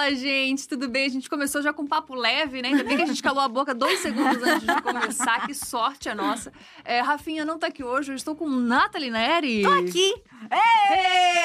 Fala, 0.00 0.14
gente, 0.14 0.66
tudo 0.66 0.88
bem? 0.88 1.04
A 1.04 1.10
gente 1.10 1.28
começou 1.28 1.60
já 1.60 1.74
com 1.74 1.86
papo 1.86 2.14
leve, 2.14 2.62
né? 2.62 2.68
Ainda 2.68 2.84
bem 2.84 2.96
que 2.96 3.02
a 3.02 3.06
gente 3.06 3.22
calou 3.22 3.42
a 3.42 3.48
boca 3.48 3.74
dois 3.74 3.98
segundos 3.98 4.42
antes 4.42 4.66
de 4.66 4.80
começar. 4.80 5.46
Que 5.46 5.52
sorte 5.52 6.08
a 6.08 6.14
nossa. 6.14 6.50
É, 6.82 7.02
Rafinha 7.02 7.44
não 7.44 7.58
tá 7.58 7.66
aqui 7.66 7.84
hoje, 7.84 8.10
eu 8.10 8.16
estou 8.16 8.34
com 8.34 8.48
Nathalie 8.48 9.10
Neri. 9.10 9.62
Tô 9.62 9.70
aqui. 9.70 10.14
Ei! 10.50 11.44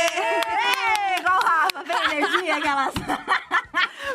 Igual 1.20 1.38
o 1.38 1.46
Rafa, 1.46 1.84
vem 1.84 2.18
energia, 2.18 2.56
aquelas. 2.56 2.94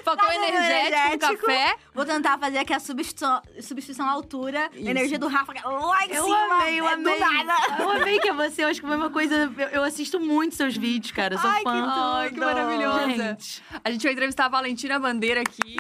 Faltou 0.05 0.27
Tá 0.27 0.35
energético, 0.35 0.87
energético. 0.95 1.47
café. 1.47 1.77
Vou 1.95 2.05
tentar 2.05 2.39
fazer 2.39 2.59
aqui 2.59 2.73
a 2.73 2.81
substituição, 2.81 3.43
substituição 3.61 4.07
à 4.09 4.13
altura. 4.13 4.71
Isso. 4.75 4.89
Energia 4.89 5.19
do 5.19 5.29
Rafa 5.29 5.53
lá 5.65 6.07
em 6.07 6.13
Eu 6.13 6.25
cima. 6.25 6.37
amei, 6.57 6.81
eu 6.81 6.89
é 6.89 6.93
amei. 6.95 7.15
Do 7.15 7.21
nada. 7.21 7.55
Eu 7.83 7.91
amei 7.91 8.19
que 8.21 8.29
é 8.29 8.33
você. 8.33 8.65
Eu 8.65 8.69
acho 8.69 8.81
que 8.81 8.87
foi 8.87 8.97
uma 8.97 9.11
coisa. 9.11 9.53
Eu, 9.57 9.69
eu 9.69 9.83
assisto 9.85 10.19
muito 10.21 10.55
seus 10.55 10.77
vídeos, 10.77 11.13
cara. 11.13 11.35
Eu 11.35 11.39
sou 11.39 11.51
Ai, 11.51 11.59
que 11.59 11.65
fã. 11.65 12.15
Ai, 12.15 12.31
que 12.31 12.41
maravilhosa. 12.41 13.07
Gente. 13.11 13.63
A 13.85 13.91
gente 13.91 14.03
vai 14.03 14.13
entrevistar 14.13 14.47
a 14.47 14.49
Valentina 14.49 14.99
Bandeira 14.99 15.41
aqui. 15.41 15.77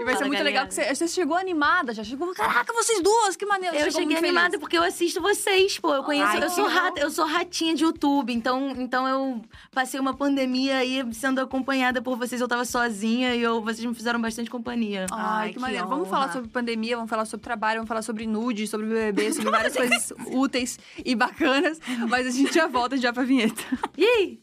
E 0.00 0.04
vai 0.04 0.16
ser 0.16 0.24
muito 0.24 0.32
galera. 0.32 0.44
legal 0.48 0.66
que 0.66 0.72
você, 0.72 0.94
você 0.94 1.06
chegou 1.06 1.36
animada, 1.36 1.92
já 1.92 2.02
chegou. 2.02 2.32
Caraca, 2.32 2.72
vocês 2.72 3.02
duas, 3.02 3.36
que 3.36 3.44
maneiro. 3.44 3.76
Eu 3.76 3.92
cheguei 3.92 4.16
animada 4.16 4.52
feliz. 4.52 4.60
porque 4.60 4.78
eu 4.78 4.82
assisto 4.82 5.20
vocês, 5.20 5.78
pô. 5.78 5.94
Eu 5.94 6.02
conheço. 6.02 6.26
Ai, 6.26 6.42
eu, 6.42 6.48
sou 6.48 6.66
rata, 6.66 7.00
eu 7.00 7.10
sou 7.10 7.26
ratinha 7.26 7.74
de 7.74 7.84
YouTube. 7.84 8.32
Então, 8.32 8.70
então 8.78 9.06
eu 9.06 9.42
passei 9.70 10.00
uma 10.00 10.14
pandemia 10.14 10.78
aí 10.78 11.04
sendo 11.12 11.38
acompanhada 11.42 12.00
por 12.00 12.16
vocês. 12.16 12.40
Eu 12.40 12.48
tava 12.48 12.64
sozinha 12.64 13.34
e 13.34 13.42
eu, 13.42 13.60
vocês 13.60 13.84
me 13.84 13.94
fizeram 13.94 14.18
bastante 14.18 14.48
companhia. 14.48 15.04
Ai, 15.12 15.18
Ai, 15.20 15.48
que 15.48 15.54
que 15.56 15.60
maneiro. 15.60 15.86
Vamos 15.86 16.08
honra. 16.08 16.16
falar 16.18 16.32
sobre 16.32 16.48
pandemia, 16.48 16.96
vamos 16.96 17.10
falar 17.10 17.26
sobre 17.26 17.44
trabalho, 17.44 17.80
vamos 17.80 17.88
falar 17.88 18.02
sobre 18.02 18.26
nude, 18.26 18.66
sobre 18.66 18.86
BBB, 18.86 19.34
sobre 19.34 19.50
várias 19.52 19.76
coisas 19.76 20.12
úteis 20.32 20.78
e 21.04 21.14
bacanas. 21.14 21.78
Mas 22.08 22.26
a 22.26 22.30
gente 22.30 22.54
já 22.54 22.66
volta 22.66 22.96
já 22.96 23.12
pra 23.12 23.22
vinheta. 23.22 23.62
E 23.98 24.04
aí? 24.04 24.40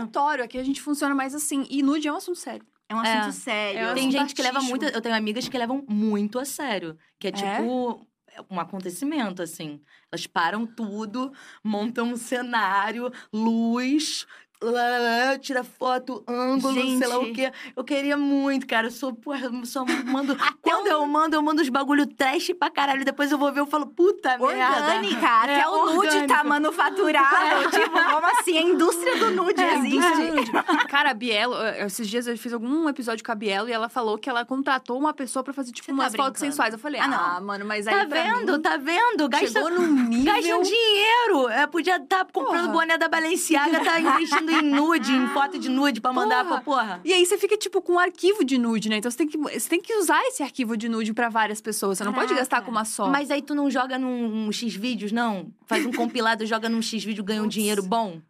Aleatório, 0.00 0.44
aqui 0.44 0.58
a 0.58 0.62
gente 0.64 0.80
funciona 0.80 1.14
mais 1.14 1.34
assim. 1.34 1.66
E 1.70 1.82
nude 1.82 2.08
é 2.08 2.12
um 2.12 2.16
assunto 2.16 2.38
sério. 2.38 2.66
É 2.88 2.94
um 2.94 3.04
É. 3.04 3.18
assunto 3.18 3.34
sério. 3.34 3.78
É 3.80 3.90
um 3.90 3.94
Tem 3.94 4.08
assunto 4.08 4.20
gente 4.20 4.34
que 4.34 4.42
leva 4.42 4.58
artístico. 4.58 4.80
muito. 4.82 4.94
Eu 4.96 5.00
tenho 5.00 5.14
amigas 5.14 5.48
que 5.48 5.58
levam 5.58 5.84
muito 5.88 6.38
a 6.38 6.44
sério. 6.44 6.96
Que 7.18 7.28
é 7.28 7.32
tipo. 7.32 8.06
Um 8.48 8.60
acontecimento, 8.60 9.42
assim. 9.42 9.80
Elas 10.10 10.24
param 10.26 10.64
tudo, 10.64 11.32
montam 11.64 12.12
um 12.12 12.16
cenário, 12.16 13.12
luz, 13.32 14.24
lá, 14.62 14.70
lá, 14.70 14.98
lá, 15.30 15.38
tira 15.38 15.64
foto, 15.64 16.22
ângulo, 16.28 16.74
sei 16.98 17.06
lá 17.06 17.18
o 17.18 17.24
Gente. 17.26 17.34
quê. 17.36 17.52
Eu 17.76 17.82
queria 17.84 18.16
muito, 18.16 18.66
cara. 18.66 18.88
Eu 18.88 18.90
sou, 18.90 19.14
porra, 19.14 19.40
eu 19.46 19.64
só 19.64 19.84
mando. 20.04 20.36
Quando 20.62 20.86
eu 20.88 21.06
mando, 21.06 21.34
eu 21.36 21.42
mando 21.42 21.62
os 21.62 21.68
bagulho 21.68 22.06
trash 22.06 22.52
pra 22.58 22.70
caralho. 22.70 23.04
Depois 23.04 23.32
eu 23.32 23.38
vou 23.38 23.52
ver, 23.52 23.60
eu 23.60 23.66
falo, 23.66 23.86
puta 23.86 24.36
merda. 24.38 24.44
Orgânica, 24.44 25.26
até 25.26 25.60
É, 25.60 25.68
o 25.68 25.86
nude 25.86 26.06
orgânico. 26.08 26.26
tá 26.28 26.44
manufaturado. 26.44 27.70
tipo, 27.70 27.90
como 27.90 28.26
assim? 28.38 28.58
A 28.58 28.62
indústria 28.62 29.16
do 29.16 29.30
nude 29.30 29.60
É, 29.62 29.74
existe. 29.78 30.30
nude. 30.30 30.50
Cara, 30.88 31.10
a 31.10 31.14
Bielo, 31.14 31.54
esses 31.86 32.08
dias 32.08 32.26
eu 32.26 32.36
fiz 32.36 32.52
algum 32.52 32.88
episódio 32.88 33.24
com 33.24 33.32
a 33.32 33.34
Bielo 33.34 33.68
e 33.68 33.72
ela 33.72 33.88
falou 33.88 34.18
que 34.18 34.28
ela 34.28 34.44
contratou 34.44 34.98
uma 34.98 35.12
pessoa 35.14 35.42
pra 35.42 35.52
fazer, 35.52 35.72
tipo, 35.72 35.86
Você 35.86 35.92
tá 35.92 35.94
umas 35.94 36.14
fotos 36.14 36.22
brincando? 36.32 36.38
sensuais. 36.52 36.72
Eu 36.74 36.78
falei, 36.78 37.00
ah, 37.00 37.04
Ah, 37.04 37.38
não. 37.40 37.46
mano, 37.46 37.64
mas 37.64 37.86
aí 37.86 37.94
Tá 37.94 38.04
vendo? 38.04 38.52
mim, 38.54 38.60
Tá 38.60 38.76
vendo? 38.76 39.28
Gasta, 39.28 39.46
chegou 39.46 39.70
num 39.70 39.86
nível... 40.08 40.32
Gasta 40.34 40.56
um 40.56 40.62
dinheiro. 40.62 41.48
É, 41.48 41.66
podia 41.66 41.96
estar 41.96 42.24
comprando 42.26 42.64
Porra. 42.66 42.72
boné 42.72 42.98
da 42.98 43.08
Balenciaga, 43.08 43.82
tá 43.84 43.98
investindo 44.00 44.49
em 44.52 44.62
nude, 44.62 45.12
em 45.12 45.28
foto 45.28 45.58
de 45.58 45.68
nude 45.68 46.00
pra 46.00 46.12
mandar 46.12 46.44
Porra. 46.44 46.54
pra 46.56 46.64
porra. 46.64 47.00
E 47.04 47.12
aí 47.12 47.24
você 47.24 47.38
fica, 47.38 47.56
tipo, 47.56 47.80
com 47.80 47.94
um 47.94 47.98
arquivo 47.98 48.44
de 48.44 48.58
nude, 48.58 48.88
né? 48.88 48.96
Então 48.96 49.10
você 49.10 49.16
tem 49.18 49.26
que, 49.28 49.38
você 49.38 49.68
tem 49.68 49.80
que 49.80 49.94
usar 49.94 50.20
esse 50.26 50.42
arquivo 50.42 50.76
de 50.76 50.88
nude 50.88 51.12
pra 51.12 51.28
várias 51.28 51.60
pessoas. 51.60 51.98
Você 51.98 52.04
não 52.04 52.12
pode 52.12 52.26
Caraca. 52.28 52.40
gastar 52.42 52.62
com 52.62 52.70
uma 52.70 52.84
só. 52.84 53.08
Mas 53.08 53.30
aí 53.30 53.42
tu 53.42 53.54
não 53.54 53.70
joga 53.70 53.98
num 53.98 54.46
um 54.48 54.52
X 54.52 54.74
vídeos, 54.74 55.12
não? 55.12 55.52
Faz 55.66 55.84
um 55.86 55.92
compilado, 55.92 56.44
joga 56.46 56.68
num 56.68 56.82
X 56.82 57.02
vídeo, 57.04 57.22
ganha 57.24 57.42
um 57.42 57.48
dinheiro 57.48 57.82
bom? 57.82 58.20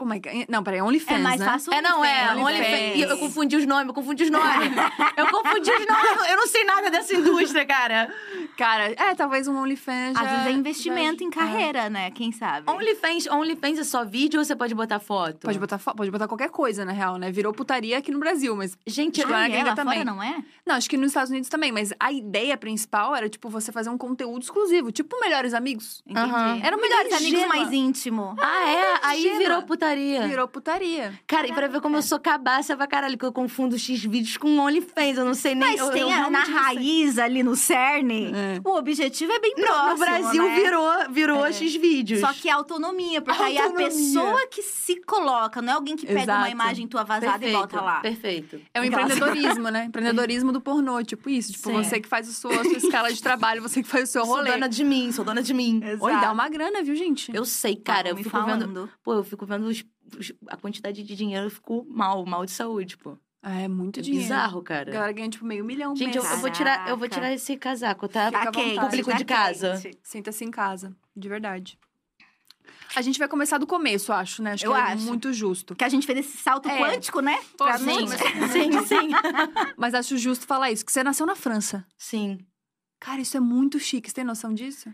Pô, 0.00 0.06
mas... 0.06 0.22
Não, 0.48 0.62
peraí, 0.64 0.80
OnlyFans, 0.80 1.18
É 1.18 1.22
mais 1.22 1.38
né? 1.38 1.44
fácil 1.44 1.74
É, 1.74 1.82
não, 1.82 2.02
é. 2.02 2.30
OnlyFans. 2.32 2.42
OnlyFans. 2.46 2.96
E 2.96 3.00
Eu, 3.02 3.08
eu 3.10 3.18
confundi 3.18 3.56
os 3.56 3.66
nomes, 3.66 3.86
eu 3.88 3.92
confundi 3.92 4.24
os 4.24 4.30
nomes. 4.30 4.70
eu 5.14 5.26
confundi 5.26 5.70
os 5.70 5.86
nomes. 5.86 6.30
Eu 6.30 6.36
não 6.38 6.46
sei 6.46 6.64
nada 6.64 6.90
dessa 6.90 7.14
indústria, 7.14 7.66
cara. 7.66 8.10
Cara, 8.56 8.92
é, 8.96 9.14
talvez 9.14 9.46
um 9.46 9.58
OnlyFans 9.58 10.14
já... 10.16 10.22
Às 10.24 10.30
vezes 10.30 10.46
é 10.46 10.52
investimento 10.52 11.18
já- 11.20 11.26
em 11.26 11.30
carreira, 11.30 11.90
né? 11.90 12.10
Quem 12.12 12.32
sabe? 12.32 12.70
OnlyFans, 12.70 13.26
OnlyFans 13.26 13.78
é 13.78 13.84
só 13.84 14.02
vídeo 14.02 14.38
ou 14.40 14.44
você 14.44 14.56
pode 14.56 14.74
botar 14.74 15.00
foto? 15.00 15.40
Pode 15.40 15.58
botar, 15.58 15.76
fo- 15.76 15.94
pode 15.94 16.10
botar 16.10 16.26
qualquer 16.26 16.48
coisa, 16.48 16.82
na 16.82 16.92
real, 16.92 17.16
né? 17.18 17.30
Virou 17.30 17.52
putaria 17.52 17.98
aqui 17.98 18.10
no 18.10 18.18
Brasil, 18.18 18.56
mas... 18.56 18.78
Gente, 18.86 19.22
Ah, 19.22 19.48
é, 19.50 19.62
lá 19.62 19.74
também. 19.74 19.98
fora 19.98 20.04
não 20.10 20.22
é? 20.22 20.42
Não, 20.66 20.76
acho 20.76 20.88
que 20.88 20.96
nos 20.96 21.08
Estados 21.08 21.30
Unidos 21.30 21.50
também, 21.50 21.70
mas 21.72 21.92
a 22.00 22.10
ideia 22.10 22.56
principal 22.56 23.14
era, 23.14 23.28
tipo, 23.28 23.50
você 23.50 23.70
fazer 23.70 23.90
um 23.90 23.98
conteúdo 23.98 24.40
exclusivo. 24.42 24.90
Tipo, 24.90 25.20
Melhores 25.20 25.52
Amigos. 25.52 26.02
Entendi. 26.06 26.30
Aham. 26.30 26.60
Era 26.62 26.76
Melhores 26.78 27.12
amigos 27.12 27.46
mais 27.46 27.70
íntimo. 27.70 28.34
Ah, 28.40 28.70
é? 28.70 28.98
Aí 29.02 29.36
virou 29.36 29.60
putaria. 29.62 29.89
Virou 29.96 30.46
putaria. 30.48 31.12
Cara, 31.26 31.46
e 31.48 31.52
pra 31.52 31.66
ver 31.68 31.80
como 31.80 31.96
eu 31.96 32.02
sou 32.02 32.18
cabaça 32.18 32.76
pra 32.76 32.86
caralho, 32.86 33.16
que 33.18 33.24
eu 33.24 33.32
confundo 33.32 33.78
X 33.78 34.02
vídeos 34.04 34.36
com 34.36 34.58
OnlyFans. 34.58 35.18
Eu 35.18 35.24
não 35.24 35.34
sei 35.34 35.54
nem. 35.54 35.70
Mas 35.70 35.80
eu, 35.80 35.90
tem 35.90 36.02
eu 36.02 36.10
a, 36.26 36.30
na 36.30 36.42
raiz 36.44 37.18
ali 37.18 37.42
no 37.42 37.56
cerne, 37.56 38.32
É. 38.34 38.60
o 38.64 38.76
objetivo 38.76 39.32
é 39.32 39.38
bem 39.40 39.54
No, 39.56 39.64
próximo, 39.66 39.90
no 39.90 39.98
Brasil 39.98 40.42
né? 40.44 40.54
virou, 40.54 40.90
virou 41.10 41.46
É. 41.46 41.52
X 41.52 41.74
vídeos. 41.76 42.20
Só 42.20 42.32
que 42.32 42.48
é 42.48 42.52
autonomia, 42.52 43.20
porque 43.20 43.42
aí 43.42 43.58
a 43.58 43.64
Autonomia. 43.64 43.88
pessoa 43.90 44.46
que 44.48 44.62
se 44.62 45.00
coloca, 45.02 45.60
não 45.62 45.72
é 45.72 45.76
alguém 45.76 45.96
que 45.96 46.06
pega 46.06 46.20
Exato. 46.22 46.38
uma 46.38 46.50
imagem 46.50 46.86
tua 46.86 47.04
vazada 47.04 47.38
perfeito, 47.38 47.56
e 47.56 47.60
bota 47.60 47.80
lá. 47.80 48.00
Perfeito. 48.00 48.60
É 48.74 48.80
o 48.80 48.84
empreendedorismo, 48.84 49.68
né? 49.70 49.84
Empreendedorismo 49.86 50.52
do 50.52 50.60
pornô, 50.60 51.02
tipo 51.02 51.28
isso. 51.30 51.52
Tipo, 51.52 51.70
Sim. 51.70 51.74
você 51.82 52.00
que 52.00 52.08
faz 52.08 52.28
o 52.28 52.32
seu, 52.32 52.50
a 52.50 52.64
sua 52.64 52.76
escala 52.76 53.12
de 53.12 53.22
trabalho, 53.22 53.62
você 53.62 53.82
que 53.82 53.88
faz 53.88 54.08
o 54.08 54.12
seu 54.12 54.24
Sou 54.24 54.36
rolê. 54.36 54.52
dona 54.52 54.68
de 54.68 54.84
mim, 54.84 55.10
sou 55.12 55.24
dona 55.24 55.42
de 55.42 55.54
mim. 55.54 55.80
Exato. 55.82 56.04
Oi, 56.04 56.12
dá 56.20 56.32
uma 56.32 56.48
grana, 56.48 56.82
viu, 56.82 56.94
gente? 56.94 57.34
Eu 57.34 57.44
sei, 57.44 57.76
cara. 57.76 57.98
Tava 58.00 58.08
eu 58.10 58.16
me 58.16 58.22
fico 58.24 58.36
vendo. 58.38 58.46
falando. 58.46 58.90
Pô, 59.02 59.14
eu 59.14 59.24
fico 59.24 59.46
vendo 59.46 59.66
os- 59.66 59.79
a 60.48 60.56
quantidade 60.56 61.02
de 61.02 61.14
dinheiro, 61.16 61.46
eu 61.46 61.50
fico 61.50 61.86
mal, 61.88 62.24
mal 62.26 62.44
de 62.44 62.50
saúde, 62.52 62.96
pô. 62.96 63.16
Ah, 63.42 63.58
é 63.60 63.68
muito 63.68 64.00
É 64.00 64.02
dinheiro. 64.02 64.24
bizarro, 64.24 64.60
A 64.60 64.64
cara. 64.64 64.90
galera 64.92 65.12
ganha, 65.12 65.28
tipo, 65.30 65.44
meio 65.46 65.64
milhão 65.64 65.96
Gente, 65.96 66.16
eu, 66.18 66.22
eu 66.24 66.36
vou 66.38 66.50
tirar, 66.50 66.88
eu 66.88 66.96
vou 66.96 67.08
tirar 67.08 67.32
esse 67.32 67.56
casaco, 67.56 68.06
tá? 68.06 68.26
Fica 68.26 68.38
à 68.42 68.44
Tá 68.46 68.50
quente. 68.52 68.80
Público 68.80 69.10
tá 69.10 69.16
de 69.16 69.24
casa. 69.24 69.80
quente. 69.80 69.98
Senta-se 70.02 70.44
em 70.44 70.50
casa, 70.50 70.94
de 71.16 71.28
verdade. 71.28 71.78
A 72.94 73.00
gente 73.02 73.18
vai 73.18 73.28
começar 73.28 73.56
do 73.56 73.66
começo, 73.66 74.12
acho, 74.12 74.42
né? 74.42 74.52
Acho 74.52 74.66
Eu 74.66 74.72
que 74.72 74.78
é 74.78 74.82
acho. 74.82 75.04
muito 75.04 75.32
justo. 75.32 75.74
Que 75.74 75.84
a 75.84 75.88
gente 75.88 76.06
fez 76.06 76.18
esse 76.18 76.36
salto 76.36 76.68
É. 76.68 76.78
quântico, 76.78 77.20
né? 77.20 77.38
Pô, 77.56 77.64
Pra 77.64 77.78
sim. 77.78 78.06
Sim, 78.52 78.84
sim. 78.84 79.08
Mas 79.76 79.94
acho 79.94 80.18
justo 80.18 80.46
falar 80.46 80.70
isso, 80.70 80.84
que 80.84 80.92
você 80.92 81.02
nasceu 81.02 81.24
na 81.24 81.34
França. 81.36 81.86
Sim. 81.96 82.38
Cara, 82.98 83.20
isso 83.22 83.36
é 83.36 83.40
muito 83.40 83.78
chique. 83.78 84.08
Você 84.10 84.16
tem 84.16 84.24
noção 84.24 84.52
disso? 84.52 84.92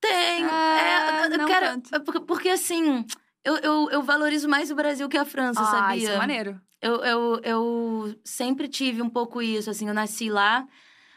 Tem. 0.00 0.44
Ah, 0.44 1.20
é, 1.22 1.26
eu 1.26 1.38
não 1.38 1.46
quero. 1.46 1.66
tanto. 1.66 1.94
é 1.94 1.98
porque, 1.98 2.20
porque, 2.20 2.48
assim, 2.48 3.04
eu, 3.44 3.56
eu, 3.56 3.90
eu 3.90 4.02
valorizo 4.02 4.48
mais 4.48 4.70
o 4.70 4.74
Brasil 4.74 5.08
que 5.08 5.18
a 5.18 5.24
França, 5.24 5.60
ah, 5.60 5.66
sabia? 5.66 5.96
isso 5.96 6.10
é 6.10 6.16
maneiro. 6.16 6.60
Eu, 6.80 7.04
eu, 7.04 7.40
eu 7.42 8.14
sempre 8.24 8.66
tive 8.66 9.02
um 9.02 9.10
pouco 9.10 9.42
isso, 9.42 9.68
assim, 9.68 9.86
eu 9.86 9.94
nasci 9.94 10.30
lá. 10.30 10.66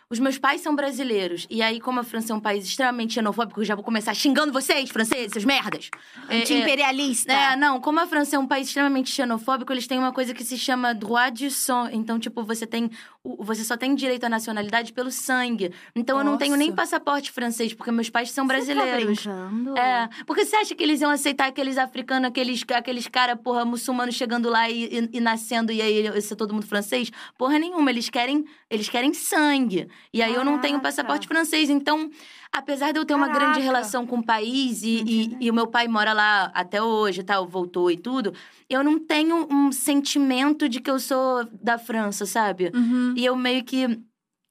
Os 0.09 0.19
meus 0.19 0.37
pais 0.37 0.61
são 0.61 0.75
brasileiros. 0.75 1.47
E 1.49 1.61
aí, 1.61 1.79
como 1.79 1.99
a 1.99 2.03
França 2.03 2.33
é 2.33 2.35
um 2.35 2.39
país 2.39 2.65
extremamente 2.65 3.13
xenofóbico, 3.13 3.61
eu 3.61 3.65
já 3.65 3.73
vou 3.73 3.83
começar 3.83 4.13
xingando 4.13 4.53
vocês, 4.53 4.91
franceses, 4.91 5.31
seus 5.31 5.43
merdas. 5.43 5.89
É, 6.29 6.37
é, 6.37 6.41
Anti-imperialista. 6.41 7.33
é, 7.33 7.55
não, 7.55 7.81
como 7.81 7.99
a 7.99 8.05
França 8.05 8.35
é 8.35 8.39
um 8.39 8.45
país 8.45 8.67
extremamente 8.67 9.09
xenofóbico, 9.09 9.73
eles 9.73 9.87
têm 9.87 9.97
uma 9.97 10.13
coisa 10.13 10.31
que 10.33 10.43
se 10.43 10.55
chama 10.55 10.93
droit 10.93 11.43
du 11.43 11.49
sang. 11.49 11.89
Então, 11.95 12.19
tipo, 12.19 12.43
você 12.43 12.67
tem. 12.67 12.91
Você 13.39 13.63
só 13.63 13.77
tem 13.77 13.95
direito 13.95 14.25
à 14.25 14.29
nacionalidade 14.29 14.91
pelo 14.91 15.09
sangue. 15.09 15.71
Então 15.95 16.17
eu 16.17 16.25
não 16.25 16.37
tenho 16.37 16.57
nem 16.57 16.67
Nossa. 16.67 16.81
passaporte 16.81 17.31
francês, 17.31 17.73
porque 17.73 17.89
meus 17.89 18.09
pais 18.09 18.31
são 18.31 18.45
Você 18.45 18.49
tá 18.49 18.73
brasileiros. 18.75 19.21
brincando? 19.23 19.77
É, 19.77 20.09
porque 20.27 20.43
você 20.43 20.57
acha 20.57 20.75
que 20.75 20.83
eles 20.83 20.99
iam 20.99 21.09
aceitar 21.09 21.47
aqueles 21.47 21.77
africanos, 21.77 22.27
aqueles, 22.27 22.63
aqueles 22.75 23.07
cara, 23.07 23.37
porra, 23.37 23.63
muçulmanos 23.63 24.15
chegando 24.15 24.49
lá 24.49 24.69
e, 24.69 24.83
e- 24.85 25.09
e 25.13 25.19
nascendo 25.21 25.71
e 25.71 25.81
aí 25.81 26.21
ser 26.21 26.35
todo 26.35 26.53
mundo 26.53 26.65
francês? 26.67 27.11
Porra 27.37 27.57
nenhuma, 27.57 27.89
eles 27.91 28.09
querem, 28.09 28.43
eles 28.69 28.89
querem 28.89 29.13
sangue. 29.13 29.87
E 30.11 30.21
aí 30.21 30.33
eu 30.33 30.43
não 30.43 30.59
tenho 30.59 30.81
passaporte 30.81 31.25
francês, 31.25 31.69
então, 31.69 32.09
apesar 32.53 32.91
de 32.91 32.99
eu 32.99 33.05
ter 33.05 33.15
uma 33.15 33.27
Caraca. 33.27 33.45
grande 33.45 33.61
relação 33.61 34.05
com 34.05 34.17
o 34.17 34.23
país 34.23 34.83
e, 34.83 35.03
e, 35.05 35.37
e 35.41 35.49
o 35.49 35.53
meu 35.53 35.65
pai 35.65 35.87
mora 35.87 36.13
lá 36.13 36.51
até 36.53 36.81
hoje 36.81 37.21
e 37.21 37.23
tal, 37.23 37.47
voltou 37.47 37.89
e 37.89 37.97
tudo, 37.97 38.31
eu 38.69 38.83
não 38.83 38.99
tenho 38.99 39.47
um 39.51 39.71
sentimento 39.71 40.69
de 40.69 40.79
que 40.79 40.89
eu 40.89 40.99
sou 40.99 41.45
da 41.61 41.79
França, 41.79 42.27
sabe? 42.27 42.71
Uhum. 42.73 43.15
E 43.17 43.25
eu 43.25 43.35
meio 43.35 43.63
que, 43.63 43.99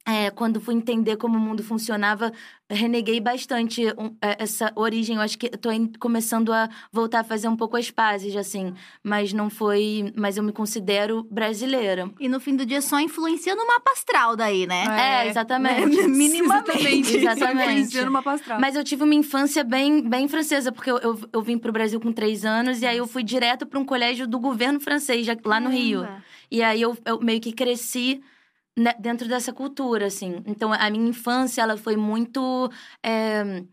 é, 0.05 0.31
quando 0.31 0.61
fui 0.61 0.75
entender 0.75 1.17
como 1.17 1.37
o 1.37 1.41
mundo 1.41 1.63
funcionava, 1.63 2.33
reneguei 2.69 3.21
bastante 3.21 3.83
um, 3.97 4.17
é, 4.21 4.37
essa 4.43 4.73
origem. 4.75 5.15
Eu 5.17 5.23
acho 5.23 5.39
que 5.39 5.49
tô 5.51 5.71
em- 5.71 5.93
começando 6.01 6.53
a 6.53 6.69
voltar 6.91 7.21
a 7.21 7.25
fazer 7.25 7.47
um 7.47 7.57
pouco 7.57 7.77
as 7.77 7.91
pazes, 7.91 8.35
assim. 8.35 8.75
Mas 9.03 9.33
não 9.33 9.49
foi... 9.49 10.13
Mas 10.17 10.37
eu 10.37 10.43
me 10.43 10.51
considero 10.53 11.23
brasileira. 11.31 12.11
E 12.19 12.29
no 12.29 12.41
fim 12.41 12.57
do 12.57 12.67
dia 12.67 12.81
só 12.81 12.99
influencia 12.99 13.55
no 13.55 13.65
mapa 13.67 13.93
astral 13.93 14.35
daí, 14.35 14.67
né? 14.67 14.85
É, 15.25 15.29
exatamente. 15.29 15.87
né? 15.97 16.07
Minimamente. 16.09 17.17
Exatamente. 17.19 17.63
Influenciando 17.71 18.11
uma 18.11 18.23
pastral. 18.23 18.59
Mas 18.61 18.75
eu 18.75 18.83
tive 18.83 19.05
uma 19.05 19.15
infância 19.15 19.63
bem, 19.63 20.03
bem 20.03 20.27
francesa, 20.27 20.73
porque 20.73 20.91
eu, 20.91 20.99
eu, 20.99 21.21
eu 21.33 21.43
vim 21.43 21.57
pro 21.59 21.71
Brasil 21.73 22.01
com 22.01 22.13
três 22.13 22.45
anos 22.45 22.83
e 22.83 22.87
aí 22.87 22.99
eu 22.99 23.07
fui 23.07 23.23
direto 23.23 23.67
para 23.67 23.79
um 23.79 23.85
colégio 23.85 24.27
do 24.27 24.41
governo 24.41 24.81
francês, 24.81 25.25
já- 25.25 25.37
lá 25.45 25.61
no 25.61 25.71
Rio. 25.71 26.09
E 26.51 26.61
aí 26.63 26.83
eu, 26.83 26.97
eu 27.05 27.21
meio 27.21 27.41
que 27.41 27.53
cresci 27.53 28.21
né, 28.21 28.23
dentro 29.01 29.29
dessa 29.29 29.53
cultura, 29.53 30.07
assim. 30.07 30.43
Então, 30.47 30.73
a 30.73 30.91
minha 30.91 31.09
infância, 31.09 31.63
ela 31.63 31.77
foi 31.77 31.97
muito 31.97 32.71
é, 33.03 33.65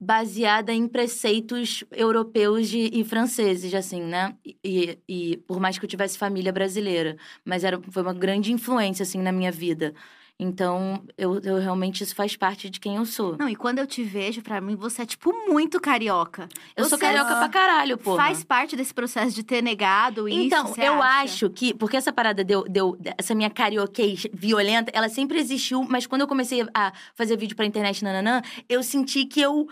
baseada 0.00 0.72
em 0.72 0.88
preceitos 0.88 1.84
europeus 1.92 2.68
de, 2.68 2.90
e 2.92 3.04
franceses, 3.04 3.72
assim, 3.74 4.02
né? 4.02 4.36
E, 4.64 4.98
e, 5.08 5.36
por 5.46 5.60
mais 5.60 5.78
que 5.78 5.84
eu 5.84 5.88
tivesse 5.88 6.18
família 6.18 6.52
brasileira, 6.52 7.16
mas 7.44 7.62
era, 7.64 7.80
foi 7.90 8.02
uma 8.02 8.14
grande 8.14 8.52
influência, 8.52 9.04
assim, 9.04 9.22
na 9.22 9.30
minha 9.32 9.52
vida. 9.52 9.94
Então, 10.42 11.00
eu, 11.16 11.40
eu, 11.40 11.58
realmente 11.60 12.02
isso 12.02 12.14
faz 12.16 12.36
parte 12.36 12.68
de 12.68 12.80
quem 12.80 12.96
eu 12.96 13.06
sou. 13.06 13.36
Não, 13.38 13.48
e 13.48 13.54
quando 13.54 13.78
eu 13.78 13.86
te 13.86 14.02
vejo, 14.02 14.42
para 14.42 14.60
mim, 14.60 14.74
você 14.74 15.02
é, 15.02 15.06
tipo, 15.06 15.32
muito 15.48 15.80
carioca. 15.80 16.48
Eu 16.76 16.84
você 16.84 16.90
sou 16.90 16.98
carioca 16.98 17.36
pra 17.36 17.48
caralho, 17.48 17.96
pô. 17.96 18.16
Faz 18.16 18.42
parte 18.42 18.74
desse 18.74 18.92
processo 18.92 19.34
de 19.34 19.44
ter 19.44 19.62
negado 19.62 20.28
isso. 20.28 20.40
Então, 20.40 20.74
eu 20.76 21.00
acha? 21.00 21.22
acho 21.22 21.50
que. 21.50 21.72
Porque 21.72 21.96
essa 21.96 22.12
parada 22.12 22.42
deu, 22.42 22.64
deu. 22.64 22.98
Essa 23.16 23.36
minha 23.36 23.48
carioquês 23.48 24.26
violenta, 24.32 24.90
ela 24.92 25.08
sempre 25.08 25.38
existiu, 25.38 25.84
mas 25.88 26.06
quando 26.08 26.22
eu 26.22 26.26
comecei 26.26 26.66
a 26.74 26.92
fazer 27.14 27.36
vídeo 27.36 27.54
pra 27.54 27.64
internet, 27.64 28.02
nananã, 28.02 28.42
eu 28.68 28.82
senti 28.82 29.24
que 29.24 29.40
eu, 29.40 29.68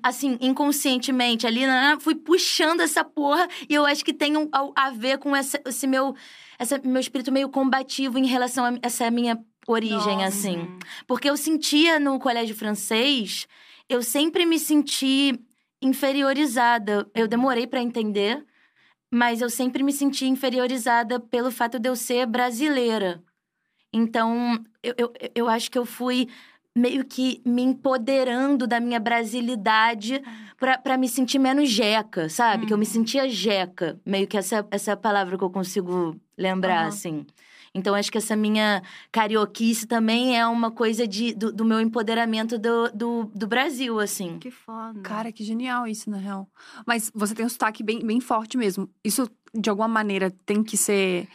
assim, 0.00 0.38
inconscientemente 0.40 1.44
ali, 1.44 1.66
nananã, 1.66 1.98
fui 1.98 2.14
puxando 2.14 2.80
essa 2.80 3.02
porra. 3.02 3.48
E 3.68 3.74
eu 3.74 3.84
acho 3.84 4.04
que 4.04 4.12
tem 4.12 4.36
um, 4.36 4.48
a, 4.52 4.86
a 4.86 4.90
ver 4.90 5.18
com 5.18 5.34
essa, 5.34 5.60
esse 5.66 5.88
meu. 5.88 6.14
Esse 6.56 6.78
meu 6.84 7.00
espírito 7.00 7.32
meio 7.32 7.48
combativo 7.48 8.16
em 8.16 8.26
relação 8.26 8.64
a 8.64 8.78
essa 8.80 9.10
minha 9.10 9.36
origem, 9.66 10.18
Nossa. 10.18 10.26
assim. 10.26 10.68
Porque 11.06 11.28
eu 11.28 11.36
sentia 11.36 11.98
no 11.98 12.18
colégio 12.18 12.54
francês, 12.54 13.46
eu 13.88 14.02
sempre 14.02 14.44
me 14.46 14.58
senti 14.58 15.38
inferiorizada. 15.80 17.08
Eu 17.14 17.28
demorei 17.28 17.66
para 17.66 17.82
entender, 17.82 18.44
mas 19.10 19.40
eu 19.40 19.50
sempre 19.50 19.82
me 19.82 19.92
senti 19.92 20.26
inferiorizada 20.26 21.20
pelo 21.20 21.50
fato 21.50 21.78
de 21.78 21.88
eu 21.88 21.96
ser 21.96 22.26
brasileira. 22.26 23.22
Então, 23.92 24.62
eu, 24.82 24.94
eu, 24.98 25.12
eu 25.34 25.48
acho 25.48 25.70
que 25.70 25.78
eu 25.78 25.86
fui 25.86 26.28
meio 26.76 27.04
que 27.04 27.40
me 27.44 27.62
empoderando 27.62 28.66
da 28.66 28.80
minha 28.80 28.98
brasilidade 28.98 30.20
para 30.82 30.98
me 30.98 31.08
sentir 31.08 31.38
menos 31.38 31.70
jeca, 31.70 32.28
sabe? 32.28 32.66
Que 32.66 32.72
eu 32.72 32.78
me 32.78 32.86
sentia 32.86 33.28
jeca. 33.28 34.00
Meio 34.04 34.26
que 34.26 34.36
essa, 34.36 34.66
essa 34.70 34.90
é 34.90 34.94
a 34.94 34.96
palavra 34.96 35.38
que 35.38 35.44
eu 35.44 35.50
consigo 35.50 36.18
lembrar, 36.36 36.80
Aham. 36.80 36.88
assim. 36.88 37.26
Então, 37.74 37.94
acho 37.94 38.12
que 38.12 38.18
essa 38.18 38.36
minha 38.36 38.82
carioquice 39.10 39.86
também 39.86 40.38
é 40.38 40.46
uma 40.46 40.70
coisa 40.70 41.06
de, 41.08 41.34
do, 41.34 41.52
do 41.52 41.64
meu 41.64 41.80
empoderamento 41.80 42.58
do, 42.58 42.88
do, 42.92 43.30
do 43.34 43.46
Brasil, 43.48 43.98
assim. 43.98 44.38
Que 44.38 44.50
foda. 44.50 45.00
Cara, 45.00 45.32
que 45.32 45.42
genial 45.42 45.86
isso, 45.86 46.08
na 46.08 46.16
real. 46.18 46.48
Mas 46.86 47.10
você 47.14 47.34
tem 47.34 47.44
um 47.44 47.48
sotaque 47.48 47.82
bem, 47.82 47.98
bem 48.06 48.20
forte 48.20 48.56
mesmo. 48.56 48.88
Isso, 49.02 49.28
de 49.52 49.68
alguma 49.68 49.88
maneira, 49.88 50.30
tem 50.46 50.62
que 50.62 50.76
ser 50.76 51.26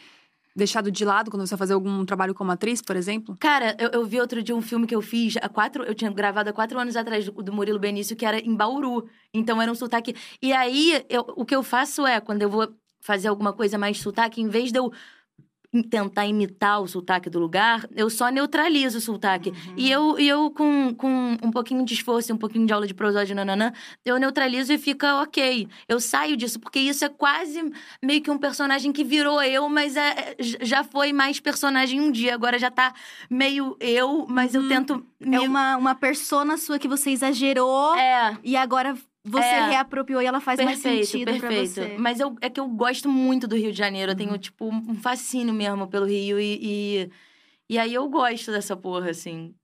deixado 0.56 0.90
de 0.90 1.04
lado 1.04 1.30
quando 1.30 1.46
você 1.46 1.50
vai 1.50 1.58
fazer 1.58 1.74
algum 1.74 2.04
trabalho 2.04 2.34
como 2.34 2.50
atriz, 2.50 2.82
por 2.82 2.96
exemplo? 2.96 3.36
Cara, 3.38 3.76
eu, 3.78 3.90
eu 4.00 4.04
vi 4.06 4.20
outro 4.20 4.42
dia 4.42 4.54
um 4.56 4.62
filme 4.62 4.86
que 4.86 4.94
eu 4.94 5.00
fiz 5.02 5.36
há 5.40 5.48
quatro. 5.48 5.84
Eu 5.84 5.94
tinha 5.94 6.10
gravado 6.10 6.50
há 6.50 6.52
quatro 6.52 6.78
anos 6.78 6.96
atrás 6.96 7.24
do, 7.26 7.32
do 7.42 7.52
Murilo 7.52 7.78
Benício, 7.78 8.16
que 8.16 8.24
era 8.26 8.38
em 8.38 8.54
Bauru. 8.54 9.08
Então 9.32 9.60
era 9.60 9.70
um 9.70 9.74
sotaque. 9.74 10.14
E 10.42 10.52
aí, 10.52 11.04
eu- 11.08 11.24
o 11.36 11.44
que 11.44 11.54
eu 11.54 11.62
faço 11.62 12.06
é, 12.06 12.20
quando 12.20 12.42
eu 12.42 12.48
vou 12.50 12.68
fazer 13.00 13.28
alguma 13.28 13.52
coisa 13.52 13.78
mais 13.78 13.98
sotaque, 13.98 14.40
em 14.42 14.48
vez 14.48 14.72
de 14.72 14.78
eu 14.78 14.92
tentar 15.88 16.26
imitar 16.26 16.80
o 16.82 16.88
sotaque 16.88 17.30
do 17.30 17.38
lugar, 17.38 17.86
eu 17.94 18.10
só 18.10 18.28
neutralizo 18.28 18.98
o 18.98 19.00
sotaque. 19.00 19.52
E 19.76 19.88
eu, 19.90 20.18
e 20.18 20.26
eu 20.26 20.50
com, 20.50 20.92
com 20.94 21.36
um 21.42 21.50
pouquinho 21.50 21.84
de 21.84 21.94
esforço 21.94 22.32
um 22.32 22.36
pouquinho 22.36 22.66
de 22.66 22.72
aula 22.72 22.86
de 22.86 22.94
prosódia, 22.94 23.34
nananã, 23.34 23.72
eu 24.04 24.16
neutralizo 24.18 24.72
e 24.72 24.78
fica 24.78 25.22
ok. 25.22 25.68
Eu 25.88 26.00
saio 26.00 26.36
disso, 26.36 26.58
porque 26.58 26.80
isso 26.80 27.04
é 27.04 27.08
quase 27.08 27.62
meio 28.02 28.20
que 28.20 28.30
um 28.30 28.38
personagem 28.38 28.92
que 28.92 29.04
virou 29.04 29.40
eu, 29.42 29.68
mas 29.68 29.96
é, 29.96 30.08
é- 30.10 30.36
já 30.40 30.82
foi 30.82 31.12
mais 31.12 31.38
personagem 31.38 32.00
um 32.00 32.10
dia. 32.10 32.34
Agora 32.34 32.58
já 32.58 32.70
tá 32.70 32.92
meio 33.30 33.76
eu, 33.78 34.26
mas 34.28 34.54
eu 34.54 34.66
tento. 34.68 35.06
me- 35.20 35.36
É 35.36 35.40
uma, 35.40 35.76
uma 35.76 35.94
persona 35.94 36.56
sua 36.56 36.78
que 36.78 36.88
você 36.88 37.10
exagerou 37.10 37.94
É, 37.96 38.36
e 38.42 38.56
agora 38.56 38.96
você 39.24 39.44
É. 39.44 39.68
reapropriou 39.70 40.22
e 40.22 40.26
ela 40.26 40.40
faz 40.40 40.58
mais 40.60 40.80
perfeito, 40.80 41.06
sentido 41.06 41.32
perfeito. 41.32 41.74
pra 41.74 41.84
você. 41.84 41.94
Uhum. 41.94 42.00
Mas 42.00 42.20
eu, 42.20 42.36
é 42.40 42.48
que 42.50 42.58
eu 42.60 42.68
gosto 42.68 43.08
muito 43.08 43.46
do 43.46 43.56
Rio 43.56 43.72
de 43.72 43.78
Janeiro. 43.78 44.12
Eu 44.12 44.16
tenho, 44.16 44.36
tipo, 44.38 44.66
um 44.66 44.94
fascínio 44.94 45.52
mesmo 45.54 45.86
pelo 45.88 46.06
Rio 46.06 46.38
e, 46.40 46.58
e. 46.62 47.10
e 47.68 47.78
aí 47.78 47.92
eu 47.94 48.08
gosto 48.08 48.50
dessa 48.50 48.76
porra, 48.76 49.10
assim. 49.10 49.54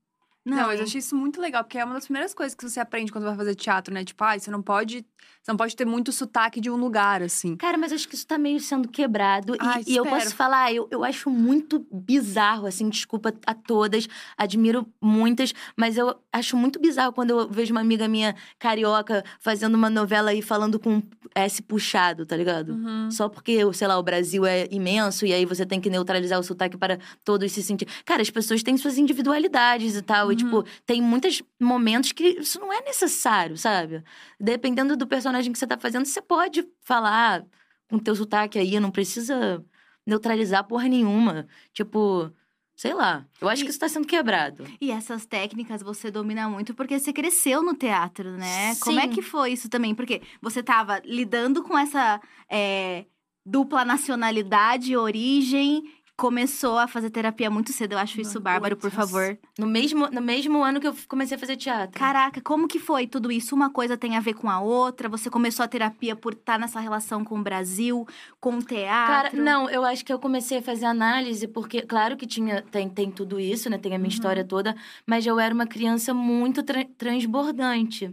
Não, 0.55 0.67
mas 0.67 0.77
e- 0.79 0.81
eu 0.81 0.83
achei 0.85 0.99
isso 0.99 1.15
muito 1.15 1.39
legal, 1.41 1.63
porque 1.63 1.77
é 1.77 1.83
uma 1.85 1.93
das 1.93 2.05
primeiras 2.05 2.33
coisas 2.33 2.55
que 2.55 2.67
você 2.67 2.79
aprende 2.79 3.11
quando 3.11 3.25
vai 3.25 3.35
fazer 3.35 3.55
teatro, 3.55 3.93
né? 3.93 4.03
Tipo, 4.03 4.23
ai, 4.23 4.39
você 4.39 4.49
não 4.51 4.61
pode. 4.61 5.05
Você 5.41 5.51
não 5.51 5.57
pode 5.57 5.75
ter 5.77 5.85
muito 5.85 6.11
sotaque 6.11 6.59
de 6.59 6.69
um 6.69 6.75
lugar, 6.75 7.21
assim. 7.23 7.55
Cara, 7.55 7.77
mas 7.77 7.93
acho 7.93 8.07
que 8.07 8.15
isso 8.15 8.27
tá 8.27 8.37
meio 8.37 8.59
sendo 8.59 8.87
quebrado. 8.89 9.55
E- 9.55 9.57
Ai, 9.61 9.81
e, 9.87 9.95
eu 9.95 10.03
espero. 10.03 10.21
posso 10.23 10.35
falar, 10.35 10.73
eu, 10.73 10.87
eu 10.91 11.03
acho 11.05 11.29
muito 11.29 11.85
bizarro, 11.91 12.67
assim, 12.67 12.89
desculpa 12.89 13.33
a 13.45 13.53
todas, 13.53 14.07
admiro 14.37 14.85
muitas, 15.01 15.53
mas 15.75 15.97
eu 15.97 16.15
acho 16.33 16.57
muito 16.57 16.79
bizarro 16.79 17.13
quando 17.13 17.29
eu 17.31 17.49
vejo 17.49 17.71
uma 17.73 17.79
amiga 17.79 18.07
minha 18.09 18.35
carioca 18.59 19.23
fazendo 19.39 19.75
uma 19.75 19.89
novela 19.89 20.33
e 20.33 20.41
falando 20.41 20.77
com 20.79 21.01
S 21.33 21.61
puxado, 21.61 22.25
tá 22.25 22.35
ligado? 22.35 22.73
Uhum. 22.73 23.09
Só 23.11 23.29
porque, 23.29 23.59
sei 23.73 23.87
lá, 23.87 23.97
o 23.97 24.03
Brasil 24.03 24.45
é 24.45 24.67
imenso 24.69 25.25
e 25.25 25.33
aí 25.33 25.45
você 25.45 25.65
tem 25.65 25.79
que 25.79 25.89
neutralizar 25.89 26.39
o 26.39 26.43
sotaque 26.43 26.77
para 26.77 26.99
todos 27.23 27.51
se 27.53 27.63
sentir. 27.63 27.87
Cara, 28.05 28.21
as 28.21 28.29
pessoas 28.29 28.61
têm 28.63 28.75
suas 28.77 28.97
individualidades 28.97 29.95
e 29.95 30.01
tal. 30.01 30.31
E, 30.31 30.36
tipo, 30.37 30.63
tem 30.85 31.01
muitos 31.01 31.41
momentos 31.59 32.11
que 32.11 32.23
isso 32.39 32.59
não 32.59 32.71
é 32.71 32.81
necessário, 32.81 33.57
sabe? 33.57 34.03
Dependendo 34.39 34.95
do 34.95 35.05
personagem 35.07 35.51
que 35.51 35.57
você 35.59 35.67
tá 35.67 35.77
fazendo, 35.77 36.05
você 36.05 36.21
pode 36.21 36.65
falar 36.81 37.43
com 37.89 37.99
teu 37.99 38.15
sotaque 38.15 38.57
aí, 38.59 38.79
não 38.79 38.91
precisa 38.91 39.63
neutralizar 40.05 40.63
porra 40.65 40.87
nenhuma. 40.87 41.47
Tipo, 41.73 42.31
sei 42.75 42.93
lá. 42.93 43.25
Eu 43.41 43.49
acho 43.49 43.61
E- 43.61 43.65
que 43.65 43.71
isso 43.71 43.79
tá 43.79 43.89
sendo 43.89 44.05
quebrado. 44.07 44.63
E 44.79 44.91
essas 44.91 45.25
técnicas 45.25 45.81
você 45.81 46.09
domina 46.11 46.47
muito 46.49 46.73
porque 46.73 46.99
você 46.99 47.11
cresceu 47.11 47.61
no 47.63 47.73
teatro, 47.73 48.31
né? 48.37 48.75
Como 48.81 48.99
é 48.99 49.03
Sim. 49.03 49.09
que 49.09 49.21
foi 49.21 49.51
isso 49.51 49.67
também? 49.69 49.93
Porque 49.95 50.21
você 50.41 50.61
tava 50.63 51.01
lidando 51.03 51.63
com 51.63 51.77
essa 51.77 52.21
é, 52.49 53.05
dupla 53.45 53.83
nacionalidade, 53.83 54.95
origem, 54.95 55.83
começou 56.17 56.79
a 56.79 56.87
fazer 56.87 57.11
terapia 57.11 57.47
muito 57.49 57.71
cedo. 57.71 57.91
Eu 57.93 57.99
acho 57.99 58.19
isso 58.19 58.39
bárbaro, 58.39 58.75
por 58.75 58.89
favor. 58.89 59.37
No 59.57 59.67
mesmo, 59.67 60.07
no 60.09 60.19
mesmo 60.21 60.63
ano 60.63 60.81
que 60.81 60.87
eu 60.87 60.95
comecei 61.07 61.37
a 61.37 61.39
fazer 61.39 61.55
teatro. 61.55 61.97
Caraca, 61.99 62.41
como 62.41 62.67
que 62.67 62.79
foi 62.79 63.05
tudo 63.05 63.31
isso? 63.31 63.53
Uma 63.55 63.69
coisa 63.69 63.95
tem 63.95 64.17
a 64.17 64.19
ver 64.19 64.33
com 64.33 64.49
a 64.49 64.59
outra? 64.59 65.07
Você 65.07 65.29
começou 65.29 65.63
a 65.63 65.67
terapia 65.67 66.15
por 66.15 66.33
estar 66.33 66.57
nessa 66.57 66.79
relação 66.79 67.23
com 67.23 67.39
o 67.39 67.43
Brasil, 67.43 68.05
com 68.41 68.57
o 68.57 68.65
Cara, 68.65 69.29
teatro? 69.29 69.43
não, 69.43 69.69
eu 69.69 69.85
acho 69.85 70.03
que 70.03 70.11
eu 70.11 70.17
comecei 70.19 70.57
a 70.57 70.61
fazer 70.61 70.85
análise, 70.85 71.47
porque, 71.47 71.83
claro 71.83 72.17
que 72.17 72.25
tinha, 72.25 72.63
tem, 72.63 72.89
tem 72.89 73.11
tudo 73.11 73.39
isso, 73.39 73.69
né? 73.69 73.77
Tem 73.77 73.93
a 73.93 73.99
minha 73.99 74.09
história 74.09 74.43
toda, 74.43 74.75
mas 75.05 75.23
eu 75.25 75.39
era 75.39 75.53
uma 75.53 75.67
criança 75.67 76.13
muito 76.15 76.63
tra- 76.63 76.87
transbordante. 76.97 78.11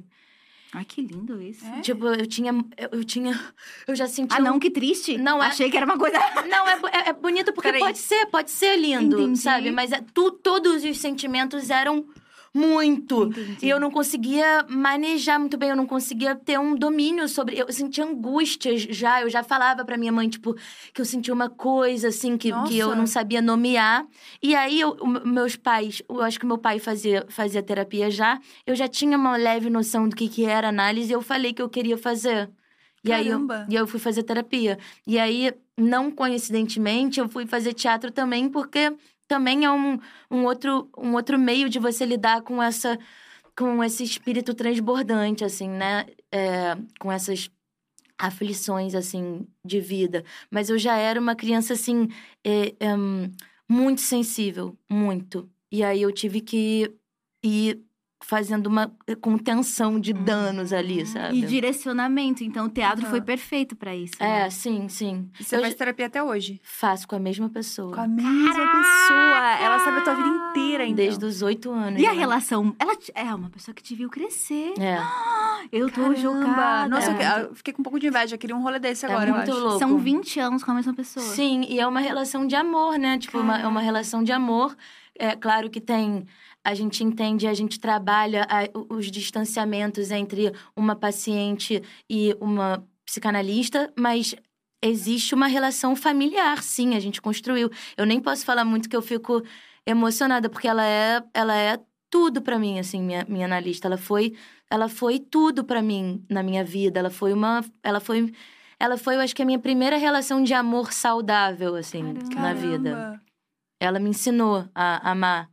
Ai, 0.74 0.84
que 0.84 1.00
lindo 1.00 1.40
isso. 1.40 1.64
É? 1.64 1.80
Tipo, 1.82 2.06
eu 2.08 2.26
tinha. 2.26 2.52
Eu, 2.90 3.04
tinha. 3.04 3.40
Eu 3.86 3.94
já 3.94 4.08
senti. 4.08 4.34
Ah, 4.34 4.40
um- 4.40 4.44
não, 4.44 4.58
que 4.58 4.70
triste. 4.70 5.16
Não, 5.16 5.42
é- 5.42 5.46
Achei 5.46 5.70
que 5.70 5.76
era 5.76 5.86
uma 5.86 5.96
coisa. 5.96 6.18
Não, 6.50 6.68
é, 6.68 6.72
é, 6.92 7.08
é 7.10 7.12
bonito 7.12 7.52
porque 7.52 7.68
Peraí. 7.68 7.80
pode 7.80 7.98
ser, 7.98 8.26
pode 8.26 8.50
ser 8.50 8.76
lindo, 8.76 9.20
Entendi. 9.20 9.38
sabe? 9.38 9.70
Mas 9.70 9.92
é, 9.92 10.00
tu, 10.12 10.30
todos 10.32 10.82
os 10.84 10.98
sentimentos 10.98 11.70
eram 11.70 12.04
muito. 12.54 13.24
Entendi. 13.24 13.66
E 13.66 13.68
eu 13.68 13.80
não 13.80 13.90
conseguia 13.90 14.64
manejar 14.68 15.40
muito 15.40 15.58
bem, 15.58 15.70
eu 15.70 15.76
não 15.76 15.86
conseguia 15.86 16.36
ter 16.36 16.58
um 16.58 16.76
domínio 16.76 17.28
sobre. 17.28 17.58
Eu 17.58 17.72
sentia 17.72 18.04
angústias 18.04 18.82
já, 18.82 19.20
eu 19.22 19.28
já 19.28 19.42
falava 19.42 19.84
pra 19.84 19.96
minha 19.96 20.12
mãe, 20.12 20.28
tipo, 20.28 20.54
que 20.92 21.00
eu 21.00 21.04
sentia 21.04 21.34
uma 21.34 21.50
coisa, 21.50 22.08
assim, 22.08 22.38
que, 22.38 22.52
que 22.68 22.78
eu 22.78 22.94
não 22.94 23.06
sabia 23.06 23.42
nomear. 23.42 24.06
E 24.40 24.54
aí, 24.54 24.80
eu, 24.80 24.96
meus 25.24 25.56
pais, 25.56 26.00
eu 26.08 26.22
acho 26.22 26.38
que 26.38 26.46
meu 26.46 26.56
pai 26.58 26.78
fazia, 26.78 27.26
fazia 27.28 27.62
terapia 27.62 28.08
já, 28.08 28.40
eu 28.64 28.76
já 28.76 28.86
tinha 28.86 29.18
uma 29.18 29.36
leve 29.36 29.68
noção 29.68 30.08
do 30.08 30.14
que, 30.14 30.28
que 30.28 30.44
era 30.44 30.68
análise 30.68 31.10
e 31.10 31.14
eu 31.14 31.22
falei 31.22 31.52
que 31.52 31.60
eu 31.60 31.68
queria 31.68 31.98
fazer. 31.98 32.48
E 33.04 33.12
aí, 33.12 33.28
eu, 33.28 33.46
e 33.68 33.76
aí 33.76 33.82
eu 33.82 33.86
fui 33.86 34.00
fazer 34.00 34.22
terapia. 34.22 34.78
E 35.06 35.18
aí, 35.18 35.52
não 35.76 36.10
coincidentemente, 36.10 37.20
eu 37.20 37.28
fui 37.28 37.46
fazer 37.46 37.74
teatro 37.74 38.10
também, 38.10 38.48
porque 38.48 38.94
também 39.28 39.64
é 39.64 39.70
um, 39.70 39.98
um, 40.30 40.44
outro, 40.44 40.88
um 40.96 41.14
outro 41.14 41.38
meio 41.38 41.68
de 41.68 41.78
você 41.78 42.04
lidar 42.04 42.42
com 42.42 42.62
essa 42.62 42.98
com 43.56 43.82
esse 43.84 44.02
espírito 44.02 44.52
transbordante, 44.52 45.44
assim, 45.44 45.68
né? 45.68 46.06
É, 46.32 46.76
com 46.98 47.10
essas 47.12 47.48
aflições, 48.18 48.94
assim, 48.94 49.46
de 49.64 49.80
vida. 49.80 50.24
Mas 50.50 50.70
eu 50.70 50.78
já 50.78 50.96
era 50.96 51.20
uma 51.20 51.34
criança, 51.36 51.74
assim, 51.74 52.08
é, 52.44 52.74
é, 52.80 52.96
muito 53.68 54.00
sensível, 54.00 54.76
muito. 54.90 55.48
E 55.70 55.82
aí 55.82 56.02
eu 56.02 56.12
tive 56.12 56.40
que 56.40 56.92
ir 57.44 57.80
fazendo 58.26 58.66
uma 58.68 58.90
contenção 59.20 60.00
de 60.00 60.12
danos 60.12 60.72
ali, 60.72 61.04
sabe? 61.04 61.38
E 61.38 61.42
direcionamento. 61.42 62.42
Então, 62.42 62.66
o 62.66 62.68
teatro 62.68 63.04
foi 63.06 63.20
perfeito 63.20 63.76
pra 63.76 63.94
isso. 63.94 64.14
É, 64.18 64.44
né? 64.44 64.50
sim, 64.50 64.88
sim. 64.88 65.28
E 65.38 65.44
você 65.44 65.56
Eu 65.56 65.60
faz 65.60 65.74
terapia 65.74 66.06
até 66.06 66.22
hoje? 66.22 66.58
Faço 66.62 67.06
com 67.06 67.14
a 67.16 67.18
mesma 67.18 67.48
pessoa. 67.50 67.94
Com 67.94 68.00
a 68.00 68.08
mesma 68.08 68.50
pessoa. 68.54 69.56
Ela 69.60 69.78
sabe 69.80 69.98
a 69.98 70.00
tua 70.00 70.14
vida 70.14 70.28
inteira, 70.28 70.84
então. 70.84 70.96
Desde 70.96 71.24
os 71.24 71.42
oito 71.42 71.70
anos. 71.70 72.00
E 72.00 72.06
a 72.06 72.12
né? 72.14 72.18
relação? 72.18 72.74
Ela 72.78 72.96
te- 72.96 73.12
é 73.14 73.34
uma 73.34 73.50
pessoa 73.50 73.74
que 73.74 73.82
te 73.82 73.94
viu 73.94 74.08
crescer. 74.08 74.72
É. 74.78 74.98
Eu 75.72 75.88
tô 75.90 76.02
Caramba! 76.02 76.16
chocada. 76.20 76.88
Nossa, 76.88 77.10
eu 77.10 77.16
que- 77.16 77.22
É. 77.22 77.42
eu 77.42 77.54
fiquei 77.54 77.72
com 77.72 77.80
um 77.80 77.84
pouco 77.84 77.98
de 77.98 78.06
inveja. 78.06 78.34
Eu 78.34 78.38
queria 78.38 78.54
um 78.54 78.62
rolê 78.62 78.78
desse 78.78 79.06
É 79.06 79.08
agora, 79.10 79.30
eu 79.30 79.34
muito 79.34 79.50
acho. 79.50 79.60
louco. 79.60 79.78
São 79.78 79.96
20 79.98 80.38
anos 80.38 80.62
com 80.62 80.70
a 80.70 80.74
mesma 80.74 80.92
pessoa. 80.92 81.24
Sim, 81.24 81.64
e 81.68 81.80
é 81.80 81.86
uma 81.86 82.00
relação 82.00 82.46
de 82.46 82.54
amor, 82.54 82.98
né? 82.98 83.16
Tipo, 83.18 83.38
uma, 83.38 83.58
é 83.60 83.66
uma 83.66 83.80
relação 83.80 84.22
de 84.22 84.30
amor. 84.30 84.76
É 85.18 85.34
claro 85.34 85.70
que 85.70 85.80
tem. 85.80 86.26
A 86.64 86.74
gente 86.74 87.04
entende, 87.04 87.46
a 87.46 87.52
gente 87.54 87.78
trabalha 87.78 88.46
a- 88.48 88.68
os 88.94 89.10
distanciamentos 89.10 90.10
entre 90.10 90.50
uma 90.74 90.96
paciente 90.96 91.82
e 92.08 92.34
uma 92.40 92.82
psicanalista, 93.04 93.92
mas 93.96 94.34
existe 94.82 95.34
uma 95.34 95.46
relação 95.46 95.94
familiar, 95.94 96.62
sim, 96.62 96.94
a 96.94 97.00
gente 97.00 97.20
construiu. 97.20 97.70
Eu 97.96 98.06
nem 98.06 98.18
posso 98.20 98.44
falar 98.44 98.64
muito 98.64 98.88
que 98.88 98.96
eu 98.96 99.02
fico 99.02 99.42
emocionada, 99.86 100.48
porque 100.48 100.66
ela 100.66 100.86
é, 100.86 101.22
ela 101.34 101.54
é 101.56 101.78
tudo 102.10 102.40
pra 102.40 102.58
mim, 102.58 102.78
assim, 102.78 103.02
minha, 103.02 103.26
minha 103.28 103.44
analista. 103.44 103.88
Ela 103.88 103.98
foi, 103.98 104.34
ela 104.70 104.88
foi 104.88 105.18
tudo 105.18 105.64
pra 105.64 105.82
mim 105.82 106.24
na 106.30 106.42
minha 106.42 106.64
vida. 106.64 106.98
Ela 106.98 107.10
foi 107.10 107.32
uma, 107.32 107.62
ela 107.82 108.00
foi, 108.00 108.32
ela 108.78 108.96
foi, 108.96 109.16
eu 109.16 109.20
acho 109.20 109.34
que 109.34 109.42
a 109.42 109.46
minha 109.46 109.58
primeira 109.58 109.96
relação 109.96 110.42
de 110.42 110.54
amor 110.54 110.92
saudável, 110.92 111.74
assim, 111.74 112.14
Caramba. 112.14 112.40
na 112.40 112.54
vida. 112.54 113.20
Ela 113.80 113.98
me 113.98 114.10
ensinou 114.10 114.66
a 114.74 115.10
amar, 115.10 115.50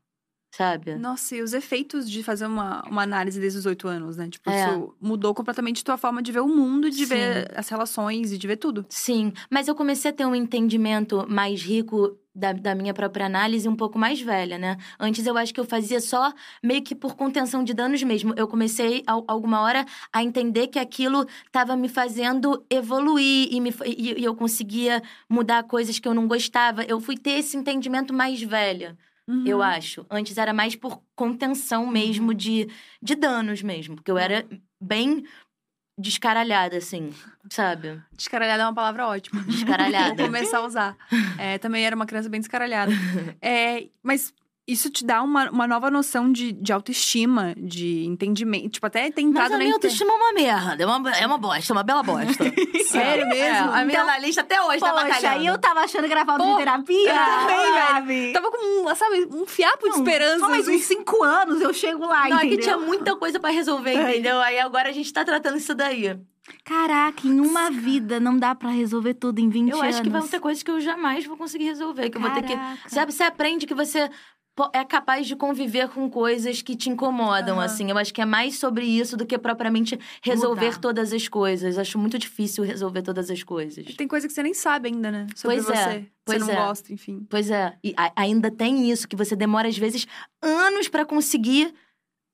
sabe? 0.51 0.95
Nossa, 0.95 1.35
e 1.35 1.41
os 1.41 1.53
efeitos 1.53 2.09
de 2.09 2.21
fazer 2.21 2.45
uma, 2.45 2.83
uma 2.87 3.03
análise 3.03 3.39
desde 3.39 3.59
os 3.59 3.65
oito 3.65 3.87
anos, 3.87 4.17
né? 4.17 4.27
Tipo, 4.29 4.49
É. 4.49 4.61
isso 4.61 4.93
mudou 5.01 5.33
completamente 5.33 5.83
tua 5.83 5.97
forma 5.97 6.21
de 6.21 6.31
ver 6.31 6.41
o 6.41 6.47
mundo, 6.47 6.89
de 6.89 6.97
Sim. 6.97 7.05
ver 7.05 7.51
as 7.55 7.69
relações 7.69 8.31
e 8.31 8.37
de 8.37 8.47
ver 8.47 8.57
tudo. 8.57 8.85
Sim, 8.89 9.31
mas 9.49 9.67
eu 9.67 9.75
comecei 9.75 10.11
a 10.11 10.13
ter 10.13 10.25
um 10.25 10.35
entendimento 10.35 11.25
mais 11.29 11.61
rico 11.61 12.17
da, 12.33 12.53
da 12.53 12.73
minha 12.73 12.93
própria 12.93 13.25
análise 13.25 13.67
um 13.67 13.75
pouco 13.75 13.99
mais 13.99 14.21
velha, 14.21 14.57
né? 14.57 14.77
Antes 14.99 15.25
eu 15.25 15.37
acho 15.37 15.53
que 15.53 15.59
eu 15.59 15.65
fazia 15.65 15.99
só 15.99 16.33
meio 16.63 16.81
que 16.81 16.95
por 16.95 17.15
contenção 17.15 17.63
de 17.63 17.73
danos 17.73 18.01
mesmo. 18.03 18.33
Eu 18.37 18.47
comecei, 18.47 19.03
a, 19.05 19.13
alguma 19.27 19.61
hora, 19.61 19.85
a 20.13 20.23
entender 20.23 20.67
que 20.67 20.79
aquilo 20.79 21.25
estava 21.45 21.75
me 21.75 21.89
fazendo 21.89 22.65
evoluir 22.69 23.49
e, 23.51 23.59
me, 23.59 23.73
e, 23.85 24.19
e 24.21 24.23
eu 24.23 24.35
conseguia 24.35 25.01
mudar 25.29 25.63
coisas 25.63 25.99
que 25.99 26.07
eu 26.07 26.13
não 26.13 26.27
gostava. 26.27 26.83
Eu 26.83 26.99
fui 27.01 27.17
ter 27.17 27.31
esse 27.31 27.57
entendimento 27.57 28.13
mais 28.13 28.41
velha, 28.41 28.97
eu 29.45 29.57
Uhum. 29.57 29.63
acho. 29.63 30.05
Antes 30.09 30.37
era 30.37 30.53
mais 30.53 30.75
por 30.75 31.01
contenção 31.15 31.87
mesmo 31.87 32.33
de, 32.33 32.67
de 33.01 33.15
danos 33.15 33.61
mesmo, 33.61 33.95
porque 33.95 34.11
eu 34.11 34.17
era 34.17 34.45
bem 34.81 35.25
descaralhada, 35.97 36.77
assim, 36.77 37.13
sabe? 37.49 38.01
Descaralhada 38.11 38.63
é 38.63 38.65
uma 38.65 38.73
palavra 38.73 39.07
ótima. 39.07 39.41
Descaralhada. 39.43 40.15
Vou 40.17 40.25
começar 40.27 40.57
a 40.57 40.65
usar. 40.65 40.97
É, 41.37 41.57
também 41.57 41.85
era 41.85 41.95
uma 41.95 42.05
criança 42.05 42.29
bem 42.29 42.39
descaralhada. 42.39 42.91
É, 43.41 43.87
mas 44.01 44.33
isso 44.71 44.89
te 44.89 45.05
dá 45.05 45.21
uma, 45.21 45.49
uma 45.49 45.67
nova 45.67 45.89
noção 45.91 46.31
de, 46.31 46.51
de 46.51 46.71
autoestima, 46.73 47.53
de 47.57 48.05
entendimento. 48.05 48.69
Tipo, 48.69 48.87
até 48.87 49.09
ter 49.11 49.23
Mas 49.25 49.51
a 49.51 49.57
minha 49.57 49.73
autoestima 49.73 50.11
é 50.11 50.15
uma 50.15 50.33
merda, 50.33 50.83
é 50.83 50.85
uma, 50.85 51.11
é 51.17 51.27
uma 51.27 51.37
bosta, 51.37 51.71
é 51.71 51.75
uma 51.75 51.83
bela 51.83 52.03
bosta. 52.03 52.43
Sério 52.87 53.27
mesmo? 53.27 53.45
É, 53.45 53.59
a 53.59 53.85
minha 53.85 53.97
Então- 53.97 54.01
analista 54.03 54.41
até 54.41 54.61
hoje 54.61 54.79
tá 54.79 54.91
Poxa, 54.91 55.05
batalhando. 55.07 55.43
e 55.43 55.47
eu 55.47 55.57
tava 55.57 55.79
achando 55.81 56.05
que 56.07 56.11
era 56.11 56.25
falta 56.25 56.45
de 56.45 56.57
terapia. 56.57 57.09
eu 57.11 57.15
também, 57.15 57.73
sabe? 57.73 58.33
Tava 58.33 58.51
com, 58.51 58.57
um, 58.89 58.95
sabe, 58.95 59.27
um 59.31 59.45
fiapo 59.45 59.89
de 59.89 59.95
esperança. 59.95 60.39
Só 60.39 60.49
mais 60.49 60.67
uns 60.67 60.81
5 60.83 61.23
anos 61.23 61.61
eu 61.61 61.73
chego 61.73 62.05
lá, 62.05 62.27
Não, 62.29 62.39
é 62.39 62.47
que 62.47 62.57
tinha 62.57 62.77
muita 62.77 63.15
coisa 63.15 63.39
pra 63.39 63.49
resolver, 63.51 63.93
entendeu? 63.93 64.39
Aí 64.41 64.59
agora 64.59 64.89
a 64.89 64.91
gente 64.91 65.11
tá 65.11 65.23
tratando 65.25 65.57
isso 65.57 65.73
daí. 65.75 66.17
Caraca, 66.65 67.25
em 67.27 67.39
uma 67.39 67.69
vida 67.69 68.19
não 68.19 68.37
dá 68.37 68.53
pra 68.55 68.69
resolver 68.69 69.13
tudo 69.13 69.39
em 69.39 69.47
20 69.49 69.69
Eu 69.71 69.77
anos. 69.81 69.95
acho 69.95 70.03
que 70.03 70.09
vão 70.09 70.27
ter 70.27 70.39
coisas 70.39 70.61
que 70.63 70.71
eu 70.71 70.81
jamais 70.81 71.25
vou 71.25 71.37
conseguir 71.37 71.65
resolver. 71.65 72.09
Que 72.09 72.17
eu 72.17 72.21
vou 72.21 72.31
ter 72.31 72.41
que. 72.43 72.57
Sabe, 72.87 73.11
você 73.13 73.23
aprende 73.23 73.65
que 73.65 73.73
você 73.75 74.09
é 74.73 74.83
capaz 74.83 75.27
de 75.27 75.35
conviver 75.35 75.89
com 75.89 76.09
coisas 76.09 76.61
que 76.61 76.75
te 76.75 76.89
incomodam, 76.89 77.55
Aham. 77.57 77.65
assim. 77.65 77.89
Eu 77.89 77.97
acho 77.97 78.13
que 78.13 78.21
é 78.21 78.25
mais 78.25 78.57
sobre 78.59 78.85
isso 78.85 79.15
do 79.15 79.25
que 79.25 79.37
propriamente 79.37 79.97
resolver 80.23 80.65
Mudar. 80.67 80.79
todas 80.79 81.13
as 81.13 81.27
coisas. 81.27 81.77
Acho 81.77 81.97
muito 81.97 82.17
difícil 82.19 82.63
resolver 82.63 83.01
todas 83.01 83.29
as 83.29 83.43
coisas. 83.43 83.85
Tem 83.95 84.07
coisa 84.07 84.27
que 84.27 84.33
você 84.33 84.43
nem 84.43 84.53
sabe 84.53 84.89
ainda, 84.89 85.09
né? 85.11 85.27
Sobre 85.35 85.57
Pois 85.57 85.69
é, 85.69 85.83
você. 85.83 86.05
pois 86.25 86.43
você 86.43 86.51
não 86.53 86.61
é. 86.61 86.65
gosta, 86.67 86.93
enfim. 86.93 87.25
Pois 87.29 87.49
é, 87.49 87.73
e 87.83 87.93
ainda 88.15 88.51
tem 88.51 88.89
isso, 88.91 89.07
que 89.07 89.15
você 89.15 89.35
demora, 89.35 89.67
às 89.67 89.77
vezes, 89.77 90.05
anos 90.41 90.87
pra 90.87 91.05
conseguir 91.05 91.73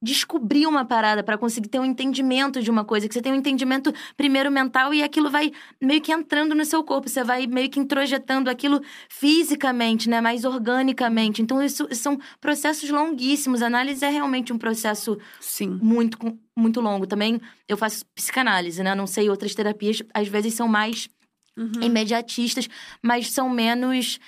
descobrir 0.02 0.68
uma 0.68 0.86
parada, 0.86 1.24
pra 1.24 1.38
conseguir 1.38 1.70
ter 1.70 1.80
um 1.80 1.86
entendimento 1.86 2.62
de 2.62 2.70
uma 2.70 2.86
coisa, 2.86 3.08
que 3.08 3.14
você 3.14 3.22
tem 3.22 3.32
um 3.34 3.38
entendimento 3.38 3.92
primeiro 4.16 4.52
mental 4.52 4.94
e 4.94 5.02
aquilo 5.02 5.30
vai 5.30 5.52
meio 5.82 6.00
que 6.02 6.12
entrando 6.12 6.54
no 6.54 6.64
seu 6.66 6.84
corpo, 6.84 7.10
você 7.10 7.24
vai 7.24 7.48
meio 7.48 7.70
que 7.70 7.80
introjetando 7.80 8.50
aquilo 8.50 8.80
fisicamente, 9.10 10.08
né, 10.10 10.22
mais 10.22 10.46
organicamente. 10.46 11.42
Então, 11.42 11.62
isso 11.64 11.88
são 11.92 12.20
processos 12.40 12.90
longuíssimos. 12.90 13.62
A 13.62 13.68
análise 13.68 14.06
é 14.06 14.10
realmente 14.10 14.54
um 14.54 14.58
processo 14.58 15.18
Sim. 15.40 15.80
muito, 15.82 16.18
muito 16.56 16.80
longo. 16.80 17.08
Também 17.08 17.42
eu 17.68 17.76
faço 17.76 18.06
psicanálise, 18.16 18.84
né? 18.84 18.94
Não 18.94 19.08
sei, 19.08 19.30
outras 19.30 19.56
terapias 19.56 20.04
às 20.14 20.28
vezes 20.28 20.54
são 20.54 20.68
mais 20.68 21.10
Uhum. 21.58 21.82
imediatistas, 21.82 22.70
mas 23.02 23.32
são 23.32 23.50
menos. 23.50 24.20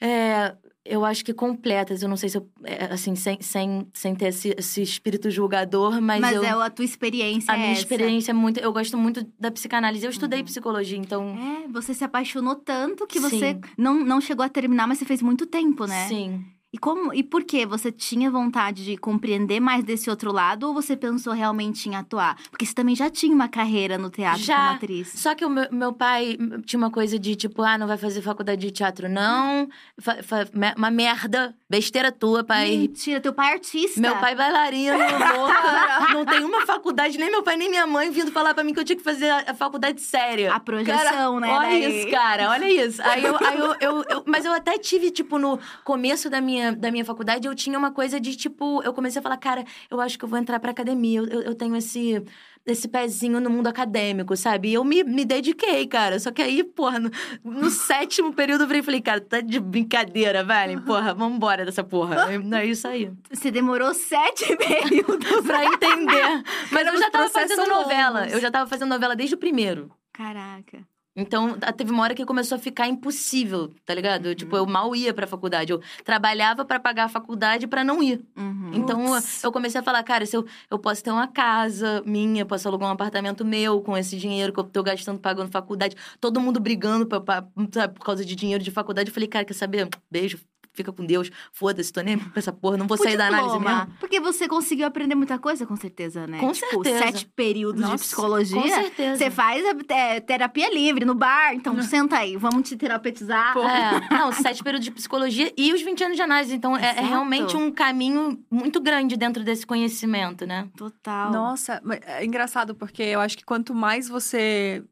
é, 0.00 0.54
eu 0.88 1.04
acho 1.04 1.24
que 1.24 1.32
completas. 1.34 2.02
Eu 2.02 2.08
não 2.08 2.16
sei 2.16 2.28
se 2.28 2.38
eu. 2.38 2.48
é, 2.64 2.86
assim, 2.92 3.14
sem, 3.14 3.38
sem, 3.40 3.86
sem 3.92 4.14
ter 4.14 4.26
esse, 4.26 4.54
esse 4.58 4.82
espírito 4.82 5.30
julgador, 5.30 6.00
mas, 6.00 6.20
Mas 6.20 6.36
eu. 6.36 6.44
é 6.44 6.50
a 6.50 6.70
tua 6.70 6.84
experiência 6.84 7.52
a 7.52 7.56
é 7.56 7.58
minha 7.58 7.72
essa. 7.72 7.80
experiência 7.80 8.30
é 8.30 8.34
muito. 8.34 8.58
Eu 8.60 8.72
gosto 8.72 8.96
muito 8.96 9.26
da 9.38 9.50
psicanálise. 9.50 10.04
Eu 10.04 10.10
estudei 10.10 10.40
Uhum. 10.40 10.44
psicologia, 10.46 10.98
então. 10.98 11.36
É, 11.64 11.68
você 11.68 11.92
se 11.94 12.04
apaixonou 12.04 12.54
tanto 12.56 13.06
que 13.06 13.18
você 13.20 13.52
Sim. 13.54 13.60
não, 13.76 13.94
não 14.04 14.20
chegou 14.20 14.44
a 14.44 14.48
terminar, 14.48 14.86
mas 14.86 14.98
você 14.98 15.04
fez 15.04 15.20
muito 15.22 15.46
tempo, 15.46 15.86
né? 15.86 16.06
Sim. 16.08 16.44
E 16.72 16.78
como 16.78 17.14
e 17.14 17.22
por 17.22 17.44
quê? 17.44 17.64
Você 17.64 17.90
tinha 17.92 18.30
vontade 18.30 18.84
de 18.84 18.96
compreender 18.96 19.60
mais 19.60 19.84
desse 19.84 20.10
outro 20.10 20.32
lado 20.32 20.66
ou 20.66 20.74
você 20.74 20.96
pensou 20.96 21.32
realmente 21.32 21.88
em 21.88 21.94
atuar? 21.94 22.36
Porque 22.50 22.66
você 22.66 22.74
também 22.74 22.94
já 22.94 23.08
tinha 23.08 23.34
uma 23.34 23.48
carreira 23.48 23.96
no 23.96 24.10
teatro 24.10 24.42
Já. 24.42 24.56
como 24.56 24.70
atriz. 24.76 25.12
Só 25.14 25.34
que 25.34 25.44
o 25.44 25.48
meu, 25.48 25.66
meu 25.70 25.92
pai 25.92 26.36
tinha 26.66 26.78
uma 26.78 26.90
coisa 26.90 27.18
de 27.18 27.34
tipo, 27.36 27.62
ah, 27.62 27.78
não 27.78 27.86
vai 27.86 27.96
fazer 27.96 28.20
faculdade 28.20 28.60
de 28.60 28.70
teatro, 28.72 29.08
não. 29.08 29.68
Fa- 30.00 30.22
fa- 30.22 30.46
uma 30.76 30.90
merda. 30.90 31.54
Besteira 31.68 32.12
tua, 32.12 32.44
pai. 32.44 32.76
Mentira, 32.76 33.20
teu 33.20 33.32
pai 33.32 33.50
é 33.50 33.52
artista. 33.54 34.00
Meu 34.00 34.14
pai 34.16 34.34
bailarino, 34.36 34.96
louca. 34.98 36.06
não 36.14 36.24
tem 36.24 36.44
uma 36.44 36.64
faculdade, 36.66 37.16
nem 37.18 37.30
meu 37.30 37.42
pai 37.42 37.56
nem 37.56 37.68
minha 37.68 37.86
mãe 37.86 38.10
vindo 38.10 38.30
falar 38.30 38.54
pra 38.54 38.62
mim 38.62 38.72
que 38.72 38.78
eu 38.80 38.84
tinha 38.84 38.96
que 38.96 39.02
fazer 39.02 39.28
a, 39.30 39.44
a 39.50 39.54
faculdade 39.54 40.00
séria. 40.00 40.52
A 40.52 40.60
projeção, 40.60 41.40
né? 41.40 41.48
Olha 41.48 41.68
daí. 41.68 42.00
isso, 42.02 42.10
cara, 42.10 42.50
olha 42.50 42.68
isso. 42.86 43.02
Aí 43.02 43.24
eu, 43.24 43.36
aí 43.44 43.58
eu, 43.58 43.74
eu- 43.80 44.04
eu- 44.08 44.24
mas 44.26 44.44
eu 44.44 44.52
até 44.52 44.78
tive, 44.78 45.10
tipo, 45.10 45.38
no 45.38 45.58
começo 45.82 46.30
da 46.30 46.40
minha, 46.40 46.55
da 46.72 46.90
minha 46.90 47.04
faculdade, 47.04 47.46
eu 47.46 47.54
tinha 47.54 47.78
uma 47.78 47.90
coisa 47.90 48.20
de, 48.20 48.36
tipo, 48.36 48.82
eu 48.82 48.92
comecei 48.92 49.20
a 49.20 49.22
falar, 49.22 49.36
cara, 49.36 49.64
eu 49.90 50.00
acho 50.00 50.18
que 50.18 50.24
eu 50.24 50.28
vou 50.28 50.38
entrar 50.38 50.58
pra 50.60 50.70
academia. 50.70 51.20
Eu, 51.20 51.26
eu, 51.26 51.42
eu 51.42 51.54
tenho 51.54 51.76
esse, 51.76 52.22
esse 52.66 52.88
pezinho 52.88 53.40
no 53.40 53.48
mundo 53.48 53.66
acadêmico, 53.68 54.36
sabe? 54.36 54.70
E 54.70 54.74
eu 54.74 54.84
me, 54.84 55.04
me 55.04 55.24
dediquei, 55.24 55.86
cara. 55.86 56.18
Só 56.18 56.30
que 56.30 56.42
aí, 56.42 56.64
porra, 56.64 56.98
no, 56.98 57.10
no 57.44 57.70
sétimo 57.70 58.32
período 58.32 58.72
eu 58.72 58.84
falei, 58.84 59.00
cara, 59.00 59.20
tá 59.20 59.40
de 59.40 59.60
brincadeira, 59.60 60.42
velho. 60.42 60.82
Porra, 60.82 61.14
vambora 61.14 61.64
dessa 61.64 61.84
porra. 61.84 62.28
É 62.32 62.64
isso 62.66 62.86
aí. 62.88 63.10
Você 63.30 63.50
demorou 63.50 63.94
sete 63.94 64.44
períodos. 64.56 65.46
pra 65.46 65.64
entender. 65.64 66.42
Mas 66.70 66.86
eu 66.86 66.98
já 66.98 67.10
tava 67.10 67.28
fazendo 67.28 67.66
novela. 67.66 68.28
Eu 68.28 68.40
já 68.40 68.50
tava 68.50 68.68
fazendo 68.68 68.88
novela 68.88 69.14
desde 69.14 69.34
o 69.34 69.38
primeiro. 69.38 69.90
Caraca. 70.12 70.78
Então, 71.16 71.56
teve 71.76 71.90
uma 71.90 72.02
hora 72.02 72.14
que 72.14 72.24
começou 72.26 72.56
a 72.56 72.58
ficar 72.58 72.86
impossível, 72.86 73.72
tá 73.86 73.94
ligado? 73.94 74.26
Eu, 74.26 74.34
tipo, 74.34 74.54
eu 74.56 74.66
mal 74.66 74.94
ia 74.94 75.14
pra 75.14 75.26
faculdade. 75.26 75.72
Eu 75.72 75.80
trabalhava 76.04 76.64
pra 76.64 76.78
pagar 76.78 77.04
a 77.04 77.08
faculdade 77.08 77.66
pra 77.66 77.82
não 77.82 78.02
ir. 78.02 78.20
Uhum. 78.36 78.70
Então, 78.74 79.04
Putz. 79.06 79.42
eu 79.42 79.50
comecei 79.50 79.80
a 79.80 79.82
falar, 79.84 80.02
cara, 80.02 80.26
se 80.26 80.36
eu, 80.36 80.44
eu 80.70 80.78
posso 80.78 81.02
ter 81.02 81.10
uma 81.10 81.26
casa 81.26 82.02
minha, 82.04 82.44
posso 82.44 82.68
alugar 82.68 82.88
um 82.88 82.92
apartamento 82.92 83.44
meu 83.44 83.80
com 83.80 83.96
esse 83.96 84.16
dinheiro 84.18 84.52
que 84.52 84.60
eu 84.60 84.64
tô 84.64 84.82
gastando 84.82 85.18
pagando 85.18 85.50
faculdade. 85.50 85.96
Todo 86.20 86.40
mundo 86.40 86.60
brigando 86.60 87.06
pra, 87.06 87.20
pra- 87.20 87.46
sabe, 87.72 87.94
por 87.94 88.04
causa 88.04 88.24
de 88.24 88.36
dinheiro 88.36 88.62
de 88.62 88.70
faculdade. 88.70 89.08
Eu 89.10 89.14
falei, 89.14 89.28
cara, 89.28 89.44
quer 89.44 89.54
saber? 89.54 89.88
Beijo, 90.10 90.38
fica 90.76 90.92
com 90.92 91.04
Deus. 91.04 91.30
Foda-se, 91.52 91.92
tô 91.92 92.00
nem 92.00 92.18
pra 92.18 92.38
essa 92.38 92.52
porra, 92.52 92.76
não 92.76 92.86
vou 92.86 92.96
sair 92.96 93.16
da 93.16 93.28
análise 93.28 93.58
mesmo. 93.58 93.86
Porque 93.98 94.20
você 94.20 94.46
conseguiu 94.46 94.86
aprender 94.86 95.14
muita 95.14 95.38
coisa, 95.38 95.66
com 95.66 95.76
certeza, 95.76 96.26
né? 96.26 96.38
Com 96.38 96.52
tipo, 96.52 96.84
certeza. 96.84 96.98
sete 96.98 97.26
períodos 97.26 97.80
Nossa, 97.80 97.96
de 97.96 98.00
psicologia. 98.02 98.60
Com 98.60 98.68
certeza. 98.68 99.16
Você 99.16 99.30
faz 99.30 99.64
é, 99.88 100.20
terapia 100.20 100.72
livre 100.72 101.04
no 101.04 101.14
bar, 101.14 101.54
então 101.54 101.80
senta 101.82 102.18
aí, 102.18 102.36
vamos 102.36 102.68
te 102.68 102.76
terapeutizar. 102.76 103.56
É, 103.58 104.14
não, 104.14 104.30
sete 104.32 104.62
períodos 104.62 104.84
de 104.84 104.90
psicologia 104.90 105.52
e 105.56 105.72
os 105.72 105.80
20 105.80 106.04
anos 106.04 106.16
de 106.16 106.22
análise. 106.22 106.54
Então, 106.54 106.76
é, 106.76 106.98
é 106.98 107.00
realmente 107.00 107.56
um 107.56 107.70
caminho 107.70 108.38
muito 108.50 108.80
grande 108.80 109.16
dentro 109.16 109.42
desse 109.42 109.66
conhecimento, 109.66 110.46
né? 110.46 110.68
Total. 110.76 111.30
Nossa, 111.30 111.82
é 112.06 112.24
engraçado, 112.24 112.74
porque 112.74 113.02
eu 113.02 113.20
acho 113.20 113.36
que 113.38 113.44
quanto 113.44 113.74
mais 113.74 114.08
você 114.08 114.84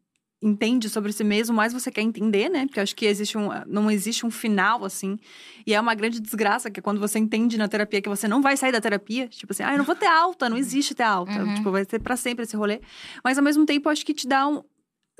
entende 0.44 0.90
sobre 0.90 1.10
si 1.10 1.24
mesmo, 1.24 1.56
mais 1.56 1.72
você 1.72 1.90
quer 1.90 2.02
entender, 2.02 2.50
né? 2.50 2.66
Porque 2.66 2.78
eu 2.78 2.82
acho 2.82 2.94
que 2.94 3.06
existe 3.06 3.38
um, 3.38 3.48
não 3.66 3.90
existe 3.90 4.26
um 4.26 4.30
final, 4.30 4.84
assim. 4.84 5.18
E 5.66 5.72
é 5.72 5.80
uma 5.80 5.94
grande 5.94 6.20
desgraça 6.20 6.70
que 6.70 6.80
é 6.80 6.82
quando 6.82 7.00
você 7.00 7.18
entende 7.18 7.56
na 7.56 7.66
terapia 7.66 8.02
que 8.02 8.08
você 8.08 8.28
não 8.28 8.42
vai 8.42 8.54
sair 8.56 8.70
da 8.70 8.80
terapia. 8.80 9.26
Tipo 9.28 9.52
assim, 9.52 9.62
ah, 9.62 9.72
eu 9.72 9.78
não 9.78 9.84
vou 9.84 9.96
ter 9.96 10.06
alta, 10.06 10.50
não 10.50 10.58
existe 10.58 10.94
ter 10.94 11.02
alta. 11.02 11.32
Uhum. 11.32 11.54
Tipo, 11.54 11.70
vai 11.70 11.84
ser 11.84 11.98
pra 11.98 12.14
sempre 12.14 12.44
esse 12.44 12.54
rolê. 12.54 12.82
Mas 13.24 13.38
ao 13.38 13.44
mesmo 13.44 13.64
tempo, 13.64 13.88
acho 13.88 14.04
que 14.04 14.12
te 14.12 14.28
dá 14.28 14.46
um... 14.46 14.62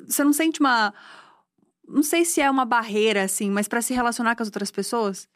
Você 0.06 0.22
não 0.22 0.32
sente 0.32 0.60
uma... 0.60 0.92
Não 1.88 2.02
sei 2.02 2.24
se 2.24 2.40
é 2.40 2.50
uma 2.50 2.64
barreira, 2.64 3.24
assim, 3.24 3.50
mas 3.50 3.66
pra 3.66 3.80
se 3.80 3.94
relacionar 3.94 4.36
com 4.36 4.42
as 4.42 4.48
outras 4.48 4.70
pessoas. 4.70 5.28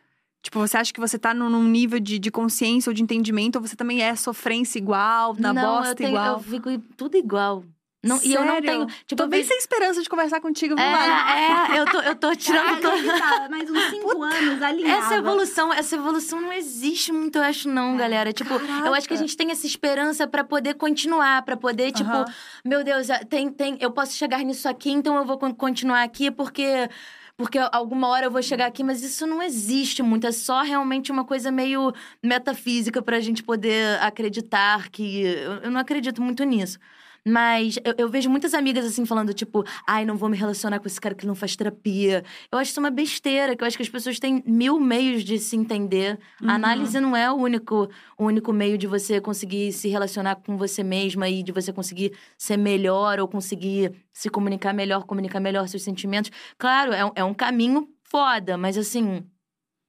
Tipo, 0.42 0.60
você 0.60 0.76
acha 0.76 0.92
que 0.92 1.00
você 1.00 1.18
tá 1.18 1.32
num 1.32 1.48
num 1.50 1.64
nível 1.64 1.98
de, 1.98 2.18
de 2.18 2.30
consciência 2.30 2.90
ou 2.90 2.94
de 2.94 3.02
entendimento, 3.02 3.56
ou 3.56 3.62
você 3.62 3.76
também 3.76 4.02
é 4.02 4.14
sofrência 4.14 4.78
igual, 4.78 5.34
na 5.38 5.52
não, 5.52 5.62
bosta 5.62 5.90
eu 5.90 5.94
tenho, 5.94 6.10
igual? 6.10 6.34
eu 6.34 6.40
fico 6.40 6.78
tudo 6.96 7.16
igual. 7.16 7.64
Não, 8.00 8.20
e 8.22 8.32
eu 8.32 8.44
não 8.44 8.54
Sério? 8.54 8.70
tenho. 8.70 8.86
Tipo, 9.06 9.16
Tô 9.16 9.26
bem 9.26 9.42
sem 9.42 9.58
esperança 9.58 10.00
de 10.00 10.08
conversar 10.08 10.40
contigo, 10.40 10.76
viu, 10.76 10.84
É, 10.84 11.74
é, 11.76 11.80
eu 11.80 11.84
tô, 11.86 12.00
eu 12.00 12.14
tô 12.14 12.32
tirando. 12.36 12.80
Caraca, 12.80 13.18
tá, 13.18 13.48
mais 13.50 13.68
uns 13.68 13.90
cinco 13.90 14.22
anos 14.22 14.62
alinhava. 14.62 14.98
Essa 15.04 15.16
evolução, 15.16 15.72
essa 15.72 15.96
evolução 15.96 16.40
não 16.40 16.52
existe 16.52 17.12
muito, 17.12 17.38
eu 17.38 17.42
acho, 17.42 17.68
não, 17.68 17.96
galera. 17.96 18.32
Tipo, 18.32 18.54
eu 18.54 18.94
acho 18.94 19.08
que 19.08 19.14
a 19.14 19.16
Caraca. 19.16 19.16
gente 19.16 19.36
tem 19.36 19.50
essa 19.50 19.66
esperança 19.66 20.28
pra 20.28 20.44
poder 20.44 20.74
continuar, 20.74 21.42
pra 21.42 21.56
poder, 21.56 21.90
tipo, 21.90 22.08
Aham. 22.08 22.24
meu 22.64 22.84
Deus, 22.84 23.10
é, 23.10 23.18
tem, 23.24 23.50
tem, 23.50 23.76
eu 23.80 23.90
posso 23.90 24.12
chegar 24.16 24.44
nisso 24.44 24.68
aqui, 24.68 24.90
então 24.92 25.16
eu 25.16 25.24
vou 25.24 25.36
con- 25.36 25.54
continuar 25.54 26.02
aqui 26.04 26.30
porque. 26.30 26.88
Porque 27.36 27.56
alguma 27.70 28.08
hora 28.08 28.26
eu 28.26 28.32
vou 28.32 28.42
chegar 28.42 28.66
aqui, 28.66 28.82
mas 28.82 29.00
isso 29.00 29.24
não 29.24 29.40
existe 29.40 30.02
muito. 30.02 30.26
É 30.26 30.32
só 30.32 30.62
realmente 30.62 31.12
uma 31.12 31.24
coisa 31.24 31.52
meio 31.52 31.92
metafísica 32.20 33.00
pra 33.00 33.20
gente 33.20 33.42
poder 33.44 33.96
acreditar 34.02 34.88
que. 34.88 35.22
Eu 35.62 35.70
não 35.70 35.80
acredito 35.80 36.20
muito 36.20 36.42
nisso. 36.44 36.78
Mas 37.26 37.78
eu, 37.84 37.94
eu 37.98 38.08
vejo 38.08 38.30
muitas 38.30 38.54
amigas 38.54 38.84
assim 38.84 39.04
falando, 39.04 39.32
tipo, 39.34 39.64
ai, 39.86 40.04
não 40.04 40.16
vou 40.16 40.28
me 40.28 40.36
relacionar 40.36 40.78
com 40.78 40.86
esse 40.86 41.00
cara 41.00 41.14
que 41.14 41.26
não 41.26 41.34
faz 41.34 41.56
terapia. 41.56 42.24
Eu 42.50 42.58
acho 42.58 42.70
isso 42.70 42.80
uma 42.80 42.90
besteira, 42.90 43.56
que 43.56 43.62
eu 43.62 43.66
acho 43.66 43.76
que 43.76 43.82
as 43.82 43.88
pessoas 43.88 44.18
têm 44.18 44.42
mil 44.46 44.80
meios 44.80 45.24
de 45.24 45.38
se 45.38 45.56
entender. 45.56 46.18
Uhum. 46.40 46.50
A 46.50 46.54
análise 46.54 46.98
não 47.00 47.16
é 47.16 47.30
o 47.30 47.34
único, 47.34 47.88
o 48.16 48.24
único 48.24 48.52
meio 48.52 48.78
de 48.78 48.86
você 48.86 49.20
conseguir 49.20 49.72
se 49.72 49.88
relacionar 49.88 50.36
com 50.36 50.56
você 50.56 50.82
mesma 50.82 51.28
e 51.28 51.42
de 51.42 51.52
você 51.52 51.72
conseguir 51.72 52.12
ser 52.36 52.56
melhor 52.56 53.20
ou 53.20 53.28
conseguir 53.28 53.92
se 54.12 54.28
comunicar 54.28 54.72
melhor, 54.72 55.04
comunicar 55.04 55.40
melhor 55.40 55.68
seus 55.68 55.82
sentimentos. 55.82 56.30
Claro, 56.56 56.92
é, 56.92 57.12
é 57.16 57.24
um 57.24 57.34
caminho 57.34 57.88
foda, 58.02 58.56
mas 58.56 58.76
assim. 58.76 59.24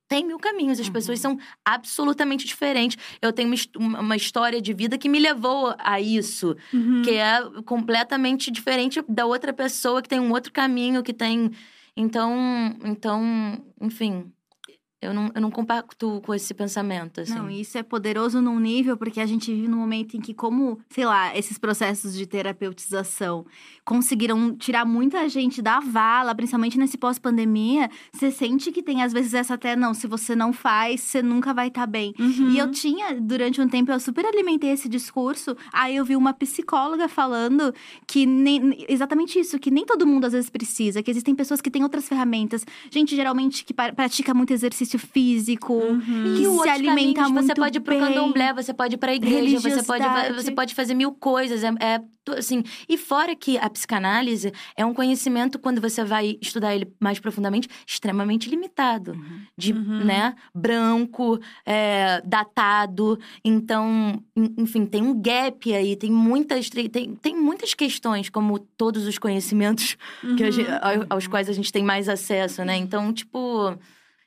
Tem 0.09 0.25
mil 0.25 0.39
caminhos, 0.39 0.79
as 0.79 0.87
Uhum. 0.87 0.93
pessoas 0.93 1.19
são 1.19 1.37
absolutamente 1.63 2.45
diferentes. 2.45 2.97
Eu 3.21 3.31
tenho 3.31 3.53
uma 3.77 3.99
uma 3.99 4.15
história 4.17 4.59
de 4.61 4.73
vida 4.73 4.97
que 4.97 5.07
me 5.07 5.19
levou 5.19 5.73
a 5.77 6.01
isso 6.01 6.55
Uhum. 6.73 7.03
que 7.03 7.11
é 7.11 7.39
completamente 7.65 8.49
diferente 8.51 9.01
da 9.07 9.25
outra 9.25 9.53
pessoa 9.53 10.01
que 10.01 10.09
tem 10.09 10.19
um 10.19 10.31
outro 10.31 10.51
caminho, 10.51 11.03
que 11.03 11.13
tem. 11.13 11.51
Então, 11.95 12.75
então, 12.83 13.21
enfim, 13.81 14.31
eu 15.01 15.13
não, 15.13 15.31
eu 15.33 15.41
não 15.41 15.51
compacto 15.51 16.21
com 16.25 16.33
esse 16.33 16.53
pensamento, 16.53 17.21
assim. 17.21 17.33
Não, 17.35 17.49
isso 17.49 17.77
é 17.77 17.83
poderoso 17.83 18.41
num 18.41 18.59
nível, 18.59 18.97
porque 18.97 19.21
a 19.21 19.25
gente 19.25 19.53
vive 19.53 19.67
num 19.67 19.77
momento 19.77 20.17
em 20.17 20.19
que, 20.21 20.33
como, 20.33 20.79
sei 20.89 21.05
lá, 21.05 21.37
esses 21.37 21.57
processos 21.57 22.13
de 22.15 22.25
terapeutização 22.25 23.45
conseguiram 23.89 24.55
tirar 24.55 24.85
muita 24.85 25.27
gente 25.27 25.63
da 25.63 25.79
vala, 25.79 26.35
principalmente 26.35 26.77
nesse 26.77 26.95
pós-pandemia, 26.95 27.89
você 28.13 28.29
sente 28.29 28.71
que 28.71 28.83
tem, 28.83 29.01
às 29.01 29.11
vezes, 29.11 29.33
essa 29.33 29.55
até, 29.55 29.75
não, 29.75 29.95
se 29.95 30.05
você 30.05 30.35
não 30.35 30.53
faz, 30.53 31.01
você 31.01 31.23
nunca 31.23 31.55
vai 31.55 31.69
estar 31.69 31.87
bem. 31.87 32.13
Uhum. 32.19 32.51
E 32.51 32.59
eu 32.59 32.69
tinha, 32.69 33.19
durante 33.19 33.59
um 33.59 33.67
tempo, 33.67 33.91
eu 33.91 33.99
super 33.99 34.23
alimentei 34.27 34.69
esse 34.69 34.87
discurso. 34.87 35.57
Aí 35.73 35.95
eu 35.95 36.05
vi 36.05 36.15
uma 36.15 36.33
psicóloga 36.33 37.09
falando 37.09 37.73
que 38.05 38.27
nem, 38.27 38.85
exatamente 38.87 39.39
isso, 39.39 39.57
que 39.57 39.71
nem 39.71 39.83
todo 39.83 40.05
mundo 40.05 40.25
às 40.25 40.33
vezes 40.33 40.51
precisa, 40.51 41.01
que 41.01 41.09
existem 41.09 41.33
pessoas 41.33 41.59
que 41.59 41.71
têm 41.71 41.81
outras 41.81 42.07
ferramentas. 42.07 42.63
Gente, 42.91 43.15
geralmente, 43.15 43.65
que 43.65 43.73
pratica 43.73 44.35
muito 44.35 44.53
exercício 44.53 44.99
físico, 44.99 45.73
Uhum. 45.73 46.35
que 46.37 46.43
E 46.43 46.61
se 46.63 46.69
alimenta 46.69 47.21
caminhos, 47.21 47.31
muito 47.31 47.47
Você 47.47 47.55
pode 47.55 47.77
ir 47.79 47.81
pro 47.81 47.95
bem. 47.95 48.03
candomblé, 48.03 48.53
você 48.53 48.71
pode 48.71 48.93
ir 48.93 48.97
pra 48.99 49.15
igreja, 49.15 49.59
você 49.59 49.81
pode, 49.81 50.03
você 50.35 50.51
pode 50.51 50.75
fazer 50.75 50.93
mil 50.93 51.11
coisas. 51.11 51.63
É, 51.63 51.73
é 51.79 52.01
assim. 52.37 52.63
E 52.87 52.97
fora 52.97 53.35
que 53.35 53.57
a 53.57 53.69
psicanálise 53.79 54.51
é 54.75 54.85
um 54.85 54.93
conhecimento, 54.93 55.57
quando 55.57 55.79
você 55.81 56.03
vai 56.03 56.37
estudar 56.41 56.75
ele 56.75 56.91
mais 56.99 57.19
profundamente, 57.19 57.67
extremamente 57.87 58.49
limitado. 58.49 59.13
De, 59.57 59.73
Uhum. 59.73 60.03
né, 60.05 60.35
branco, 60.53 61.39
é, 61.65 62.21
datado. 62.25 63.17
Então, 63.43 64.21
en- 64.35 64.53
enfim, 64.57 64.85
tem 64.85 65.01
um 65.01 65.19
gap 65.19 65.73
aí, 65.73 65.95
tem 65.95 66.11
muitas, 66.11 66.69
tem, 66.69 67.15
tem 67.15 67.35
muitas 67.35 67.73
questões, 67.73 68.29
como 68.29 68.59
todos 68.59 69.05
os 69.07 69.17
conhecimentos 69.17 69.95
que 70.37 70.43
Uhum. 70.43 70.51
gente- 70.51 70.69
ao- 70.71 71.05
aos 71.09 71.27
quais 71.27 71.49
a 71.49 71.53
gente 71.53 71.71
tem 71.71 71.83
mais 71.83 72.07
acesso, 72.09 72.63
né? 72.65 72.75
Então, 72.77 73.11
tipo, 73.13 73.77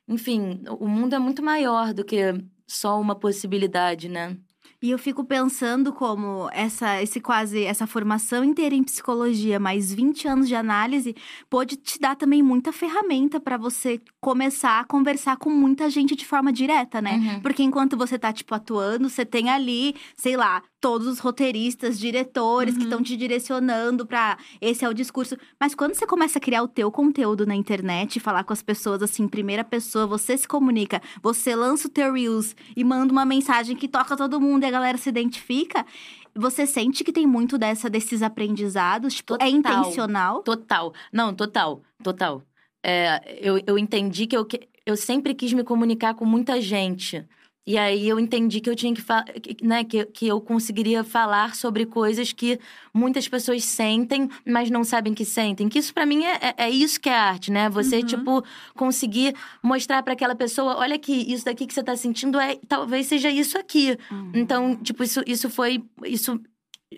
enfim, 0.09 0.63
o 0.81 0.89
mundo 0.89 1.15
é 1.15 1.19
muito 1.19 1.43
maior 1.43 1.93
do 1.95 2.05
que 2.05 2.35
só 2.67 3.01
uma 3.01 3.15
possibilidade, 3.15 4.09
né? 4.09 4.37
E 4.83 4.91
eu 4.91 4.99
fico 4.99 5.23
pensando 5.23 5.93
como 5.93 6.51
essa, 6.53 7.01
esse 7.01 7.21
quase, 7.21 7.63
essa 7.63 7.87
formação 7.87 8.43
inteira 8.43 8.75
em 8.75 8.83
psicologia, 8.83 9.61
mais 9.61 9.95
20 9.95 10.27
anos 10.27 10.49
de 10.49 10.57
análise, 10.57 11.15
pode 11.49 11.77
te 11.77 12.01
dar 12.01 12.17
também 12.17 12.43
muita 12.43 12.73
ferramenta 12.73 13.39
para 13.39 13.57
você 13.57 14.01
começar 14.21 14.81
a 14.81 14.85
conversar 14.85 15.37
com 15.37 15.51
muita 15.51 15.89
gente 15.89 16.17
de 16.17 16.27
forma 16.27 16.53
direta, 16.53 17.01
né? 17.01 17.13
Uhum. 17.13 17.41
Porque 17.41 17.63
enquanto 17.63 17.97
você 17.97 18.19
tá, 18.19 18.33
tipo, 18.33 18.53
atuando, 18.57 19.09
você 19.09 19.25
tem 19.25 19.51
ali, 19.51 19.95
sei 20.17 20.37
lá, 20.37 20.61
todos 20.83 21.07
os 21.07 21.21
roteiristas, 21.21 21.99
diretores 21.99 22.75
que 22.75 22.81
Uhum. 22.81 22.85
estão 22.87 23.03
te 23.03 23.17
direcionando 23.17 24.05
pra 24.05 24.37
esse 24.61 24.85
é 24.85 24.89
o 24.89 24.93
discurso. 24.93 25.37
Mas 25.59 25.75
quando 25.77 25.95
você 25.95 26.05
começa 26.07 26.39
a 26.39 26.41
criar 26.43 26.63
o 26.65 26.69
teu 26.69 26.91
conteúdo 26.91 27.47
na 27.47 27.55
internet, 27.55 28.19
falar 28.19 28.43
com 28.43 28.53
as 28.53 28.63
pessoas 28.63 29.01
assim, 29.01 29.29
primeira 29.29 29.63
pessoa, 29.63 30.09
você 30.09 30.37
se 30.37 30.47
comunica, 30.47 31.01
você 31.23 31.55
lança 31.55 31.87
o 31.87 31.91
teu 31.91 32.13
Reels 32.13 32.57
e 32.77 32.83
manda 32.83 33.13
uma 33.13 33.25
mensagem 33.25 33.77
que 33.77 33.87
toca 33.87 34.17
todo 34.17 34.41
mundo 34.41 34.65
e 34.65 34.67
a 34.67 34.71
galera 34.73 34.99
se 34.99 35.09
identifica. 35.09 35.87
Você 36.35 36.67
sente 36.67 37.05
que 37.05 37.13
tem 37.13 37.27
muito 37.29 37.57
dessa, 37.57 37.89
desses 37.89 38.21
aprendizados? 38.21 39.15
Tipo, 39.15 39.35
é 39.35 39.37
Total. 39.39 39.51
intencional? 39.53 40.43
Total. 40.43 40.93
Não, 41.13 41.33
total, 41.33 41.81
total. 42.03 42.43
É, 42.83 43.39
eu, 43.41 43.61
eu 43.67 43.79
entendi 43.79 44.27
que 44.27 44.37
eu, 44.37 44.45
que 44.45 44.69
eu 44.85 44.97
sempre 44.97 45.33
quis 45.33 45.53
me 45.53 45.63
comunicar 45.63 46.15
com 46.15 46.25
muita 46.25 46.61
gente. 46.61 47.25
E 47.65 47.79
aí 47.79 48.09
eu 48.09 48.19
entendi 48.19 48.61
que 48.61 48.69
eu 48.69 48.75
tinha 48.75 48.93
que 48.93 49.01
falar, 49.01 49.25
né, 49.63 49.85
que, 49.85 50.05
que 50.07 50.27
eu 50.27 50.41
conseguiria 50.41 51.05
falar 51.05 51.55
sobre 51.55 51.87
coisas 51.87 52.33
que 52.33 52.59
muitas 52.93 53.29
pessoas 53.29 53.65
sentem, 53.65 54.29
mas 54.45 54.69
não 54.69 54.83
sabem 54.83 55.15
que 55.15 55.25
sentem. 55.25 55.69
Que 55.69 55.79
isso 55.79 55.95
pra 55.95 56.05
mim 56.05 56.25
é, 56.25 56.39
é, 56.43 56.55
é 56.65 56.71
isso 56.71 57.01
que 57.01 57.09
é 57.09 57.15
arte, 57.17 57.53
né? 57.53 57.69
Você, 57.71 57.99
Uhum. 57.99 58.07
tipo, 58.07 58.45
conseguir 58.75 59.35
mostrar 59.63 60.03
pra 60.03 60.13
aquela 60.15 60.35
pessoa, 60.35 60.77
olha 60.77 60.97
aqui, 60.97 61.33
isso 61.33 61.45
daqui 61.45 61.65
que 61.67 61.73
você 61.73 61.85
tá 61.85 61.95
sentindo 61.95 62.41
é 62.41 62.59
talvez 62.67 63.07
seja 63.07 63.31
isso 63.31 63.57
aqui. 63.57 63.97
Então, 64.35 64.75
tipo, 64.77 65.05
isso, 65.05 65.23
isso 65.27 65.49
foi. 65.49 65.85
Isso 66.05 66.41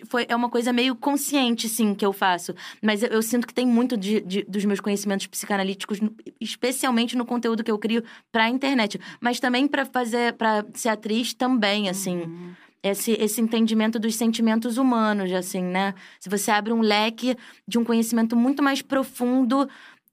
foi, 0.05 0.25
é 0.29 0.35
uma 0.35 0.49
coisa 0.49 0.71
meio 0.73 0.95
consciente, 0.95 1.67
sim, 1.69 1.93
que 1.93 2.05
eu 2.05 2.11
faço. 2.13 2.53
Mas 2.81 3.03
eu, 3.03 3.09
eu 3.09 3.21
sinto 3.21 3.47
que 3.47 3.53
tem 3.53 3.65
muito 3.65 3.95
de, 3.97 4.21
de- 4.21 4.43
dos 4.43 4.65
meus 4.65 4.79
conhecimentos 4.79 5.27
psicanalíticos, 5.27 5.99
especialmente 6.39 7.15
no 7.15 7.25
conteúdo 7.25 7.63
que 7.63 7.71
eu 7.71 7.77
crio 7.79 8.03
pra 8.31 8.49
internet. 8.49 8.99
Mas 9.19 9.39
também 9.39 9.67
pra 9.67 9.85
fazer, 9.85 10.33
para 10.33 10.65
ser 10.73 10.89
atriz 10.89 11.33
também, 11.33 11.89
assim. 11.89 12.17
Uhum. 12.21 12.51
Esse, 12.83 13.13
esse 13.13 13.41
entendimento 13.41 13.97
dos 13.97 14.15
sentimentos 14.15 14.77
humanos, 14.77 15.31
assim, 15.31 15.63
né? 15.63 15.95
Se 16.19 16.29
você 16.29 16.51
abre 16.51 16.71
um 16.71 16.81
leque 16.81 17.35
de 17.67 17.79
um 17.79 17.83
conhecimento 17.83 18.35
muito 18.35 18.61
mais 18.61 18.81
profundo 18.83 19.67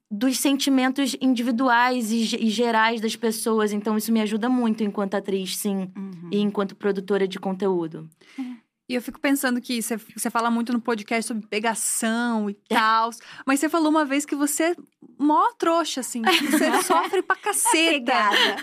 dos 0.09 0.37
sentimentos 0.39 1.15
individuais 1.21 2.11
e, 2.11 2.35
e 2.45 2.49
gerais 2.49 2.99
das 3.01 3.15
pessoas. 3.15 3.71
Então, 3.73 3.95
isso 3.97 4.11
me 4.11 4.21
ajuda 4.21 4.47
muito 4.49 4.83
enquanto 4.83 5.15
atriz, 5.15 5.55
sim. 5.57 5.91
Uhum. 5.95 6.29
E 6.31 6.39
enquanto 6.39 6.75
produtora 6.75 7.27
de 7.27 7.39
conteúdo. 7.39 8.07
E 8.87 8.95
eu 8.95 9.01
fico 9.01 9.19
pensando 9.19 9.61
que 9.61 9.81
você, 9.81 9.95
você 9.95 10.29
fala 10.29 10.51
muito 10.51 10.73
no 10.73 10.81
podcast 10.81 11.27
sobre 11.27 11.47
pegação 11.47 12.49
e 12.49 12.53
tal. 12.53 13.11
Mas 13.45 13.59
você 13.59 13.69
falou 13.69 13.89
uma 13.89 14.03
vez 14.03 14.25
que 14.25 14.35
você 14.35 14.63
é 14.71 14.75
mó 15.17 15.51
trouxa, 15.57 16.01
assim. 16.01 16.21
Você 16.21 16.71
sofre 16.83 17.21
pra 17.21 17.35
caceta. 17.35 17.91
Pegada. 17.91 18.55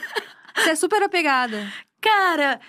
Você 0.55 0.71
é 0.71 0.75
super 0.75 1.03
apegada. 1.03 1.73
Cara, 2.01 2.61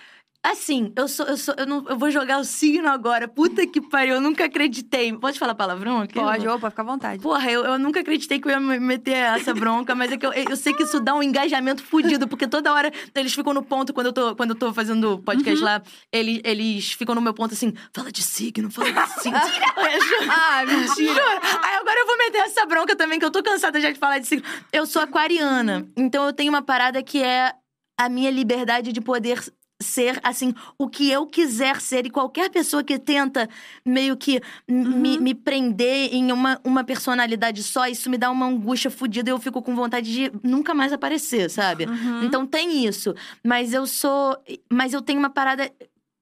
assim, 0.42 0.92
eu 0.96 1.06
sou, 1.06 1.26
eu 1.26 1.36
sou, 1.36 1.54
eu 1.56 1.66
não, 1.66 1.84
eu 1.88 1.96
vou 1.96 2.10
jogar 2.10 2.38
o 2.38 2.44
signo 2.44 2.88
agora. 2.88 3.28
Puta 3.28 3.66
que 3.66 3.80
pariu, 3.80 4.16
eu 4.16 4.20
nunca 4.20 4.44
acreditei. 4.44 5.12
Pode 5.12 5.38
falar 5.38 5.54
palavrão 5.54 6.00
aqui? 6.00 6.14
Pode, 6.14 6.46
opa, 6.48 6.70
fica 6.70 6.82
à 6.82 6.84
vontade. 6.84 7.22
Porra, 7.22 7.50
eu, 7.50 7.64
eu 7.64 7.78
nunca 7.78 8.00
acreditei 8.00 8.40
que 8.40 8.48
eu 8.48 8.52
ia 8.52 8.60
me 8.60 8.78
meter 8.80 9.14
essa 9.14 9.54
bronca, 9.54 9.94
mas 9.94 10.10
é 10.10 10.16
que 10.16 10.26
eu, 10.26 10.32
eu 10.32 10.56
sei 10.56 10.74
que 10.74 10.82
isso 10.82 10.98
dá 10.98 11.14
um 11.14 11.22
engajamento 11.22 11.82
fudido, 11.82 12.26
porque 12.26 12.48
toda 12.48 12.72
hora 12.72 12.90
eles 13.14 13.32
ficam 13.32 13.54
no 13.54 13.62
ponto, 13.62 13.92
quando 13.92 14.06
eu 14.06 14.12
tô, 14.12 14.34
quando 14.34 14.50
eu 14.50 14.56
tô 14.56 14.74
fazendo 14.74 15.18
podcast 15.18 15.62
lá, 15.62 15.82
eles, 16.10 16.40
eles 16.44 16.92
ficam 16.92 17.14
no 17.14 17.20
meu 17.20 17.34
ponto 17.34 17.54
assim, 17.54 17.72
fala 17.92 18.10
de 18.10 18.22
signo, 18.22 18.70
fala 18.70 18.90
de 18.90 19.22
signo. 19.22 19.38
Ah, 20.28 20.64
mentira. 20.64 21.12
Juro. 21.12 21.40
Aí 21.62 21.74
agora 21.76 22.00
eu 22.00 22.06
vou 22.06 22.16
meter 22.18 22.38
essa 22.38 22.64
bronca 22.66 22.96
também, 22.96 23.18
que 23.18 23.24
eu 23.24 23.30
tô 23.30 23.42
cansada 23.42 23.80
já 23.80 23.90
de 23.90 23.98
falar 23.98 24.18
de 24.18 24.26
signo. 24.26 24.44
Eu 24.72 24.86
sou 24.86 25.02
aquariana, 25.02 25.86
então 25.96 26.26
eu 26.26 26.32
tenho 26.32 26.50
uma 26.50 26.62
parada 26.62 27.02
que 27.02 27.22
é 27.22 27.52
a 27.98 28.08
minha 28.08 28.30
liberdade 28.30 28.92
de 28.92 29.00
poder 29.00 29.40
ser, 29.82 30.18
assim, 30.22 30.54
o 30.78 30.88
que 30.88 31.10
eu 31.10 31.26
quiser 31.26 31.80
ser. 31.80 32.06
E 32.06 32.10
qualquer 32.10 32.48
pessoa 32.50 32.82
que 32.82 32.98
tenta 32.98 33.48
meio 33.84 34.16
que 34.16 34.40
m- 34.68 34.88
me, 34.96 35.18
me 35.18 35.34
prender 35.34 36.14
em 36.14 36.30
uma, 36.32 36.60
uma 36.64 36.84
personalidade 36.84 37.62
só, 37.62 37.86
isso 37.86 38.08
me 38.08 38.16
dá 38.16 38.30
uma 38.30 38.46
angústia 38.46 38.90
fodida 38.90 39.28
e 39.30 39.32
eu 39.32 39.38
fico 39.38 39.60
com 39.60 39.74
vontade 39.74 40.12
de 40.12 40.32
nunca 40.42 40.72
mais 40.72 40.92
aparecer, 40.92 41.50
sabe? 41.50 41.86
Uhum. 41.86 42.22
Então 42.24 42.46
tem 42.46 42.86
isso. 42.86 43.14
Mas 43.44 43.72
eu 43.74 43.86
sou. 43.86 44.36
Mas 44.70 44.92
eu 44.92 45.02
tenho 45.02 45.18
uma 45.18 45.30
parada. 45.30 45.70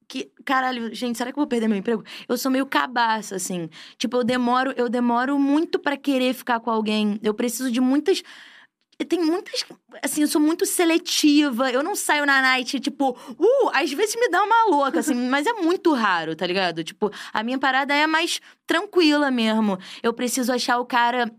Que, 0.09 0.29
caralho, 0.45 0.93
gente, 0.93 1.17
será 1.17 1.31
que 1.33 1.39
eu 1.39 1.43
vou 1.43 1.47
perder 1.47 1.69
meu 1.69 1.79
emprego? 1.79 2.03
Eu 2.29 2.37
sou 2.37 2.51
meio 2.51 2.67
cabaça, 2.67 3.37
assim. 3.37 3.71
Tipo, 3.97 4.17
eu 4.17 4.25
demoro, 4.25 4.75
eu 4.77 4.89
demoro 4.89 5.39
muito 5.39 5.79
pra 5.79 5.97
querer 5.97 6.35
ficar 6.35 6.59
com 6.59 6.69
alguém. 6.69 7.21
Eu 7.23 7.33
preciso 7.33 7.71
de 7.71 7.81
muitas. 7.81 8.21
Tem 9.05 9.21
muitas. 9.21 9.65
Assim, 10.03 10.23
eu 10.23 10.29
sou 10.29 10.41
muito 10.41 10.67
seletiva. 10.67 11.71
Eu 11.71 11.83
não 11.83 11.97
saio 11.97 12.27
na 12.27 12.41
night, 12.41 12.79
tipo, 12.81 13.11
uh, 13.11 13.71
às 13.73 13.93
vezes 13.93 14.15
me 14.17 14.29
dá 14.29 14.43
uma 14.43 14.67
louca, 14.67 15.01
assim, 15.01 15.15
mas 15.29 15.47
é 15.47 15.53
muito 15.55 15.93
raro, 15.93 16.35
tá 16.37 16.47
ligado? 16.47 16.85
Tipo, 16.85 17.11
a 17.33 17.43
minha 17.43 17.59
parada 17.59 17.95
é 17.95 18.07
mais 18.07 18.41
tranquila 18.67 19.31
mesmo. 19.31 19.79
Eu 20.03 20.13
preciso 20.13 20.53
achar 20.53 20.79
o 20.79 20.85
cara. 20.85 21.31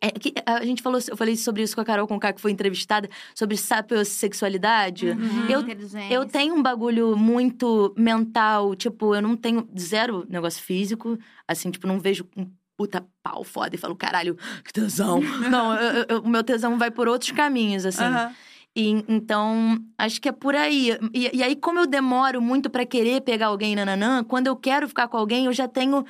É, 0.00 0.12
que, 0.12 0.32
a 0.46 0.64
gente 0.64 0.80
falou, 0.80 1.00
eu 1.08 1.16
falei 1.16 1.36
sobre 1.36 1.62
isso 1.62 1.74
com 1.74 1.80
a 1.80 1.84
Carol 1.84 2.06
Conká, 2.06 2.32
que 2.32 2.40
foi 2.40 2.52
entrevistada, 2.52 3.10
sobre 3.34 3.56
sapiosexualidade. 3.56 5.08
Uhum. 5.08 5.46
Eu, 5.48 5.64
eu 6.08 6.24
tenho 6.24 6.54
um 6.54 6.62
bagulho 6.62 7.16
muito 7.16 7.92
mental, 7.96 8.76
tipo, 8.76 9.12
eu 9.12 9.20
não 9.20 9.36
tenho 9.36 9.68
zero 9.76 10.24
negócio 10.28 10.62
físico, 10.62 11.18
assim, 11.48 11.72
tipo, 11.72 11.88
não 11.88 11.98
vejo 11.98 12.24
um 12.36 12.46
puta 12.78 13.04
pau 13.24 13.42
foda 13.42 13.74
e 13.74 13.78
falo, 13.78 13.96
caralho, 13.96 14.36
que 14.64 14.72
tesão. 14.72 15.20
não, 15.50 15.74
eu- 15.74 16.06
eu- 16.08 16.20
o 16.20 16.28
meu 16.28 16.44
tesão 16.44 16.78
vai 16.78 16.92
por 16.92 17.08
outros 17.08 17.32
caminhos, 17.32 17.84
assim. 17.84 18.04
Aham. 18.04 18.32
E, 18.76 18.90
então, 19.08 19.76
acho 19.98 20.20
que 20.20 20.28
é 20.28 20.32
por 20.32 20.54
aí. 20.54 20.96
E, 21.12 21.36
e 21.36 21.42
aí, 21.42 21.56
como 21.56 21.80
eu 21.80 21.86
demoro 21.86 22.40
muito 22.40 22.70
pra 22.70 22.86
querer 22.86 23.20
pegar 23.22 23.46
alguém 23.48 23.74
nananã, 23.74 24.22
quando 24.22 24.46
eu 24.46 24.54
quero 24.54 24.86
ficar 24.86 25.08
com 25.08 25.16
alguém, 25.16 25.46
eu 25.46 25.52
já 25.52 25.66
tenho 25.66 26.04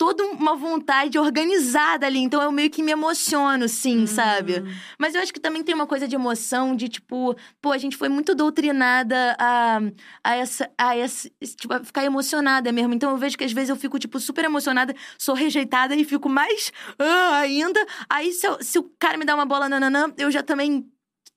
toda 0.00 0.24
uma 0.24 0.56
vontade 0.56 1.18
organizada 1.18 2.06
ali. 2.06 2.20
Então, 2.20 2.40
eu 2.40 2.50
meio 2.50 2.70
que 2.70 2.82
me 2.82 2.90
emociono, 2.90 3.68
sim, 3.68 4.06
sabe? 4.06 4.64
Mas 4.98 5.14
eu 5.14 5.20
acho 5.20 5.30
que 5.30 5.38
também 5.38 5.62
tem 5.62 5.74
uma 5.74 5.86
coisa 5.86 6.08
de 6.08 6.14
emoção, 6.14 6.74
de 6.74 6.88
tipo, 6.88 7.36
pô, 7.60 7.70
a 7.70 7.76
gente 7.76 7.98
foi 7.98 8.08
muito 8.08 8.34
doutrinada 8.34 9.36
a, 9.38 9.78
a 10.24 10.36
essa. 10.36 10.70
A 10.78 10.96
essa 10.96 11.30
tipo, 11.54 11.74
a 11.74 11.84
ficar 11.84 12.02
emocionada 12.02 12.72
mesmo. 12.72 12.94
Então 12.94 13.10
eu 13.10 13.18
vejo 13.18 13.36
que 13.36 13.44
às 13.44 13.52
vezes 13.52 13.68
eu 13.68 13.76
fico, 13.76 13.98
tipo, 13.98 14.18
super 14.18 14.42
emocionada, 14.46 14.94
sou 15.18 15.34
rejeitada 15.34 15.94
e 15.94 16.02
fico 16.02 16.30
mais 16.30 16.72
ah, 16.98 17.36
ainda. 17.40 17.84
Aí 18.08 18.32
se, 18.32 18.46
eu- 18.46 18.62
se 18.62 18.78
o 18.78 18.84
cara 18.98 19.18
me 19.18 19.26
dá 19.26 19.34
uma 19.34 19.44
bola 19.44 19.68
nananã, 19.68 20.10
eu 20.16 20.30
já 20.30 20.42
também. 20.42 20.90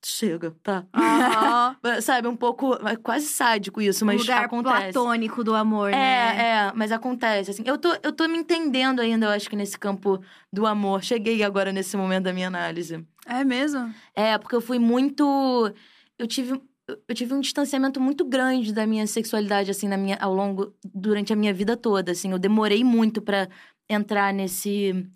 Chega, 0.06 0.54
tá? 0.62 0.84
Aham. 0.92 1.76
Sabe, 2.02 2.28
um 2.28 2.36
pouco. 2.36 2.74
É 2.86 2.94
quase 2.96 3.26
sádico 3.26 3.80
isso, 3.80 4.04
mas 4.04 4.16
o 4.16 4.18
lugar 4.18 4.44
acontece. 4.44 4.92
platônico 4.92 5.42
do 5.42 5.54
amor, 5.54 5.90
né? 5.90 5.96
É, 5.96 6.42
é, 6.68 6.72
mas 6.74 6.92
acontece, 6.92 7.50
assim. 7.50 7.62
Eu 7.64 7.78
tô, 7.78 7.88
eu 8.02 8.12
tô 8.12 8.28
me 8.28 8.36
entendendo 8.36 9.00
ainda, 9.00 9.26
eu 9.26 9.30
acho 9.30 9.48
que 9.48 9.56
nesse 9.56 9.78
campo 9.78 10.22
do 10.52 10.66
amor. 10.66 11.02
Cheguei 11.02 11.42
agora 11.42 11.72
nesse 11.72 11.96
momento 11.96 12.24
da 12.24 12.32
minha 12.34 12.48
análise. 12.48 13.02
É 13.26 13.42
mesmo? 13.44 13.94
É, 14.14 14.36
porque 14.36 14.54
eu 14.54 14.60
fui 14.60 14.78
muito. 14.78 15.72
Eu 16.18 16.26
tive. 16.26 16.60
Eu 16.86 17.14
tive 17.14 17.32
um 17.32 17.40
distanciamento 17.40 17.98
muito 17.98 18.26
grande 18.26 18.70
da 18.70 18.86
minha 18.86 19.06
sexualidade, 19.06 19.70
assim, 19.70 19.88
na 19.88 19.96
minha, 19.96 20.18
ao 20.20 20.34
longo. 20.34 20.74
Durante 20.84 21.32
a 21.32 21.36
minha 21.36 21.54
vida 21.54 21.78
toda, 21.78 22.12
assim. 22.12 22.30
Eu 22.30 22.38
demorei 22.38 22.84
muito 22.84 23.22
pra 23.22 23.48
entrar 23.88 24.34
nesse. 24.34 25.06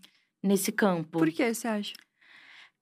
Nesse 0.42 0.70
campo. 0.72 1.18
Por 1.18 1.31
que 1.31 1.53
você 1.53 1.66
acha? 1.68 1.92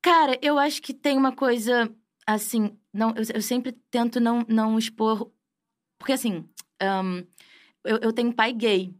Cara, 0.03 0.39
eu 0.41 0.59
acho 0.59 0.81
que 0.81 0.95
tem 0.95 1.17
uma 1.17 1.33
coisa, 1.33 1.93
assim, 2.27 2.77
não, 2.93 3.11
eu, 3.11 3.25
eu 3.35 3.43
sempre 3.43 3.73
tento 3.91 4.21
não, 4.21 4.45
não 4.49 4.79
expor. 4.79 5.31
Porque, 5.99 6.13
assim, 6.13 6.49
ahn, 6.81 7.25
eu, 7.85 7.99
eu 7.99 8.13
tenho 8.13 8.33
pai 8.33 8.53
gay. 8.53 8.95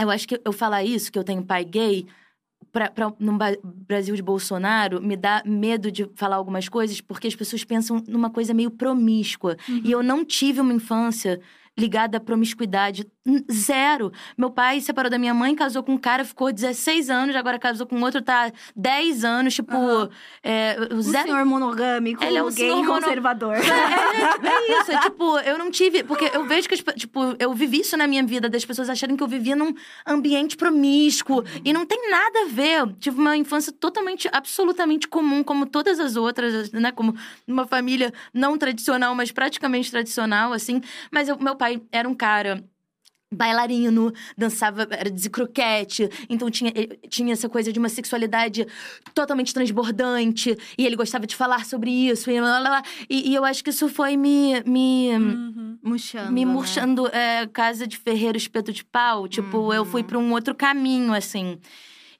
Eu 0.00 0.10
acho 0.10 0.26
que 0.28 0.40
eu 0.44 0.52
falar 0.52 0.84
isso, 0.84 1.10
que 1.10 1.18
eu 1.18 1.24
tenho 1.24 1.44
pai 1.44 1.64
gay, 1.64 2.06
pra, 2.70 2.90
pra, 2.90 3.12
no 3.18 3.38
Brasil 3.62 4.14
de 4.14 4.22
Bolsonaro, 4.22 5.00
me 5.00 5.16
dá 5.16 5.42
medo 5.46 5.90
de 5.90 6.10
falar 6.14 6.36
algumas 6.36 6.68
coisas, 6.68 7.00
porque 7.00 7.26
as 7.26 7.34
pessoas 7.34 7.64
pensam 7.64 8.02
numa 8.06 8.28
coisa 8.28 8.52
meio 8.52 8.70
promíscua. 8.70 9.56
E 9.82 9.90
eu 9.90 10.02
não 10.02 10.24
tive 10.24 10.60
uma 10.60 10.74
infância 10.74 11.40
ligada 11.78 12.18
à 12.18 12.20
promiscuidade. 12.20 13.06
Zero. 13.50 14.12
Meu 14.36 14.50
pai 14.50 14.80
separou 14.80 15.10
da 15.10 15.18
minha 15.18 15.34
mãe, 15.34 15.54
casou 15.54 15.82
com 15.82 15.92
um 15.94 15.98
cara, 15.98 16.24
ficou 16.24 16.52
16 16.52 17.10
anos, 17.10 17.34
agora 17.36 17.58
casou 17.58 17.86
com 17.86 18.00
outro, 18.02 18.22
tá 18.22 18.52
10 18.74 19.24
anos, 19.24 19.54
tipo. 19.54 19.74
Aham. 19.76 20.08
é, 20.42 20.76
o 20.92 20.96
Um 20.96 21.02
zero. 21.02 21.26
senhor 21.28 21.44
monogâmico, 21.44 22.22
Ele 22.22 22.38
é 22.38 22.42
um 22.42 22.52
gay 22.52 22.70
mono- 22.70 22.94
conservador. 23.00 23.54
É, 23.54 23.58
é, 23.58 24.46
é 24.76 24.80
isso, 24.80 24.92
é 24.92 25.00
tipo, 25.00 25.38
eu 25.40 25.58
não 25.58 25.70
tive. 25.70 26.04
Porque 26.04 26.30
eu 26.32 26.44
vejo 26.46 26.68
que, 26.68 26.76
tipo, 26.94 27.20
eu 27.38 27.52
vivi 27.54 27.80
isso 27.80 27.96
na 27.96 28.06
minha 28.06 28.24
vida, 28.24 28.48
das 28.48 28.64
pessoas 28.64 28.88
acharem 28.88 29.16
que 29.16 29.22
eu 29.22 29.28
vivia 29.28 29.56
num 29.56 29.74
ambiente 30.06 30.56
promíscuo. 30.56 31.44
E 31.64 31.72
não 31.72 31.84
tem 31.86 32.10
nada 32.10 32.42
a 32.42 32.46
ver. 32.48 32.80
Eu 32.80 32.92
tive 32.92 33.18
uma 33.18 33.36
infância 33.36 33.72
totalmente, 33.72 34.28
absolutamente 34.32 35.08
comum, 35.08 35.42
como 35.42 35.66
todas 35.66 35.98
as 35.98 36.16
outras, 36.16 36.70
né? 36.72 36.92
Como 36.92 37.14
uma 37.46 37.66
família 37.66 38.12
não 38.32 38.56
tradicional, 38.58 39.14
mas 39.14 39.30
praticamente 39.32 39.90
tradicional, 39.90 40.52
assim. 40.52 40.80
Mas 41.10 41.28
o 41.28 41.36
meu 41.42 41.56
pai 41.56 41.80
era 41.90 42.08
um 42.08 42.14
cara 42.14 42.64
bailarino, 43.32 44.12
dançava, 44.36 44.86
era 44.90 45.10
de 45.10 45.28
croquete, 45.28 46.08
então 46.28 46.50
tinha, 46.50 46.72
ele- 46.74 46.98
tinha 47.08 47.32
essa 47.32 47.48
coisa 47.48 47.72
de 47.72 47.78
uma 47.78 47.88
sexualidade 47.88 48.66
totalmente 49.14 49.52
transbordante, 49.52 50.56
e 50.78 50.86
ele 50.86 50.96
gostava 50.96 51.26
de 51.26 51.34
falar 51.34 51.64
sobre 51.64 51.90
isso, 51.90 52.30
e, 52.30 52.40
lá, 52.40 52.58
lá, 52.58 52.70
lá. 52.70 52.82
e, 53.10 53.30
e 53.30 53.34
eu 53.34 53.44
acho 53.44 53.62
que 53.64 53.70
isso 53.70 53.88
foi 53.88 54.16
me, 54.16 54.62
me, 54.64 55.10
Uhum. 55.16 55.78
Murchando. 55.82 56.32
me 56.32 56.44
né? 56.44 56.52
murchando 56.52 57.06
é, 57.08 57.46
casa 57.52 57.86
de 57.86 57.96
ferreiro, 57.96 58.36
espeto 58.38 58.72
de 58.72 58.84
pau, 58.84 59.26
tipo, 59.28 59.72
eu 59.72 59.84
fui 59.84 60.02
pra 60.02 60.18
um 60.18 60.32
outro 60.32 60.54
caminho, 60.54 61.12
assim. 61.12 61.58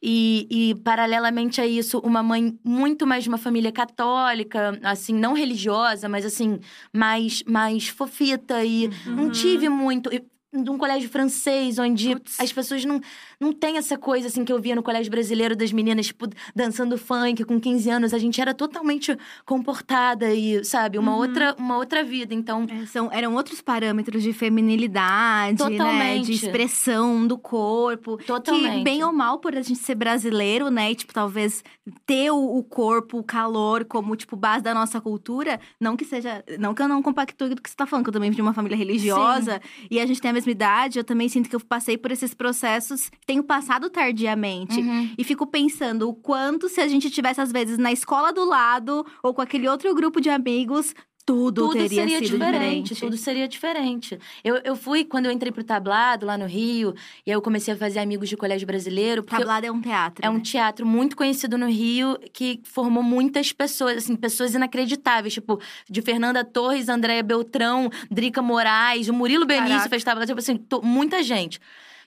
E, 0.03 0.47
e, 0.51 0.75
paralelamente 0.83 1.61
a 1.61 1.67
isso, 1.67 1.99
uma 2.01 2.23
mãe 2.23 2.57
muito 2.63 3.07
mais 3.07 3.25
de 3.25 3.29
uma 3.31 3.39
família 3.39 3.73
católica, 3.73 4.79
assim, 4.83 5.15
não 5.15 5.33
religiosa, 5.33 6.09
mas 6.09 6.25
assim, 6.25 6.61
mais, 6.93 7.43
mais 7.45 7.89
fofita. 7.89 8.63
E 8.65 8.91
não 9.07 9.31
tive 9.31 9.69
muito. 9.71 10.13
e 10.13 10.23
de 10.63 10.71
um 10.71 10.79
colégio 10.79 11.09
francês, 11.09 11.79
onde 11.79 12.15
Putz. 12.15 12.41
as 12.41 12.53
pessoas 12.53 12.85
não, 12.85 13.01
não 13.41 13.53
têm 13.53 13.77
essa 13.77 13.97
coisa, 13.99 14.29
assim, 14.29 14.45
que 14.45 14.53
eu 14.53 14.61
via 14.61 14.75
no 14.75 14.83
colégio 14.83 15.11
brasileiro 15.11 15.55
das 15.57 15.73
meninas, 15.73 16.07
tipo, 16.07 16.27
dançando 16.55 16.97
funk 16.97 17.45
com 17.45 17.61
15 17.61 17.91
anos. 17.91 18.15
A 18.15 18.19
gente 18.19 18.41
era 18.41 18.55
totalmente 18.55 19.17
comportada 19.45 20.33
e, 20.35 20.65
sabe, 20.65 20.99
uma, 20.99 21.13
Uhum. 21.13 21.19
outra, 21.19 21.55
uma 21.59 21.77
outra 21.77 22.03
vida. 22.05 22.35
Então, 22.35 22.67
É, 22.69 22.87
são, 22.87 23.11
eram 23.13 23.35
outros 23.35 23.61
parâmetros 23.61 24.23
de 24.23 24.33
feminilidade, 24.33 25.59
né? 25.63 26.19
De 26.27 26.33
expressão 26.33 27.27
do 27.27 27.39
corpo. 27.39 28.17
Totalmente. 28.19 28.79
Que, 28.79 28.85
bem 28.85 29.03
ou 29.05 29.13
mal, 29.13 29.39
por 29.39 29.55
a 29.57 29.63
gente 29.63 29.79
ser 29.79 29.95
brasileiro, 29.95 30.71
né? 30.71 30.91
E, 30.93 30.95
tipo, 30.95 31.13
talvez 31.13 31.63
ter 32.05 32.31
o, 32.31 32.63
corpo, 32.63 33.19
o 33.19 33.25
calor 33.25 33.85
como, 33.85 34.17
tipo, 34.17 34.37
base 34.37 34.63
da 34.63 34.75
nossa 34.75 35.01
cultura. 35.01 35.61
Não 35.81 35.97
que 35.97 36.05
seja... 36.05 36.45
Não 36.59 36.75
que 36.75 36.83
eu 36.83 36.89
não 36.89 37.03
compactue 37.03 37.51
do 37.55 37.63
que 37.63 37.69
você 37.71 37.77
tá 37.77 37.87
falando, 37.87 38.05
que 38.05 38.09
eu 38.11 38.15
também 38.15 38.31
vim 38.31 38.37
de 38.37 38.43
uma 38.43 38.53
família 38.55 38.77
religiosa. 38.77 39.61
E 39.91 40.01
a 40.01 40.07
gente 40.07 40.21
tem 40.21 40.31
a 40.31 40.35
mesma 40.35 40.51
idade. 40.53 40.99
Eu 40.99 41.05
também 41.05 41.29
sinto 41.29 41.49
que 41.49 41.57
eu 41.57 41.61
passei 41.61 41.97
por 41.97 42.11
esses 42.11 42.35
processos. 42.35 43.11
Tenho 43.27 43.43
passado 43.43 43.91
tardiamente. 43.91 44.79
Uhum. 44.81 45.11
E 45.19 45.25
fico 45.25 45.47
pensando 45.47 46.09
o 46.09 46.15
quanto 46.15 46.69
se 46.69 46.81
a 46.81 46.87
gente 46.89 47.11
tivesse, 47.11 47.41
às 47.41 47.51
vezes, 47.51 47.77
na 47.77 47.93
escola 47.93 48.33
do 48.33 48.45
lado 48.45 49.05
ou 49.23 49.35
com 49.35 49.43
aquele 49.43 49.69
outro 49.69 49.93
grupo 49.95 50.21
de 50.21 50.31
amigos, 50.31 50.95
tudo, 51.25 51.63
tudo 51.63 51.73
teria 51.73 51.89
seria 51.89 52.19
sido 52.19 52.31
diferente, 52.39 52.83
diferente. 52.85 53.01
tudo 53.01 53.17
seria 53.17 53.49
diferente. 53.49 54.17
Eu, 54.45 54.61
eu 54.63 54.77
fui, 54.77 55.05
quando 55.05 55.27
eu 55.27 55.33
entrei 55.33 55.51
pro 55.51 55.65
tablado 55.65 56.25
lá 56.25 56.39
no 56.39 56.47
Rio, 56.47 56.95
e 57.27 57.31
eu 57.33 57.43
comecei 57.43 57.75
a 57.75 57.77
fazer 57.77 57.99
amigos 57.99 58.29
de 58.29 58.37
colégio 58.37 58.65
brasileiro, 58.65 59.25
porque 59.25 59.35
eu- 59.35 59.41
Tablado 59.41 59.67
é 59.67 59.73
um 59.73 59.81
teatro. 59.81 60.25
é 60.25 60.31
um 60.31 60.35
né? 60.35 60.41
teatro 60.41 60.87
muito 60.87 61.17
conhecido 61.17 61.59
no 61.59 61.67
Rio 61.69 62.17
que 62.33 62.61
formou 62.63 63.03
muitas 63.03 63.51
pessoas, 63.51 63.97
assim, 63.97 64.15
pessoas 64.15 64.55
inacreditáveis, 64.55 65.35
tipo, 65.35 65.61
de 65.91 66.01
Fernanda 66.01 66.45
Torres, 66.45 66.89
Andréia 66.89 67.25
Beltrão, 67.25 67.91
Drica 68.09 68.41
Moraes, 68.41 69.09
o 69.09 69.13
Murilo 69.13 69.45
Benício 69.45 69.69
Caraca. 69.71 69.89
fez 69.91 70.05
tablado, 70.05 70.29
tipo 70.29 70.39
assim, 70.39 70.57
to- 70.57 70.81
muita 70.85 71.25
gente. 71.25 71.59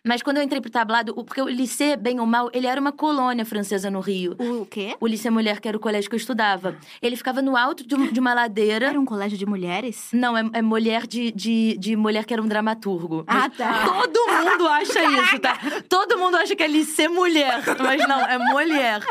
Mas 0.05 0.21
quando 0.21 0.38
eu 0.38 0.43
entrei 0.43 0.62
pro 0.62 0.69
tablado, 0.71 1.13
porque 1.13 1.41
o 1.41 1.47
Liceu, 1.49 1.97
bem 1.97 2.19
ou 2.19 2.25
mal, 2.25 2.49
ele 2.53 2.67
era 2.67 2.79
uma 2.79 2.91
colônia 2.91 3.43
francesa 3.45 3.91
no 3.91 3.99
Rio. 3.99 4.35
O 4.39 4.65
quê? 4.65 4.95
O 4.99 5.05
Liceu 5.05 5.31
Mulher, 5.31 5.59
que 5.59 5.67
era 5.67 5.75
o 5.75 5.79
colégio 5.79 6.09
que 6.09 6.15
eu 6.15 6.19
estudava. 6.19 6.77
Ele 7.01 7.15
ficava 7.17 7.41
no 7.41 7.57
alto 7.57 7.85
de, 7.85 7.95
um- 7.95 8.12
de 8.12 8.19
uma 8.19 8.33
ladeira. 8.33 8.88
Era 8.88 8.99
um 8.99 9.05
colégio 9.05 9.38
de 9.38 9.45
mulheres? 9.45 10.09
Não, 10.13 10.38
é, 10.38 10.49
é 10.53 10.62
mulher 10.62 11.05
de, 11.05 11.31
de, 11.31 11.75
de 11.77 11.95
mulher 11.97 12.23
que 12.25 12.33
era 12.33 12.41
um 12.41 12.47
dramaturgo. 12.47 13.25
Ah, 13.27 13.49
tá. 13.49 13.85
Todo 13.85 14.19
mundo 14.31 14.67
acha 14.67 15.03
isso, 15.23 15.39
tá? 15.39 15.57
Todo 15.89 16.17
mundo 16.17 16.38
acha 16.38 16.55
que 16.55 16.63
é 16.63 16.83
ser 16.85 17.09
mulher. 17.09 17.62
Mas 17.79 18.07
não, 18.07 18.21
é 18.21 18.38
mulher. 18.38 19.01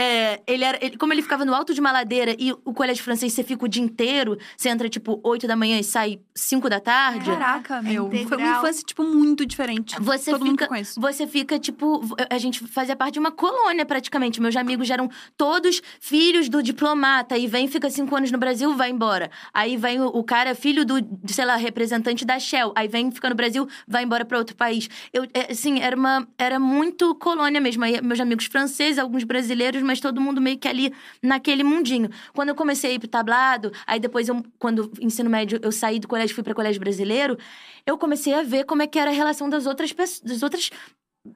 É, 0.00 0.40
ele 0.46 0.62
era, 0.64 0.78
ele- 0.80 0.96
como 0.96 1.12
ele 1.12 1.22
ficava 1.22 1.44
no 1.44 1.52
alto 1.52 1.74
de 1.74 1.80
uma 1.80 1.90
ladeira 1.90 2.36
e 2.38 2.52
o 2.52 2.72
colégio 2.72 3.02
francês 3.02 3.32
você 3.32 3.42
fica 3.42 3.64
o 3.64 3.68
dia 3.68 3.82
inteiro, 3.82 4.38
você 4.56 4.68
entra 4.68 4.88
tipo 4.88 5.20
8 5.24 5.46
da 5.48 5.56
manhã 5.56 5.78
e 5.78 5.82
sai 5.84 6.20
5 6.34 6.68
da 6.70 6.78
tarde. 6.78 7.30
Caraca, 7.30 7.82
meu. 7.82 8.08
Foi 8.28 8.36
uma 8.36 8.58
infância, 8.58 8.84
tipo, 8.84 9.02
muito 9.02 9.44
diferente. 9.44 9.96
Você 10.00 10.30
Todo 10.30 10.44
mundo 10.46 10.56
que 10.58 10.64
fica, 10.64 11.00
você 11.00 11.26
fica, 11.26 11.58
tipo, 11.58 12.00
a 12.30 12.38
gente 12.38 12.64
fazia 12.68 12.94
parte 12.94 13.14
de 13.14 13.18
uma 13.18 13.32
colônia 13.32 13.84
praticamente. 13.84 14.40
Meus 14.40 14.54
amigos 14.54 14.88
eram 14.88 15.10
todos 15.36 15.82
filhos 16.00 16.48
do 16.48 16.62
diplomata. 16.62 17.36
E 17.36 17.46
vem, 17.48 17.66
fica 17.66 17.90
cinco 17.90 18.14
anos 18.14 18.30
no 18.30 18.38
Brasil, 18.38 18.74
vai 18.76 18.90
embora. 18.90 19.30
Aí 19.52 19.76
vem 19.76 20.00
o, 20.00 20.06
o 20.06 20.22
cara, 20.22 20.54
filho 20.54 20.84
do, 20.84 20.94
sei 21.26 21.44
lá, 21.44 21.56
representante 21.56 22.24
da 22.24 22.38
Shell. 22.38 22.72
Aí 22.76 22.86
vem, 22.86 23.10
fica 23.10 23.28
no 23.28 23.34
Brasil, 23.34 23.66
vai 23.86 24.04
embora 24.04 24.24
pra 24.24 24.38
outro 24.38 24.54
país. 24.54 24.88
Eu, 25.12 25.24
é, 25.34 25.50
assim, 25.52 25.80
era 25.80 25.96
uma. 25.96 26.26
Era 26.38 26.58
muito 26.60 27.14
colônia 27.16 27.60
mesmo. 27.60 27.82
Aí 27.84 28.00
meus 28.00 28.20
amigos 28.20 28.46
franceses, 28.46 28.98
alguns 28.98 29.24
brasileiros, 29.24 29.82
mas 29.88 30.00
todo 30.00 30.20
mundo 30.20 30.40
meio 30.40 30.58
que 30.58 30.68
ali 30.68 30.92
naquele 31.22 31.64
mundinho. 31.64 32.10
Quando 32.34 32.50
eu 32.50 32.54
comecei 32.54 32.90
a 32.90 32.94
ir 32.94 32.98
pro 32.98 33.08
tablado, 33.08 33.72
aí 33.86 33.98
depois 33.98 34.28
eu, 34.28 34.44
quando 34.58 34.92
ensino 35.00 35.30
médio, 35.30 35.58
eu 35.62 35.72
saí 35.72 35.98
do 35.98 36.06
colégio 36.06 36.34
fui 36.34 36.44
pra 36.44 36.54
colégio 36.54 36.78
brasileiro, 36.78 37.38
eu 37.86 37.96
comecei 37.96 38.34
a 38.34 38.42
ver 38.42 38.64
como 38.64 38.82
é 38.82 38.86
que 38.86 38.98
era 38.98 39.10
a 39.10 39.14
relação 39.14 39.48
das 39.48 39.66
outras 39.66 39.92
pessoas, 39.92 40.20
das 40.20 40.42
outras 40.42 40.70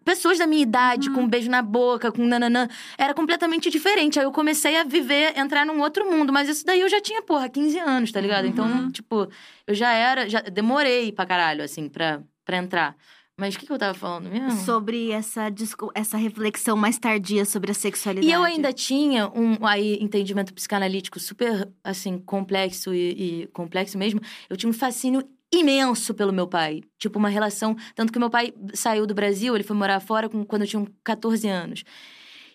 pessoas 0.04 0.38
da 0.38 0.46
minha 0.46 0.62
idade, 0.62 1.10
com 1.10 1.22
um 1.22 1.28
beijo 1.28 1.50
na 1.50 1.62
boca, 1.62 2.12
com 2.12 2.24
nananã. 2.24 2.68
Era 2.96 3.14
completamente 3.14 3.70
diferente. 3.70 4.18
Aí 4.18 4.24
eu 4.24 4.32
comecei 4.32 4.76
a 4.76 4.84
viver, 4.84 5.36
entrar 5.36 5.66
num 5.66 5.80
outro 5.80 6.10
mundo. 6.10 6.32
Mas 6.32 6.48
isso 6.48 6.64
daí 6.64 6.80
eu 6.80 6.88
já 6.88 7.00
tinha, 7.00 7.22
porra, 7.22 7.48
15 7.48 7.78
anos, 7.78 8.12
tá 8.12 8.20
ligado? 8.20 8.46
Então, 8.46 8.90
tipo, 8.90 9.28
eu 9.66 9.74
já 9.74 9.92
era, 9.92 10.28
já 10.28 10.40
demorei 10.40 11.12
pra 11.12 11.26
caralho, 11.26 11.62
assim, 11.62 11.88
pra, 11.88 12.22
pra 12.44 12.56
entrar. 12.56 12.96
Mas 13.38 13.54
o 13.54 13.58
que, 13.58 13.66
que 13.66 13.72
eu 13.72 13.78
tava 13.78 13.94
falando 13.94 14.28
mesmo? 14.28 14.50
Sobre 14.64 15.10
essa, 15.10 15.46
essa 15.94 16.16
reflexão 16.16 16.76
mais 16.76 16.98
tardia 16.98 17.44
sobre 17.44 17.70
a 17.70 17.74
sexualidade. 17.74 18.28
E 18.28 18.32
eu 18.32 18.42
ainda 18.42 18.72
tinha 18.72 19.28
um 19.28 19.66
aí, 19.66 19.98
entendimento 20.00 20.52
psicanalítico 20.52 21.18
super, 21.18 21.68
assim, 21.82 22.18
complexo 22.18 22.92
e, 22.94 23.42
e 23.42 23.46
complexo 23.48 23.96
mesmo. 23.96 24.20
Eu 24.50 24.56
tinha 24.56 24.68
um 24.68 24.72
fascínio 24.74 25.22
imenso 25.52 26.14
pelo 26.14 26.32
meu 26.32 26.46
pai. 26.46 26.82
Tipo, 26.98 27.18
uma 27.18 27.28
relação. 27.30 27.74
Tanto 27.94 28.12
que 28.12 28.18
meu 28.18 28.30
pai 28.30 28.52
saiu 28.74 29.06
do 29.06 29.14
Brasil, 29.14 29.54
ele 29.54 29.64
foi 29.64 29.76
morar 29.76 30.00
fora 30.00 30.28
com- 30.28 30.44
quando 30.44 30.62
eu 30.62 30.68
tinha 30.68 30.86
14 31.02 31.48
anos. 31.48 31.84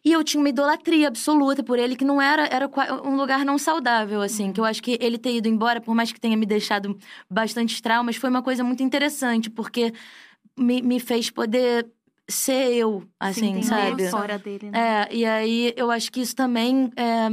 E 0.06 0.12
eu 0.14 0.24
tinha 0.24 0.40
uma 0.40 0.48
idolatria 0.50 1.08
absoluta 1.08 1.62
por 1.64 1.78
ele, 1.78 1.96
que 1.96 2.06
não 2.06 2.22
era, 2.22 2.46
era 2.48 2.70
um 3.04 3.18
lugar 3.18 3.44
não 3.44 3.58
saudável, 3.58 4.22
assim. 4.22 4.54
Que 4.54 4.60
eu 4.60 4.64
acho 4.64 4.82
que 4.82 4.98
ele 5.02 5.18
ter 5.18 5.36
ido 5.36 5.50
embora, 5.50 5.82
por 5.82 5.94
mais 5.94 6.12
que 6.14 6.20
tenha 6.20 6.38
me 6.38 6.46
deixado 6.46 6.98
bastantes 7.30 7.82
traumas, 7.82 8.16
foi 8.16 8.30
uma 8.30 8.42
coisa 8.42 8.64
muito 8.64 8.82
interessante, 8.82 9.50
porque 9.50 9.92
me, 10.58 10.82
me 10.82 11.00
fez 11.00 11.30
poder 11.30 11.88
ser 12.30 12.74
eu, 12.74 13.04
assim, 13.20 13.60
entender 13.60 13.66
sabe? 13.66 14.10
fora 14.10 14.38
dele, 14.38 14.70
né? 14.70 15.08
É, 15.10 15.16
e 15.16 15.26
aí 15.26 15.74
eu 15.78 15.90
acho 15.90 16.12
que 16.12 16.20
isso 16.20 16.36
também 16.36 16.92
é, 16.96 17.30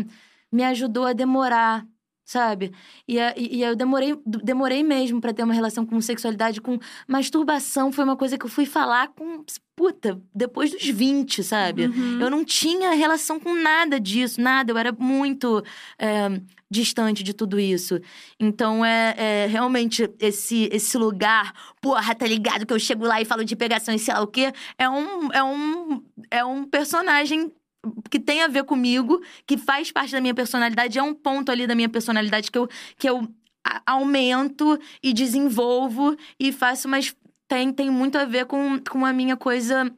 me 0.52 0.62
ajudou 0.64 1.04
a 1.04 1.12
demorar, 1.12 1.84
sabe? 2.24 2.72
E, 3.06 3.18
e, 3.18 3.58
e 3.58 3.62
eu 3.62 3.76
demorei, 3.76 4.18
demorei 4.24 4.82
mesmo 4.82 5.20
pra 5.20 5.32
ter 5.32 5.42
uma 5.42 5.52
relação 5.52 5.84
com 5.84 6.00
sexualidade, 6.00 6.60
com 6.60 6.78
masturbação. 7.06 7.92
Foi 7.92 8.04
uma 8.04 8.16
coisa 8.16 8.38
que 8.38 8.46
eu 8.46 8.50
fui 8.50 8.64
falar 8.64 9.08
com, 9.08 9.44
puta, 9.76 10.20
depois 10.34 10.70
dos 10.70 10.84
20, 10.84 11.42
sabe? 11.42 11.86
Uhum. 11.86 12.20
Eu 12.20 12.30
não 12.30 12.44
tinha 12.44 12.92
relação 12.92 13.38
com 13.38 13.54
nada 13.54 14.00
disso, 14.00 14.40
nada. 14.40 14.72
Eu 14.72 14.78
era 14.78 14.92
muito 14.92 15.62
é, 15.98 16.40
distante 16.70 17.22
de 17.22 17.34
tudo 17.34 17.60
isso. 17.60 18.00
Então, 18.40 18.84
é, 18.84 19.14
é 19.16 19.46
realmente 19.46 20.10
esse, 20.18 20.68
esse 20.72 20.96
lugar, 20.96 21.52
porra, 21.80 22.14
tá 22.14 22.26
ligado? 22.26 22.64
Que 22.64 22.72
eu 22.72 22.78
chego 22.78 23.04
lá 23.04 23.20
e 23.20 23.26
falo 23.26 23.44
de 23.44 23.54
pegação 23.54 23.94
e 23.94 23.98
sei 23.98 24.14
lá 24.14 24.22
o 24.22 24.26
quê. 24.26 24.50
É 24.78 24.88
um, 24.88 25.30
é 25.32 25.44
um, 25.44 26.02
é 26.30 26.44
um 26.44 26.64
personagem 26.64 27.52
que 28.10 28.18
tem 28.18 28.42
a 28.42 28.48
ver 28.48 28.64
comigo, 28.64 29.20
que 29.46 29.56
faz 29.56 29.90
parte 29.90 30.12
da 30.12 30.20
minha 30.20 30.34
personalidade. 30.34 30.98
É 30.98 31.02
um 31.02 31.14
ponto 31.14 31.50
ali 31.50 31.66
da 31.66 31.74
minha 31.74 31.88
personalidade 31.88 32.50
que 32.50 32.58
eu, 32.58 32.68
que 32.98 33.08
eu 33.08 33.28
aumento 33.86 34.78
e 35.02 35.12
desenvolvo 35.12 36.16
e 36.38 36.52
faço, 36.52 36.88
mas 36.88 37.14
tem, 37.48 37.72
tem 37.72 37.90
muito 37.90 38.16
a 38.18 38.24
ver 38.24 38.46
com, 38.46 38.78
com 38.78 39.04
a 39.04 39.12
minha 39.12 39.36
coisa 39.36 39.90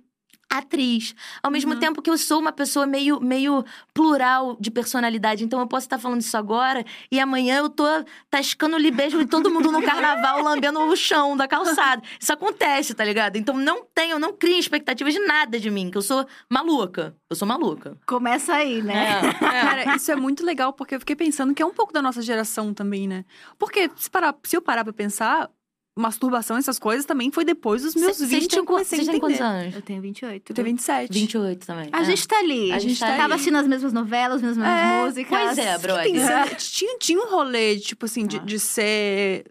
atriz. 0.51 1.15
Ao 1.43 1.51
mesmo 1.51 1.75
Uhum. 1.75 1.81
tempo 1.81 2.01
que 2.03 2.09
eu 2.11 2.17
sou 2.17 2.39
uma 2.41 2.53
pessoa 2.53 2.87
meio, 2.87 3.21
meio 3.21 3.65
plural 3.93 4.57
de 4.61 4.71
personalidade. 4.71 5.45
Então 5.45 5.61
eu 5.61 5.67
posso 5.67 5.87
estar 5.87 5.99
falando 5.99 6.21
isso 6.21 6.37
agora 6.37 6.85
e 7.11 7.19
amanhã 7.21 7.59
eu 7.59 7.69
tô 7.69 7.85
tascando-lhe 8.31 8.91
beijo 8.91 9.19
de 9.19 9.27
todo 9.27 9.51
mundo 9.51 9.71
no 9.73 9.83
carnaval, 9.83 10.43
lambendo 10.43 10.81
o 10.81 10.97
chão 10.97 11.37
da 11.37 11.49
calçada. 11.49 12.03
Isso 12.21 12.33
acontece, 12.33 12.95
tá 12.95 13.05
ligado? 13.05 13.37
Então 13.37 13.57
não 13.57 13.85
tenho, 13.95 14.19
não 14.19 14.33
crio 14.33 14.59
expectativas 14.59 15.13
de 15.15 15.21
nada 15.21 15.59
de 15.59 15.71
mim, 15.71 15.91
que 15.91 15.99
eu 15.99 16.03
sou 16.03 16.27
maluca. 16.49 17.15
Eu 17.29 17.37
sou 17.37 17.47
maluca. 17.47 17.97
Começa 18.07 18.55
aí, 18.55 18.83
né? 18.83 19.21
É, 19.21 19.27
é. 19.29 19.33
Cara, 19.63 19.97
isso 19.97 20.11
é 20.13 20.17
muito 20.17 20.45
legal, 20.45 20.73
porque 20.73 20.95
eu 20.95 21.01
fiquei 21.01 21.17
pensando 21.17 21.55
que 21.55 21.63
é 21.63 21.67
um 21.67 21.75
pouco 21.75 21.93
da 21.93 22.01
nossa 22.01 22.23
geração 22.23 22.73
também, 22.73 23.09
né? 23.09 23.25
Porque 23.59 23.91
se, 23.97 24.11
parar, 24.11 24.35
se 24.45 24.57
eu 24.57 24.63
parar 24.63 24.85
pra 24.85 24.93
pensar, 24.93 25.51
masturbação, 25.97 26.57
essas 26.59 26.79
coisas, 26.79 27.07
também 27.07 27.31
foi 27.33 27.45
depois 27.45 27.83
dos 27.83 27.95
meus 27.95 28.17
Cê- 28.19 28.27
20 28.27 28.31
Vocês 28.43 28.47
têm, 28.49 28.59
eu 28.59 28.65
qu- 28.65 28.73
comecei 28.73 28.99
a 28.99 29.03
vocês 29.03 29.11
têm 29.11 29.19
quantos 29.21 29.41
entender. 29.41 29.59
anos? 29.63 29.75
Eu 29.75 29.83
tenho 29.83 30.03
28. 30.03 30.51
Eu 30.51 30.55
tenho 30.55 30.65
27. 30.67 31.13
28 31.13 31.67
também. 31.67 31.89
A 31.93 32.03
é. 32.03 32.05
gente 32.05 32.29
tá 32.29 32.39
ali. 32.39 32.71
A 32.73 32.79
gente 32.79 33.01
tá 33.01 33.17
Tava 33.17 33.35
assistindo 33.35 33.57
as 33.57 33.67
mesmas 33.67 33.93
novelas, 33.93 34.37
as 34.37 34.57
mesmas 34.57 34.69
É, 34.69 35.03
músicas. 35.05 35.39
pois 35.41 35.59
é, 35.59 35.79
brother. 35.79 36.57
Tinha, 36.59 36.99
tinha 36.99 37.19
um 37.19 37.31
rolê, 37.31 37.79
tipo 37.79 38.05
assim, 38.05 38.27
de, 38.27 38.37
Ah. 38.37 38.41
de 38.41 38.59
ser 38.61 39.47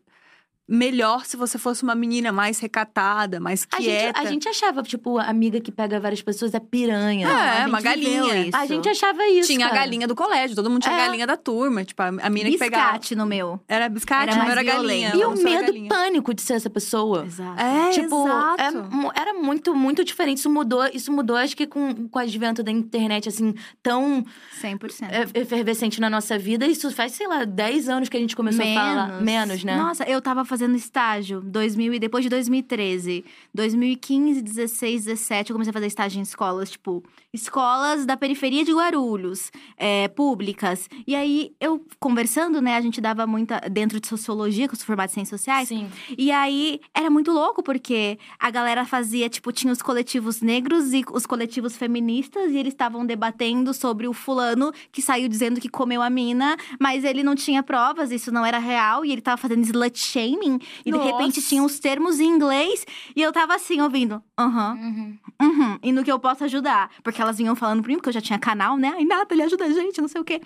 melhor 0.68 1.26
se 1.26 1.38
você 1.38 1.58
fosse 1.58 1.84
uma 1.84 1.94
menina 1.94 2.32
mais 2.32 2.60
recatada, 2.60 3.40
mais 3.40 3.68
A 3.72 3.78
gente, 3.78 3.86
quieta. 3.90 4.20
a 4.20 4.26
gente 4.26 4.50
achava, 4.50 4.82
tipo, 4.82 5.18
a 5.20 5.26
amiga 5.26 5.60
que 5.60 5.72
pega 5.72 6.00
várias 6.00 6.22
pessoas 6.22 6.54
é 6.56 6.60
piranha. 6.60 7.28
É, 7.28 7.32
a 7.32 7.58
gente 7.60 7.70
uma 7.70 7.82
galinha. 7.82 8.50
A 8.54 8.66
gente 8.66 8.90
achava 8.90 9.26
isso. 9.28 9.48
tinha 9.48 9.68
cara. 9.68 9.80
a 9.80 9.84
galinha 9.84 10.08
do 10.08 10.16
colégio, 10.16 10.56
todo 10.56 10.70
mundo 10.70 10.82
tinha 10.82 10.96
a 10.96 11.00
É. 11.00 11.06
galinha 11.06 11.28
da 11.28 11.38
turma. 11.38 11.84
Tipo, 11.84 12.02
a, 12.02 12.08
a 12.08 12.30
mina 12.30 12.50
que 12.50 12.58
pegava. 12.58 12.84
Biscate 12.94 13.16
no 13.16 13.26
meu. 13.28 13.60
Era 13.68 13.88
biscate, 13.88 14.30
Era 14.30 14.38
não 14.38 14.46
mais 14.46 14.52
era 14.52 14.64
galinha. 14.64 15.12
E 15.16 15.24
o 15.24 15.36
medo 15.36 15.76
e 15.76 15.88
pânico 15.88 16.34
de 16.34 16.42
ser 16.42 16.54
essa 16.54 16.70
pessoa. 16.70 17.26
Exato. 17.26 17.62
É, 17.62 17.92
Tipo, 17.92 18.26
exato. 18.28 18.62
é 18.62 19.20
era 19.22 19.34
muito, 19.36 19.76
muito 19.76 20.04
diferente. 20.04 20.40
Isso 20.40 20.50
mudou, 20.50 20.84
isso 20.94 21.12
mudou, 21.12 21.36
acho 21.38 21.56
que 21.56 21.68
com, 21.68 22.08
com 22.10 22.18
o 22.20 22.22
advento 22.22 22.64
da 22.64 22.72
internet, 22.72 23.30
assim, 23.30 23.54
tão 23.84 24.26
100%. 24.62 25.08
é, 25.12 25.40
efervescente 25.40 26.02
na 26.02 26.10
nossa 26.10 26.38
vida. 26.40 26.66
Isso 26.66 26.90
faz, 26.92 27.12
sei 27.12 27.28
lá, 27.28 27.44
10 27.46 27.88
anos 27.88 28.10
que 28.10 28.18
a 28.18 28.20
gente 28.20 28.36
começou 28.36 28.66
a 28.66 28.74
falar. 28.74 29.22
Menos, 29.22 29.64
né? 29.64 29.76
Nossa, 29.76 30.04
eu 30.06 30.20
tava 30.22 30.44
fazendo 30.44 30.55
estágio 30.76 31.42
2000 31.42 31.94
e 31.94 32.00
depois 32.00 32.24
de 32.24 32.30
2013. 32.30 33.26
2015, 33.54 34.42
16, 34.42 35.06
17, 35.06 35.50
eu 35.50 35.54
comecei 35.54 35.70
a 35.70 35.74
fazer 35.74 35.88
estágio 35.88 36.20
em 36.20 36.24
escolas, 36.24 36.72
tipo, 36.72 37.04
escolas 37.34 38.06
da 38.06 38.18
periferia 38.18 38.64
de 38.64 38.74
Guarulhos, 38.74 39.52
é, 39.78 40.08
públicas. 40.08 40.90
E 41.06 41.16
aí, 41.16 41.54
eu 41.60 41.86
conversando, 42.00 42.62
né, 42.62 42.76
a 42.76 42.82
gente 42.82 43.00
dava 43.02 43.28
muita. 43.28 43.60
Dentro 43.70 44.00
de 44.00 44.08
sociologia, 44.08 44.68
que 44.68 44.74
eu 44.74 44.78
sou 44.78 44.86
formada 44.86 45.12
em 45.12 45.14
ciências 45.14 45.42
sociais. 45.42 45.68
Sim. 45.68 45.90
E 46.18 46.32
aí, 46.32 46.80
era 46.94 47.10
muito 47.10 47.32
louco, 47.32 47.62
porque 47.62 48.18
a 48.40 48.50
galera 48.50 48.86
fazia, 48.86 49.30
tipo, 49.30 49.52
tinha 49.52 49.72
os 49.72 49.82
coletivos 49.82 50.42
negros 50.42 50.94
e 50.94 51.04
os 51.12 51.26
coletivos 51.26 51.76
feministas, 51.76 52.52
e 52.52 52.58
eles 52.58 52.74
estavam 52.74 53.06
debatendo 53.06 53.74
sobre 53.74 54.08
o 54.08 54.14
fulano 54.14 54.72
que 54.92 55.02
saiu 55.02 55.28
dizendo 55.28 55.60
que 55.60 55.70
comeu 55.70 56.02
a 56.02 56.10
mina, 56.10 56.56
mas 56.80 57.04
ele 57.04 57.24
não 57.24 57.36
tinha 57.36 57.62
provas, 57.64 58.12
isso 58.12 58.32
não 58.32 58.46
era 58.46 58.60
real, 58.60 59.04
e 59.04 59.12
ele 59.12 59.22
tava 59.22 59.38
fazendo 59.38 59.64
slut 59.64 59.98
shaming, 60.00 60.45
e 60.86 60.92
de 60.92 60.98
repente 60.98 61.38
Nossa. 61.38 61.50
tinha 61.50 61.64
os 61.64 61.80
termos 61.80 62.20
em 62.20 62.26
inglês, 62.28 62.86
e 63.16 63.22
eu 63.22 63.32
tava 63.32 63.56
assim, 63.56 63.82
ouvindo, 63.82 64.22
aham, 64.38 64.74
Uhum. 64.76 65.18
uhum, 65.42 65.80
e 65.84 65.92
no 65.92 66.04
que 66.04 66.12
eu 66.12 66.20
posso 66.20 66.44
ajudar. 66.46 66.90
Porque 67.04 67.22
elas 67.22 67.38
vinham 67.38 67.56
falando 67.56 67.82
pra 67.82 67.90
mim, 67.90 67.96
porque 67.96 68.10
eu 68.10 68.14
já 68.14 68.22
tinha 68.22 68.40
canal, 68.40 68.78
né? 68.78 68.94
Ai, 68.96 69.04
Nathalie, 69.06 69.44
ajuda 69.44 69.66
a 69.66 69.70
gente, 69.72 70.00
não 70.02 70.08
sei 70.08 70.22
o 70.22 70.26
quê. 70.26 70.42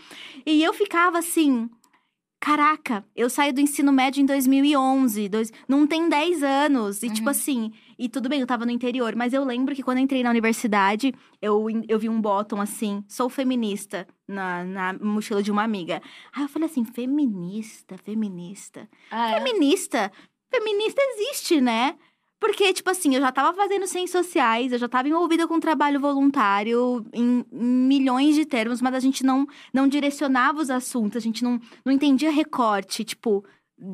E 0.45 0.63
eu 0.63 0.73
ficava 0.73 1.17
assim. 1.19 1.69
Caraca, 2.41 3.03
eu 3.15 3.29
saí 3.29 3.51
do 3.51 3.59
ensino 3.59 3.91
médio 3.91 4.21
em 4.21 4.25
2011, 4.25 5.27
dois, 5.27 5.51
não 5.67 5.85
tem 5.85 6.07
10 6.07 6.41
anos. 6.41 7.03
E 7.03 7.09
tipo 7.09 7.25
Uhum. 7.27 7.31
assim, 7.31 7.73
e 7.99 8.07
tudo 8.07 8.29
bem, 8.29 8.39
eu 8.39 8.47
tava 8.47 8.65
no 8.65 8.71
interior, 8.71 9.13
mas 9.13 9.33
eu 9.33 9.43
lembro 9.43 9.75
que 9.75 9.83
quando 9.83 9.97
eu 9.97 10.03
entrei 10.05 10.23
na 10.23 10.29
universidade, 10.29 11.13
eu, 11.41 11.67
eu 11.85 11.99
vi 11.99 12.07
um 12.07 12.21
bottom 12.21 12.62
assim, 12.62 13.03
sou 13.09 13.29
feminista, 13.29 14.07
na, 14.25 14.63
na 14.63 14.93
mochila 14.93 15.43
de 15.43 15.51
uma 15.51 15.63
amiga. 15.63 16.01
Aí 16.33 16.43
eu 16.43 16.47
falei 16.47 16.69
assim, 16.69 16.85
feminista, 16.85 17.97
feminista. 17.97 18.88
Ah, 19.12 19.31
é? 19.31 19.41
Feminista, 19.41 20.09
feminista 20.49 21.01
existe, 21.01 21.59
né? 21.59 21.97
Porque, 22.39 22.71
tipo 22.71 22.89
assim, 22.89 23.15
eu 23.15 23.19
já 23.19 23.33
tava 23.33 23.53
fazendo 23.53 23.85
ciências 23.85 24.25
sociais, 24.25 24.71
eu 24.71 24.79
já 24.79 24.88
tava 24.88 25.09
envolvida 25.09 25.45
com 25.45 25.59
trabalho 25.59 25.99
voluntário 25.99 27.05
em, 27.13 27.45
em 27.51 27.65
milhões 27.65 28.33
de 28.33 28.45
termos, 28.45 28.81
mas 28.81 28.95
a 28.95 28.99
gente 29.01 29.25
não, 29.25 29.45
não 29.73 29.89
direcionava 29.89 30.62
os 30.62 30.69
assuntos, 30.69 31.17
a 31.17 31.19
gente 31.19 31.43
não, 31.43 31.59
não 31.83 31.91
entendia 31.91 32.31
recorte, 32.31 33.03
tipo, 33.03 33.43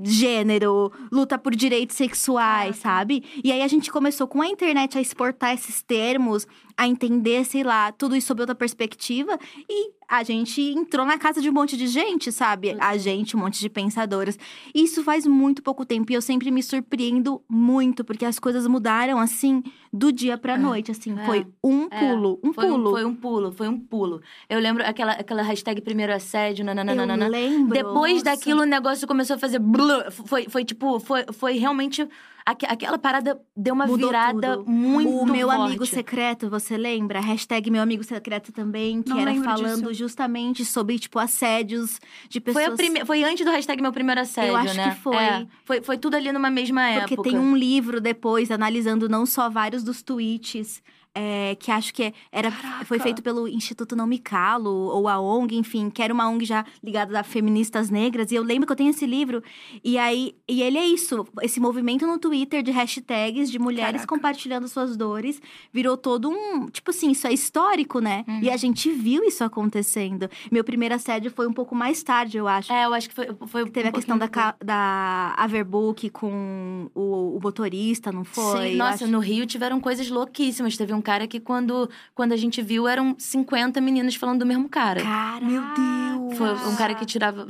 gênero, 0.04 0.92
luta 1.12 1.38
por 1.38 1.56
direitos 1.56 1.96
sexuais, 1.96 2.80
Caraca. 2.80 3.00
sabe? 3.00 3.24
E 3.44 3.52
aí 3.52 3.62
a 3.62 3.68
gente 3.68 3.92
começou 3.92 4.28
com 4.28 4.42
a 4.42 4.48
internet 4.48 4.98
a 4.98 5.02
exportar 5.02 5.54
esses 5.54 5.82
termos, 5.82 6.48
a 6.78 6.88
entender, 6.88 7.46
sei 7.46 7.64
lá, 7.64 7.92
tudo 7.92 8.16
isso 8.16 8.28
sob 8.28 8.42
outra 8.42 8.56
perspectiva, 8.56 9.38
e 9.70 9.92
a 10.08 10.24
gente 10.24 10.62
entrou 10.62 11.06
na 11.06 11.18
casa 11.18 11.42
de 11.42 11.50
um 11.50 11.54
monte 11.54 11.76
de 11.78 11.88
gente, 11.88 12.32
sabe? 12.32 12.76
A 12.80 12.98
gente, 12.98 13.36
um 13.36 13.40
monte 13.40 13.60
de 13.60 13.70
pensadoras. 13.70 14.38
Isso 14.74 15.04
faz 15.04 15.26
muito 15.26 15.62
pouco 15.62 15.86
tempo 15.86 16.12
e 16.12 16.16
eu 16.16 16.22
sempre 16.22 16.52
me 16.52 16.62
surpreendo 16.62 17.42
muito, 17.50 18.04
porque 18.04 18.26
as 18.26 18.40
coisas 18.40 18.68
mudaram 18.68 19.20
assim 19.20 19.64
do 19.92 20.12
dia 20.12 20.38
pra 20.38 20.54
É, 20.54 20.58
noite, 20.58 20.92
assim, 20.92 21.18
é, 21.18 21.26
foi 21.26 21.48
um 21.64 21.88
é. 21.90 22.00
pulo, 22.00 22.40
um 22.44 22.54
Foi 22.54 22.66
um, 22.70 22.74
pulo. 22.74 22.92
foi 22.92 23.06
um 23.06 23.16
pulo, 23.16 23.52
foi 23.52 23.68
um 23.68 23.80
pulo. 23.80 24.22
Eu 24.50 24.60
lembro 24.60 24.84
aquela, 24.86 25.14
aquela 25.14 25.42
hashtag 25.42 25.82
primeiro 25.82 26.14
assédio, 26.14 26.66
nananana. 26.66 27.26
eu 27.26 27.32
lembro. 27.32 27.74
Depois 27.74 28.14
nossa. 28.24 28.26
daquilo, 28.26 28.62
o 28.62 28.66
negócio 28.66 29.08
começou 29.08 29.36
a 29.36 29.40
fazer. 29.40 29.60
blur. 29.60 30.12
Foi, 30.12 30.48
foi 30.50 30.66
tipo, 30.66 31.00
foi, 31.00 31.26
foi 31.32 31.58
realmente. 31.58 32.08
Aque- 32.46 32.66
aquela 32.66 32.98
parada 32.98 33.40
deu 33.56 33.74
uma 33.74 33.88
Mudou 33.88 34.08
virada 34.10 34.58
tudo. 34.58 34.70
muito 34.72 35.10
O 35.10 35.26
meu 35.26 35.48
forte. 35.48 35.62
amigo 35.64 35.86
secreto, 35.86 36.50
você 36.50 36.78
lembra? 36.78 37.20
Hashtag 37.20 37.72
meu 37.72 37.82
amigo 37.82 38.04
secreto 38.04 38.52
também, 38.52 39.02
que 39.02 39.10
Não 39.10 39.20
era 39.20 39.34
falando 39.44 39.90
disso. 39.90 39.94
justamente 39.94 40.64
sobre, 40.64 41.00
tipo, 41.00 41.18
assédios 41.18 42.00
de 42.30 42.40
Foi, 42.40 42.54
pessoas. 42.54 42.68
a 42.74 42.76
prime... 42.76 43.06
foi 43.06 43.24
antes 43.24 43.46
do 43.46 43.52
hashtag 43.52 43.82
meu 43.82 43.92
primeiro 43.92 44.22
assédio, 44.22 44.56
acho 44.56 44.76
né? 44.78 44.92
que 44.92 45.02
foi. 45.02 45.16
É, 45.18 45.48
foi. 45.64 45.82
Foi 45.82 45.98
tudo 45.98 46.16
ali 46.16 46.32
numa 46.32 46.50
mesma 46.50 46.82
Porque 47.00 47.14
época. 47.16 47.30
tem 47.30 47.40
um 47.40 47.56
livro 47.56 48.00
depois 48.00 48.52
analisando 48.52 49.10
não 49.10 49.26
só 49.26 49.50
vários 49.50 49.84
dos 49.84 50.02
tweets 50.04 50.82
é, 51.16 51.56
que 51.56 51.72
acho 51.72 51.94
que 51.94 52.04
é- 52.04 52.14
era, 52.32 52.52
Caraca. 52.52 52.86
foi 52.86 53.00
feito 53.00 53.24
pelo 53.24 53.48
Instituto 53.48 53.96
Não 53.96 54.06
Me 54.06 54.20
Calo, 54.20 54.70
ou 54.70 55.08
a 55.08 55.20
ONG, 55.20 55.56
enfim, 55.58 55.90
que 55.90 56.02
era 56.04 56.14
uma 56.14 56.28
ONG 56.30 56.44
já 56.46 56.66
ligada 56.84 57.18
a 57.20 57.24
feministas 57.24 57.90
negras. 57.90 58.32
E 58.32 58.36
eu 58.36 58.44
lembro 58.44 58.68
que 58.68 58.72
eu 58.74 58.76
tenho 58.76 58.90
esse 58.90 59.06
livro. 59.06 59.42
E 59.84 59.98
aí, 59.98 60.36
e 60.48 60.62
ele 60.62 60.78
é 60.78 60.86
isso, 60.86 61.26
esse 61.42 61.60
movimento 61.60 62.06
no 62.06 62.20
Twitter 62.20 62.62
de 62.62 62.72
hashtags 62.72 63.50
de 63.50 63.58
mulheres 63.58 64.02
Caraca. 64.02 64.08
compartilhando 64.08 64.68
suas 64.68 64.98
dores, 64.98 65.42
virou 65.72 65.96
todo 65.96 66.30
um, 66.30 66.66
tipo 66.68 66.92
assim, 66.92 67.12
isso 67.12 67.26
é 67.28 67.34
histórico, 67.34 68.00
né? 68.00 68.26
Uhum. 68.28 68.40
E 68.42 68.50
a 68.50 68.58
gente 68.58 68.92
viu 68.92 69.24
isso 69.24 69.44
acontecendo. 69.44 70.30
Meu 70.52 70.64
primeiro 70.64 70.96
assédio 70.96 71.32
foi 71.32 71.48
um 71.48 71.54
pouco 71.54 71.74
mais 71.74 72.04
tarde, 72.04 72.38
eu 72.38 72.48
acho. 72.48 72.72
É, 72.74 72.86
eu 72.86 72.94
acho 72.94 73.08
que 73.10 73.16
foi. 73.16 73.28
foi 73.48 73.66
Teve 73.70 73.88
um 73.88 73.90
a 73.90 73.94
questão 73.94 74.18
da, 74.18 74.28
da 74.64 75.34
Averbook 75.38 76.10
com 76.10 76.90
o, 76.94 77.38
o 77.38 77.40
motorista, 77.42 78.12
não 78.12 78.24
foi? 78.24 78.62
Sim, 78.68 78.72
Eu 78.74 78.78
nossa, 78.78 79.04
acho- 79.06 79.08
no 79.08 79.20
Rio 79.20 79.46
tiveram 79.46 79.80
coisas 79.80 80.10
louquíssimas. 80.10 80.76
Teve 80.76 80.94
um 80.94 81.02
cara 81.06 81.28
que, 81.28 81.40
quando, 81.40 81.90
quando 82.14 82.34
a 82.34 82.38
gente 82.38 82.62
viu, 82.62 82.88
eram 82.88 83.16
50 83.18 83.80
meninas 83.80 84.16
falando 84.16 84.40
do 84.40 84.46
mesmo 84.46 84.68
cara. 84.68 85.02
Caraca! 85.02 85.46
Meu 85.46 85.62
Deus! 85.62 86.38
Foi 86.38 86.52
um 86.70 86.76
cara 86.76 86.94
que 86.96 87.06
tirava. 87.06 87.48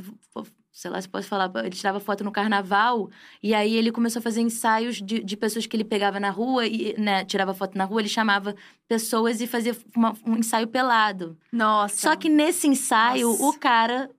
Sei 0.72 0.92
lá 0.92 1.00
se 1.02 1.08
posso 1.08 1.30
falar, 1.30 1.50
ele 1.60 1.70
tirava 1.70 2.02
foto 2.02 2.22
no 2.22 2.34
carnaval, 2.34 3.10
e 3.42 3.54
aí 3.56 3.74
ele 3.78 3.94
começou 3.94 4.20
a 4.20 4.22
fazer 4.22 4.42
ensaios 4.42 4.98
de, 5.02 5.24
de 5.24 5.38
pessoas 5.38 5.66
que 5.66 5.74
ele 5.78 5.86
pegava 5.86 6.20
na 6.20 6.30
rua, 6.30 6.68
e 6.68 6.94
né, 7.00 7.24
tirava 7.24 7.54
foto 7.54 7.78
na 7.78 7.86
rua, 7.86 8.02
ele 8.02 8.10
chamava 8.10 8.54
pessoas 8.86 9.40
e 9.40 9.48
fazia 9.48 9.74
uma- 9.96 10.14
um 10.28 10.36
ensaio 10.36 10.68
pelado. 10.68 11.38
Nossa. 11.50 11.96
Só 12.10 12.16
que 12.18 12.28
nesse 12.28 12.68
ensaio, 12.68 13.30
Nossa. 13.30 13.44
o 13.46 13.54
cara 13.58 14.10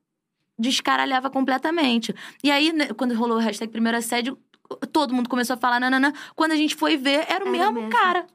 descaralhava 0.59 1.29
completamente. 1.29 2.15
E 2.43 2.51
aí, 2.51 2.73
né, 2.73 2.87
quando 2.95 3.15
rolou 3.15 3.37
o 3.37 3.41
hashtag 3.41 3.71
primeiro 3.71 3.99
assédio, 3.99 4.39
todo 4.93 5.13
mundo 5.15 5.29
começou 5.29 5.55
a 5.55 5.59
falar 5.59 5.79
nananã. 5.79 6.13
Quando 6.35 6.53
a 6.53 6.57
gente 6.57 6.75
foi 6.75 6.97
ver, 6.97 7.27
era 7.29 7.45
o 7.45 7.49
Era 7.49 7.51
mesmo, 7.51 7.73
mesmo. 7.75 7.91
cara. 7.91 8.27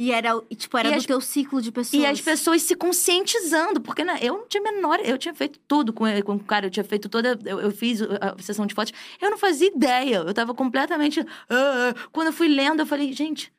E 0.00 0.12
era, 0.12 0.36
o- 0.36 0.44
e, 0.48 0.54
tipo, 0.54 0.78
era 0.78 0.88
E 0.88 0.92
do 0.92 0.96
as- 0.98 1.06
teu 1.06 1.20
ciclo 1.20 1.60
de 1.60 1.72
pessoas. 1.72 2.00
E 2.00 2.06
as 2.06 2.20
pessoas 2.20 2.62
se 2.62 2.76
conscientizando, 2.76 3.80
porque 3.80 4.04
né, 4.04 4.16
eu 4.22 4.34
não 4.38 4.46
tinha 4.46 4.62
menor. 4.62 5.00
Eu 5.04 5.18
tinha 5.18 5.34
feito 5.34 5.58
tudo 5.66 5.92
com, 5.92 6.04
com 6.22 6.34
o 6.36 6.40
cara, 6.44 6.66
eu 6.66 6.70
tinha 6.70 6.84
feito 6.84 7.08
toda. 7.08 7.36
Eu, 7.44 7.60
eu 7.60 7.70
fiz 7.72 8.00
a, 8.02 8.06
a 8.38 8.42
sessão 8.42 8.64
de 8.64 8.74
fotos, 8.74 8.92
eu 9.20 9.28
não 9.30 9.36
fazia 9.38 9.66
ideia. 9.68 10.18
Eu 10.26 10.32
tava 10.32 10.54
completamente. 10.54 11.20
ah. 11.50 11.94
Quando 12.12 12.28
eu 12.28 12.32
fui 12.32 12.46
lendo, 12.48 12.80
eu 12.80 12.86
falei, 12.86 13.12
gente. 13.12 13.52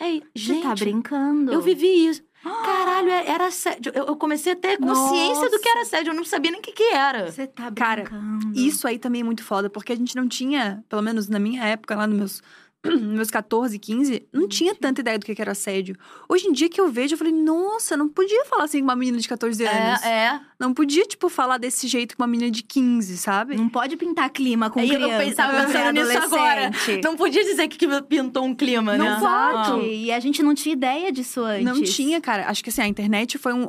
É, 0.00 0.14
Você 0.14 0.22
gente. 0.34 0.62
tá 0.64 0.74
brincando. 0.74 1.52
Eu 1.52 1.60
vivi 1.60 1.86
isso. 2.08 2.22
Caralho, 2.42 3.10
é- 3.10 3.28
era 3.30 3.46
assédio. 3.46 3.92
Eu, 3.94 4.06
eu 4.06 4.16
comecei 4.16 4.52
a 4.52 4.56
ter 4.56 4.76
consciência 4.78 5.48
do 5.48 5.60
que 5.60 5.68
era 5.68 5.82
assédio. 5.82 6.10
Eu 6.10 6.16
não 6.16 6.24
sabia 6.24 6.50
nem 6.50 6.58
o 6.60 6.62
que, 6.62 6.72
que 6.72 6.82
era. 6.92 7.30
Você 7.30 7.46
tá 7.46 7.70
Cara, 7.70 8.02
brincando. 8.02 8.52
Isso 8.58 8.86
aí 8.88 8.98
também 8.98 9.20
é 9.20 9.24
muito 9.24 9.44
foda, 9.44 9.70
porque 9.70 9.92
a 9.92 9.96
gente 9.96 10.16
não 10.16 10.26
tinha, 10.28 10.84
pelo 10.88 11.00
menos 11.02 11.28
na 11.28 11.38
minha 11.38 11.62
época, 11.64 11.94
lá 11.94 12.06
nos 12.08 12.16
meus, 12.18 12.42
meus 13.00 13.30
14, 13.30 13.78
15, 13.78 14.28
não 14.32 14.46
tinha 14.46 14.74
tanta 14.74 15.00
ideia 15.00 15.18
do 15.18 15.24
que 15.24 15.40
era 15.40 15.52
assédio. 15.52 15.96
Hoje 16.28 16.46
em 16.46 16.52
dia 16.52 16.68
que 16.68 16.80
eu 16.80 16.90
vejo, 16.90 17.14
eu 17.14 17.18
falei, 17.18 17.32
nossa, 17.32 17.96
não 17.96 18.08
podia 18.08 18.44
falar 18.44 18.64
assim 18.64 18.78
com 18.78 18.84
uma 18.84 18.96
menina 18.96 19.18
de 19.18 19.26
14 19.28 19.64
anos. 19.64 20.02
É, 20.02 20.26
é. 20.26 20.40
Não 20.60 20.74
podia, 20.74 21.04
tipo, 21.04 21.28
falar 21.28 21.58
desse 21.58 21.88
jeito 21.88 22.16
com 22.16 22.22
uma 22.22 22.28
menina 22.28 22.50
de 22.50 22.62
15, 22.62 23.16
sabe? 23.16 23.56
Não 23.56 23.68
pode 23.68 23.96
pintar 23.96 24.28
clima 24.30 24.68
com 24.70 24.80
Aí 24.80 24.90
eu 24.90 25.00
criança. 25.00 25.24
pensava 25.24 25.52
quando 25.52 25.68
você 25.72 25.78
é 25.78 25.92
pensando 25.92 26.08
nisso 26.08 26.24
agora. 26.24 26.70
Não 27.02 27.16
podia 27.16 27.44
dizer 27.44 27.68
que 27.68 28.02
pintou 28.02 28.44
um 28.44 28.54
clima, 28.54 28.96
Não 28.96 29.04
né? 29.04 29.18
pode. 29.20 29.70
Não. 29.70 29.82
E 29.82 30.12
a 30.12 30.20
gente 30.20 30.42
não 30.42 30.54
tinha 30.54 30.72
ideia 30.74 31.10
disso 31.10 31.40
antes. 31.42 31.64
Não 31.64 31.82
tinha, 31.82 32.20
cara. 32.20 32.48
Acho 32.48 32.62
que 32.62 32.70
assim, 32.70 32.82
a 32.82 32.88
internet 32.88 33.38
foi 33.38 33.52
um. 33.52 33.68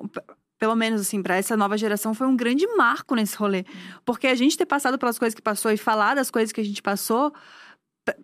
Pelo 0.57 0.73
menos, 0.75 1.01
assim, 1.01 1.21
pra 1.21 1.35
essa 1.35 1.57
nova 1.57 1.77
geração, 1.77 2.13
foi 2.13 2.25
um 2.27 2.35
grande 2.35 2.65
marco 2.77 3.13
nesse 3.13 3.35
rolê. 3.35 3.65
Porque 4.05 4.25
a 4.25 4.35
gente 4.35 4.57
ter 4.57 4.65
passado 4.65 4.97
pelas 4.97 5.19
coisas 5.19 5.35
que 5.35 5.41
passou 5.41 5.69
e 5.69 5.75
falar 5.77 6.15
das 6.15 6.31
coisas 6.31 6.51
que 6.53 6.61
a 6.61 6.63
gente 6.63 6.81
passou. 6.81 7.33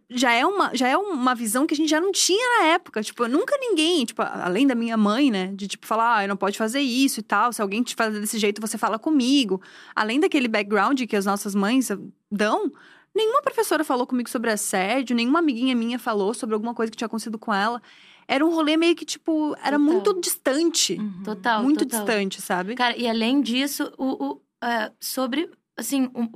Já 0.09 0.31
é, 0.31 0.45
uma, 0.45 0.75
já 0.75 0.87
é 0.87 0.95
uma 0.97 1.33
visão 1.33 1.65
que 1.65 1.73
a 1.73 1.77
gente 1.77 1.89
já 1.89 1.99
não 1.99 2.11
tinha 2.11 2.59
na 2.59 2.65
época. 2.67 3.01
Tipo, 3.01 3.27
nunca 3.27 3.57
ninguém, 3.59 4.05
tipo, 4.05 4.21
além 4.21 4.67
da 4.67 4.75
minha 4.75 4.95
mãe, 4.95 5.31
né? 5.31 5.47
De 5.55 5.67
tipo, 5.67 5.87
falar, 5.87 6.23
ah, 6.23 6.27
não 6.27 6.37
pode 6.37 6.57
fazer 6.57 6.81
isso 6.81 7.19
e 7.19 7.23
tal. 7.23 7.51
Se 7.51 7.61
alguém 7.61 7.81
te 7.81 7.95
fazer 7.95 8.19
desse 8.19 8.37
jeito, 8.37 8.61
você 8.61 8.77
fala 8.77 8.99
comigo. 8.99 9.61
Além 9.95 10.19
daquele 10.19 10.47
background 10.47 11.01
que 11.05 11.15
as 11.15 11.25
nossas 11.25 11.55
mães 11.55 11.89
dão, 12.29 12.71
nenhuma 13.15 13.41
professora 13.41 13.83
falou 13.83 14.05
comigo 14.05 14.29
sobre 14.29 14.51
assédio, 14.51 15.15
nenhuma 15.15 15.39
amiguinha 15.39 15.75
minha 15.75 15.97
falou 15.97 16.33
sobre 16.33 16.53
alguma 16.53 16.73
coisa 16.75 16.91
que 16.91 16.97
tinha 16.97 17.07
acontecido 17.07 17.39
com 17.39 17.53
ela. 17.53 17.81
Era 18.27 18.45
um 18.45 18.53
rolê 18.53 18.77
meio 18.77 18.95
que, 18.95 19.03
tipo, 19.03 19.55
era 19.63 19.77
Total. 19.77 19.79
muito 19.79 20.21
distante. 20.21 20.93
Uhum. 20.93 21.23
Total. 21.23 21.63
muito 21.63 21.85
total. 21.85 22.05
distante, 22.05 22.41
sabe? 22.41 22.75
Cara, 22.75 22.95
e 22.95 23.07
além 23.07 23.41
disso, 23.41 23.91
o, 23.97 24.25
o, 24.25 24.41
é, 24.63 24.91
sobre, 24.99 25.49
assim, 25.75 26.09
um- 26.15 26.31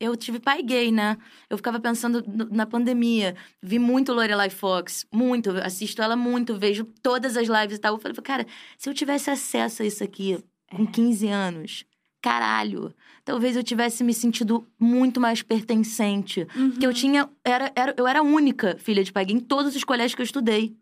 eu 0.00 0.16
tive 0.16 0.40
pai 0.40 0.62
gay, 0.62 0.90
né? 0.90 1.16
Eu 1.48 1.56
ficava 1.58 1.78
pensando 1.78 2.24
na 2.50 2.64
pandemia. 2.66 3.36
Vi 3.62 3.78
muito 3.78 4.12
Lorelai 4.12 4.48
Fox, 4.50 5.06
muito. 5.12 5.50
Assisto 5.50 6.00
ela 6.02 6.16
muito, 6.16 6.58
vejo 6.58 6.84
todas 7.02 7.36
as 7.36 7.46
lives 7.48 7.76
e 7.76 7.80
tal. 7.80 7.94
Eu 7.94 8.00
falei, 8.00 8.16
cara, 8.22 8.46
se 8.78 8.88
eu 8.88 8.94
tivesse 8.94 9.30
acesso 9.30 9.82
a 9.82 9.86
isso 9.86 10.02
aqui 10.02 10.42
com 10.70 10.86
15 10.86 11.28
anos, 11.28 11.84
caralho, 12.22 12.94
talvez 13.24 13.56
eu 13.56 13.62
tivesse 13.62 14.02
me 14.04 14.14
sentido 14.14 14.66
muito 14.78 15.20
mais 15.20 15.42
pertencente. 15.42 16.44
Porque 16.46 16.86
Uhum. 16.86 16.90
eu 16.90 16.94
tinha. 16.94 17.30
Era, 17.44 17.70
era, 17.76 17.94
eu 17.96 18.06
era 18.06 18.20
a 18.20 18.22
única 18.22 18.76
filha 18.78 19.04
de 19.04 19.12
pai 19.12 19.24
gay 19.24 19.36
em 19.36 19.40
todos 19.40 19.76
os 19.76 19.84
colégios 19.84 20.14
que 20.14 20.22
eu 20.22 20.24
estudei. 20.26 20.74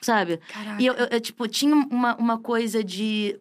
Sabe? 0.00 0.38
Caraca. 0.48 0.82
E 0.82 0.86
eu, 0.86 0.94
eu- 0.94 1.06
eu, 1.12 1.20
tipo, 1.20 1.48
tinha 1.48 1.74
uma, 1.74 2.14
uma 2.16 2.38
coisa 2.38 2.84
de 2.84 3.40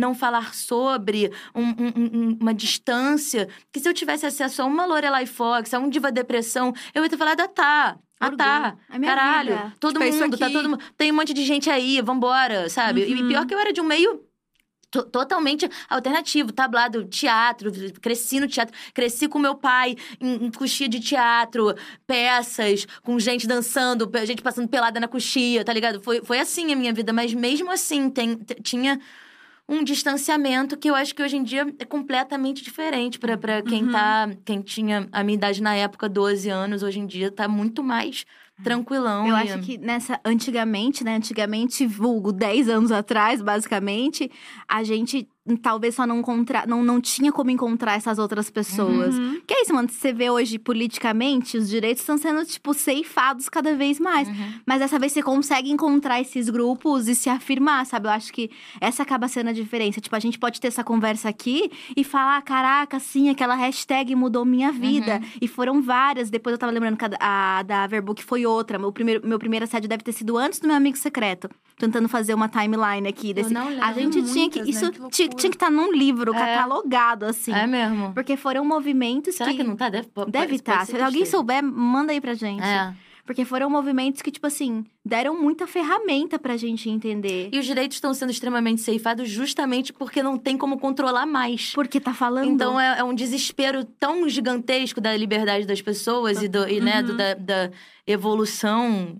não 0.00 0.14
falar 0.14 0.54
sobre, 0.54 1.30
um- 1.54 1.62
um- 1.68 1.92
um- 1.96 2.38
uma 2.40 2.54
distância, 2.54 3.48
que 3.70 3.78
se 3.78 3.88
eu 3.88 3.94
tivesse 3.94 4.26
acesso 4.26 4.62
a 4.62 4.64
uma 4.64 4.84
Lorelai 4.86 5.26
Fox, 5.26 5.72
a 5.74 5.78
um 5.78 5.88
Diva 5.88 6.10
Depressão, 6.10 6.72
eu 6.94 7.02
ia 7.04 7.08
ter 7.10 7.16
falado, 7.18 7.40
ah, 7.40 7.48
tá. 7.48 7.98
Ah, 8.18 8.30
tá. 8.36 8.76
É 8.90 8.98
Caralho. 8.98 9.56
vida. 9.56 9.72
Todo 9.80 9.92
Tipo, 9.98 10.04
é 10.04 10.10
mundo, 10.12 10.36
tá 10.38 10.50
todo 10.50 10.68
mundo. 10.68 10.82
Tem 10.96 11.10
um 11.10 11.14
monte 11.14 11.32
de 11.32 11.44
gente 11.44 11.70
aí, 11.70 12.00
vambora, 12.02 12.68
sabe? 12.68 13.04
E 13.06 13.14
Uhum. 13.14 13.28
pior 13.28 13.46
que 13.46 13.54
eu 13.54 13.58
era 13.58 13.72
de 13.72 13.80
um 13.80 13.84
meio 13.84 14.22
to- 14.90 15.04
totalmente 15.04 15.66
alternativo, 15.88 16.52
tablado, 16.52 17.04
teatro, 17.06 17.70
cresci 18.02 18.38
no 18.40 18.46
teatro, 18.46 18.74
cresci 18.92 19.26
com 19.26 19.38
meu 19.38 19.54
pai 19.54 19.96
em, 20.20 20.46
em 20.46 20.50
coxia 20.50 20.86
de 20.88 21.00
teatro, 21.00 21.74
peças, 22.06 22.86
com 23.02 23.18
gente 23.18 23.46
dançando, 23.46 24.10
gente 24.26 24.42
passando 24.42 24.68
pelada 24.68 25.00
na 25.00 25.08
coxia, 25.08 25.64
tá 25.64 25.72
ligado? 25.72 26.02
Foi, 26.02 26.20
foi 26.22 26.40
assim 26.40 26.72
a 26.72 26.76
minha 26.76 26.92
vida, 26.92 27.12
mas 27.14 27.32
mesmo 27.32 27.70
assim 27.70 28.10
tem, 28.10 28.36
tinha 28.62 29.00
um 29.70 29.84
distanciamento 29.84 30.76
que 30.76 30.90
eu 30.90 30.94
acho 30.96 31.14
que 31.14 31.22
hoje 31.22 31.36
em 31.36 31.42
dia 31.44 31.72
é 31.78 31.84
completamente 31.84 32.62
diferente 32.62 33.18
pra 33.18 33.62
quem 33.62 33.84
Uhum. 33.84 33.92
tá, 33.92 34.28
quem 34.44 34.60
tinha 34.60 35.08
a 35.12 35.22
minha 35.22 35.36
idade 35.36 35.62
na 35.62 35.74
época, 35.76 36.08
12 36.08 36.48
anos, 36.50 36.82
hoje 36.82 36.98
em 36.98 37.06
dia 37.06 37.30
tá 37.30 37.46
muito 37.46 37.82
mais 37.82 38.26
tranquilão. 38.64 39.26
Eu 39.26 39.36
e- 39.36 39.42
acho 39.42 39.60
que 39.60 39.78
nessa. 39.78 40.20
Antigamente, 40.24 41.04
né? 41.04 41.14
Antigamente, 41.16 41.86
vulgo 41.86 42.32
10 42.32 42.68
anos 42.68 42.90
atrás, 42.92 43.40
basicamente, 43.40 44.30
a 44.68 44.82
gente 44.82 45.28
talvez 45.56 45.94
só 45.94 46.06
não 46.06 46.20
encontrar. 46.20 46.66
Não, 46.66 46.82
não 46.82 47.00
tinha 47.00 47.32
como 47.32 47.50
encontrar 47.50 47.94
essas 47.94 48.18
outras 48.18 48.50
pessoas. 48.50 49.16
Uhum. 49.16 49.40
Que 49.46 49.54
é 49.54 49.62
isso, 49.62 49.74
mano. 49.74 49.88
Você 49.88 50.12
vê 50.12 50.30
hoje 50.30 50.58
politicamente, 50.58 51.56
os 51.56 51.68
direitos 51.68 52.02
estão 52.02 52.18
sendo, 52.18 52.44
tipo, 52.44 52.72
ceifados 52.74 53.48
cada 53.48 53.74
vez 53.74 53.98
mais. 53.98 54.28
Uhum. 54.28 54.54
Mas 54.66 54.80
dessa 54.80 54.98
vez 54.98 55.12
você 55.12 55.22
consegue 55.22 55.70
encontrar 55.70 56.20
esses 56.20 56.48
grupos 56.48 57.08
e 57.08 57.14
se 57.14 57.28
afirmar, 57.28 57.84
sabe? 57.86 58.08
Eu 58.08 58.12
acho 58.12 58.32
que 58.32 58.50
essa 58.80 59.02
acaba 59.02 59.28
sendo 59.28 59.50
a 59.50 59.52
diferença. 59.52 60.00
Tipo, 60.00 60.16
a 60.16 60.20
gente 60.20 60.38
pode 60.38 60.60
ter 60.60 60.68
essa 60.68 60.84
conversa 60.84 61.28
aqui 61.28 61.70
e 61.96 62.04
falar: 62.04 62.40
caraca, 62.42 62.98
sim, 62.98 63.28
aquela 63.28 63.54
hashtag 63.54 64.14
mudou 64.14 64.44
minha 64.44 64.72
vida. 64.72 65.16
Uhum. 65.16 65.28
E 65.40 65.48
foram 65.48 65.82
várias. 65.82 66.30
Depois 66.30 66.52
eu 66.52 66.58
tava 66.58 66.72
lembrando 66.72 66.96
que 66.96 67.04
a, 67.04 67.58
a 67.58 67.62
da 67.62 67.86
Verbook 67.86 68.22
foi 68.22 68.46
outra. 68.46 68.78
Meu 68.78 68.92
primeiro, 68.92 69.26
meu 69.26 69.38
primeiro 69.38 69.64
assédio 69.64 69.88
deve 69.88 70.02
ter 70.02 70.12
sido 70.12 70.36
antes 70.36 70.60
do 70.60 70.66
meu 70.66 70.76
amigo 70.76 70.96
secreto. 70.96 71.48
Tentando 71.78 72.08
fazer 72.08 72.34
uma 72.34 72.48
timeline 72.48 73.08
aqui 73.08 73.32
desse. 73.32 73.52
não 73.52 73.68
lembro. 73.68 73.84
a 73.84 73.92
gente 73.92 74.22
tinha 74.32 74.50
que. 74.50 74.60
Né? 74.60 74.68
Isso 74.68 74.90
Que 75.10 75.28
tinha, 75.40 75.50
que 75.50 75.56
estar 75.56 75.70
num 75.70 75.92
livro, 75.92 76.34
É. 76.34 76.38
catalogado, 76.38 77.26
assim. 77.26 77.52
É 77.52 77.66
mesmo. 77.66 78.12
Porque 78.14 78.36
foram 78.36 78.64
movimentos 78.64 79.34
Será 79.34 79.52
que, 79.52 79.62
não 79.62 79.76
tá? 79.76 79.88
Deve, 79.88 80.08
Deve 80.28 80.54
estar. 80.56 80.80
ser 80.86 80.92
Se 80.92 80.98
que 80.98 81.02
alguém 81.02 81.24
souber, 81.26 81.62
manda 81.62 82.12
aí 82.12 82.20
pra 82.20 82.34
gente. 82.34 82.62
É. 82.62 82.92
Porque 83.26 83.44
foram 83.44 83.70
movimentos 83.70 84.22
que, 84.22 84.30
tipo 84.30 84.44
assim, 84.48 84.84
deram 85.04 85.40
muita 85.40 85.64
ferramenta 85.64 86.36
pra 86.36 86.56
gente 86.56 86.90
entender. 86.90 87.48
E 87.52 87.60
os 87.60 87.64
direitos 87.66 87.96
estão 87.96 88.12
sendo 88.12 88.30
extremamente 88.30 88.80
ceifados 88.80 89.28
justamente 89.28 89.92
porque 89.92 90.20
não 90.20 90.36
tem 90.36 90.56
como 90.58 90.80
controlar 90.80 91.26
mais. 91.26 91.70
Porque 91.72 92.00
tá 92.00 92.12
falando. 92.12 92.48
Então 92.50 92.80
é, 92.80 92.98
é 92.98 93.04
um 93.04 93.14
desespero 93.14 93.84
tão 93.84 94.28
gigantesco 94.28 95.00
da 95.00 95.16
liberdade 95.16 95.64
das 95.64 95.80
pessoas 95.80 96.42
e, 96.42 96.48
do, 96.48 96.68
e, 96.68 96.80
né, 96.80 97.02
do- 97.04 97.12
Uhum. 97.12 97.16
da, 97.18 97.34
da 97.34 97.70
evolução 98.04 99.16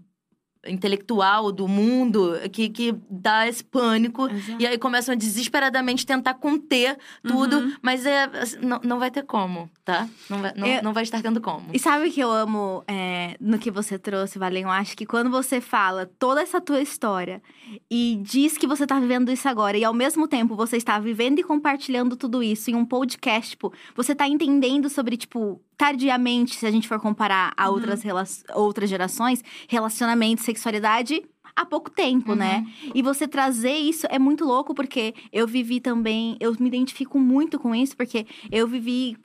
intelectual 0.67 1.51
do 1.53 1.67
mundo 1.67 2.35
que, 2.53 2.69
que 2.69 2.95
dá 3.09 3.47
esse 3.49 3.65
pânico. 3.65 4.29
Exato. 4.29 4.61
E 4.63 4.67
aí 4.67 4.79
começam 4.79 5.13
a 5.15 5.17
desesperadamente 5.17 6.05
tentar 6.07 6.35
conter 6.35 6.99
tudo, 7.27 7.57
Uhum. 7.59 7.73
mas 7.83 8.05
é, 8.07 8.25
assim, 8.25 8.59
não, 8.61 8.81
não 8.85 8.99
vai 8.99 9.11
ter 9.11 9.23
como, 9.25 9.71
tá? 9.85 10.09
Não 10.29 10.39
vai, 10.41 10.53
não, 10.55 10.67
Eu- 10.67 10.83
não 10.83 10.93
vai 10.93 11.03
estar 11.03 11.23
tendo 11.23 11.41
como. 11.41 11.67
E 11.73 11.79
sabe 11.79 12.09
o 12.09 12.13
que 12.13 12.21
eu 12.21 12.31
amo 12.31 12.83
é, 12.87 13.37
no 13.41 13.59
que 13.59 13.71
você 13.71 13.99
trouxe, 13.99 14.39
Valen? 14.39 14.65
Eu 14.65 14.71
acho 14.71 14.97
que 14.97 15.07
quando 15.07 15.31
você 15.31 15.61
fala 15.61 16.07
toda 16.19 16.43
essa 16.43 16.61
tua 16.61 16.81
história 16.81 17.43
e 17.91 18.19
diz 18.23 18.59
que 18.59 18.67
você 18.67 18.87
tá 18.87 18.99
vivendo 19.01 19.31
isso 19.33 19.49
agora, 19.49 19.77
e 19.79 19.85
ao 19.85 19.95
mesmo 19.95 20.29
tempo 20.29 20.55
você 20.55 20.77
está 20.77 20.99
vivendo 20.99 21.39
e 21.39 21.43
compartilhando 21.43 22.17
tudo 22.17 22.43
isso 22.43 22.71
em 22.71 22.75
um 22.75 22.85
podcast, 22.85 23.51
tipo, 23.51 23.73
você 23.97 24.15
tá 24.15 24.27
entendendo 24.29 24.89
sobre, 24.91 25.17
tipo, 25.17 25.61
tardiamente, 25.85 26.57
se 26.57 26.67
a 26.67 26.71
gente 26.71 26.87
for 26.87 27.01
comparar 27.01 27.53
a 27.57 27.67
Uhum. 27.69 27.75
outras, 27.75 28.03
rela- 28.03 28.25
outras 28.55 28.89
gerações, 28.91 29.43
relacionamento, 29.69 30.43
sexualidade. 30.43 31.23
há 31.57 31.67
pouco 31.67 31.91
tempo, 31.91 32.35
né? 32.35 32.65
E 32.95 33.03
você 33.03 33.27
trazer 33.29 33.73
isso 33.75 34.07
é 34.09 34.19
muito 34.21 34.45
louco, 34.45 34.73
porque 34.73 35.13
eu 35.33 35.47
vivi 35.49 35.79
também, 35.81 36.37
eu 36.41 36.55
me 36.59 36.69
identifico 36.69 37.19
muito 37.19 37.59
com 37.59 37.75
isso, 37.75 37.95
porque 37.97 38.25
eu 38.53 38.67
vivi 38.69 39.17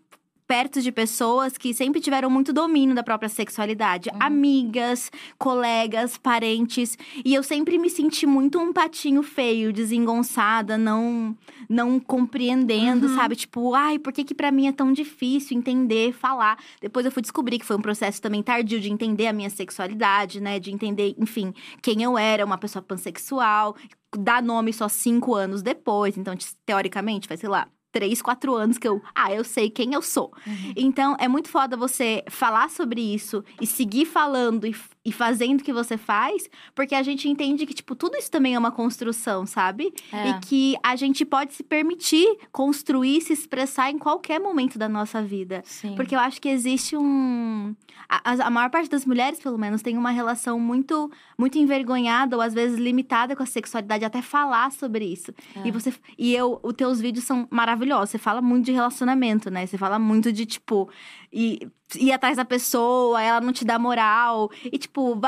perto 0.48 0.82
de 0.82 0.92
pessoas 0.92 1.58
que 1.58 1.74
sempre 1.74 2.00
tiveram 2.00 2.30
muito 2.30 2.54
domínio 2.54 2.96
da 2.96 3.04
própria 3.04 3.30
sexualidade. 3.30 4.10
Uhum. 4.10 4.18
Amigas, 4.22 5.12
colegas, 5.38 6.18
parentes. 6.18 6.98
E 7.24 7.34
eu 7.34 7.42
sempre 7.44 7.78
me 7.78 7.90
senti 7.90 8.26
muito 8.26 8.60
um 8.60 8.72
patinho 8.72 9.24
feio, 9.24 9.74
desengonçada, 9.74 10.78
não 10.78 11.36
não 11.68 12.00
compreendendo, 12.00 13.08
Uhum. 13.08 13.16
sabe? 13.16 13.36
Tipo, 13.36 13.74
ai, 13.74 13.98
por 13.98 14.14
que 14.14 14.24
que 14.24 14.36
pra 14.36 14.52
mim 14.52 14.68
é 14.68 14.72
tão 14.72 14.94
difícil 14.94 15.58
entender, 15.58 16.14
falar? 16.14 16.60
Depois 16.80 17.06
eu 17.06 17.12
fui 17.12 17.22
descobrir 17.24 17.58
que 17.58 17.66
foi 17.66 17.76
um 17.76 17.82
processo 17.82 18.22
também 18.22 18.44
tardio 18.44 18.80
de 18.80 18.92
entender 18.92 19.26
a 19.28 19.34
minha 19.34 19.50
sexualidade, 19.50 20.40
né? 20.40 20.60
De 20.60 20.72
entender, 20.72 21.16
enfim, 21.18 21.54
quem 21.82 22.04
eu 22.04 22.18
era, 22.18 22.46
uma 22.46 22.58
pessoa 22.58 22.84
pansexual. 22.84 23.76
Dar 24.18 24.44
nome 24.44 24.72
só 24.72 24.88
cinco 24.88 25.34
anos 25.34 25.62
depois. 25.64 26.18
Então, 26.18 26.36
teoricamente, 26.66 27.28
vai, 27.28 27.36
sei 27.38 27.50
lá, 27.50 27.68
três, 27.96 28.22
quatro 28.22 28.54
anos 28.54 28.78
que 28.78 28.86
eu. 28.86 29.02
Ah, 29.16 29.34
eu 29.34 29.46
sei 29.46 29.70
quem 29.70 29.94
eu 29.94 30.02
sou. 30.02 30.34
Então, 30.76 31.16
é 31.18 31.30
muito 31.30 31.48
foda 31.48 31.78
você 31.78 32.26
falar 32.30 32.70
sobre 32.70 33.00
isso 33.00 33.42
e 33.62 33.66
seguir 33.66 34.04
falando 34.06 34.68
e, 34.68 34.76
e 35.06 35.12
fazendo 35.12 35.62
o 35.62 35.64
que 35.64 35.72
você 35.72 35.98
faz, 35.98 36.50
porque 36.74 36.96
a 36.96 37.04
gente 37.04 37.30
entende 37.30 37.66
que, 37.66 37.74
tipo, 37.76 37.96
tudo 37.96 38.18
isso 38.18 38.32
também 38.32 38.56
é 38.56 38.60
uma 38.60 38.72
construção, 38.72 39.46
sabe? 39.46 39.94
É. 40.12 40.30
E 40.30 40.40
que 40.40 40.76
a 40.82 40.96
gente 40.96 41.24
pode 41.24 41.54
se 41.54 41.62
permitir 41.64 42.26
construir, 42.52 43.22
se 43.22 43.32
expressar 43.32 43.92
em 43.92 44.00
qualquer 44.00 44.40
momento 44.40 44.80
da 44.80 44.90
nossa 44.90 45.22
vida. 45.22 45.62
Sim. 45.64 45.94
Porque 45.96 46.16
eu 46.16 46.20
acho 46.20 46.42
que 46.42 46.50
existe 46.50 46.98
um. 46.98 47.76
A, 48.10 48.32
a- 48.46 48.50
maior 48.50 48.70
parte 48.70 48.90
das 48.90 49.06
mulheres, 49.06 49.40
pelo 49.40 49.58
menos, 49.58 49.82
tem 49.82 49.98
uma 49.98 50.12
relação 50.12 50.60
muito, 50.60 51.10
muito 51.38 51.58
envergonhada 51.58 52.36
ou 52.36 52.42
às 52.42 52.54
vezes 52.54 52.78
limitada 52.80 53.36
com 53.36 53.44
a 53.44 53.46
sexualidade, 53.46 54.06
até 54.06 54.22
falar 54.22 54.72
sobre 54.72 55.06
isso. 55.06 55.32
É. 55.56 55.68
E 55.68 55.72
você. 55.72 55.94
E 56.18 56.34
eu, 56.34 56.60
os 56.64 56.74
teus 56.74 57.00
vídeos 57.00 57.26
são 57.26 57.48
maravilhosos. 57.52 58.10
Você 58.10 58.18
fala 58.18 58.42
muito 58.42 58.66
de 58.66 58.72
relacionamento, 58.72 59.50
né? 59.52 59.66
Você 59.68 59.78
fala 59.78 60.00
muito 60.00 60.32
de, 60.32 60.46
tipo, 60.46 60.90
ir, 61.36 61.72
ir 61.98 62.12
atrás 62.12 62.38
da 62.38 62.46
pessoa, 62.46 63.22
ela 63.22 63.42
não 63.42 63.52
te 63.54 63.64
dá 63.66 63.78
moral. 63.78 64.50
E, 64.64 64.78
tipo, 64.78 65.20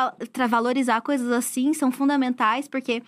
valorizar 0.49 1.01
coisas 1.01 1.31
assim 1.31 1.73
são 1.73 1.91
fundamentais, 1.91 2.67
porque. 2.67 3.03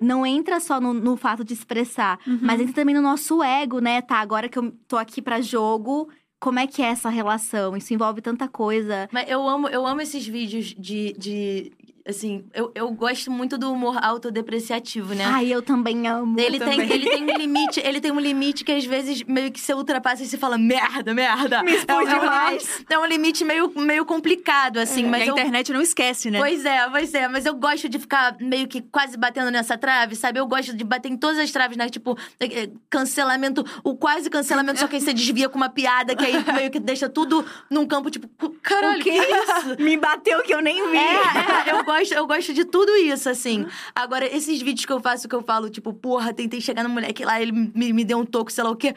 Não 0.00 0.26
entra 0.26 0.58
só 0.58 0.80
no, 0.80 0.92
no 0.92 1.16
fato 1.16 1.44
de 1.44 1.54
expressar, 1.54 2.18
Uhum. 2.26 2.40
mas 2.42 2.60
entra 2.60 2.74
também 2.74 2.94
no 2.96 3.00
nosso 3.00 3.40
ego, 3.42 3.78
né? 3.78 4.02
Tá, 4.02 4.16
agora 4.16 4.48
que 4.48 4.58
eu 4.58 4.72
tô 4.88 4.96
aqui 4.96 5.22
pra 5.22 5.40
jogo, 5.40 6.08
como 6.40 6.58
é 6.58 6.66
que 6.66 6.82
é 6.82 6.86
essa 6.86 7.08
relação? 7.08 7.76
Isso 7.76 7.94
envolve 7.94 8.20
tanta 8.20 8.48
coisa. 8.48 9.08
Mas 9.12 9.30
eu 9.30 9.48
amo, 9.48 9.68
eu 9.68 9.86
amo 9.86 10.00
esses 10.00 10.26
vídeos 10.26 10.74
de. 10.76 11.14
de 11.16 11.72
assim, 12.06 12.44
eu, 12.54 12.70
eu 12.74 12.90
gosto 12.92 13.30
muito 13.30 13.56
do 13.56 13.72
humor 13.72 13.98
autodepreciativo, 14.02 15.14
né? 15.14 15.24
Ai, 15.26 15.46
eu 15.52 15.62
também 15.62 16.06
amo. 16.06 16.38
Ele 16.38 16.56
Eu 16.56 16.60
tem, 16.66 16.78
também. 16.78 16.92
ele 16.92 17.08
tem 17.10 17.22
um 17.24 17.36
limite, 17.38 17.80
ele 17.80 18.00
tem 18.00 18.12
um 18.12 18.20
limite 18.20 18.64
que 18.64 18.72
às 18.72 18.84
vezes 18.84 19.22
meio 19.24 19.50
que 19.50 19.60
você 19.60 19.72
ultrapassa 19.74 20.22
e 20.22 20.26
você 20.26 20.36
fala 20.36 20.58
merda, 20.58 21.14
merda. 21.14 21.62
Me 21.62 21.72
é, 21.74 21.76
um- 21.94 22.00
é 22.00 22.02
um 22.16 22.20
demais. 22.20 22.84
É 22.90 22.98
um 22.98 23.06
limite 23.06 23.44
meio, 23.44 23.72
meio 23.76 24.04
complicado, 24.04 24.78
assim, 24.78 25.04
E 25.04 25.08
mas 25.08 25.22
a 25.22 25.26
eu. 25.26 25.32
internet 25.34 25.72
não 25.72 25.80
esquece, 25.80 26.30
né? 26.30 26.38
Pois 26.38 26.64
é, 26.64 26.88
pois 26.90 27.14
é, 27.14 27.28
mas 27.28 27.46
eu 27.46 27.54
gosto 27.54 27.88
de 27.88 27.98
ficar 27.98 28.36
meio 28.40 28.68
que 28.68 28.80
quase 28.82 29.16
batendo 29.16 29.50
nessa 29.50 29.76
trave, 29.78 30.14
sabe? 30.14 30.38
Eu 30.38 30.46
gosto 30.46 30.74
de 30.76 30.84
bater 30.84 31.10
em 31.10 31.16
todas 31.16 31.38
as 31.38 31.50
traves, 31.50 31.76
né? 31.76 31.88
Tipo, 31.88 32.18
é, 32.38 32.64
é, 32.64 32.70
cancelamento, 32.90 33.64
o 33.82 33.96
quase 33.96 34.28
cancelamento, 34.28 34.78
só 34.78 34.86
que 34.86 34.96
aí 34.96 35.00
você 35.00 35.12
desvia 35.14 35.48
com 35.48 35.56
uma 35.56 35.68
piada, 35.68 36.14
que 36.14 36.24
aí 36.24 36.34
meio 36.54 36.70
que 36.70 36.78
deixa 36.80 37.08
tudo 37.08 37.44
num 37.70 37.86
campo, 37.86 38.10
tipo, 38.10 38.28
caralho, 38.62 39.02
que 39.02 39.10
isso? 39.10 39.76
Me 39.82 39.96
bateu 39.96 40.42
que 40.42 40.52
eu 40.54 40.60
nem 40.60 40.90
vi. 40.90 40.96
É, 40.96 41.70
é, 41.70 41.72
eu 41.72 41.84
gosto, 41.84 41.93
eu 42.02 42.26
gosto 42.26 42.52
de 42.54 42.64
tudo 42.64 42.94
isso, 42.96 43.28
assim. 43.28 43.66
Agora, 43.94 44.26
esses 44.26 44.60
vídeos 44.62 44.84
que 44.86 44.92
eu 44.92 45.00
faço, 45.00 45.28
que 45.28 45.34
eu 45.34 45.42
falo, 45.42 45.68
tipo, 45.70 45.92
porra, 45.92 46.32
tentei 46.32 46.60
chegar 46.60 46.82
no 46.82 46.88
moleque 46.90 47.24
lá, 47.24 47.40
ele 47.40 47.52
me, 47.52 47.92
me 47.92 48.04
deu 48.04 48.18
um 48.18 48.24
toco, 48.26 48.50
sei 48.52 48.64
lá 48.64 48.70
o 48.70 48.76
quê. 48.76 48.94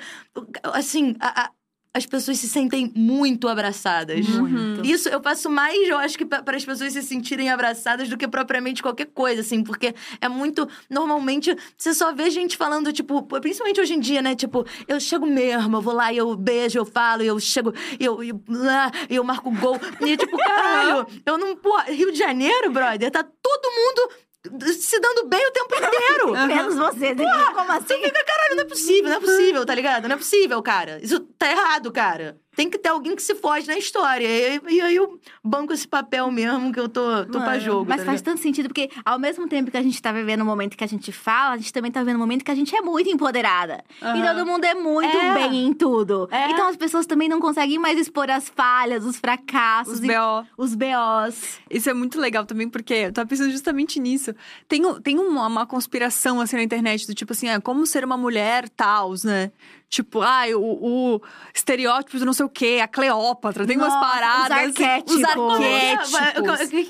Assim, 0.73 1.15
a- 1.19 1.45
a- 1.45 1.51
as 1.97 2.05
pessoas 2.05 2.37
se 2.37 2.47
sentem 2.47 2.91
muito 2.95 3.47
abraçadas. 3.47 4.27
Muito. 4.27 4.85
Isso 4.85 5.09
eu 5.09 5.21
faço 5.21 5.49
mais, 5.49 5.89
eu 5.89 5.97
acho 5.97 6.17
que 6.17 6.25
para 6.25 6.55
as 6.55 6.63
pessoas 6.63 6.93
se 6.93 7.01
sentirem 7.01 7.49
abraçadas 7.49 8.07
do 8.07 8.15
que 8.15 8.27
propriamente 8.27 8.83
qualquer 8.83 9.07
coisa, 9.07 9.41
assim, 9.41 9.63
porque 9.63 9.95
é 10.21 10.29
muito. 10.29 10.67
Normalmente, 10.89 11.55
você 11.75 11.93
só 11.93 12.13
vê 12.13 12.29
gente 12.29 12.55
falando, 12.55 12.93
tipo, 12.93 13.23
principalmente 13.23 13.81
hoje 13.81 13.95
em 13.95 13.99
dia, 13.99 14.21
né? 14.21 14.35
Tipo, 14.35 14.65
eu 14.87 14.99
chego 14.99 15.25
mesmo, 15.25 15.77
eu 15.77 15.81
vou 15.81 15.93
lá 15.93 16.13
e 16.13 16.17
eu 16.17 16.35
beijo, 16.35 16.77
eu 16.77 16.85
falo, 16.85 17.23
eu 17.23 17.39
chego, 17.39 17.73
eu, 17.99 18.23
eu, 18.23 18.39
lá, 18.47 18.91
e 19.09 19.15
eu 19.15 19.23
marco 19.23 19.49
gol. 19.51 19.79
E 20.01 20.15
tipo, 20.15 20.37
caralho, 20.37 21.07
eu 21.25 21.37
não. 21.37 21.55
Pô, 21.55 21.75
Rio 21.87 22.11
de 22.11 22.19
Janeiro, 22.19 22.71
brother, 22.71 23.09
tá 23.09 23.23
todo 23.23 23.71
mundo 23.71 24.26
se 24.73 24.99
dando 24.99 25.27
bem 25.27 25.45
o 25.47 25.51
tempo 25.51 25.75
inteiro. 25.75 26.31
Menos 26.47 26.75
você, 26.75 27.13
Dri. 27.13 27.25
Como 27.53 27.71
assim? 27.71 27.87
Você 27.87 28.01
fica, 28.01 28.23
caralho, 28.23 28.55
não 28.55 28.63
é 28.63 28.67
possível, 28.67 29.09
não 29.09 29.17
é 29.17 29.19
possível, 29.19 29.65
tá 29.65 29.75
ligado? 29.75 30.07
Não 30.07 30.15
é 30.15 30.17
possível, 30.17 30.61
cara. 30.61 30.99
Isso 31.01 31.19
tá 31.37 31.49
errado, 31.49 31.91
cara. 31.91 32.37
Tem 32.57 32.69
que 32.71 32.77
ter 32.79 32.89
alguém 32.89 33.15
que 33.15 33.21
se 33.21 33.35
foge 33.35 33.67
na 33.67 33.77
história. 33.77 34.25
E, 34.27 34.59
e 34.67 34.81
aí 34.81 34.95
eu 34.95 35.19
banco 35.43 35.71
esse 35.71 35.87
papel 35.87 36.31
mesmo 36.31 36.73
que 36.73 36.79
eu 36.79 36.89
tô, 36.89 37.23
tô 37.27 37.39
pra 37.39 37.59
jogo. 37.59 37.85
Mas 37.87 37.99
tá 38.01 38.05
faz 38.07 38.19
tanto 38.21 38.41
sentido, 38.41 38.67
porque 38.67 38.89
ao 39.05 39.19
mesmo 39.19 39.47
tempo 39.47 39.69
que 39.69 39.77
a 39.77 39.81
gente 39.83 40.01
tá 40.01 40.11
vivendo 40.11 40.41
o 40.41 40.45
momento 40.45 40.75
que 40.75 40.83
a 40.83 40.87
gente 40.87 41.11
fala, 41.11 41.53
a 41.53 41.57
gente 41.57 41.71
também 41.71 41.91
tá 41.91 41.99
vivendo 41.99 42.15
o 42.15 42.19
momento 42.19 42.43
que 42.43 42.49
a 42.49 42.55
gente 42.55 42.75
é 42.75 42.81
muito 42.81 43.09
empoderada. 43.11 43.83
E 44.01 44.05
Aham. 44.05 44.25
todo 44.35 44.45
mundo 44.47 44.65
é 44.65 44.73
muito 44.73 45.15
É. 45.15 45.33
bem 45.35 45.67
em 45.67 45.71
tudo. 45.73 46.27
É. 46.31 46.49
Então 46.49 46.67
as 46.67 46.75
pessoas 46.75 47.05
também 47.05 47.29
não 47.29 47.39
conseguem 47.39 47.77
mais 47.77 47.99
expor 47.99 48.27
as 48.31 48.49
falhas, 48.49 49.05
os 49.05 49.17
fracassos, 49.17 49.99
Os 49.99 50.03
e- 50.03 50.07
BO. 50.07 50.47
os 50.57 50.73
BOs. 50.73 51.59
Isso 51.69 51.89
é 51.89 51.93
muito 51.93 52.19
legal 52.19 52.43
também, 52.43 52.67
porque 52.67 52.93
eu 52.95 53.13
tava 53.13 53.27
pensando 53.29 53.51
justamente 53.51 53.99
nisso. 53.99 54.33
Tem, 54.67 54.83
um- 54.83 54.99
tem 54.99 55.19
uma, 55.19 55.45
uma 55.45 55.65
conspiração, 55.67 56.41
assim, 56.41 56.55
na 56.55 56.63
internet, 56.63 57.05
do 57.05 57.13
tipo 57.13 57.33
assim, 57.33 57.49
ah, 57.49 57.61
como 57.61 57.85
ser 57.85 58.03
uma 58.03 58.17
mulher 58.17 58.67
tals, 58.69 59.23
né? 59.23 59.51
Tipo, 59.89 60.21
ah, 60.21 60.43
o, 60.53 61.15
o 61.15 61.21
estereótipo 61.55 62.19
do 62.19 62.25
não 62.25 62.33
sei 62.33 62.45
o 62.45 62.49
quê, 62.49 62.79
a 62.83 62.87
Cleópatra, 62.89 63.65
tem 63.65 63.77
umas 63.77 63.87
Nossa, 63.93 64.05
paradas. 64.05 64.67
os 64.69 64.81
arquétipos. 64.81 65.13
Os 65.15 65.21
É, 65.23 65.91
arquétipos. 65.93 66.13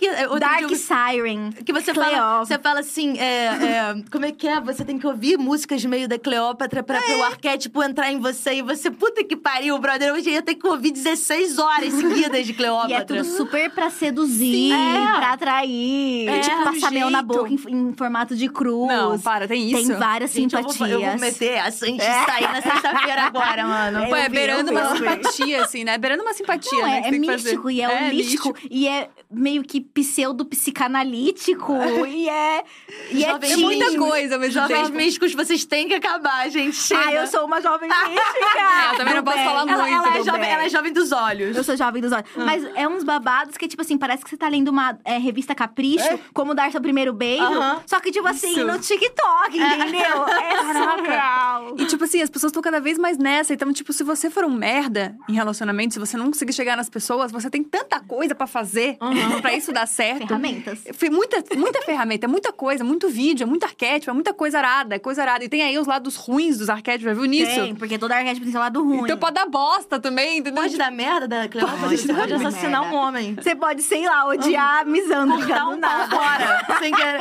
é? 0.10 0.40
Dark 0.40 0.62
eu- 0.64 0.76
Siren. 0.76 1.52
Que 1.64 1.72
você 1.72 1.94
fala, 1.94 2.40
você 2.44 2.58
fala 2.58 2.80
assim, 2.80 3.18
é, 3.20 3.46
é, 3.46 3.96
como 4.12 4.26
é 4.26 4.32
que 4.32 4.48
é? 4.48 4.60
Você 4.62 4.84
tem 4.84 4.98
que 4.98 5.06
ouvir 5.06 5.38
músicas 5.38 5.86
meio 5.86 6.08
da 6.08 6.18
Cleópatra 6.18 6.82
pra, 6.82 7.00
pra 7.00 7.18
o 7.18 7.24
arquétipo 7.26 7.84
entrar 7.84 8.12
em 8.12 8.20
você. 8.20 8.56
E 8.56 8.62
você, 8.64 8.90
puta 8.90 9.24
que 9.24 9.36
pariu, 9.36 9.78
brother. 9.78 10.12
Hoje 10.14 10.30
eu 10.30 10.34
ia 10.34 10.42
ter 10.42 10.56
que 10.56 10.66
ouvir 10.68 10.90
16 10.92 11.60
horas 11.60 11.94
seguidas 11.94 12.48
de 12.48 12.54
Cleópatra. 12.54 12.88
E 12.98 13.00
é 13.00 13.04
tudo 13.04 13.24
super 13.26 13.70
pra 13.70 13.90
seduzir, 13.92 14.72
É. 14.74 15.18
pra 15.18 15.34
atrair. 15.34 16.28
É. 16.30 16.40
Tipo, 16.40 16.64
passar 16.64 16.92
mel 16.92 17.10
na 17.12 17.22
boca 17.22 17.48
em, 17.50 17.60
em 17.68 17.94
formato 17.94 18.36
de 18.36 18.50
cruz. 18.50 18.88
Não, 18.88 19.20
para, 19.20 19.48
tem 19.48 19.70
isso. 19.72 19.88
Tem 19.88 19.98
várias 19.98 20.32
Gente, 20.32 20.54
eu 20.56 20.60
simpatias. 20.62 20.78
vou, 20.78 20.88
eu 21.02 21.12
vou 21.12 21.20
meter 21.20 21.52
essa 21.58 21.86
antes 21.86 22.04
É. 22.06 22.20
de 22.20 22.26
sair 22.26 22.52
na 22.52 22.62
sexta-feira 22.92 23.24
agora, 23.24 23.66
mano. 23.66 24.08
Pô, 24.08 24.16
é 24.16 24.30
beirando 24.30 24.72
uma 24.72 24.96
simpatia, 24.96 25.64
assim, 25.64 25.84
né? 25.84 25.98
Beirando 25.98 26.24
uma 26.24 26.34
simpatia, 26.34 26.80
Não, 26.80 26.88
né? 26.88 26.96
é, 26.96 27.08
é 27.08 27.12
que 27.12 27.26
fazer. 27.26 27.44
místico, 27.50 27.70
e 27.72 27.82
é, 27.82 27.88
holístico, 28.08 28.56
e 28.70 28.88
é 28.88 29.10
meio 29.30 29.64
que 29.64 29.82
pseudo-psicanalítico, 29.82 31.74
e 32.08 32.30
é. 32.30 32.64
E 33.12 33.24
é, 33.24 33.30
Jovem 33.32 33.52
É 33.52 33.58
muita 33.58 33.86
teen. 33.88 33.98
coisa 34.00 34.38
mesmo 34.38 34.62
Jovens 34.62 34.84
tempo. 34.88 34.98
místicos, 34.98 35.34
vocês 35.34 35.66
têm 35.66 35.88
que 35.88 35.94
acabar, 35.94 36.50
gente. 36.50 36.76
Chega. 36.76 37.02
Ah, 37.08 37.14
eu 37.14 37.28
sou 37.28 37.46
uma 37.46 37.62
jovem 37.62 37.90
mística! 37.90 38.60
É, 38.60 38.94
eu 38.94 38.98
também 38.98 39.14
não 39.16 39.24
posso 39.24 39.38
falar 39.38 39.62
ela, 39.62 39.66
muito, 39.66 40.06
ela 40.08 40.18
é 40.18 40.24
jovem, 40.24 40.50
ela 40.50 40.64
é 40.66 40.70
jovem 40.70 40.94
dos 40.94 41.12
olhos. 41.12 41.56
Eu 41.56 41.64
sou 41.64 41.76
jovem 41.76 42.02
dos 42.02 42.12
olhos. 42.12 42.28
Mas 42.36 42.64
é 42.76 42.88
uns 42.88 43.04
babados 43.04 43.58
que, 43.58 43.68
tipo 43.68 43.82
assim, 43.82 43.98
parece 43.98 44.24
que 44.24 44.30
você 44.30 44.38
tá 44.38 44.48
lendo 44.48 44.70
uma 44.70 44.98
é, 45.04 45.18
revista 45.18 45.54
Capricho, 45.56 46.20
como 46.34 46.54
dar 46.54 46.72
seu 46.72 46.82
primeiro 46.82 47.14
beijo. 47.14 47.44
Aham. 47.44 47.82
Só 47.86 48.00
que, 48.00 48.12
tipo 48.12 48.28
assim, 48.28 48.52
Isso. 48.52 48.66
no 48.66 48.80
TikTok, 48.80 49.58
entendeu? 49.58 50.28
É 50.28 50.58
surreal. 50.74 51.76
E, 51.78 51.86
tipo 51.86 52.04
assim, 52.04 52.22
as 52.22 52.30
pessoas 52.30 52.50
estão 52.52 52.62
cada 52.62 52.77
vez 52.80 52.98
mais 52.98 53.18
nessa. 53.18 53.54
Então, 53.54 53.72
tipo, 53.74 53.92
se 53.94 54.04
você 54.04 54.30
for 54.30 54.44
um 54.46 54.50
merda 54.52 55.16
em 55.30 55.34
relacionamento, 55.34 55.94
se 55.94 56.00
você 56.00 56.18
não 56.18 56.28
conseguir 56.28 56.54
chegar 56.54 56.76
nas 56.78 56.90
pessoas, 56.90 57.32
você 57.32 57.50
tem 57.50 57.64
tanta 57.64 58.00
coisa 58.00 58.34
pra 58.36 58.48
fazer 58.48 58.98
pra 59.42 59.54
isso 59.54 59.72
dar 59.72 59.88
certo. 59.88 60.28
Ferramentas. 60.28 60.84
Foi 60.94 61.10
muita, 61.10 61.44
muita 61.56 61.82
ferramenta, 61.82 62.26
é 62.26 62.30
muita 62.30 62.52
coisa, 62.54 62.84
muito 62.84 63.10
vídeo, 63.10 63.44
é 63.44 63.48
muito 63.48 63.64
arquétipo, 63.64 64.10
é 64.12 64.14
muita 64.14 64.34
coisa 64.34 64.58
arada, 64.60 64.96
é 64.96 65.00
coisa 65.00 65.22
arada. 65.22 65.44
E 65.44 65.50
tem 65.50 65.62
aí 65.64 65.78
os 65.78 65.88
lados 65.88 66.16
ruins 66.16 66.58
dos 66.58 66.70
arquétipos, 66.70 67.06
já 67.06 67.14
viu 67.14 67.26
nisso? 67.26 67.52
Tem, 67.54 67.76
porque 67.76 67.98
todo 67.98 68.12
arquétipo 68.12 68.44
tem 68.44 68.52
seu 68.52 68.62
lado 68.62 68.84
ruim. 68.84 69.02
Então 69.04 69.18
pode 69.18 69.34
dar 69.36 69.48
bosta 69.48 70.00
também, 70.00 70.40
entendeu? 70.40 70.62
Pode 70.64 70.78
dar 70.78 70.92
merda 70.92 71.28
da 71.28 71.48
Cleópatra? 71.48 71.82
Pode 71.88 71.98
Você 71.98 72.08
dar 72.08 72.16
pode 72.20 72.34
assassinar 72.34 72.82
merda. 72.82 72.96
um 72.96 73.00
homem. 73.00 73.36
Você 73.36 73.56
pode, 73.56 73.82
sei 73.84 74.06
lá, 74.06 74.28
odiar 74.28 74.82
a 74.82 74.86
misândrica 74.86 75.48
Cortar 75.48 75.66
do 75.66 75.72
um 75.72 75.80
pau 75.80 75.98
nada. 75.98 76.16
fora. 76.16 76.80
Sem 76.80 76.92
querer. 76.94 77.18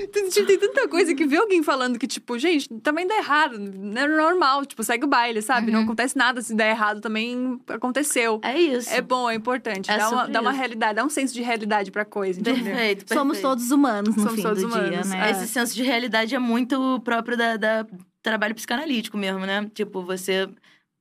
Tem, 0.13 0.29
tipo, 0.29 0.45
tem 0.45 0.57
tanta 0.59 0.87
coisa 0.87 1.15
que 1.15 1.25
vê 1.25 1.37
alguém 1.37 1.63
falando 1.63 1.97
que, 1.97 2.07
tipo, 2.07 2.37
gente, 2.37 2.67
também 2.81 3.07
dá 3.07 3.17
errado. 3.17 3.55
É 3.95 4.07
normal, 4.07 4.65
tipo, 4.65 4.83
segue 4.83 5.05
o 5.05 5.07
baile, 5.07 5.41
sabe? 5.41 5.71
Não 5.71 5.83
acontece 5.83 6.17
nada. 6.17 6.41
Se 6.41 6.53
der 6.53 6.71
errado, 6.71 6.99
também 6.99 7.59
aconteceu. 7.67 8.39
É 8.43 8.59
isso. 8.59 8.89
É 8.89 9.01
bom, 9.01 9.29
é 9.29 9.35
importante. 9.35 9.89
É 9.89 9.97
dá, 9.97 10.09
uma, 10.09 10.27
dá 10.27 10.41
uma 10.41 10.51
realidade, 10.51 10.95
dá 10.95 11.05
um 11.05 11.09
senso 11.09 11.33
de 11.33 11.41
realidade 11.41 11.91
pra 11.91 12.03
coisa, 12.03 12.39
entendeu? 12.39 12.63
Perfeito, 12.63 12.99
perfeito. 13.05 13.13
Somos 13.13 13.39
todos 13.39 13.71
humanos 13.71 14.15
no 14.15 14.23
Somos 14.23 14.35
fim 14.35 14.41
todos 14.41 14.63
do 14.63 14.69
dia, 14.69 14.79
humanos, 14.79 15.09
né? 15.09 15.27
é. 15.27 15.31
Esse 15.31 15.47
senso 15.47 15.73
de 15.73 15.83
realidade 15.83 16.35
é 16.35 16.39
muito 16.39 16.99
próprio 17.01 17.37
da, 17.37 17.57
da 17.57 17.85
trabalho 18.21 18.53
psicanalítico 18.53 19.17
mesmo, 19.17 19.45
né? 19.45 19.69
Tipo, 19.73 20.03
você 20.03 20.47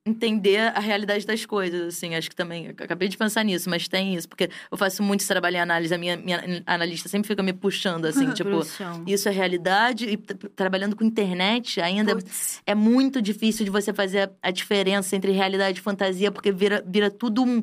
entender 0.06 0.58
a 0.74 0.80
realidade 0.80 1.26
das 1.26 1.44
coisas, 1.44 1.94
assim. 1.94 2.14
Acho 2.14 2.30
que 2.30 2.36
também, 2.36 2.68
acabei 2.68 3.08
de 3.08 3.18
pensar 3.18 3.44
nisso, 3.44 3.68
mas 3.68 3.86
tem 3.86 4.14
isso. 4.14 4.28
Porque 4.28 4.50
eu 4.70 4.76
faço 4.76 5.02
muito 5.02 5.20
esse 5.20 5.28
trabalho 5.28 5.56
em 5.56 5.60
análise, 5.60 5.94
a 5.94 5.98
minha, 5.98 6.16
minha 6.16 6.62
analista 6.66 7.08
sempre 7.08 7.28
fica 7.28 7.42
me 7.42 7.52
puxando, 7.52 8.06
assim, 8.06 8.30
tipo... 8.32 8.50
Pro 8.50 8.64
chão. 8.64 9.04
Isso 9.06 9.28
é 9.28 9.32
realidade 9.32 10.06
e 10.08 10.16
trabalhando 10.16 10.96
com 10.96 11.04
internet 11.04 11.80
ainda 11.80 12.14
Putz. 12.14 12.62
é 12.66 12.74
muito 12.74 13.20
difícil 13.20 13.64
de 13.64 13.70
você 13.70 13.92
fazer 13.92 14.30
a, 14.42 14.48
a 14.48 14.50
diferença 14.50 15.14
entre 15.14 15.32
realidade 15.32 15.78
e 15.78 15.82
fantasia, 15.82 16.32
porque 16.32 16.50
vira, 16.50 16.82
vira 16.86 17.10
tudo 17.10 17.42
um, 17.42 17.62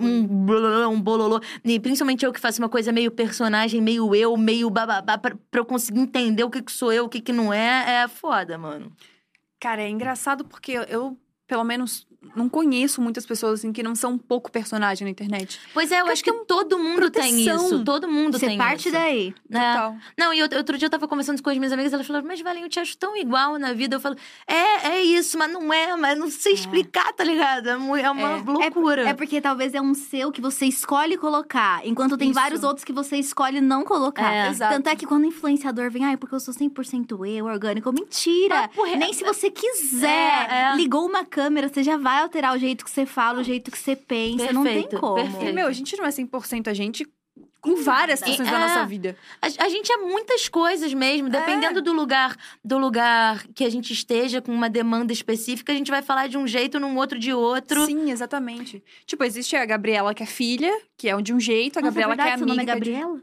um, 0.00 0.26
blololô, 0.26 0.88
um 0.88 1.00
bololô. 1.00 1.40
E 1.62 1.78
principalmente 1.78 2.24
eu 2.24 2.32
que 2.32 2.40
faço 2.40 2.60
uma 2.60 2.68
coisa 2.70 2.90
meio 2.90 3.10
personagem, 3.10 3.82
meio 3.82 4.14
eu, 4.14 4.34
meio 4.36 4.70
bababá, 4.70 5.18
pra, 5.18 5.36
pra 5.50 5.60
eu 5.60 5.64
conseguir 5.64 6.00
entender 6.00 6.42
o 6.42 6.50
que, 6.50 6.62
que 6.62 6.72
sou 6.72 6.90
eu, 6.90 7.04
o 7.04 7.08
que, 7.08 7.20
que 7.20 7.32
não 7.32 7.52
é, 7.52 8.02
é 8.02 8.08
foda, 8.08 8.56
mano. 8.56 8.90
Cara, 9.60 9.82
é 9.82 9.88
engraçado 9.88 10.44
porque 10.44 10.72
eu, 10.88 11.18
pelo 11.46 11.64
menos, 11.64 12.05
não 12.34 12.48
conheço 12.48 13.00
muitas 13.00 13.24
pessoas 13.24 13.60
assim 13.60 13.72
que 13.72 13.82
não 13.82 13.94
são 13.94 14.12
um 14.12 14.18
pouco 14.18 14.50
personagem 14.50 15.04
na 15.04 15.10
internet. 15.10 15.60
Pois 15.72 15.90
é, 15.92 15.96
eu 15.96 16.00
Porque 16.00 16.12
acho 16.12 16.24
que 16.24 16.32
todo 16.44 16.78
mundo 16.78 17.10
tem 17.10 17.44
proteção. 17.44 17.66
isso. 17.66 17.84
Todo 17.84 18.08
mundo 18.08 18.38
Você 18.38 18.46
tem 18.46 18.58
parte 18.58 18.88
isso. 18.88 18.92
daí. 18.92 19.34
É. 19.50 19.72
Total. 19.72 19.96
Não, 20.18 20.34
e 20.34 20.42
outro, 20.42 20.58
outro 20.58 20.78
dia 20.78 20.86
eu 20.86 20.90
tava 20.90 21.06
conversando 21.08 21.42
com 21.42 21.50
as 21.50 21.56
minhas 21.56 21.72
amigas, 21.72 21.92
elas 21.92 22.06
falaram, 22.06 22.26
mas 22.26 22.40
Valinho, 22.40 22.66
eu 22.66 22.70
te 22.70 22.80
acho 22.80 22.96
tão 22.98 23.16
igual 23.16 23.58
na 23.58 23.72
vida. 23.72 23.96
Eu 23.96 24.00
falo, 24.00 24.16
é, 24.46 24.88
é 24.88 25.02
isso, 25.02 25.38
mas 25.38 25.50
não 25.52 25.72
é, 25.72 25.96
mas 25.96 26.18
não 26.18 26.30
sei 26.30 26.52
explicar, 26.54 27.12
tá 27.12 27.24
ligado? 27.24 27.68
É, 27.68 27.72
é 27.72 28.10
uma 28.10 28.30
É. 28.38 28.42
loucura. 28.44 29.08
É 29.08 29.14
porque 29.14 29.40
talvez 29.40 29.74
é 29.74 29.80
um 29.80 29.94
seu 29.94 30.30
que 30.32 30.40
você 30.40 30.66
escolhe 30.66 31.16
colocar, 31.16 31.86
enquanto 31.86 32.16
tem 32.16 32.30
Isso. 32.30 32.38
vários 32.40 32.62
outros 32.62 32.84
que 32.84 32.92
você 32.92 33.16
escolhe 33.16 33.60
não 33.60 33.84
colocar. 33.84 34.32
É. 34.32 34.48
Exato. 34.50 34.74
Tanto 34.74 34.88
é 34.88 34.96
que 34.96 35.06
quando 35.06 35.24
o 35.24 35.26
influenciador 35.26 35.90
vem, 35.90 36.04
ai, 36.04 36.16
porque 36.16 36.34
eu 36.34 36.40
sou 36.40 36.52
100% 36.54 37.26
eu, 37.26 37.46
orgânico. 37.46 37.92
Mentira! 37.92 38.64
Ah, 38.64 38.68
porra, 38.68 38.96
Nem 38.96 39.12
se 39.12 39.24
você 39.24 39.50
quiser. 39.50 40.06
É, 40.50 40.72
é. 40.72 40.76
Ligou 40.76 41.06
uma 41.06 41.24
câmera, 41.24 41.68
você 41.68 41.82
já 41.82 41.96
vai 42.06 42.20
alterar 42.22 42.54
o 42.54 42.58
jeito 42.58 42.84
que 42.84 42.90
você 42.90 43.04
fala, 43.04 43.40
o 43.40 43.44
jeito 43.44 43.70
que 43.70 43.78
você 43.78 43.96
pensa. 43.96 44.52
não 44.52 44.62
tem 44.62 44.74
Perfeito, 44.82 45.00
como. 45.00 45.14
Perfeito. 45.16 45.54
meu, 45.54 45.66
a 45.66 45.72
gente 45.72 45.96
não 45.96 46.04
é 46.04 46.10
100% 46.10 46.68
a 46.68 46.74
gente 46.74 47.04
em 47.66 47.74
várias 47.82 48.20
nada. 48.20 48.32
situações 48.32 48.48
E- 48.48 48.50
da 48.52 48.56
é. 48.58 48.68
nossa 48.68 48.86
vida. 48.86 49.16
A, 49.42 49.46
a 49.64 49.68
gente 49.68 49.90
é 49.90 49.96
muitas 49.96 50.48
coisas 50.48 50.94
mesmo, 50.94 51.28
dependendo 51.28 51.82
do 51.82 51.92
lugar, 51.92 52.36
do 52.64 52.78
lugar 52.78 53.44
que 53.56 53.64
a 53.64 53.68
gente 53.70 53.92
esteja 53.92 54.40
com 54.40 54.52
uma 54.52 54.70
demanda 54.70 55.12
específica, 55.12 55.72
a 55.72 55.74
gente 55.74 55.90
vai 55.90 56.00
falar 56.00 56.28
de 56.28 56.38
um 56.38 56.46
jeito, 56.46 56.78
num 56.78 56.96
outro 56.96 57.18
de 57.18 57.32
outro. 57.32 57.84
Sim, 57.86 58.10
exatamente. 58.12 58.80
Tipo, 59.04 59.24
existe 59.24 59.56
a 59.56 59.66
Gabriela 59.66 60.14
que 60.14 60.22
é 60.22 60.26
filha, 60.26 60.72
que 60.96 61.08
é 61.08 61.20
de 61.20 61.34
um 61.34 61.40
jeito, 61.40 61.78
a 61.78 61.82
Nossa, 61.82 61.90
Gabriela 61.90 62.10
verdade, 62.14 62.28
que 62.30 62.34
é 62.34 62.38
seu 62.38 62.46
nome 62.46 62.60
amiga. 62.60 62.72
é 62.72 62.76
é 62.76 62.80
de- 62.80 62.90
Gabriela? 62.92 63.20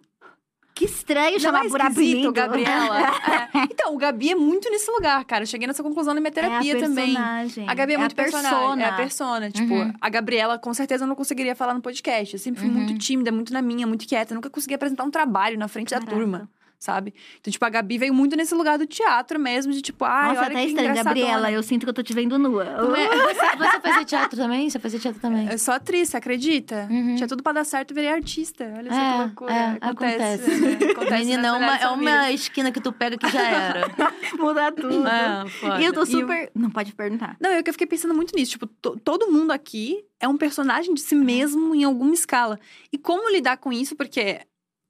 Que 0.85 0.91
estranho 0.91 1.39
chamar 1.39 1.65
é 1.65 1.69
por 1.69 1.81
apelido. 1.81 2.31
Gabriela. 2.31 2.99
É. 2.99 3.63
Então, 3.73 3.93
o 3.95 3.97
Gabi 3.97 4.31
é 4.31 4.35
muito 4.35 4.69
nesse 4.69 4.89
lugar, 4.91 5.23
cara. 5.25 5.43
Eu 5.43 5.47
cheguei 5.47 5.67
nessa 5.67 5.81
conclusão 5.83 6.13
na 6.13 6.19
minha 6.21 6.31
terapia 6.31 6.73
é 6.73 6.77
a 6.77 6.79
também. 6.79 7.15
A 7.17 7.73
Gabi 7.73 7.93
é, 7.93 7.97
muito 7.97 8.11
a 8.13 8.15
persona. 8.15 8.41
personagem. 8.43 8.83
É 8.83 8.87
a 8.87 8.93
persona. 8.93 9.51
Tipo, 9.51 9.73
Uhum. 9.73 9.93
a 9.99 10.09
Gabriela, 10.09 10.57
com 10.59 10.73
certeza, 10.73 11.03
eu 11.03 11.07
não 11.07 11.15
conseguiria 11.15 11.55
falar 11.55 11.73
no 11.73 11.81
podcast. 11.81 12.33
Eu 12.33 12.39
sempre 12.39 12.61
fui 12.61 12.69
Uhum. 12.69 12.75
muito 12.75 12.97
tímida, 12.97 13.31
muito 13.31 13.51
na 13.53 13.61
minha, 13.61 13.85
muito 13.87 14.05
quieta. 14.07 14.33
Eu 14.33 14.35
nunca 14.35 14.49
consegui 14.49 14.73
apresentar 14.75 15.03
um 15.03 15.11
trabalho 15.11 15.57
na 15.57 15.67
frente 15.67 15.89
Caraca. 15.89 16.09
da 16.09 16.15
turma, 16.17 16.49
sabe? 16.83 17.13
Então, 17.39 17.51
tipo, 17.51 17.63
a 17.65 17.69
Gabi 17.69 17.97
veio 17.97 18.13
muito 18.13 18.35
nesse 18.35 18.53
lugar 18.53 18.77
do 18.77 18.85
teatro 18.85 19.39
mesmo, 19.39 19.71
de 19.71 19.81
tipo, 19.81 20.03
ai, 20.05 20.29
Nossa, 20.29 20.39
olha 20.41 20.47
até 20.49 20.61
que 20.61 20.67
estranho. 20.67 20.95
Gabriela. 20.95 21.51
Eu 21.51 21.63
sinto 21.63 21.83
que 21.85 21.89
eu 21.89 21.93
tô 21.93 22.03
te 22.03 22.13
vendo 22.13 22.37
nua. 22.37 22.65
Você, 22.65 23.55
você 23.57 23.79
fazia 23.79 24.05
teatro 24.05 24.37
também? 24.37 24.69
Você 24.69 24.79
fazia 24.79 24.99
teatro 24.99 25.21
também? 25.21 25.47
Eu 25.49 25.57
sou 25.57 25.73
atriz, 25.73 26.09
você 26.09 26.17
acredita? 26.17 26.87
Uhum. 26.91 27.15
Tinha 27.15 27.27
tudo 27.27 27.41
pra 27.41 27.53
dar 27.53 27.63
certo 27.63 27.91
e 27.91 27.93
virei 27.93 28.09
artista. 28.11 28.71
Olha 28.77 28.91
só 28.91 28.99
É, 28.99 29.11
que 29.13 29.17
loucura. 29.19 29.53
é, 29.53 29.77
acontece. 29.81 30.51
acontece. 30.51 30.61
né? 30.85 30.91
acontece 30.91 31.13
Menina, 31.23 31.47
é 31.47 31.51
uma, 31.51 31.65
é 31.77 31.87
uma 31.87 32.11
famílias. 32.11 32.41
esquina 32.41 32.71
que 32.71 32.81
tu 32.81 32.91
pega 32.91 33.17
que 33.17 33.29
já 33.29 33.41
era. 33.47 33.87
Mudar 34.37 34.71
tudo. 34.73 35.07
é, 35.07 35.47
foda. 35.49 35.81
E 35.81 35.85
eu 35.85 35.93
tô 35.93 36.01
o- 36.01 36.05
super. 36.05 36.51
Não 36.53 36.69
pode 36.69 36.93
perguntar. 36.93 37.37
Não, 37.39 37.49
eu 37.51 37.63
que 37.63 37.69
eu 37.69 37.73
fiquei 37.73 37.87
pensando 37.87 38.13
muito 38.13 38.35
nisso. 38.35 38.51
Tipo, 38.51 38.67
to- 38.67 38.99
todo 39.03 39.31
mundo 39.31 39.51
aqui 39.51 40.03
é 40.19 40.27
um 40.27 40.37
personagem 40.37 40.93
de 40.93 41.01
si 41.01 41.15
mesmo 41.15 41.73
em 41.73 41.83
alguma 41.83 42.13
escala. 42.13 42.59
E 42.91 42.97
como 42.97 43.29
lidar 43.31 43.57
com 43.57 43.71
isso? 43.71 43.95
Porque 43.95 44.41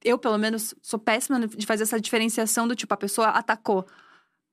eu, 0.04 0.18
pelo 0.18 0.38
menos, 0.38 0.74
sou 0.82 1.00
péssima 1.00 1.48
de 1.48 1.66
fazer 1.66 1.84
essa 1.84 2.00
diferenciação 2.00 2.68
do 2.68 2.76
tipo, 2.76 2.94
a 2.94 2.98
pessoa 2.98 3.28
atacou. 3.30 3.86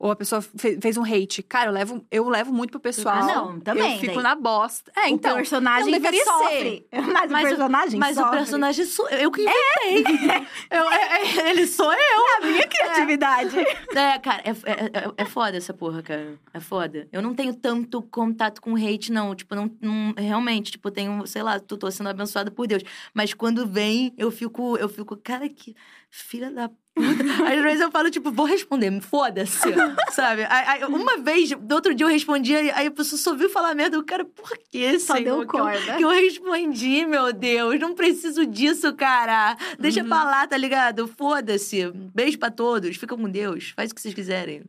Ou 0.02 0.10
a 0.10 0.16
pessoa 0.16 0.40
fe- 0.40 0.78
fez 0.80 0.96
um 0.96 1.04
hate. 1.04 1.42
Cara, 1.42 1.68
eu 1.68 1.74
levo, 1.74 2.06
eu 2.10 2.26
levo 2.26 2.50
muito 2.50 2.70
pro 2.70 2.80
pessoal. 2.80 3.16
Ah, 3.18 3.26
não, 3.26 3.60
também, 3.60 3.94
Eu 3.96 4.00
fico 4.00 4.14
daí. 4.14 4.22
na 4.22 4.34
bosta. 4.34 4.90
É, 4.96 5.10
então. 5.10 5.32
o 5.32 5.36
personagem 5.36 5.84
não 5.84 5.92
deveria 5.92 6.24
sofre. 6.24 6.86
Mas, 6.90 7.30
Mas 7.30 7.42
o 7.44 7.46
o- 7.46 7.48
personagem 7.50 8.00
Mas 8.00 8.16
o 8.16 8.20
sofre. 8.22 8.36
personagem 8.38 8.84
sou 8.86 9.08
eu 9.10 9.30
que 9.30 9.42
inventei. 9.42 10.00
Eu- 10.70 10.90
é- 10.90 11.20
é- 11.20 11.50
ele 11.50 11.66
sou 11.66 11.92
eu. 11.92 12.36
A 12.38 12.46
minha 12.46 12.66
criatividade. 12.66 13.58
É, 13.58 14.18
cara, 14.18 14.42
é, 14.42 14.50
é, 14.50 14.84
é- 15.06 15.12
é 15.18 15.24
foda 15.26 15.56
essa 15.58 15.74
porra, 15.74 16.02
cara. 16.02 16.34
É 16.54 16.60
foda. 16.60 17.06
Eu 17.12 17.20
não 17.20 17.34
tenho 17.34 17.52
tanto 17.52 18.00
contato 18.00 18.62
com 18.62 18.74
hate, 18.76 19.12
não. 19.12 19.34
Tipo, 19.34 19.54
não, 19.54 19.70
não- 19.82 20.14
realmente, 20.16 20.70
tipo, 20.70 20.90
tenho, 20.90 21.26
sei 21.26 21.42
lá, 21.42 21.60
tô, 21.60 21.76
tô 21.76 21.90
sendo 21.90 22.08
abençoada 22.08 22.50
por 22.50 22.66
Deus. 22.66 22.82
Mas 23.12 23.34
quando 23.34 23.66
vem, 23.66 24.14
eu 24.16 24.30
fico, 24.30 24.78
eu 24.78 24.88
fico, 24.88 25.14
cara, 25.16 25.46
que 25.48 25.74
filha 26.10 26.50
da 26.50 26.68
puta. 26.68 27.24
Às 27.48 27.62
vezes 27.62 27.80
eu 27.80 27.90
falo, 27.90 28.10
tipo, 28.10 28.30
vou 28.32 28.44
responder, 28.46 29.00
foda-se, 29.00 29.58
sabe? 30.12 30.44
Aí, 30.48 30.84
uma 30.84 31.16
vez, 31.18 31.50
do 31.50 31.74
outro 31.74 31.94
dia 31.94 32.04
eu 32.04 32.10
respondi, 32.10 32.54
aí 32.54 32.86
a 32.88 32.90
pessoa 32.90 33.18
só 33.18 33.34
viu 33.34 33.48
falar 33.48 33.74
merda. 33.74 33.96
Eu, 33.96 34.04
cara, 34.04 34.24
por 34.24 34.50
que, 34.70 34.98
Só 34.98 35.14
Senhor, 35.14 35.24
deu 35.24 35.48
que 35.48 35.56
eu- 35.56 35.64
corda. 35.64 35.96
que 35.96 36.02
eu 36.04 36.08
respondi, 36.10 37.06
meu 37.06 37.32
Deus. 37.32 37.78
Não 37.80 37.94
preciso 37.94 38.44
disso, 38.44 38.92
cara. 38.94 39.56
Deixa 39.78 40.02
pra 40.04 40.24
lá, 40.24 40.46
tá 40.46 40.56
ligado? 40.56 41.06
Foda-se. 41.06 41.90
Beijo 42.14 42.38
pra 42.38 42.50
todos. 42.50 42.96
Fica 42.96 43.16
com 43.16 43.30
Deus. 43.30 43.72
Faz 43.76 43.90
o 43.90 43.94
que 43.94 44.00
vocês 44.00 44.14
quiserem. 44.14 44.64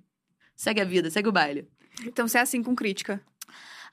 Segue 0.55 0.79
a 0.79 0.85
vida, 0.85 1.09
segue 1.09 1.27
o 1.27 1.31
baile. 1.31 1.67
Então, 2.05 2.27
você 2.27 2.37
é 2.37 2.41
assim 2.41 2.61
com 2.63 2.75
crítica. 2.75 3.19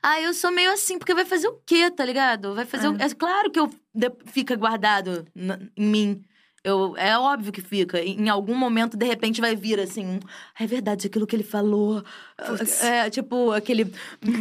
Ah, 0.01 0.21
eu 0.21 0.33
sou 0.33 0.49
meio 0.51 0.71
assim, 0.71 0.97
porque 0.97 1.13
vai 1.13 1.25
fazer 1.25 1.47
o 1.49 1.59
quê, 1.65 1.91
tá 1.91 2.05
ligado? 2.05 2.55
Vai 2.55 2.63
fazer 2.65 2.87
o... 2.87 2.95
É 3.01 3.09
claro 3.09 3.51
que 3.51 3.59
eu 3.59 3.69
de- 3.93 4.11
fica 4.27 4.55
guardado 4.55 5.27
em 5.75 5.85
mim. 5.85 6.23
Eu, 6.63 6.93
é 6.97 7.17
óbvio 7.17 7.51
que 7.51 7.61
fica. 7.61 7.99
Em 8.01 8.27
algum 8.29 8.55
momento, 8.55 8.97
de 8.97 9.05
repente, 9.05 9.39
vai 9.39 9.55
vir 9.55 9.79
assim. 9.79 10.05
um, 10.05 10.19
É 10.59 10.67
verdade, 10.67 11.07
aquilo 11.07 11.25
que 11.25 11.35
ele 11.35 11.43
falou. 11.43 12.03
Putz. 12.45 12.83
É, 12.83 13.09
tipo, 13.09 13.51
aquele. 13.51 13.85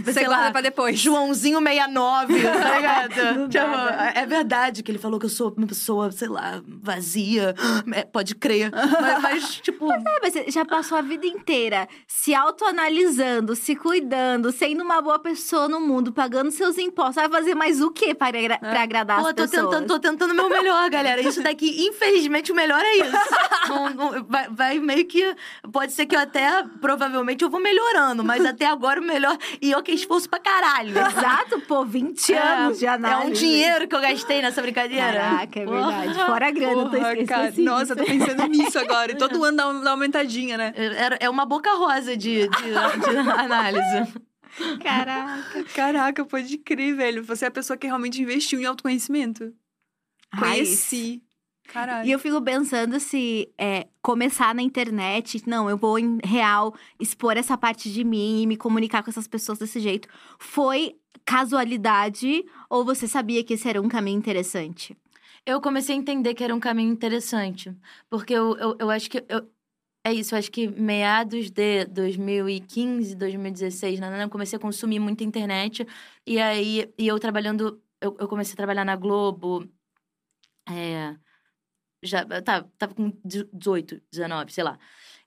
Você 0.05 0.25
guarda 0.25 0.45
lá, 0.47 0.51
pra 0.53 0.61
depois. 0.61 0.99
Joãozinho 0.99 1.59
69, 1.61 2.35
tá 2.43 2.77
ligado? 2.77 3.35
Do 3.39 3.49
Tipo, 3.49 3.67
nada. 3.67 4.13
é 4.19 4.27
verdade 4.27 4.83
que 4.83 4.91
ele 4.91 4.99
falou 4.99 5.19
que 5.19 5.27
eu 5.27 5.31
sou 5.31 5.53
uma 5.57 5.67
pessoa, 5.67 6.11
sei 6.13 6.29
lá, 6.29 6.63
vazia. 6.67 7.55
É, 7.95 8.05
pode 8.05 8.35
crer. 8.35 8.71
Mas, 8.73 9.23
mas, 9.23 9.55
tipo. 9.63 9.91
É, 9.93 10.03
mas 10.23 10.33
você 10.33 10.51
já 10.51 10.65
passou 10.65 10.99
a 10.99 11.03
vida 11.03 11.27
inteira 11.27 11.89
se 12.07 12.35
autoanalisando, 12.35 13.55
se 13.57 13.75
cuidando, 13.75 14.53
sendo 14.53 14.83
uma 14.83 15.01
boa 15.01 15.19
pessoa 15.19 15.69
no 15.69 15.81
mundo, 15.81 16.13
pagando 16.13 16.51
seus 16.51 16.79
impostos. 16.79 17.17
Vai 17.17 17.29
fazer 17.29 17.55
mais 17.55 17.81
o 17.81 17.91
quê 17.91 18.15
para, 18.15 18.39
agra- 18.39 18.59
pra 18.59 18.83
agradar 18.83 19.21
Pô, 19.21 19.29
as 19.29 19.35
tô 19.35 19.43
pessoas? 19.43 19.65
tentando, 19.67 19.87
tô 19.87 19.99
tentando 19.99 20.35
meu 20.35 20.49
melhor, 20.49 20.89
galera. 20.91 21.21
Isso 21.21 21.43
daqui, 21.43 21.67
infelizmente, 21.87 22.08
o 22.09 22.55
melhor 22.55 22.81
é 22.85 22.97
isso. 22.97 23.13
Não- 23.69 23.91
não- 23.91 24.25
vai, 24.25 24.49
vai 24.49 24.79
meio 24.79 25.05
que. 25.07 25.37
Pode 25.71 25.93
ser 25.93 26.07
que 26.07 26.17
eu 26.17 26.21
até, 26.21 26.63
provavelmente, 26.81 27.43
eu 27.45 27.51
vou 27.51 27.61
melhorando, 27.61 28.25
mas 28.25 28.43
até 28.47 28.65
agora 28.67 28.99
o 28.99 29.05
melhor. 29.05 29.37
E 29.61 29.71
eu 29.71 29.83
que 29.83 29.93
esforço 29.93 30.29
pra 30.29 30.39
caralho. 30.39 30.97
Exato, 30.99 31.61
pô, 31.63 31.85
20 31.85 32.33
É, 32.33 32.39
anos 32.39 32.79
de 32.79 32.87
É 32.87 32.89
análise. 32.89 33.31
um 33.31 33.33
dinheiro 33.35 33.87
que 33.87 33.95
eu 33.95 34.01
gastei 34.01 34.41
nessa 34.41 34.63
brincadeira. 34.63 35.13
Caraca, 35.13 35.61
é 35.61 35.65
Porra. 35.67 36.01
verdade. 36.01 36.25
Fora 36.27 36.47
a 36.47 36.51
grana, 36.51 36.73
eu 36.73 36.85
tô 36.85 36.97
Porra, 36.97 37.13
esquecendo. 37.15 37.63
Nossa, 37.63 37.93
eu 37.93 37.97
tô 37.97 38.05
pensando 38.05 38.47
nisso 38.47 38.79
agora. 38.79 39.13
E 39.13 39.17
todo 39.17 39.45
ano 39.45 39.57
dá 39.57 39.69
uma, 39.69 39.75
dá 39.75 39.81
uma 39.81 39.91
aumentadinha, 39.91 40.57
né? 40.57 40.73
É 40.77 41.27
é 41.27 41.31
uma 41.31 41.45
boca 41.45 41.71
rosa 41.75 42.17
de, 42.17 42.49
de, 42.49 42.49
de 42.49 43.17
análise. 43.19 44.13
Caraca. 44.83 45.65
Caraca, 45.75 46.25
pode 46.25 46.57
crer, 46.59 46.95
velho. 46.97 47.23
Você 47.25 47.45
é 47.45 47.49
a 47.49 47.51
pessoa 47.51 47.77
que 47.77 47.87
realmente 47.87 48.21
investiu 48.23 48.59
em 48.61 48.65
autoconhecimento. 48.65 49.53
Conheci. 50.39 51.23
Caralho. 51.69 52.09
E 52.09 52.11
eu 52.11 52.19
fico 52.19 52.41
pensando 52.41 52.99
se 52.99 53.53
é, 53.59 53.87
começar 54.03 54.55
na 54.55 54.63
internet, 54.63 55.43
não, 55.47 55.69
eu 55.69 55.77
vou 55.77 55.99
em 55.99 56.19
real 56.25 56.75
expor 56.99 57.37
essa 57.37 57.57
parte 57.59 57.93
de 57.93 58.03
mim 58.03 58.43
e 58.43 58.47
me 58.47 58.57
comunicar 58.57 59.03
com 59.03 59.11
essas 59.11 59.29
pessoas 59.29 59.59
desse 59.59 59.79
jeito. 59.79 60.09
Foi 60.39 60.97
casualidade 61.27 62.43
ou 62.71 62.85
você 62.87 63.07
sabia 63.07 63.45
que 63.45 63.53
esse 63.53 63.69
era 63.69 63.83
um 63.83 63.89
caminho 63.89 64.17
interessante? 64.17 64.97
Eu 65.45 65.61
comecei 65.61 65.95
a 65.95 65.99
entender 65.99 66.35
que 66.35 66.43
era 66.43 66.55
um 66.55 66.61
caminho 66.61 66.91
interessante. 66.91 67.75
Porque 68.09 68.33
eu, 68.33 68.57
eu, 68.57 68.77
eu 68.79 68.91
acho 68.91 69.11
que. 69.11 69.25
Eu, 69.29 69.47
é 70.05 70.13
isso, 70.13 70.35
eu 70.35 70.39
acho 70.39 70.51
que 70.51 70.69
meados 70.69 71.51
de 71.51 71.85
2015, 71.87 73.15
2016, 73.15 74.01
né, 74.01 74.25
eu 74.25 74.31
comecei 74.31 74.57
a 74.57 74.61
consumir 74.61 74.99
muita 75.01 75.23
internet. 75.25 75.87
E 76.27 76.39
aí, 76.39 76.91
e 76.97 77.07
eu 77.07 77.19
trabalhando. 77.19 77.81
Eu, 78.01 78.17
eu 78.19 78.29
comecei 78.29 78.55
a 78.55 78.57
trabalhar 78.57 78.85
na 78.85 78.97
Globo. 78.97 79.69
É, 80.71 81.17
já 82.03 82.25
tá, 82.43 82.65
tava 82.79 82.95
com 82.95 83.13
18, 83.25 84.01
19, 84.11 84.53
sei 84.53 84.65
lá. 84.65 84.79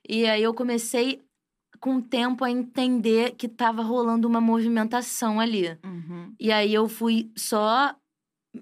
E 0.08 0.26
aí 0.26 0.42
eu 0.44 0.54
comecei, 0.54 1.22
com 1.80 1.98
o 1.98 2.02
tempo, 2.02 2.44
a 2.44 2.52
entender 2.52 3.32
que 3.36 3.48
tava 3.48 3.82
rolando 3.82 4.28
uma 4.28 4.42
movimentação 4.42 5.40
ali. 5.40 5.78
E 6.40 6.52
aí 6.52 6.74
eu 6.74 6.88
fui 6.88 7.32
só 7.36 7.96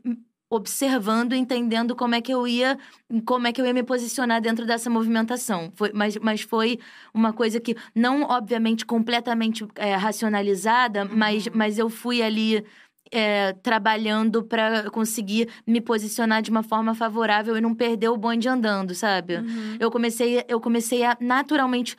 m- 0.04 0.20
observando, 0.52 1.34
entendendo 1.34 1.96
como 1.96 2.16
é 2.16 2.22
que 2.22 2.34
eu 2.34 2.48
ia, 2.48 2.78
como 3.26 3.46
é 3.48 3.54
que 3.54 3.62
eu 3.62 3.66
ia 3.66 3.74
me 3.74 3.84
posicionar 3.84 4.42
dentro 4.42 4.66
dessa 4.66 4.90
movimentação. 4.90 5.72
Foi, 5.76 5.92
mas, 5.94 6.18
mas 6.18 6.42
foi 6.42 6.80
uma 7.14 7.32
coisa 7.32 7.60
que 7.60 7.76
não, 7.94 8.24
obviamente, 8.24 8.84
completamente 8.86 9.66
é, 9.76 9.96
racionalizada, 9.96 11.04
uhum. 11.06 11.16
mas, 11.16 11.48
mas 11.50 11.78
eu 11.78 11.88
fui 11.90 12.22
ali 12.24 12.66
é, 13.12 13.54
trabalhando 13.54 14.44
para 14.44 14.90
conseguir 14.90 15.50
me 15.66 15.82
posicionar 15.82 16.42
de 16.42 16.52
uma 16.52 16.64
forma 16.64 16.94
favorável 16.94 17.58
e 17.58 17.62
não 17.62 17.74
perder 17.74 18.10
o 18.10 18.18
bonde 18.18 18.48
andando, 18.48 18.94
sabe? 18.94 19.38
Uhum. 19.38 19.78
Eu 19.80 19.92
comecei, 19.92 20.44
eu 20.48 20.60
comecei 20.60 21.04
a 21.04 21.18
naturalmente 21.20 21.96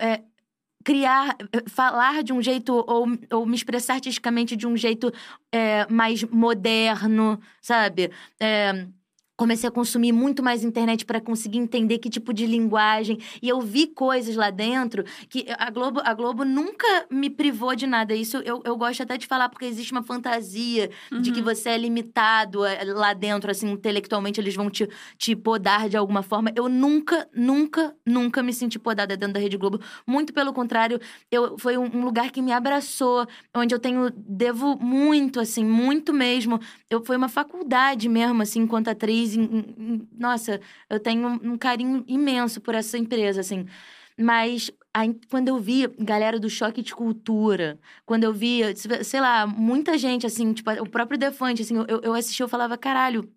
é, 0.00 0.22
criar, 0.84 1.36
eh, 1.52 1.62
falar 1.66 2.22
de 2.22 2.32
um 2.32 2.42
jeito 2.42 2.74
ou, 2.86 3.06
ou 3.32 3.46
me 3.46 3.56
expressar 3.56 3.94
artisticamente 3.94 4.54
de 4.54 4.66
um 4.66 4.76
jeito 4.76 5.10
é, 5.50 5.86
mais 5.90 6.22
moderno, 6.24 7.40
sabe? 7.60 8.10
É, 8.38 8.86
comecei 9.36 9.68
a 9.68 9.72
consumir 9.72 10.12
muito 10.12 10.42
mais 10.42 10.62
internet 10.62 11.04
para 11.04 11.20
conseguir 11.20 11.58
entender 11.58 11.98
que 11.98 12.08
tipo 12.08 12.32
de 12.32 12.46
linguagem 12.46 13.18
e 13.42 13.48
eu 13.48 13.60
vi 13.60 13.88
coisas 13.88 14.36
lá 14.36 14.50
dentro 14.50 15.04
que 15.28 15.44
a 15.58 15.70
Globo 15.70 16.00
a 16.04 16.14
Globo 16.14 16.44
nunca 16.44 16.86
me 17.10 17.28
privou 17.28 17.74
de 17.74 17.86
nada 17.86 18.14
isso 18.14 18.36
eu, 18.38 18.62
eu 18.64 18.76
gosto 18.76 19.02
até 19.02 19.16
de 19.16 19.26
falar 19.26 19.48
porque 19.48 19.64
existe 19.64 19.90
uma 19.90 20.02
fantasia 20.02 20.88
uhum. 21.10 21.20
de 21.20 21.32
que 21.32 21.40
uhum. 21.40 21.44
você 21.44 21.70
é 21.70 21.78
limitado 21.78 22.64
eh, 22.64 22.84
lá 22.84 23.12
dentro 23.12 23.50
assim 23.50 23.70
intelectualmente 23.70 24.40
eles 24.40 24.54
vão 24.54 24.70
te, 24.70 24.88
te 25.18 25.34
podar 25.34 25.88
de 25.88 25.96
alguma 25.96 26.22
forma 26.22 26.52
eu 26.54 26.68
nunca 26.68 27.28
nunca 27.34 27.94
nunca 28.06 28.42
me 28.42 28.52
senti 28.52 28.78
podada 28.78 29.16
dentro 29.16 29.34
da 29.34 29.40
Rede 29.40 29.56
Globo 29.56 29.80
muito 30.06 30.32
pelo 30.32 30.52
contrário 30.52 31.00
eu 31.30 31.58
foi 31.58 31.76
um, 31.76 31.84
um 31.92 32.04
lugar 32.04 32.30
que 32.30 32.40
me 32.40 32.52
abraçou 32.52 33.26
onde 33.52 33.74
eu 33.74 33.80
tenho 33.80 34.12
devo 34.16 34.76
muito 34.76 35.40
assim 35.40 35.64
muito 35.64 36.12
mesmo 36.12 36.60
eu 36.88 37.04
foi 37.04 37.16
uma 37.16 37.28
faculdade 37.28 38.08
mesmo 38.08 38.40
assim 38.40 38.60
enquanto 38.60 38.88
atriz 38.88 39.23
em, 39.34 39.42
em, 39.78 40.08
nossa, 40.12 40.60
eu 40.90 41.00
tenho 41.00 41.26
um 41.28 41.56
carinho 41.56 42.04
imenso 42.06 42.60
por 42.60 42.74
essa 42.74 42.98
empresa, 42.98 43.40
assim. 43.40 43.66
Mas 44.18 44.70
aí, 44.92 45.14
quando 45.30 45.48
eu 45.48 45.58
vi 45.58 45.88
galera 45.98 46.38
do 46.38 46.48
choque 46.50 46.82
de 46.82 46.94
cultura, 46.94 47.78
quando 48.06 48.24
eu 48.24 48.32
vi, 48.32 48.62
sei 49.04 49.20
lá, 49.20 49.46
muita 49.46 49.98
gente, 49.98 50.26
assim, 50.26 50.52
tipo, 50.52 50.70
o 50.72 50.88
próprio 50.88 51.18
Defante, 51.18 51.62
assim, 51.62 51.74
eu, 51.88 52.00
eu 52.02 52.14
assisti, 52.14 52.42
eu 52.42 52.48
falava, 52.48 52.76
caralho, 52.78 53.28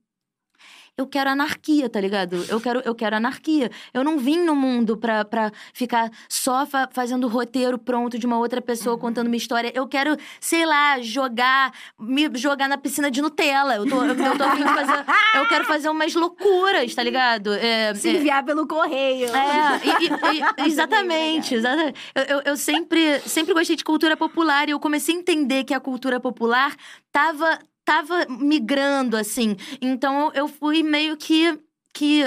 eu 0.98 1.06
quero 1.06 1.30
anarquia, 1.30 1.88
tá 1.88 2.02
ligado? 2.02 2.43
Eu 2.50 2.60
quero, 2.60 2.82
eu 2.84 2.95
quero 2.95 3.16
anarquia. 3.16 3.70
Eu 3.93 4.04
não 4.04 4.18
vim 4.18 4.43
no 4.43 4.56
mundo 4.56 4.98
pra, 4.98 5.24
pra 5.24 5.52
ficar 5.72 6.12
só 6.28 6.66
fa 6.66 6.89
fazendo 6.91 7.28
roteiro 7.28 7.78
pronto 7.78 8.18
de 8.18 8.26
uma 8.26 8.39
outra 8.39 8.60
pessoa 8.62 8.95
uhum. 8.95 9.02
contando 9.02 9.28
uma 9.28 9.36
história. 9.36 9.72
Eu 9.76 9.88
quero, 9.88 10.18
sei 10.41 10.66
lá, 10.66 11.00
jogar, 11.00 11.72
me 12.00 12.30
jogar 12.36 12.68
na 12.68 12.80
piscina 12.80 13.12
de 13.12 13.22
Nutella. 13.22 13.76
Eu 13.76 13.88
tô, 13.88 14.04
eu, 14.04 14.16
eu 14.16 14.38
tô 14.38 14.43
fazer. 14.74 15.06
Eu 15.36 15.48
quero 15.48 15.66
fazer 15.66 15.89
umas 15.89 16.16
loucuras, 16.16 16.95
tá 16.95 17.04
ligado? 17.04 17.54
É, 17.54 17.93
Se 17.93 18.10
enviar 18.10 18.41
é, 18.41 18.45
pelo 18.45 18.68
correio. 18.68 19.30
É, 19.36 19.80
e, 19.84 20.64
e, 20.64 20.66
e, 20.66 20.66
exatamente. 20.68 21.54
exatamente. 21.54 21.95
Eu, 22.16 22.24
eu, 22.24 22.41
eu 22.43 22.58
sempre, 22.58 23.20
sempre 23.20 23.54
gostei 23.54 23.76
de 23.76 23.84
cultura 23.84 24.18
popular 24.18 24.68
e 24.68 24.72
eu 24.72 24.80
comecei 24.80 25.16
a 25.16 25.20
entender 25.20 25.64
que 25.64 25.76
a 25.76 25.80
cultura 25.80 26.20
popular 26.20 26.76
tava 27.12 27.60
tava 27.88 28.25
migrando, 28.27 29.15
assim. 29.15 29.55
Então 29.81 30.29
eu 30.35 30.49
fui 30.49 30.83
meio 30.83 31.15
que. 31.15 31.57
que 31.93 32.23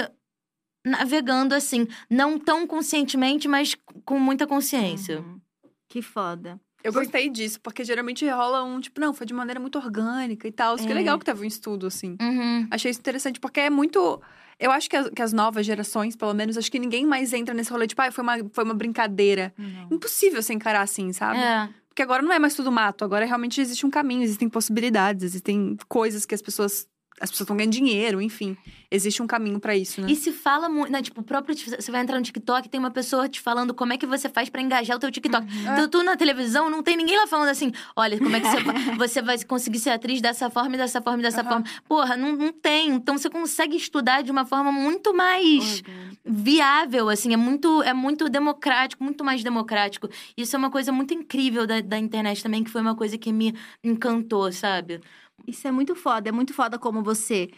navegando 0.83 1.53
assim, 1.53 1.87
não 2.09 2.39
tão 2.39 2.65
conscientemente, 2.65 3.47
mas 3.47 3.77
com 4.03 4.17
muita 4.17 4.47
consciência. 4.47 5.19
Uhum. 5.19 5.39
Que 5.87 6.01
foda. 6.01 6.59
Eu 6.83 6.91
gostei 6.91 7.29
disso, 7.29 7.61
porque 7.61 7.83
geralmente 7.83 8.27
rola 8.27 8.63
um, 8.63 8.79
tipo, 8.79 8.99
não, 8.99 9.13
foi 9.13 9.27
de 9.27 9.35
maneira 9.35 9.59
muito 9.59 9.77
orgânica 9.77 10.47
e 10.47 10.51
tal. 10.51 10.73
Isso 10.73 10.85
é. 10.85 10.87
que 10.87 10.93
é 10.93 10.95
legal 10.95 11.19
que 11.19 11.25
teve 11.25 11.43
um 11.43 11.47
estudo, 11.47 11.85
assim. 11.85 12.17
Uhum. 12.19 12.67
Achei 12.71 12.89
isso 12.89 12.99
interessante, 12.99 13.39
porque 13.39 13.59
é 13.59 13.69
muito. 13.69 14.19
Eu 14.59 14.71
acho 14.71 14.89
que 14.89 14.95
as, 14.95 15.09
que 15.09 15.21
as, 15.21 15.31
novas 15.31 15.63
gerações, 15.63 16.15
pelo 16.15 16.33
menos, 16.33 16.57
acho 16.57 16.71
que 16.71 16.79
ninguém 16.79 17.05
mais 17.05 17.33
entra 17.33 17.53
nesse 17.53 17.69
rolê, 17.71 17.85
tipo, 17.85 18.01
ah, 18.01 18.11
foi 18.11 18.23
uma, 18.23 18.37
foi 18.51 18.63
uma 18.63 18.73
brincadeira. 18.73 19.53
Não. 19.55 19.89
Impossível 19.91 20.41
você 20.41 20.53
encarar 20.53 20.81
assim, 20.81 21.13
sabe? 21.13 21.37
É. 21.37 21.69
Porque 21.91 22.03
agora 22.03 22.21
não 22.21 22.31
é 22.31 22.39
mais 22.39 22.55
tudo 22.55 22.71
mato, 22.71 23.03
agora 23.03 23.25
realmente 23.25 23.59
existe 23.59 23.85
um 23.85 23.89
caminho, 23.89 24.23
existem 24.23 24.47
possibilidades, 24.47 25.25
existem 25.25 25.75
coisas 25.89 26.25
que 26.25 26.33
as 26.33 26.41
pessoas 26.41 26.87
as 27.19 27.29
pessoas 27.29 27.45
estão 27.45 27.55
ganhando 27.55 27.73
dinheiro, 27.73 28.21
enfim. 28.21 28.57
Existe 28.89 29.21
um 29.21 29.27
caminho 29.27 29.59
para 29.59 29.75
isso, 29.75 30.01
né? 30.01 30.07
E 30.09 30.15
se 30.15 30.31
fala 30.31 30.67
muito, 30.67 30.91
né? 30.91 31.01
Tipo, 31.01 31.21
o 31.21 31.23
próprio. 31.23 31.55
Você 31.55 31.91
vai 31.91 32.01
entrar 32.01 32.17
no 32.17 32.23
TikTok, 32.23 32.67
tem 32.67 32.79
uma 32.79 32.91
pessoa 32.91 33.29
te 33.29 33.39
falando 33.39 33.73
como 33.73 33.93
é 33.93 33.97
que 33.97 34.05
você 34.05 34.27
faz 34.27 34.49
para 34.49 34.61
engajar 34.61 34.97
o 34.97 34.99
teu 34.99 35.11
TikTok. 35.11 35.45
Uhum. 35.45 35.61
Então, 35.71 35.87
tu 35.87 36.03
na 36.03 36.17
televisão, 36.17 36.69
não 36.69 36.83
tem 36.83 36.97
ninguém 36.97 37.15
lá 37.15 37.27
falando 37.27 37.49
assim: 37.49 37.71
olha, 37.95 38.17
como 38.17 38.35
é 38.35 38.39
que 38.41 38.47
você, 38.47 38.57
você 38.97 39.21
vai 39.21 39.41
conseguir 39.43 39.79
ser 39.79 39.91
atriz 39.91 40.19
dessa 40.19 40.49
forma 40.49 40.75
e 40.75 40.77
dessa 40.77 41.01
forma 41.01 41.19
e 41.19 41.21
dessa 41.21 41.43
uhum. 41.43 41.47
forma. 41.47 41.65
Porra, 41.87 42.17
não, 42.17 42.35
não 42.35 42.51
tem. 42.51 42.89
Então 42.89 43.17
você 43.17 43.29
consegue 43.29 43.77
estudar 43.77 44.23
de 44.23 44.31
uma 44.31 44.45
forma 44.45 44.71
muito 44.71 45.13
mais 45.13 45.81
uhum. 45.87 46.15
viável, 46.25 47.07
assim. 47.07 47.33
É 47.33 47.37
muito, 47.37 47.83
é 47.83 47.93
muito 47.93 48.27
democrático, 48.29 49.03
muito 49.03 49.23
mais 49.23 49.43
democrático. 49.43 50.09
Isso 50.35 50.55
é 50.55 50.59
uma 50.59 50.71
coisa 50.71 50.91
muito 50.91 51.13
incrível 51.13 51.65
da, 51.67 51.79
da 51.81 51.97
internet 51.97 52.41
também, 52.43 52.63
que 52.63 52.69
foi 52.69 52.81
uma 52.81 52.95
coisa 52.95 53.17
que 53.17 53.31
me 53.31 53.55
encantou, 53.83 54.51
sabe? 54.51 54.99
Isso 55.47 55.67
é 55.67 55.71
muito 55.71 55.95
foda. 55.95 56.29
É 56.29 56.31
muito 56.31 56.53
foda 56.53 56.77
como 56.77 57.03
você 57.03 57.49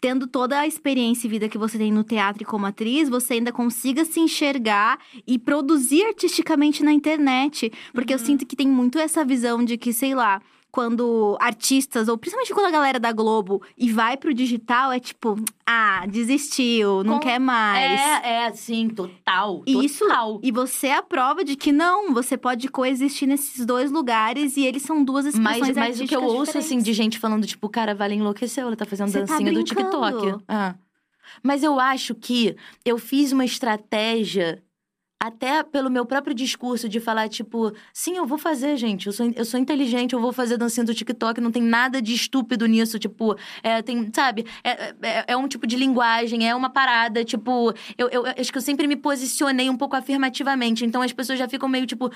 tendo 0.00 0.26
toda 0.26 0.60
a 0.60 0.66
experiência 0.66 1.26
e 1.26 1.30
vida 1.30 1.48
que 1.48 1.58
você 1.58 1.76
tem 1.76 1.92
no 1.92 2.04
teatro 2.04 2.42
e 2.42 2.46
como 2.46 2.66
atriz, 2.66 3.08
você 3.08 3.34
ainda 3.34 3.52
consiga 3.52 4.04
se 4.04 4.20
enxergar 4.20 4.98
e 5.26 5.38
produzir 5.38 6.04
artisticamente 6.04 6.84
na 6.84 6.92
internet. 6.92 7.72
Porque 7.92 8.14
uhum. 8.14 8.20
eu 8.20 8.24
sinto 8.24 8.46
que 8.46 8.56
tem 8.56 8.68
muito 8.68 8.98
essa 8.98 9.24
visão 9.24 9.64
de 9.64 9.76
que, 9.76 9.92
sei 9.92 10.14
lá, 10.14 10.40
quando 10.78 11.36
artistas, 11.40 12.06
ou 12.06 12.16
principalmente 12.16 12.54
quando 12.54 12.66
a 12.66 12.70
galera 12.70 13.00
da 13.00 13.10
Globo 13.10 13.60
e 13.76 13.90
vai 13.90 14.16
pro 14.16 14.32
digital, 14.32 14.92
é 14.92 15.00
tipo, 15.00 15.34
ah, 15.66 16.06
desistiu, 16.06 17.02
não 17.02 17.14
Com... 17.14 17.20
quer 17.26 17.40
mais. 17.40 18.00
É, 18.00 18.44
é, 18.44 18.52
sim, 18.52 18.88
total. 18.88 19.64
Isso, 19.66 20.06
total. 20.06 20.38
e 20.40 20.52
você 20.52 20.86
é 20.86 20.98
a 20.98 21.02
prova 21.02 21.42
de 21.42 21.56
que 21.56 21.72
não, 21.72 22.14
você 22.14 22.36
pode 22.36 22.68
coexistir 22.68 23.26
nesses 23.26 23.66
dois 23.66 23.90
lugares 23.90 24.56
e 24.56 24.64
eles 24.64 24.82
são 24.82 25.02
duas 25.02 25.26
expressões 25.26 25.74
mas, 25.74 25.76
mas 25.76 26.00
o 26.00 26.04
que 26.06 26.14
eu 26.14 26.22
ouço, 26.22 26.44
diferentes. 26.44 26.66
assim, 26.66 26.78
de 26.78 26.92
gente 26.92 27.18
falando, 27.18 27.44
tipo, 27.44 27.68
cara, 27.68 27.92
Vale 27.92 28.14
enlouqueceu, 28.14 28.68
ela 28.68 28.76
tá 28.76 28.84
fazendo 28.84 29.08
você 29.08 29.22
tá 29.22 29.26
dancinha 29.26 29.52
tá 29.52 29.58
do 29.58 29.64
TikTok. 29.64 30.44
Ah. 30.46 30.76
Mas 31.42 31.64
eu 31.64 31.80
acho 31.80 32.14
que 32.14 32.54
eu 32.84 32.98
fiz 32.98 33.32
uma 33.32 33.44
estratégia 33.44 34.62
até 35.20 35.64
pelo 35.64 35.90
meu 35.90 36.06
próprio 36.06 36.32
discurso 36.32 36.88
de 36.88 37.00
falar, 37.00 37.28
tipo, 37.28 37.72
sim, 37.92 38.16
eu 38.16 38.24
vou 38.24 38.38
fazer, 38.38 38.76
gente. 38.76 39.08
Eu 39.08 39.12
sou, 39.12 39.30
eu 39.34 39.44
sou 39.44 39.58
inteligente, 39.58 40.12
eu 40.12 40.20
vou 40.20 40.32
fazer 40.32 40.56
dancinha 40.56 40.84
do 40.86 40.94
TikTok, 40.94 41.40
não 41.40 41.50
tem 41.50 41.62
nada 41.62 42.00
de 42.00 42.14
estúpido 42.14 42.66
nisso. 42.66 42.98
Tipo, 43.00 43.36
é, 43.62 43.82
tem, 43.82 44.08
sabe? 44.14 44.46
É, 44.62 44.94
é, 45.02 45.24
é, 45.28 45.36
um 45.36 45.48
tipo 45.48 45.66
de 45.66 45.74
linguagem, 45.74 46.48
é 46.48 46.54
uma 46.54 46.70
parada, 46.70 47.24
tipo, 47.24 47.74
eu, 47.96 48.08
eu, 48.10 48.24
acho 48.26 48.52
que 48.52 48.58
eu 48.58 48.62
sempre 48.62 48.86
me 48.86 48.94
posicionei 48.94 49.68
um 49.68 49.76
pouco 49.76 49.96
afirmativamente. 49.96 50.84
Então 50.84 51.02
as 51.02 51.12
pessoas 51.12 51.38
já 51.38 51.48
ficam 51.48 51.68
meio, 51.68 51.84
tipo, 51.84 52.10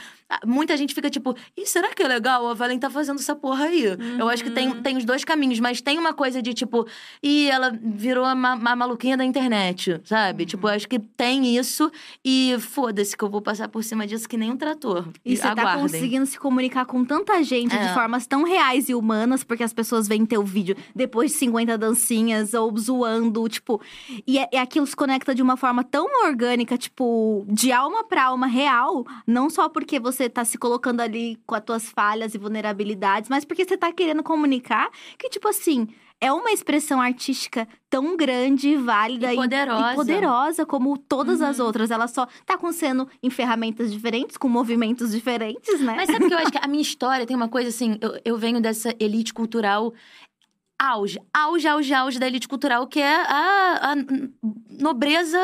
muita 0.47 0.77
gente 0.77 0.95
fica 0.95 1.11
tipo, 1.11 1.35
e 1.57 1.67
será 1.67 1.93
que 1.95 2.05
é 2.05 2.09
legal 2.09 2.47
a 2.47 2.55
Valen 2.55 2.79
tá 2.79 2.89
fazendo 2.89 3.19
essa 3.19 3.35
porra 3.35 3.65
aí? 3.65 3.89
Uhum. 3.89 4.21
Eu 4.21 4.29
acho 4.29 4.45
que 4.45 4.51
tem, 4.51 4.69
uhum. 4.69 4.81
tem 4.81 4.97
os 4.97 5.05
dois 5.05 5.25
caminhos, 5.25 5.59
mas 5.59 5.81
tem 5.81 5.99
uma 5.99 6.13
coisa 6.13 6.41
de, 6.41 6.55
tipo, 6.55 6.87
e 7.21 7.51
ela 7.51 7.77
virou 7.83 8.25
uma, 8.25 8.55
uma 8.55 8.77
maluquinha 8.77 9.17
da 9.17 9.25
internet, 9.25 10.01
sabe? 10.05 10.45
Uhum. 10.45 10.49
Tipo, 10.49 10.69
eu 10.69 10.73
acho 10.73 10.89
que 10.89 11.01
tem 11.01 11.57
isso 11.57 11.91
e 12.25 12.55
foda 12.61 12.91
foda-se 12.93 13.16
que 13.16 13.24
eu 13.24 13.30
vou 13.30 13.40
passar 13.40 13.68
por 13.68 13.82
cima 13.82 14.07
disso 14.07 14.28
que 14.28 14.36
nem 14.36 14.53
um 14.53 14.57
trator. 14.57 15.09
E, 15.24 15.34
você 15.34 15.55
tá 15.55 15.78
conseguindo 15.78 16.26
se 16.26 16.38
comunicar 16.38 16.84
com 16.84 17.03
tanta 17.05 17.43
gente 17.43 17.74
é. 17.74 17.86
de 17.86 17.95
formas 17.95 18.26
tão 18.26 18.45
reais 18.45 18.90
e 18.90 18.95
humanas, 18.95 19.43
porque 19.43 19.62
as 19.62 19.72
pessoas 19.72 20.07
veem 20.07 20.26
teu 20.26 20.45
vídeo 20.45 20.76
depois 20.95 21.32
de 21.32 21.38
50 21.38 21.78
dancinhas 21.78 22.53
ou 22.53 22.76
zoando, 22.76 23.49
tipo. 23.49 23.80
E, 24.26 24.38
é, 24.38 24.49
e 24.53 24.57
aquilo 24.59 24.86
se 24.86 24.95
conecta 24.95 25.34
de 25.34 25.40
uma 25.40 25.57
forma 25.57 25.82
tão 25.82 26.07
orgânica, 26.26 26.76
tipo, 26.76 27.47
de 27.49 27.72
alma 27.72 28.05
pra 28.05 28.26
alma 28.26 28.47
real. 28.47 29.07
Não 29.26 29.49
só 29.49 29.68
porque 29.68 29.99
você 29.99 30.28
tá 30.28 30.45
se 30.45 30.59
colocando 30.59 31.01
ali 31.01 31.38
com 31.47 31.55
as 31.55 31.64
tuas 31.64 31.88
falhas 31.88 32.34
e 32.34 32.38
vulnerabilidades, 32.38 33.30
mas 33.30 33.45
porque 33.45 33.64
você 33.64 33.76
tá 33.76 33.90
querendo 33.90 34.22
comunicar 34.22 34.90
que, 35.18 35.30
tipo 35.30 35.49
assim 35.49 35.88
é 36.23 36.33
uma 36.33 36.53
expressão 36.53 37.01
artística 37.01 37.66
tão 37.91 38.16
grande, 38.16 38.77
válida 38.77 39.33
e 39.33 39.37
poderosa, 39.37 39.93
e, 39.93 39.97
poderosa 39.97 40.64
como 40.64 40.97
todas 40.97 41.41
uhum. 41.41 41.47
as 41.49 41.59
outras. 41.59 41.91
Ela 41.91 42.07
só 42.07 42.27
tá 42.47 42.55
acontecendo 42.55 43.09
em 43.20 43.29
ferramentas 43.29 43.93
diferentes, 43.93 44.37
com 44.37 44.49
movimentos 44.49 45.11
diferentes, 45.11 45.81
né? 45.81 45.95
Mas 45.97 46.09
sabe 46.09 46.29
que 46.29 46.33
eu 46.33 46.39
acho 46.39 46.53
que 46.53 46.59
a 46.62 46.68
minha 46.68 46.81
história 46.81 47.27
tem 47.27 47.35
uma 47.35 47.49
coisa 47.49 47.70
assim, 47.70 47.99
eu, 48.01 48.20
eu 48.25 48.39
venho 48.39 48.61
dessa 48.61 48.95
elite 49.01 49.35
cultural 49.35 49.93
auge, 50.83 51.20
auge, 51.33 51.68
auge, 51.68 51.95
auge 51.95 52.18
da 52.18 52.26
elite 52.26 52.49
cultural, 52.49 52.87
que 52.89 53.01
é 53.01 53.14
a, 53.14 53.93
a 53.93 53.95
nobreza 54.80 55.39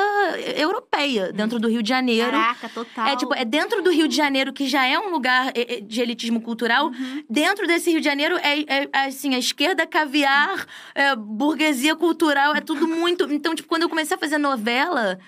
europeia, 0.57 1.33
dentro 1.33 1.61
do 1.61 1.69
Rio 1.69 1.83
de 1.83 1.89
Janeiro. 1.89 2.33
Caraca, 2.33 2.69
total. 2.69 3.07
É 3.07 3.17
tipo, 3.17 3.35
é 3.35 3.45
dentro 3.45 3.81
do 3.81 3.91
Rio 3.91 4.09
de 4.09 4.17
Janeiro, 4.17 4.53
que 4.53 4.67
já 4.67 4.85
é 4.85 4.99
um 4.99 5.11
lugar 5.11 5.53
de 5.87 6.01
elitismo 6.01 6.41
cultural. 6.41 6.87
Uhum. 6.87 7.25
Dentro 7.31 7.67
desse 7.67 7.91
Rio 7.91 8.01
de 8.01 8.07
Janeiro 8.07 8.37
é, 8.39 8.61
é, 8.61 8.89
é 8.93 9.07
assim, 9.07 9.35
a 9.35 9.39
esquerda, 9.39 9.87
caviar, 9.87 10.67
é, 10.95 11.15
burguesia 11.15 11.95
cultural, 11.95 12.57
é 12.57 12.61
tudo 12.61 12.89
muito. 12.89 13.33
Então, 13.33 13.55
tipo, 13.55 13.69
quando 13.69 13.83
eu 13.83 13.89
comecei 13.89 14.17
a 14.17 14.21
fazer 14.21 14.39
novela 14.39 15.19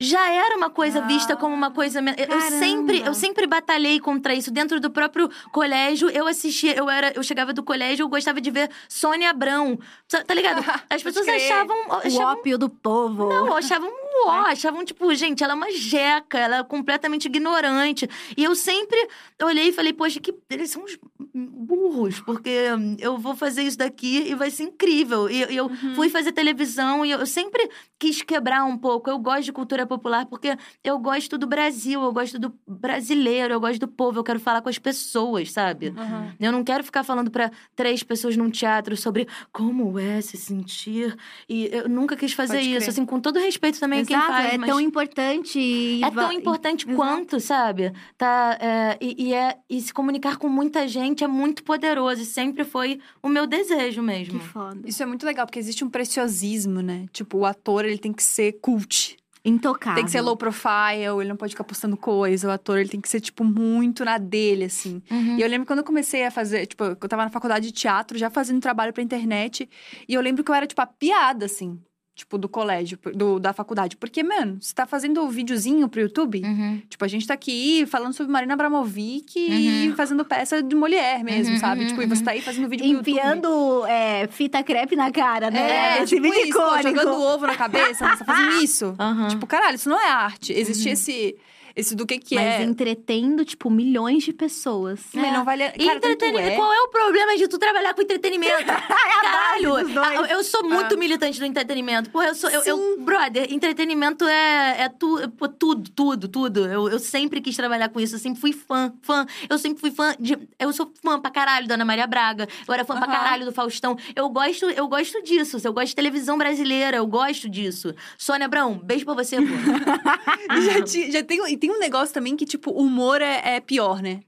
já 0.00 0.30
era 0.30 0.56
uma 0.56 0.68
coisa 0.70 1.00
vista 1.02 1.32
Ah. 1.32 1.36
como 1.36 1.54
uma 1.54 1.70
coisa. 1.70 2.00
Eu 2.00 2.40
sempre, 2.58 3.00
eu 3.00 3.14
sempre 3.14 3.46
batalhei 3.46 3.98
contra 3.98 4.34
isso. 4.34 4.50
Dentro 4.50 4.78
do 4.80 4.90
próprio 4.90 5.30
colégio, 5.52 6.10
eu 6.10 6.26
assistia, 6.26 6.74
eu 6.76 6.88
era, 6.90 7.12
eu 7.14 7.22
chegava 7.22 7.52
do 7.52 7.62
colégio, 7.62 8.04
eu 8.04 8.08
gostava 8.08 8.40
de 8.40 8.50
ver 8.50 8.70
Sônia 8.88 9.30
Abrão. 9.30 9.78
Tá 10.08 10.22
tá 10.22 10.34
ligado? 10.34 10.62
As 10.90 11.02
pessoas 11.02 11.24
crer. 11.24 11.50
achavam. 11.50 11.76
O 11.88 11.92
achavam 11.94 12.32
ópio 12.32 12.58
do 12.58 12.68
povo. 12.68 13.28
não, 13.28 13.56
achavam 13.56 13.90
ó, 14.26 14.46
achavam, 14.46 14.84
tipo, 14.84 15.14
gente, 15.14 15.42
ela 15.44 15.52
é 15.52 15.56
uma 15.56 15.70
jeca, 15.72 16.38
ela 16.38 16.58
é 16.58 16.64
completamente 16.64 17.26
ignorante. 17.26 18.08
E 18.36 18.44
eu 18.44 18.54
sempre 18.54 18.96
olhei 19.42 19.68
e 19.68 19.72
falei, 19.72 19.92
poxa, 19.92 20.20
que 20.20 20.34
eles 20.50 20.70
são 20.70 20.82
uns 20.84 20.98
burros, 21.34 22.20
porque 22.20 22.50
eu 22.98 23.18
vou 23.18 23.36
fazer 23.36 23.62
isso 23.62 23.78
daqui 23.78 24.28
e 24.28 24.34
vai 24.34 24.50
ser 24.50 24.64
incrível. 24.64 25.28
E 25.28 25.54
eu 25.54 25.68
fui 25.94 26.08
fazer 26.08 26.32
televisão 26.32 27.04
e 27.04 27.10
eu 27.10 27.26
sempre 27.26 27.68
quis 27.98 28.22
quebrar 28.22 28.64
um 28.64 28.76
pouco. 28.76 29.10
Eu 29.10 29.18
gosto 29.18 29.44
de 29.44 29.52
cultura 29.52 29.86
popular 29.86 30.26
porque 30.26 30.56
eu 30.82 30.98
gosto 30.98 31.36
do 31.36 31.46
Brasil, 31.46 32.02
eu 32.02 32.12
gosto 32.12 32.38
do 32.38 32.54
brasileiro, 32.66 33.54
eu 33.54 33.60
gosto 33.60 33.80
do 33.80 33.88
povo, 33.88 34.18
eu 34.18 34.24
quero 34.24 34.40
falar 34.40 34.62
com 34.62 34.68
as 34.68 34.78
pessoas, 34.78 35.52
sabe? 35.52 35.88
Uhum. 35.88 36.32
Eu 36.40 36.52
não 36.52 36.64
quero 36.64 36.84
ficar 36.84 37.02
falando 37.02 37.30
pra 37.30 37.50
três 37.74 38.02
pessoas 38.02 38.36
num 38.36 38.50
teatro 38.50 38.96
sobre 38.96 39.26
como 39.52 39.98
é 39.98 40.20
se 40.20 40.36
sentir. 40.36 41.16
E 41.48 41.68
eu 41.72 41.88
nunca 41.88 42.16
quis 42.16 42.32
fazer 42.32 42.58
Pode 42.58 42.70
isso, 42.70 42.78
crer. 42.78 42.88
assim, 42.90 43.04
com 43.04 43.20
todo 43.20 43.38
respeito 43.38 43.78
também 43.80 44.05
quem 44.06 44.16
faz, 44.16 44.54
é 44.54 44.58
mas 44.58 44.70
tão 44.70 44.80
importante. 44.80 45.58
e 45.58 46.02
é 46.02 46.10
tão 46.10 46.32
importante 46.32 46.84
Exato. 46.86 46.96
quanto, 46.96 47.40
sabe? 47.40 47.92
Tá, 48.16 48.56
é, 48.60 48.96
e, 49.00 49.28
e 49.28 49.34
é, 49.34 49.56
e 49.68 49.80
se 49.80 49.92
comunicar 49.92 50.36
com 50.36 50.48
muita 50.48 50.86
gente 50.88 51.22
é 51.24 51.28
muito 51.28 51.62
poderoso. 51.62 52.22
E 52.22 52.24
sempre 52.24 52.64
foi 52.64 53.00
o 53.22 53.28
meu 53.28 53.46
desejo 53.46 54.00
Que 54.00 54.06
mesmo. 54.06 54.40
foda. 54.40 54.80
Isso 54.84 55.02
é 55.02 55.06
muito 55.06 55.26
legal, 55.26 55.46
porque 55.46 55.58
existe 55.58 55.84
um 55.84 55.90
preciosismo, 55.90 56.80
né? 56.80 57.06
Tipo, 57.12 57.38
o 57.38 57.46
ator, 57.46 57.84
ele 57.84 57.98
tem 57.98 58.12
que 58.12 58.22
ser 58.22 58.52
cult. 58.60 59.16
Intocável. 59.44 59.94
Tem 59.94 60.04
que 60.04 60.10
ser 60.10 60.20
low 60.22 60.36
profile, 60.36 61.20
ele 61.20 61.28
não 61.28 61.36
pode 61.36 61.52
ficar 61.52 61.62
postando 61.62 61.96
coisa. 61.96 62.48
O 62.48 62.50
ator, 62.50 62.78
ele 62.78 62.88
tem 62.88 63.00
que 63.00 63.08
ser, 63.08 63.20
tipo, 63.20 63.44
muito 63.44 64.04
na 64.04 64.18
dele, 64.18 64.64
assim. 64.64 65.00
Uhum. 65.08 65.36
E 65.36 65.40
eu 65.42 65.48
lembro 65.48 65.64
quando 65.68 65.78
eu 65.78 65.84
comecei 65.84 66.24
a 66.26 66.32
fazer, 66.32 66.66
tipo, 66.66 66.82
eu 66.82 66.96
tava 66.96 67.22
na 67.22 67.30
faculdade 67.30 67.66
de 67.66 67.72
teatro, 67.72 68.18
já 68.18 68.28
fazendo 68.28 68.60
trabalho 68.60 68.92
pra 68.92 69.04
internet. 69.04 69.70
E 70.08 70.14
eu 70.14 70.20
lembro 70.20 70.42
que 70.42 70.50
eu 70.50 70.54
era, 70.54 70.66
tipo, 70.66 70.82
a 70.82 70.86
piada, 70.86 71.46
assim. 71.46 71.78
Tipo, 72.16 72.38
do 72.38 72.48
colégio, 72.48 72.98
do, 73.14 73.38
da 73.38 73.52
faculdade. 73.52 73.94
Porque, 73.94 74.22
mano, 74.22 74.56
você 74.58 74.72
tá 74.74 74.86
fazendo 74.86 75.22
um 75.22 75.28
videozinho 75.28 75.86
pro 75.86 76.00
YouTube? 76.00 76.40
Uhum. 76.42 76.80
Tipo, 76.88 77.04
a 77.04 77.08
gente 77.08 77.26
tá 77.26 77.34
aqui 77.34 77.84
falando 77.86 78.14
sobre 78.14 78.32
Marina 78.32 78.54
Abramovic 78.54 79.38
e 79.38 79.88
Uhum. 79.90 79.94
fazendo 79.96 80.24
peça 80.24 80.62
de 80.62 80.74
mulher 80.74 81.22
mesmo, 81.22 81.52
Uhum, 81.52 81.60
sabe? 81.60 81.82
uhum, 81.82 81.88
Tipo, 81.88 82.00
e 82.00 82.06
você 82.06 82.24
tá 82.24 82.30
aí 82.30 82.40
fazendo 82.40 82.70
vídeo 82.70 82.84
pro 82.86 82.94
YouTube. 82.94 83.10
Enfiando 83.10 83.84
é, 83.86 84.26
fita 84.28 84.62
crepe 84.62 84.96
na 84.96 85.12
cara, 85.12 85.50
né? 85.50 85.98
É, 85.98 86.02
Esse 86.02 86.14
tipo 86.16 86.22
vídeo 86.22 86.48
isso, 86.48 86.58
pô, 86.58 86.82
jogando 86.82 87.20
ovo 87.20 87.46
na 87.46 87.54
cabeça, 87.54 88.08
você 88.08 88.16
tá 88.16 88.24
fazendo 88.24 88.62
isso. 88.62 88.94
Tipo, 89.28 89.46
caralho, 89.46 89.74
isso 89.74 89.90
não 89.90 90.00
é 90.00 90.08
arte. 90.10 90.54
Existe 90.54 90.88
esse, 90.88 91.36
esse 91.76 91.94
do 91.94 92.06
que 92.06 92.18
que 92.18 92.34
Mas 92.34 92.44
é. 92.44 92.62
entretendo, 92.64 93.44
tipo, 93.44 93.68
milhões 93.70 94.24
de 94.24 94.32
pessoas. 94.32 95.00
Mas 95.12 95.32
não 95.32 95.44
vale... 95.44 95.68
Cara, 95.70 95.96
entretenimento. 95.96 96.48
é... 96.48 96.56
Qual 96.56 96.72
é 96.72 96.80
o 96.80 96.88
problema 96.88 97.36
de 97.36 97.46
tu 97.46 97.58
trabalhar 97.58 97.92
com 97.94 98.00
entretenimento? 98.02 98.64
Caralho! 98.66 99.84
dos 99.84 99.92
dois. 99.94 99.96
Ah, 99.98 100.26
Eu 100.30 100.42
sou 100.42 100.62
muito 100.64 100.94
Ah. 100.94 100.98
militante 100.98 101.38
do 101.38 101.44
entretenimento. 101.46 102.10
Porra, 102.10 102.28
eu 102.28 102.34
sou. 102.34 102.48
Eu, 102.50 102.62
eu- 102.64 103.00
brother, 103.00 103.52
entretenimento 103.52 104.24
é, 104.26 104.82
é 104.84 104.88
tu, 104.88 105.28
pô, 105.36 105.48
tudo, 105.48 105.90
tudo, 105.90 106.28
tudo. 106.28 106.66
Eu, 106.66 106.88
eu 106.88 106.98
sempre 106.98 107.40
quis 107.40 107.54
trabalhar 107.56 107.88
com 107.88 108.00
isso. 108.00 108.14
Eu 108.14 108.18
sempre 108.18 108.40
fui 108.40 108.52
fã, 108.52 108.92
fã. 109.02 109.26
Eu 109.48 109.58
sempre 109.58 109.80
fui 109.80 109.90
fã 109.90 110.14
de. 110.18 110.36
Eu 110.58 110.72
sou 110.72 110.90
fã 111.02 111.20
pra 111.20 111.30
caralho 111.30 111.66
da 111.68 111.74
Ana 111.74 111.84
Maria 111.84 112.06
Braga. 112.06 112.48
Eu 112.66 112.72
era 112.74 112.84
fã 112.84 112.96
pra 112.96 113.06
Aham. 113.06 113.16
caralho 113.16 113.44
do 113.44 113.52
Faustão. 113.52 113.96
Eu 114.14 114.28
gosto, 114.28 114.66
eu 114.70 114.88
gosto 114.88 115.22
disso. 115.22 115.58
Eu 115.62 115.72
gosto 115.72 115.88
de 115.88 115.96
televisão 115.96 116.38
brasileira. 116.38 116.96
Eu 116.98 117.06
gosto 117.06 117.48
disso. 117.48 117.94
Sônia 118.16 118.46
Abrão, 118.46 118.78
beijo 118.82 119.04
pra 119.04 119.14
você, 119.14 119.36
pô. 119.36 119.42
Já, 120.62 120.82
ti- 120.82 121.10
já 121.10 121.22
tem, 121.22 121.40
tem 121.66 121.76
um 121.76 121.80
negócio 121.80 122.14
também 122.14 122.36
que, 122.36 122.46
tipo, 122.46 122.70
humor 122.70 123.20
é, 123.20 123.56
é 123.56 123.60
pior, 123.60 124.00
né? 124.00 124.20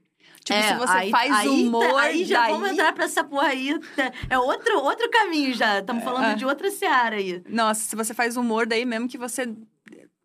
Tipo, 0.42 0.62
se 0.62 0.74
você 0.74 0.92
aí- 0.92 1.10
faz 1.10 1.30
aí, 1.32 1.48
humor, 1.48 1.94
Aí 2.00 2.24
já 2.24 2.40
daí... 2.42 2.52
vamos 2.52 2.70
entrar 2.70 2.92
pra 2.94 3.04
essa 3.04 3.22
porra 3.22 3.48
aí. 3.48 3.78
É 4.30 4.38
outro, 4.38 4.78
outro 4.82 5.08
caminho 5.10 5.52
já. 5.54 5.78
Estamos 5.80 6.02
falando 6.02 6.24
É. 6.32 6.34
de 6.34 6.44
outra 6.46 6.70
seara 6.70 7.16
aí. 7.16 7.42
Nossa, 7.48 7.80
se 7.82 7.94
você 7.94 8.14
faz 8.14 8.36
humor, 8.36 8.66
daí 8.66 8.84
mesmo 8.84 9.08
que 9.08 9.18
você... 9.18 9.46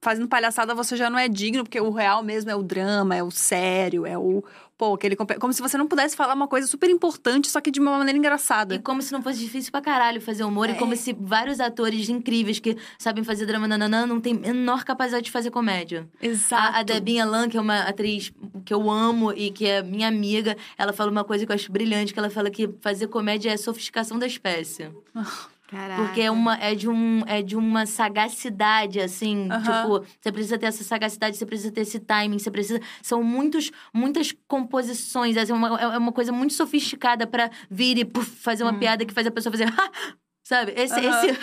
Fazendo 0.01 0.27
palhaçada, 0.27 0.73
você 0.75 0.97
já 0.97 1.09
não 1.09 1.17
é 1.19 1.27
digno, 1.29 1.63
porque 1.63 1.79
o 1.79 1.89
real 1.91 2.21
mesmo 2.23 2.49
é 2.51 2.55
o 2.55 2.61
drama, 2.63 3.15
é 3.15 3.23
o 3.23 3.31
sério, 3.31 4.05
é 4.05 4.17
o... 4.17 4.43
Pô, 4.77 4.95
aquele... 4.95 5.15
Como 5.15 5.53
se 5.53 5.61
você 5.61 5.77
não 5.77 5.87
pudesse 5.87 6.15
falar 6.15 6.33
uma 6.33 6.47
coisa 6.47 6.67
super 6.67 6.89
importante, 6.89 7.47
só 7.47 7.61
que 7.61 7.69
de 7.69 7.79
uma 7.79 7.97
maneira 7.97 8.17
engraçada. 8.17 8.75
E 8.75 8.79
como 8.79 9.01
se 9.01 9.11
não 9.11 9.21
fosse 9.21 9.39
difícil 9.39 9.71
pra 9.71 9.81
caralho 9.81 10.19
fazer 10.19 10.43
humor. 10.43 10.69
É. 10.69 10.73
E 10.73 10.75
como 10.75 10.95
se 10.95 11.13
vários 11.13 11.59
atores 11.59 12.09
incríveis 12.09 12.59
que 12.59 12.75
sabem 12.97 13.23
fazer 13.23 13.45
drama 13.45 13.67
nananã 13.67 14.05
não 14.05 14.19
têm 14.19 14.33
menor 14.33 14.83
capacidade 14.83 15.25
de 15.25 15.31
fazer 15.31 15.51
comédia. 15.51 16.07
Exato. 16.21 16.75
A, 16.75 16.79
a 16.79 16.83
Debinha 16.83 17.25
Lan, 17.25 17.47
que 17.49 17.57
é 17.57 17.61
uma 17.61 17.81
atriz 17.81 18.33
que 18.65 18.73
eu 18.73 18.89
amo 18.89 19.31
e 19.31 19.51
que 19.51 19.65
é 19.65 19.83
minha 19.83 20.07
amiga, 20.07 20.57
ela 20.77 20.91
fala 20.91 21.11
uma 21.11 21.23
coisa 21.23 21.45
que 21.45 21.51
eu 21.51 21.55
acho 21.55 21.71
brilhante, 21.71 22.13
que 22.13 22.19
ela 22.19 22.29
fala 22.29 22.49
que 22.49 22.69
fazer 22.81 23.07
comédia 23.07 23.51
é 23.51 23.53
a 23.53 23.57
sofisticação 23.57 24.17
da 24.17 24.25
espécie. 24.25 24.89
Caraca. 25.73 26.03
Porque 26.03 26.21
é, 26.21 26.29
uma, 26.29 26.55
é, 26.57 26.75
de 26.75 26.87
um, 26.87 27.21
é 27.25 27.41
de 27.41 27.55
uma 27.55 27.87
sagacidade, 27.87 28.99
assim. 28.99 29.49
Aham. 29.49 29.63
Tipo, 29.63 30.05
você 30.21 30.31
precisa 30.31 30.57
ter 30.59 30.67
essa 30.67 30.83
sagacidade, 30.83 31.35
você 31.35 31.47
precisa 31.47 31.71
ter 31.71 31.81
esse 31.81 31.99
timing, 31.99 32.37
você 32.37 32.51
precisa. 32.51 32.79
São 33.01 33.23
muitos, 33.23 33.71
muitas 33.91 34.31
composições. 34.47 35.35
Assim, 35.35 35.51
uma, 35.51 35.81
é 35.81 35.97
uma 35.97 36.11
coisa 36.11 36.31
muito 36.31 36.53
sofisticada 36.53 37.25
pra 37.25 37.49
vir 37.71 37.97
e 37.97 38.05
puf, 38.05 38.29
fazer 38.39 38.63
uma 38.63 38.77
piada 38.77 39.03
que 39.03 39.13
faz 39.13 39.25
a 39.25 39.31
pessoa 39.31 39.51
fazer. 39.51 39.65
Sabe? 40.45 40.73
Esse. 40.77 40.99
Uhum. 40.99 41.09
Esse 41.09 41.39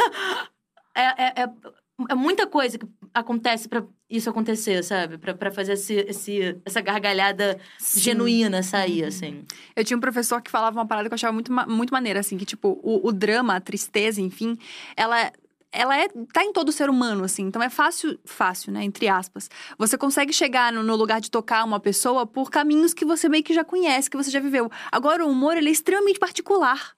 é, 0.95 1.03
é, 1.03 1.43
é, 1.43 1.51
é 2.11 2.15
muita 2.15 2.47
coisa 2.47 2.79
que 2.79 2.87
acontece 3.15 3.69
pra 3.69 3.85
isso 4.09 4.29
acontecer, 4.29 4.83
sabe? 4.83 5.19
Pra, 5.19 5.35
pra 5.35 5.51
fazer 5.51 5.75
esse, 5.75 5.95
esse, 6.09 6.57
essa 6.65 6.81
gargalhada 6.81 7.59
Sim. 7.79 8.01
genuína 8.01 8.63
sair, 8.63 9.05
assim. 9.05 9.45
Eu 9.77 9.85
tinha 9.85 9.97
um 9.97 10.01
professor 10.01 10.43
que 10.43 10.51
falava 10.51 10.79
uma 10.79 10.87
parada 10.87 11.09
que 11.09 11.13
eu 11.13 11.17
achava 11.17 11.33
muito, 11.33 11.53
muito 11.69 11.93
maneira, 11.93 12.21
assim, 12.21 12.37
que, 12.37 12.45
tipo, 12.45 12.81
o, 12.83 13.07
o 13.07 13.13
drama, 13.13 13.55
a 13.55 13.61
tristeza, 13.61 14.21
enfim, 14.21 14.59
ela. 14.97 15.33
Ela 15.73 15.97
é, 15.97 16.09
tá 16.33 16.45
em 16.45 16.53
todo 16.53 16.73
ser 16.73 16.91
humano, 16.91 17.25
assim. 17.25 17.45
Então 17.45 17.63
é 17.63 17.71
fácil, 17.71 18.19
fácil, 18.25 18.73
né? 18.73 18.83
Entre 18.83 19.07
aspas. 19.09 19.49
Você 19.79 19.97
consegue 19.97 20.33
chegar 20.33 20.73
no, 20.73 20.83
no 20.83 20.97
lugar 20.97 21.21
de 21.21 21.31
tocar 21.31 21.65
uma 21.65 21.79
pessoa 21.79 22.27
por 22.27 22.51
caminhos 22.51 22.93
que 22.93 23.05
você 23.05 23.29
meio 23.29 23.45
que 23.45 23.55
já 23.55 23.63
conhece, 23.65 24.11
que 24.11 24.17
você 24.17 24.31
já 24.31 24.41
viveu. 24.41 24.71
Agora, 24.91 25.25
o 25.25 25.31
humor, 25.31 25.57
ele 25.57 25.69
é 25.69 25.73
extremamente 25.73 26.19
particular. 26.19 26.93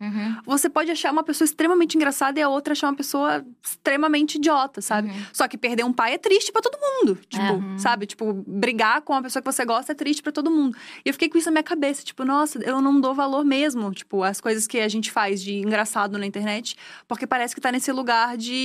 Você 0.47 0.71
pode 0.71 0.91
achar 0.91 1.13
uma 1.13 1.23
pessoa 1.23 1.45
extremamente 1.45 1.97
engraçada 1.97 2.41
e 2.41 2.43
a 2.43 2.49
outra 2.49 2.73
achar 2.73 2.89
uma 2.89 2.97
pessoa 2.97 3.45
extremamente 3.63 4.37
idiota, 4.37 4.81
sabe? 4.81 5.09
Uhum. 5.11 5.27
Só 5.33 5.47
que 5.49 5.59
perder 5.59 5.85
um 5.85 5.93
pai 5.93 6.15
é 6.15 6.19
triste 6.19 6.51
pra 6.51 6.63
todo 6.63 6.79
mundo. 6.81 7.19
Tipo, 7.29 7.43
É. 7.75 7.79
sabe? 7.79 8.07
Tipo, 8.07 8.33
brigar 8.47 9.03
com 9.03 9.13
a 9.13 9.21
pessoa 9.23 9.43
que 9.43 9.53
você 9.53 9.65
gosta 9.65 9.93
é 9.93 9.95
triste 9.95 10.23
pra 10.23 10.33
todo 10.33 10.51
mundo. 10.51 10.77
E 11.05 11.09
eu 11.11 11.13
fiquei 11.13 11.29
com 11.29 11.37
isso 11.37 11.49
na 11.49 11.53
minha 11.53 11.63
cabeça, 11.63 12.03
tipo, 12.03 12.25
nossa, 12.25 12.59
eu 12.63 12.81
não 12.81 13.01
dou 13.01 13.15
valor 13.15 13.45
mesmo, 13.45 13.93
tipo, 13.93 14.23
as 14.23 14.41
coisas 14.41 14.67
que 14.67 14.79
a 14.79 14.89
gente 14.89 15.11
faz 15.11 15.43
de 15.43 15.57
engraçado 15.57 16.17
na 16.17 16.25
internet, 16.27 16.75
porque 17.07 17.27
parece 17.27 17.55
que 17.55 17.61
tá 17.61 17.71
nesse 17.71 17.93
lugar 17.93 18.37
de 18.37 18.62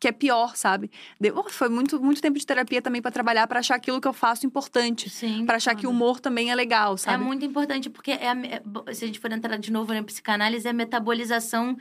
que 0.00 0.08
é 0.08 0.12
pior, 0.12 0.56
sabe? 0.56 0.90
Deu- 1.20 1.34
oh, 1.36 1.48
foi 1.50 1.68
muito 1.68 2.00
muito 2.02 2.20
tempo 2.20 2.38
de 2.38 2.44
terapia 2.46 2.80
também 2.82 3.00
pra 3.02 3.10
trabalhar 3.10 3.46
pra 3.46 3.60
achar 3.60 3.74
aquilo 3.76 4.00
que 4.00 4.08
eu 4.08 4.12
faço 4.12 4.46
importante, 4.46 5.08
Sim. 5.10 5.44
Pra 5.46 5.56
achar 5.56 5.74
que 5.74 5.86
o 5.86 5.90
humor 5.90 6.20
também 6.20 6.50
é 6.50 6.54
legal, 6.54 6.94
É 6.94 6.96
sabe? 6.98 7.24
muito 7.24 7.44
importante, 7.44 7.88
porque 7.90 8.10
é 8.12 8.26
é 8.26 8.94
se 8.94 9.04
a 9.04 9.06
gente 9.06 9.18
for 9.18 9.32
entrar 9.32 9.56
de 9.58 9.72
novo 9.72 9.92
na 9.94 10.02
psicanálise, 10.02 10.66
é 10.66 10.70
a 10.70 10.74
metabolização 10.74 11.76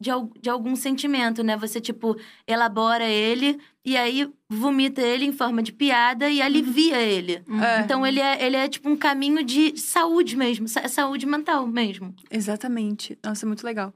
de, 0.00 0.10
de 0.40 0.48
algum 0.48 0.76
sentimento, 0.76 1.42
né? 1.42 1.56
Você, 1.56 1.80
tipo, 1.80 2.16
elabora 2.46 3.04
ele 3.04 3.58
e 3.84 3.96
aí 3.96 4.30
vomita 4.48 5.00
ele 5.02 5.24
em 5.24 5.32
forma 5.32 5.60
de 5.62 5.72
piada 5.72 6.30
e 6.30 6.40
alivia 6.40 7.00
ele. 7.00 7.42
É. 7.60 7.80
Então, 7.80 8.06
ele 8.06 8.20
é, 8.20 8.44
ele 8.46 8.56
é, 8.56 8.68
tipo, 8.68 8.88
um 8.88 8.96
caminho 8.96 9.42
de 9.42 9.76
saúde 9.76 10.36
mesmo, 10.36 10.68
sa- 10.68 10.86
saúde 10.88 11.26
mental 11.26 11.66
mesmo. 11.66 12.14
Exatamente. 12.30 13.18
Nossa, 13.24 13.44
é 13.44 13.48
muito 13.48 13.64
legal. 13.64 13.92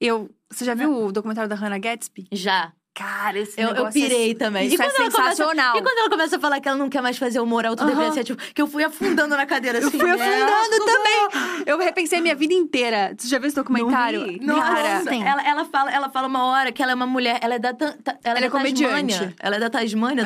Eu, 0.00 0.30
você 0.48 0.64
já 0.64 0.74
viu 0.74 0.94
o 1.06 1.12
documentário 1.12 1.48
da 1.50 1.56
Hannah 1.56 1.78
Gatsby? 1.78 2.26
Já. 2.32 2.72
Cara, 3.00 3.38
esse 3.38 3.58
Eu, 3.58 3.70
eu 3.70 3.86
é- 3.86 3.90
pirei 3.90 4.34
também. 4.34 4.66
Isso 4.66 4.74
e 4.74 4.74
é 4.74 4.78
quando 4.78 4.96
ela 5.00 5.10
começa- 5.10 5.30
sensacional. 5.30 5.76
e 5.76 5.82
quando 5.82 5.98
ela 5.98 6.10
começa 6.10 6.36
a 6.36 6.40
falar 6.40 6.60
que 6.60 6.68
ela 6.68 6.76
não 6.76 6.90
quer 6.90 7.00
mais 7.00 7.16
fazer 7.16 7.40
humor 7.40 7.64
autodepreciativo, 7.64 8.38
que 8.54 8.60
eu 8.60 8.66
fui 8.66 8.84
afundando 8.84 9.34
na 9.36 9.46
cadeira 9.46 9.78
Eu 9.78 9.88
assim. 9.88 9.98
fui 9.98 10.06
né? 10.14 10.42
afundando 10.42 10.84
também. 10.84 11.62
Eu 11.64 11.78
repensei 11.78 12.18
a 12.18 12.22
minha 12.22 12.34
vida 12.34 12.52
inteira. 12.52 13.14
Você 13.16 13.26
já 13.28 13.38
viu 13.38 13.46
esse 13.46 13.56
documentário? 13.56 14.26
Não. 14.42 14.56
Nossa, 14.56 14.70
Cara, 14.70 15.14
ela, 15.26 15.48
ela, 15.48 15.64
fala, 15.64 15.90
ela 15.90 16.10
fala 16.10 16.26
uma 16.28 16.44
hora 16.44 16.70
que 16.72 16.82
ela 16.82 16.92
é 16.92 16.94
uma 16.94 17.06
mulher, 17.06 17.38
ela 17.40 17.54
é 17.54 17.58
da, 17.58 17.72
ta- 17.72 17.94
ta- 18.04 18.18
ela 18.22 18.36
Ela 18.36 18.38
é 18.38 18.42
é 18.42 18.42
da 18.42 18.50
comediante. 18.50 19.14
Tasmânia. 19.14 19.34
Ela 19.40 19.56
é 19.56 19.58
da 19.58 19.70
Tasmânia. 19.70 20.22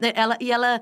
é, 0.00 0.12
ela, 0.14 0.36
e 0.40 0.50
ela, 0.50 0.80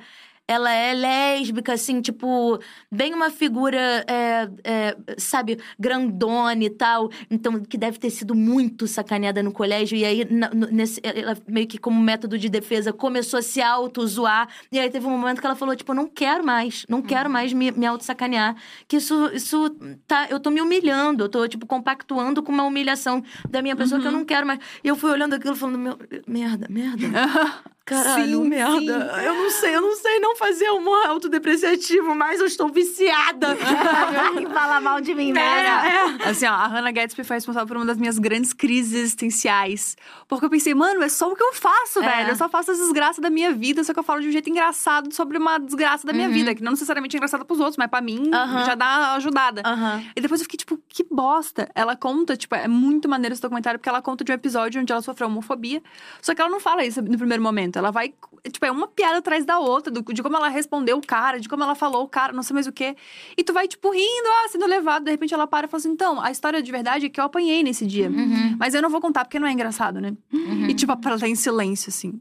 ela 0.52 0.72
é 0.72 0.92
lésbica, 0.94 1.72
assim, 1.72 2.00
tipo, 2.00 2.58
bem 2.90 3.14
uma 3.14 3.30
figura, 3.30 4.04
é, 4.06 4.48
é, 4.62 4.96
sabe, 5.18 5.58
grandona 5.78 6.62
e 6.64 6.70
tal. 6.70 7.10
Então, 7.30 7.60
que 7.60 7.76
deve 7.78 7.98
ter 7.98 8.10
sido 8.10 8.34
muito 8.34 8.86
sacaneada 8.86 9.42
no 9.42 9.52
colégio. 9.52 9.96
E 9.96 10.04
aí, 10.04 10.24
na- 10.30 10.50
nesse, 10.70 11.00
ela 11.02 11.36
meio 11.48 11.66
que 11.66 11.78
como 11.78 12.00
método 12.00 12.38
de 12.38 12.48
defesa, 12.48 12.92
começou 12.92 13.38
a 13.38 13.42
se 13.42 13.60
auto-zoar. 13.60 14.48
E 14.70 14.78
aí 14.78 14.90
teve 14.90 15.06
um 15.06 15.10
momento 15.18 15.40
que 15.40 15.46
ela 15.46 15.56
falou, 15.56 15.74
tipo, 15.74 15.92
não 15.94 16.06
quero 16.06 16.44
mais, 16.44 16.84
não 16.88 17.02
quero 17.02 17.28
mais 17.30 17.52
me, 17.52 17.70
me 17.72 17.86
auto-sacanear. 17.86 18.54
Que 18.86 18.96
isso, 18.96 19.30
isso 19.32 19.70
tá, 20.06 20.26
eu 20.30 20.38
tô 20.38 20.50
me 20.50 20.60
humilhando, 20.60 21.24
eu 21.24 21.28
tô, 21.28 21.46
tipo, 21.48 21.66
compactuando 21.66 22.42
com 22.42 22.52
uma 22.52 22.64
humilhação 22.64 23.22
da 23.48 23.62
minha 23.62 23.74
pessoa 23.76 24.00
que 24.00 24.06
eu 24.06 24.12
não 24.12 24.24
quero 24.24 24.46
mais. 24.46 24.60
E 24.84 24.88
eu 24.88 24.96
fui 24.96 25.10
olhando 25.10 25.34
aquilo 25.34 25.56
falando, 25.56 25.78
meu, 25.78 25.98
merda, 26.26 26.66
merda. 26.68 27.02
caralho, 27.92 28.42
Sim, 28.42 28.48
merda. 28.48 29.14
sim. 29.14 29.24
Eu 29.26 29.34
não 29.34 29.50
sei, 29.50 29.76
eu 29.76 29.80
não 29.80 29.96
sei 29.96 30.20
não 30.20 30.36
fazer 30.36 30.70
humor 30.70 31.06
autodepreciativo, 31.06 32.14
mas 32.14 32.40
eu 32.40 32.46
estou 32.46 32.68
viciada. 32.68 33.56
Fala 34.52 34.80
mal 34.80 35.00
de 35.00 35.14
mim, 35.14 35.32
né? 35.32 35.40
é. 35.42 36.28
Assim, 36.28 36.46
ó, 36.46 36.50
a 36.52 36.66
Hannah 36.66 36.90
Gatsby 36.90 37.24
foi 37.24 37.36
responsável 37.36 37.66
por 37.66 37.76
uma 37.76 37.86
das 37.86 37.96
minhas 37.98 38.18
grandes 38.18 38.52
crises 38.52 38.94
existenciais. 38.94 39.96
Porque 40.28 40.44
eu 40.44 40.50
pensei, 40.50 40.74
mano, 40.74 41.02
é 41.02 41.08
só 41.08 41.30
o 41.30 41.36
que 41.36 41.42
eu 41.42 41.52
faço, 41.52 42.00
É. 42.02 42.08
velho. 42.08 42.30
Eu 42.30 42.36
só 42.36 42.48
faço 42.48 42.70
as 42.70 42.78
desgraças 42.78 43.18
da 43.20 43.30
minha 43.30 43.52
vida, 43.52 43.82
só 43.84 43.92
que 43.92 43.98
eu 43.98 44.02
falo 44.02 44.20
de 44.20 44.28
um 44.28 44.32
jeito 44.32 44.48
engraçado 44.50 45.12
sobre 45.14 45.38
uma 45.38 45.58
desgraça 45.58 46.06
da 46.06 46.12
minha 46.12 46.28
Uhum. 46.28 46.34
vida. 46.34 46.54
Que 46.54 46.62
não 46.62 46.72
necessariamente 46.72 47.16
é 47.16 47.18
engraçada 47.18 47.44
pros 47.44 47.58
outros, 47.60 47.76
mas 47.76 47.88
pra 47.88 48.00
mim 48.00 48.30
Aham. 48.32 48.64
já 48.64 48.74
dá 48.74 48.84
uma 48.98 49.12
ajudada. 49.14 49.62
Aham. 49.64 50.02
E 50.16 50.20
depois 50.20 50.40
eu 50.40 50.44
fiquei, 50.44 50.56
tipo, 50.58 50.78
que 50.88 51.04
bosta. 51.10 51.68
Ela 51.74 51.96
conta, 51.96 52.36
tipo, 52.36 52.54
é 52.54 52.68
muito 52.68 53.08
maneiro 53.08 53.32
esse 53.32 53.42
documentário, 53.42 53.78
porque 53.78 53.88
ela 53.88 54.02
conta 54.02 54.24
de 54.24 54.32
um 54.32 54.34
episódio 54.34 54.80
onde 54.80 54.92
ela 54.92 55.02
sofreu 55.02 55.28
homofobia. 55.28 55.82
Só 56.20 56.34
que 56.34 56.40
ela 56.40 56.50
não 56.50 56.60
fala 56.60 56.84
isso 56.84 57.00
no 57.02 57.18
primeiro 57.18 57.42
momento. 57.42 57.76
Ela 57.82 57.90
vai, 57.90 58.14
tipo, 58.50 58.64
é 58.64 58.70
uma 58.70 58.86
piada 58.88 59.18
atrás 59.18 59.44
da 59.44 59.58
outra, 59.58 59.92
do- 59.92 60.02
de 60.12 60.22
como 60.22 60.36
ela 60.36 60.48
respondeu 60.48 60.96
o 60.96 61.06
cara, 61.06 61.38
de 61.40 61.48
como 61.48 61.62
ela 61.62 61.74
falou 61.74 62.04
o 62.04 62.08
cara, 62.08 62.32
não 62.32 62.42
sei 62.42 62.54
mais 62.54 62.66
o 62.66 62.72
quê. 62.72 62.96
E 63.36 63.42
tu 63.44 63.52
vai, 63.52 63.66
tipo, 63.68 63.90
rindo, 63.90 64.28
ah, 64.44 64.48
sendo 64.48 64.66
levado. 64.66 65.04
De 65.04 65.10
repente 65.10 65.34
ela 65.34 65.46
para 65.46 65.66
e 65.66 65.70
fala 65.70 65.80
assim: 65.80 65.90
então, 65.90 66.20
a 66.20 66.30
história 66.30 66.62
de 66.62 66.70
verdade 66.72 67.06
é 67.06 67.08
que 67.08 67.20
eu 67.20 67.24
apanhei 67.24 67.62
nesse 67.62 67.86
dia. 67.86 68.08
Uhum. 68.08 68.56
Mas 68.58 68.74
eu 68.74 68.80
não 68.82 68.88
vou 68.90 69.00
contar 69.00 69.24
porque 69.24 69.38
não 69.38 69.46
é 69.46 69.52
engraçado, 69.52 70.00
né? 70.00 70.16
Uhum. 70.32 70.66
E, 70.68 70.74
tipo, 70.74 70.92
ela 71.04 71.18
tá 71.18 71.28
em 71.28 71.34
silêncio, 71.34 71.88
assim. 71.90 72.20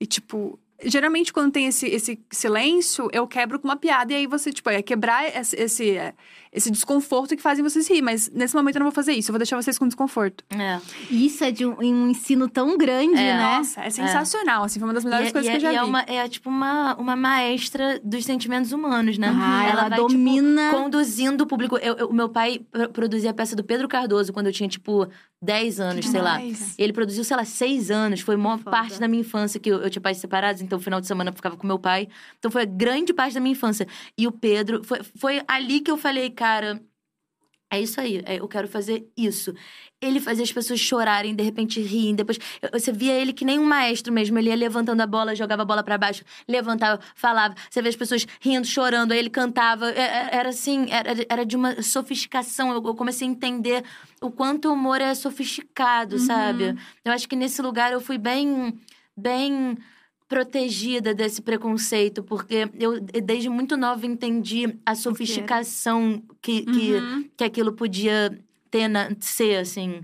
E, 0.00 0.06
tipo, 0.06 0.58
geralmente 0.84 1.32
quando 1.32 1.52
tem 1.52 1.66
esse, 1.66 1.86
esse 1.86 2.18
silêncio, 2.30 3.08
eu 3.12 3.26
quebro 3.26 3.58
com 3.60 3.68
uma 3.68 3.76
piada. 3.76 4.12
E 4.12 4.16
aí 4.16 4.26
você, 4.26 4.52
tipo, 4.52 4.68
é 4.68 4.82
quebrar 4.82 5.24
esse, 5.36 5.54
esse, 5.56 5.90
é, 5.96 6.14
esse 6.52 6.70
desconforto 6.70 7.34
que 7.34 7.42
fazem 7.42 7.64
vocês 7.64 7.88
rir. 7.88 8.02
Mas 8.02 8.28
nesse 8.30 8.54
momento 8.54 8.76
eu 8.76 8.80
não 8.80 8.86
vou 8.86 8.92
fazer 8.94 9.12
isso. 9.12 9.30
Eu 9.30 9.32
vou 9.32 9.38
deixar 9.38 9.56
vocês 9.60 9.78
com 9.78 9.86
desconforto. 9.88 10.44
É. 10.50 10.78
Isso 11.10 11.42
é 11.44 11.50
de 11.50 11.64
um, 11.64 11.76
um 11.80 12.08
ensino 12.10 12.48
tão 12.48 12.76
grande, 12.76 13.14
É. 13.18 13.34
né? 13.36 13.42
Nossa, 13.58 13.80
é 13.80 13.90
sensacional. 13.90 14.64
Assim, 14.64 14.78
foi 14.78 14.86
uma 14.88 14.94
das 14.94 15.04
melhores 15.04 15.26
E 15.26 15.30
é- 15.30 15.32
coisas 15.32 15.48
e 15.48 15.58
que 15.58 15.64
eu 15.64 15.70
é- 15.70 15.72
já 15.72 15.78
e 15.78 15.78
vi. 15.78 15.78
é, 15.78 15.88
uma, 15.88 16.00
é 16.02 16.28
tipo 16.28 16.48
uma, 16.50 16.94
uma 16.96 17.16
maestra 17.16 18.00
dos 18.04 18.24
sentimentos 18.24 18.72
humanos, 18.72 19.16
né? 19.18 19.28
Ah, 19.34 19.66
ela, 19.66 19.88
vai, 19.88 19.98
tipo, 19.98 20.08
domina. 20.08 20.70
conduzindo 20.70 21.42
o 21.44 21.46
público. 21.46 21.76
Eu- 21.78 21.96
eu- 21.96 22.06
o 22.08 22.12
meu 22.12 22.28
pai 22.28 22.60
pro- 22.70 22.88
produzia 22.90 23.30
a 23.30 23.34
peça 23.34 23.56
do 23.56 23.64
Pedro 23.64 23.88
Cardoso 23.88 24.32
quando 24.32 24.46
eu 24.48 24.52
tinha, 24.52 24.68
tipo, 24.68 25.08
10 25.40 25.80
anos, 25.80 26.06
sei 26.06 26.20
lá. 26.22 26.38
Ele 26.78 26.92
produziu, 26.92 27.24
sei 27.24 27.36
lá, 27.36 27.44
seis 27.44 27.90
anos. 27.90 28.20
Foi 28.20 28.36
uma 28.36 28.58
Foda. 28.58 28.70
parte 28.70 29.00
da 29.00 29.08
minha 29.08 29.22
infância 29.22 29.58
que 29.58 29.68
eu, 29.70 29.78
eu 29.82 29.90
tinha 29.90 30.00
pais 30.00 30.18
separados, 30.18 30.62
então 30.62 30.78
final 30.78 31.00
de 31.00 31.06
semana 31.08 31.30
eu 31.30 31.34
ficava 31.34 31.56
com 31.56 31.66
meu 31.66 31.78
pai. 31.80 32.06
Então 32.38 32.48
foi 32.50 32.64
grande 32.64 33.12
parte 33.12 33.34
da 33.34 33.40
minha 33.40 33.52
infância. 33.52 33.86
E 34.16 34.26
o 34.28 34.30
Pedro, 34.32 34.84
foi, 34.84 35.00
foi 35.16 35.42
ali 35.48 35.80
que 35.80 35.90
eu 35.90 35.96
falei, 35.96 36.30
cara. 36.42 36.82
É 37.74 37.80
isso 37.80 37.98
aí, 37.98 38.20
é, 38.26 38.38
eu 38.38 38.46
quero 38.46 38.68
fazer 38.68 39.08
isso. 39.16 39.54
Ele 39.98 40.20
fazia 40.20 40.44
as 40.44 40.52
pessoas 40.52 40.78
chorarem, 40.78 41.34
de 41.34 41.42
repente 41.42 41.80
riem, 41.80 42.14
depois. 42.14 42.38
Você 42.70 42.92
via 42.92 43.14
ele 43.14 43.32
que 43.32 43.46
nem 43.46 43.58
um 43.58 43.64
maestro 43.64 44.12
mesmo. 44.12 44.38
Ele 44.38 44.50
ia 44.50 44.56
levantando 44.56 45.00
a 45.00 45.06
bola, 45.06 45.34
jogava 45.34 45.62
a 45.62 45.64
bola 45.64 45.82
pra 45.82 45.96
baixo, 45.96 46.22
levantava, 46.46 47.00
falava. 47.14 47.54
Você 47.70 47.80
vê 47.80 47.88
as 47.88 47.96
pessoas 47.96 48.26
rindo, 48.42 48.66
chorando, 48.66 49.12
aí 49.12 49.18
ele 49.18 49.30
cantava. 49.30 49.90
É- 49.90 50.00
é- 50.02 50.28
Era 50.36 50.50
assim, 50.50 50.86
era, 50.90 51.12
era 51.30 51.46
de 51.46 51.56
uma 51.56 51.80
sofisticação. 51.80 52.72
Eu 52.72 52.82
eu 52.84 52.94
comecei 52.94 53.26
a 53.26 53.30
entender 53.30 53.82
o 54.20 54.30
quanto 54.30 54.68
o 54.68 54.74
humor 54.74 55.00
é 55.00 55.14
sofisticado, 55.14 56.18
sabe? 56.18 56.74
Eu 57.04 57.10
acho 57.12 57.26
que 57.26 57.36
nesse 57.36 57.62
lugar 57.62 57.90
eu 57.92 58.00
fui 58.02 58.18
bem. 58.18 58.78
bem 59.16 59.78
protegida 60.32 61.14
desse 61.14 61.42
preconceito, 61.42 62.22
porque 62.22 62.70
eu 62.80 62.98
desde 63.00 63.50
muito 63.50 63.76
nova 63.76 64.06
entendi 64.06 64.78
a 64.86 64.94
sofisticação 64.94 66.22
que, 66.40 66.62
que, 66.64 66.92
Uhum. 66.94 67.28
que 67.36 67.44
aquilo 67.44 67.74
podia 67.74 68.38
ter 68.70 68.88
na, 68.88 69.10
ser, 69.20 69.58
assim. 69.58 70.00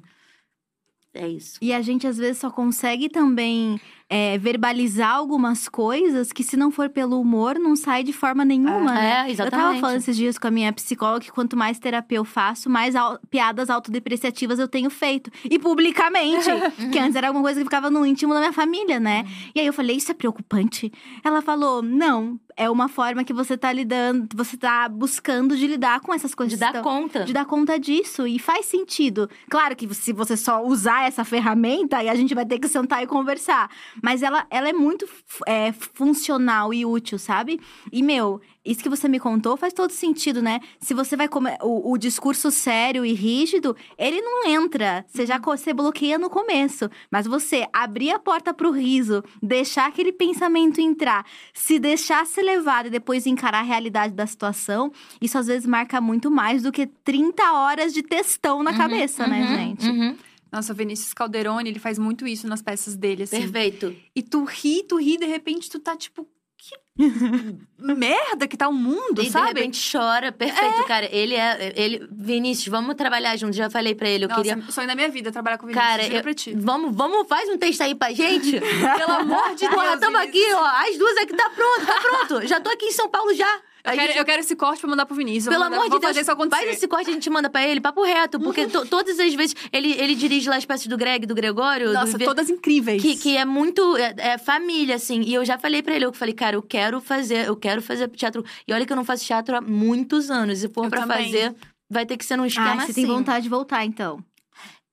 É 1.15 1.27
isso. 1.27 1.59
E 1.63 1.73
a 1.73 1.81
gente, 1.81 2.07
às 2.07 2.19
vezes, 2.19 2.39
só 2.39 2.51
consegue 2.51 3.09
também 3.09 3.81
é, 4.11 4.39
verbalizar 4.39 5.15
algumas 5.15 5.69
coisas 5.69 6.33
que, 6.33 6.43
se 6.43 6.57
não 6.57 6.71
for 6.71 6.89
pelo 6.89 7.21
humor, 7.21 7.59
não 7.59 7.77
sai 7.77 8.03
de 8.03 8.13
forma 8.13 8.45
nenhuma, 8.45 8.93
né? 8.95 9.27
É, 9.29 9.33
Eu 9.33 9.37
tava 9.37 9.49
exatamente. 9.51 9.81
falando 9.81 9.97
esses 9.99 10.17
dias 10.17 10.39
com 10.39 10.47
a 10.49 10.51
minha 10.51 10.73
psicóloga 10.73 11.21
que 11.27 11.31
quanto 11.33 11.57
mais 11.57 11.79
terapia 11.79 12.17
eu 12.19 12.25
faço, 12.25 12.71
mais 12.71 12.97
au- 12.97 13.19
piadas 13.31 13.69
autodepreciativas 13.69 14.59
eu 14.59 14.67
tenho 14.69 14.89
feito. 14.91 15.31
E 15.45 15.59
publicamente. 15.59 16.49
que 16.91 16.99
antes 16.99 17.17
era 17.17 17.27
alguma 17.29 17.43
coisa 17.45 17.61
que 17.61 17.65
ficava 17.65 17.91
no 17.91 18.07
íntimo 18.07 18.33
da 18.33 18.41
minha 18.41 18.53
família, 18.53 18.99
né? 18.99 19.27
E 19.55 19.61
aí 19.61 19.67
eu 19.67 19.73
falei, 19.73 19.97
isso 19.97 20.11
é 20.11 20.15
preocupante? 20.15 20.91
Ela 21.25 21.43
falou, 21.43 21.83
não. 21.83 22.39
É 22.61 22.69
uma 22.69 22.89
forma 22.89 23.23
que 23.23 23.33
você 23.33 23.57
tá 23.57 23.73
lidando, 23.73 24.27
você 24.35 24.57
tá 24.57 24.89
buscando 24.89 25.57
de 25.57 25.65
lidar 25.65 26.01
com 26.01 26.13
essas 26.13 26.35
coisas. 26.35 26.55
de 26.55 26.59
dar 26.59 26.71
Então, 26.71 26.83
conta. 26.83 27.25
de 27.25 27.33
dar 27.33 27.45
conta 27.45 27.79
disso. 27.79 28.27
E 28.27 28.37
faz 28.37 28.67
sentido. 28.67 29.31
Claro 29.49 29.77
que 29.77 29.95
se 29.95 30.13
você 30.13 30.37
só 30.37 30.65
usar 30.65 31.07
essa 31.07 31.25
ferramenta, 31.25 31.99
aí 31.99 32.09
a 32.09 32.17
gente 32.17 32.35
vai 32.35 32.45
ter 32.45 32.59
que 32.59 32.67
sentar 32.67 33.01
e 33.01 33.07
conversar. 33.07 33.71
Mas 34.03 34.23
ela, 34.23 34.47
ela 34.51 34.69
é 34.69 34.73
muito 34.73 35.09
é, 35.47 35.73
funcional 35.73 36.73
e 36.73 36.85
útil, 36.87 37.19
sabe? 37.19 37.61
E, 37.93 38.03
meu, 38.03 38.41
isso 38.65 38.83
que 38.83 38.89
você 38.89 39.09
me 39.09 39.19
contou 39.19 39.57
faz 39.57 39.73
todo 39.73 39.91
sentido, 39.91 40.41
né? 40.43 40.61
Se 40.81 40.95
você 40.95 41.17
vai 41.17 41.29
comer. 41.29 41.59
O, 41.63 41.93
o 41.93 41.99
discurso 41.99 42.51
sério 42.51 43.05
e 43.05 43.13
rígido, 43.13 43.77
ele 43.97 44.21
não 44.21 44.47
entra. 44.47 45.05
Você 45.09 45.27
já 45.27 45.39
você 45.39 45.73
bloqueia 45.73 46.19
no 46.19 46.29
começo. 46.29 46.91
Mas 47.11 47.27
você 47.27 47.67
abrir 47.73 48.11
a 48.11 48.19
porta 48.19 48.53
pro 48.53 48.71
riso, 48.71 49.25
deixar 49.43 49.87
aquele 49.87 50.13
pensamento 50.13 50.81
entrar, 50.81 51.25
se 51.55 51.79
deixar 51.79 52.27
ser 52.27 52.43
levado 52.43 52.87
e 52.87 52.91
depois 52.91 53.27
encarar 53.27 53.61
a 53.61 53.63
realidade 53.63 54.15
da 54.15 54.27
situação, 54.27 54.93
isso 55.21 55.39
às 55.39 55.47
vezes 55.47 55.67
marca 55.67 56.01
muito 56.01 56.31
mais 56.31 56.63
do 56.63 56.71
que 56.71 56.87
30 56.87 57.43
horas 57.53 57.93
de 57.95 58.03
textão 58.03 58.63
na 58.63 58.75
cabeça, 58.75 59.27
né, 59.27 59.41
Uhum, 59.41 59.57
gente? 59.57 59.89
uhum. 59.89 60.17
Nossa, 60.51 60.73
o 60.73 60.77
Vinícius 60.77 61.13
Calderoni, 61.13 61.69
ele 61.71 61.79
faz 61.79 61.99
muito 61.99 62.27
isso 62.27 62.47
nas 62.49 62.63
peças 62.63 62.97
dele, 62.97 63.25
assim. 63.25 63.41
Perfeito. 63.41 63.95
E 64.15 64.23
tu 64.23 64.45
ri, 64.45 64.83
tu 64.89 64.97
ri, 64.97 65.17
de 65.19 65.27
repente 65.27 65.69
tu 65.71 65.79
tá 65.79 65.95
tipo, 65.97 66.27
que 66.57 66.75
merda 67.79 68.49
que 68.49 68.57
tá 68.57 68.69
o 68.69 68.73
mundo, 68.73 69.23
E 69.23 69.31
sabe? 69.31 69.55
de 69.55 69.61
repente 69.61 69.91
chora. 69.93 70.33
Perfeito, 70.33 70.85
cara. 70.85 71.07
Ele 71.15 71.35
é. 71.35 71.73
Ele... 71.77 72.09
Vinícius, 72.11 72.69
vamos 72.69 72.95
trabalhar 72.97 73.37
juntos. 73.37 73.57
Já 73.57 73.71
falei 73.71 73.95
pra 73.95 74.09
ele. 74.09 74.25
Eu 74.25 74.29
Nossa, 74.29 74.43
queria. 74.43 74.71
sonho 74.71 74.87
da 74.89 74.95
minha 74.95 75.09
vida 75.09 75.31
trabalhar 75.31 75.59
com 75.59 75.67
o 75.67 75.69
Vinícius, 75.69 75.89
Cara, 75.89 76.07
eu- 76.09 76.23
pra 76.23 76.35
ti. 76.35 76.53
vamos, 76.57 76.95
vamos, 76.97 77.29
faz 77.29 77.49
um 77.49 77.57
texto 77.57 77.83
aí 77.83 77.95
pra 77.95 78.13
gente. 78.13 78.59
Pelo 78.99 79.13
amor 79.13 79.51
de 79.55 79.61
Deus. 79.61 79.75
Porra, 79.75 79.97
tamo 79.99 80.19
Vinícius. 80.19 80.45
aqui, 80.45 80.55
ó. 80.55 80.65
As 80.91 80.99
duas 80.99 81.17
aqui 81.19 81.35
tá 81.37 81.51
pronto, 81.51 81.87
tá 81.87 82.01
pronto. 82.01 82.47
Já 82.49 82.61
tô 82.61 82.71
aqui 82.71 82.87
em 82.87 82.93
São 82.93 83.09
Paulo 83.09 83.33
já. 83.35 83.61
Eu 83.91 83.95
quero, 83.97 84.07
gente- 84.09 84.19
eu 84.19 84.25
quero 84.25 84.41
esse 84.41 84.57
corte 84.57 84.81
pra 84.81 84.91
mandar 84.91 85.07
pro 85.07 85.15
Vinícius. 85.17 85.49
Pelo 85.53 85.65
mandar- 85.65 85.77
amor 85.77 85.91
de 85.91 85.99
Deus, 86.01 86.17
isso 86.17 86.31
acontecer. 86.31 86.65
faz 86.65 86.77
esse 86.77 86.89
corte 86.89 87.07
e 87.09 87.11
a 87.11 87.15
gente 87.15 87.31
manda 87.31 87.49
pra 87.51 87.67
ele, 87.67 87.81
papo 87.81 88.03
reto. 88.03 88.39
Porque 88.41 88.67
to- 88.67 88.87
todas 88.87 89.19
as 89.19 89.35
vezes 89.35 89.55
ele, 89.73 89.93
ele 89.93 90.15
dirige 90.15 90.49
lá 90.49 90.57
as 90.57 90.65
peças 90.65 90.87
do 90.87 90.97
Greg, 90.97 91.27
do 91.27 91.35
Gregório. 91.35 91.93
Nossa, 91.93 92.17
do... 92.19 92.25
Todas 92.25 92.49
incríveis. 92.51 93.01
Que, 93.03 93.17
que 93.17 93.37
é 93.37 93.45
muito 93.45 93.97
é, 93.97 94.15
é 94.19 94.39
família, 94.39 94.95
assim. 94.97 95.23
E 95.23 95.35
eu 95.35 95.45
já 95.45 95.59
falei 95.59 95.83
pra 95.83 95.95
ele, 95.95 96.05
eu 96.05 96.13
falei, 96.13 96.35
cara, 96.35 96.57
eu 96.57 96.63
quero 96.63 97.01
fazer, 97.01 97.47
eu 97.47 97.57
quero 97.57 97.81
fazer 97.83 98.09
teatro. 98.09 98.45
E 98.67 98.73
olha 98.73 98.85
que 98.87 98.93
eu 98.93 98.97
não 98.97 99.05
faço 99.05 99.25
teatro 99.25 99.57
há 99.57 99.61
muitos 99.61 100.31
anos. 100.31 100.63
E 100.63 100.69
for 100.69 100.85
Eu 100.85 100.91
pra 100.91 101.01
também. 101.03 101.25
fazer, 101.33 101.55
vai 101.91 102.05
ter 102.07 102.17
que 102.17 102.25
ser 102.25 102.37
num 102.37 102.47
esquema 102.47 102.73
Ah, 102.73 102.77
você 102.77 102.83
assim. 102.93 102.95
tem 102.95 103.07
vontade 103.07 103.43
de 103.45 103.49
voltar, 103.49 103.85
então. 103.85 104.23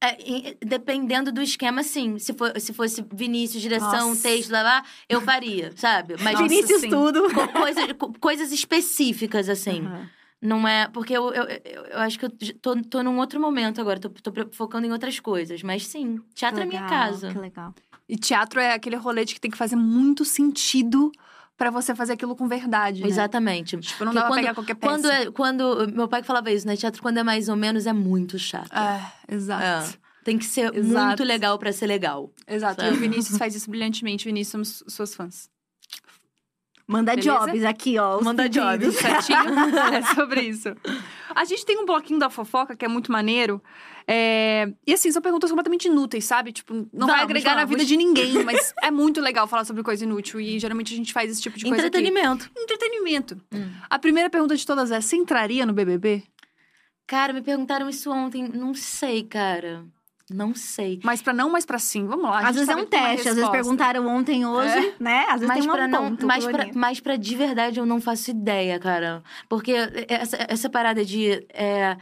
É, 0.01 0.55
dependendo 0.63 1.31
do 1.31 1.41
esquema, 1.41 1.81
sim. 1.81 2.19
Se, 2.19 2.33
for, 2.33 2.59
se 2.59 2.73
fosse 2.73 3.05
Vinícius, 3.13 3.61
direção, 3.61 4.09
Nossa. 4.09 4.21
texto, 4.21 4.51
lá, 4.51 4.61
lá, 4.61 4.83
eu 5.09 5.19
faria, 5.21 5.71
sabe? 5.75 6.15
Mas 6.21 6.33
Nossa, 6.39 6.47
Vinícius 6.47 6.81
sim. 6.81 6.89
tudo. 6.89 7.33
co- 7.33 7.47
coisa- 7.47 7.93
co- 7.95 8.13
coisas 8.19 8.51
específicas, 8.51 9.49
assim. 9.49 9.85
Aham. 9.85 10.09
Não 10.41 10.67
é. 10.67 10.87
Porque 10.89 11.13
eu, 11.13 11.33
eu, 11.33 11.43
eu, 11.45 11.85
eu 11.85 11.99
acho 11.99 12.19
que 12.19 12.25
eu 12.25 12.29
tô, 12.61 12.75
tô 12.83 13.01
num 13.01 13.17
outro 13.17 13.39
momento 13.39 13.81
agora. 13.81 13.99
Tô, 13.99 14.09
tô 14.09 14.31
focando 14.51 14.85
em 14.85 14.91
outras 14.91 15.19
coisas. 15.19 15.63
Mas 15.63 15.87
sim, 15.87 16.19
teatro 16.35 16.61
é 16.61 16.65
minha 16.65 16.81
Legal, 16.83 16.99
casa. 16.99 17.31
Que 17.31 17.39
legal. 17.39 17.73
E 18.07 18.15
teatro 18.15 18.59
é 18.59 18.73
aquele 18.73 18.95
rolete 18.97 19.33
que 19.33 19.41
tem 19.41 19.49
que 19.49 19.57
fazer 19.57 19.75
muito 19.75 20.23
sentido 20.23 21.11
pra 21.57 21.69
você 21.69 21.93
fazer 21.95 22.13
aquilo 22.13 22.35
com 22.35 22.47
verdade. 22.47 23.01
né? 23.01 23.07
Exatamente. 23.07 23.77
Tipo, 23.77 24.05
não 24.05 24.11
Porque 24.11 24.15
dá 24.15 24.21
pra 24.21 24.29
quando- 24.29 24.39
pegar 24.41 24.53
qualquer 24.53 24.75
peça. 24.75 24.91
Quando, 24.93 25.11
é, 25.11 25.31
quando. 25.31 25.87
Meu 25.93 26.07
pai 26.07 26.21
que 26.21 26.27
falava 26.27 26.51
isso, 26.51 26.67
né? 26.67 26.75
Teatro, 26.75 27.01
quando 27.01 27.17
é 27.17 27.23
mais 27.23 27.47
ou 27.49 27.55
menos, 27.55 27.85
é 27.85 27.93
muito 27.93 28.37
chato. 28.39 28.71
É, 28.73 29.33
exato. 29.35 29.97
Tem 30.23 30.37
que 30.39 30.45
ser 30.45 30.73
Exato. 30.75 31.05
muito 31.07 31.23
legal 31.23 31.59
pra 31.59 31.71
ser 31.71 31.85
legal. 31.85 32.31
Exato. 32.47 32.81
Sabe? 32.81 32.95
E 32.95 32.97
o 32.97 32.99
Vinícius 32.99 33.37
faz 33.39 33.53
isso 33.55 33.69
brilhantemente. 33.69 34.25
Vinícius, 34.25 34.51
somos 34.51 34.83
suas 34.95 35.13
fãs. 35.15 35.49
Manda 36.87 37.15
Beleza? 37.15 37.31
jobs 37.39 37.63
aqui, 37.63 37.97
ó. 37.97 38.17
os 38.17 38.23
Manda 38.23 38.43
pedidos. 38.43 38.63
jobs. 38.79 38.95
Certinho? 38.95 39.39
é 39.93 40.01
sobre 40.13 40.41
isso. 40.41 40.69
A 41.33 41.43
gente 41.43 41.65
tem 41.65 41.79
um 41.79 41.85
bloquinho 41.85 42.19
da 42.19 42.29
fofoca 42.29 42.75
que 42.75 42.85
é 42.85 42.87
muito 42.87 43.11
maneiro. 43.11 43.61
É, 44.07 44.71
E 44.85 44.93
assim, 44.93 45.11
são 45.11 45.21
perguntas 45.21 45.49
completamente 45.49 45.87
inúteis, 45.87 46.25
sabe? 46.25 46.51
Tipo, 46.51 46.73
não 46.93 47.07
vai 47.07 47.17
Vamos, 47.17 47.23
agregar 47.23 47.55
na 47.55 47.65
vamos. 47.65 47.71
vida 47.71 47.85
de 47.85 47.97
ninguém, 47.97 48.33
mas 48.45 48.73
é 48.83 48.91
muito 48.91 49.19
legal 49.19 49.47
falar 49.47 49.65
sobre 49.65 49.81
coisa 49.83 50.03
inútil. 50.03 50.39
E 50.39 50.59
geralmente 50.59 50.93
a 50.93 50.97
gente 50.97 51.11
faz 51.11 51.31
esse 51.31 51.41
tipo 51.41 51.57
de 51.57 51.65
coisa. 51.65 51.77
aqui. 51.77 51.87
Entretenimento. 51.87 52.49
Entretenimento. 52.55 53.41
Hum. 53.53 53.71
A 53.89 53.97
primeira 53.97 54.29
pergunta 54.29 54.55
de 54.55 54.65
todas 54.65 54.91
é: 54.91 55.01
você 55.01 55.15
entraria 55.15 55.65
no 55.65 55.73
BBB? 55.73 56.23
Cara, 57.07 57.33
me 57.33 57.41
perguntaram 57.41 57.89
isso 57.89 58.11
ontem. 58.11 58.47
Não 58.47 58.73
sei, 58.73 59.23
cara. 59.23 59.85
Não 60.29 60.55
sei. 60.55 60.99
Mais 61.03 61.21
pra 61.21 61.33
não, 61.33 61.51
mais 61.51 61.65
pra 61.67 61.77
sim. 61.77 62.07
Vamos 62.07 62.25
lá. 62.25 62.39
Às 62.47 62.55
vezes 62.55 62.69
é 62.69 62.75
um 62.75 62.85
teste, 62.85 63.29
às 63.29 63.35
vezes 63.35 63.49
perguntaram 63.51 64.07
ontem, 64.07 64.43
hoje, 64.43 64.93
né? 64.99 65.25
Às 65.29 65.39
vezes 65.41 65.47
Mas 65.47 65.59
tem 65.59 65.69
um 65.69 65.73
pra, 65.73 65.87
não, 65.87 66.09
ponto. 66.09 66.25
mas, 66.25 66.45
pra, 66.47 66.67
mas 66.73 66.99
pra 66.99 67.15
de 67.15 67.35
verdade 67.35 67.79
eu 67.79 67.85
não 67.85 68.01
faço 68.01 68.31
ideia, 68.31 68.79
cara. 68.79 69.21
Porque 69.47 69.73
essa, 70.07 70.37
essa 70.49 70.67
parada 70.69 71.05
de. 71.05 71.45
é, 71.53 71.95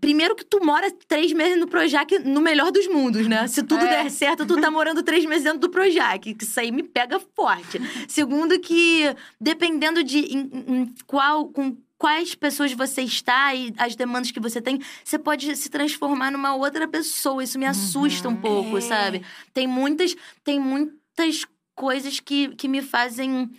Primeiro 0.00 0.34
que 0.34 0.44
tu 0.44 0.64
mora 0.64 0.90
três 1.06 1.30
meses 1.32 1.58
no 1.60 1.66
Projac, 1.68 2.18
no 2.20 2.40
melhor 2.40 2.72
dos 2.72 2.86
mundos, 2.88 3.26
né? 3.26 3.46
Se 3.46 3.62
tudo 3.62 3.84
É. 3.84 4.02
der 4.02 4.10
certo, 4.10 4.46
tu 4.46 4.58
tá 4.58 4.70
morando 4.70 5.02
três 5.02 5.26
meses 5.26 5.44
dentro 5.44 5.58
do 5.60 5.68
Projac. 5.68 6.32
Que 6.34 6.42
isso 6.44 6.58
aí 6.58 6.72
me 6.72 6.82
pega 6.82 7.20
forte. 7.36 7.78
Segundo 8.08 8.58
que, 8.58 9.14
dependendo 9.40 10.02
de 10.02 10.18
em, 10.20 10.50
em 10.66 10.94
qual... 11.06 11.48
Com 11.48 11.76
quais 11.96 12.34
pessoas 12.34 12.72
você 12.72 13.02
está 13.02 13.54
e 13.54 13.72
as 13.78 13.94
demandas 13.96 14.30
que 14.30 14.40
você 14.40 14.60
tem, 14.60 14.78
você 15.02 15.18
pode 15.18 15.54
se 15.56 15.70
transformar 15.70 16.30
numa 16.30 16.54
outra 16.54 16.86
pessoa. 16.88 17.42
Isso 17.42 17.58
me 17.58 17.64
assusta 17.66 18.28
um 18.28 18.36
pouco, 18.36 18.78
É. 18.78 18.80
sabe? 18.80 19.22
Tem 19.52 19.66
muitas... 19.66 20.14
Tem 20.42 20.58
muitas 20.58 21.46
coisas 21.74 22.20
que, 22.20 22.48
que 22.56 22.68
me 22.68 22.80
fazem... 22.80 23.50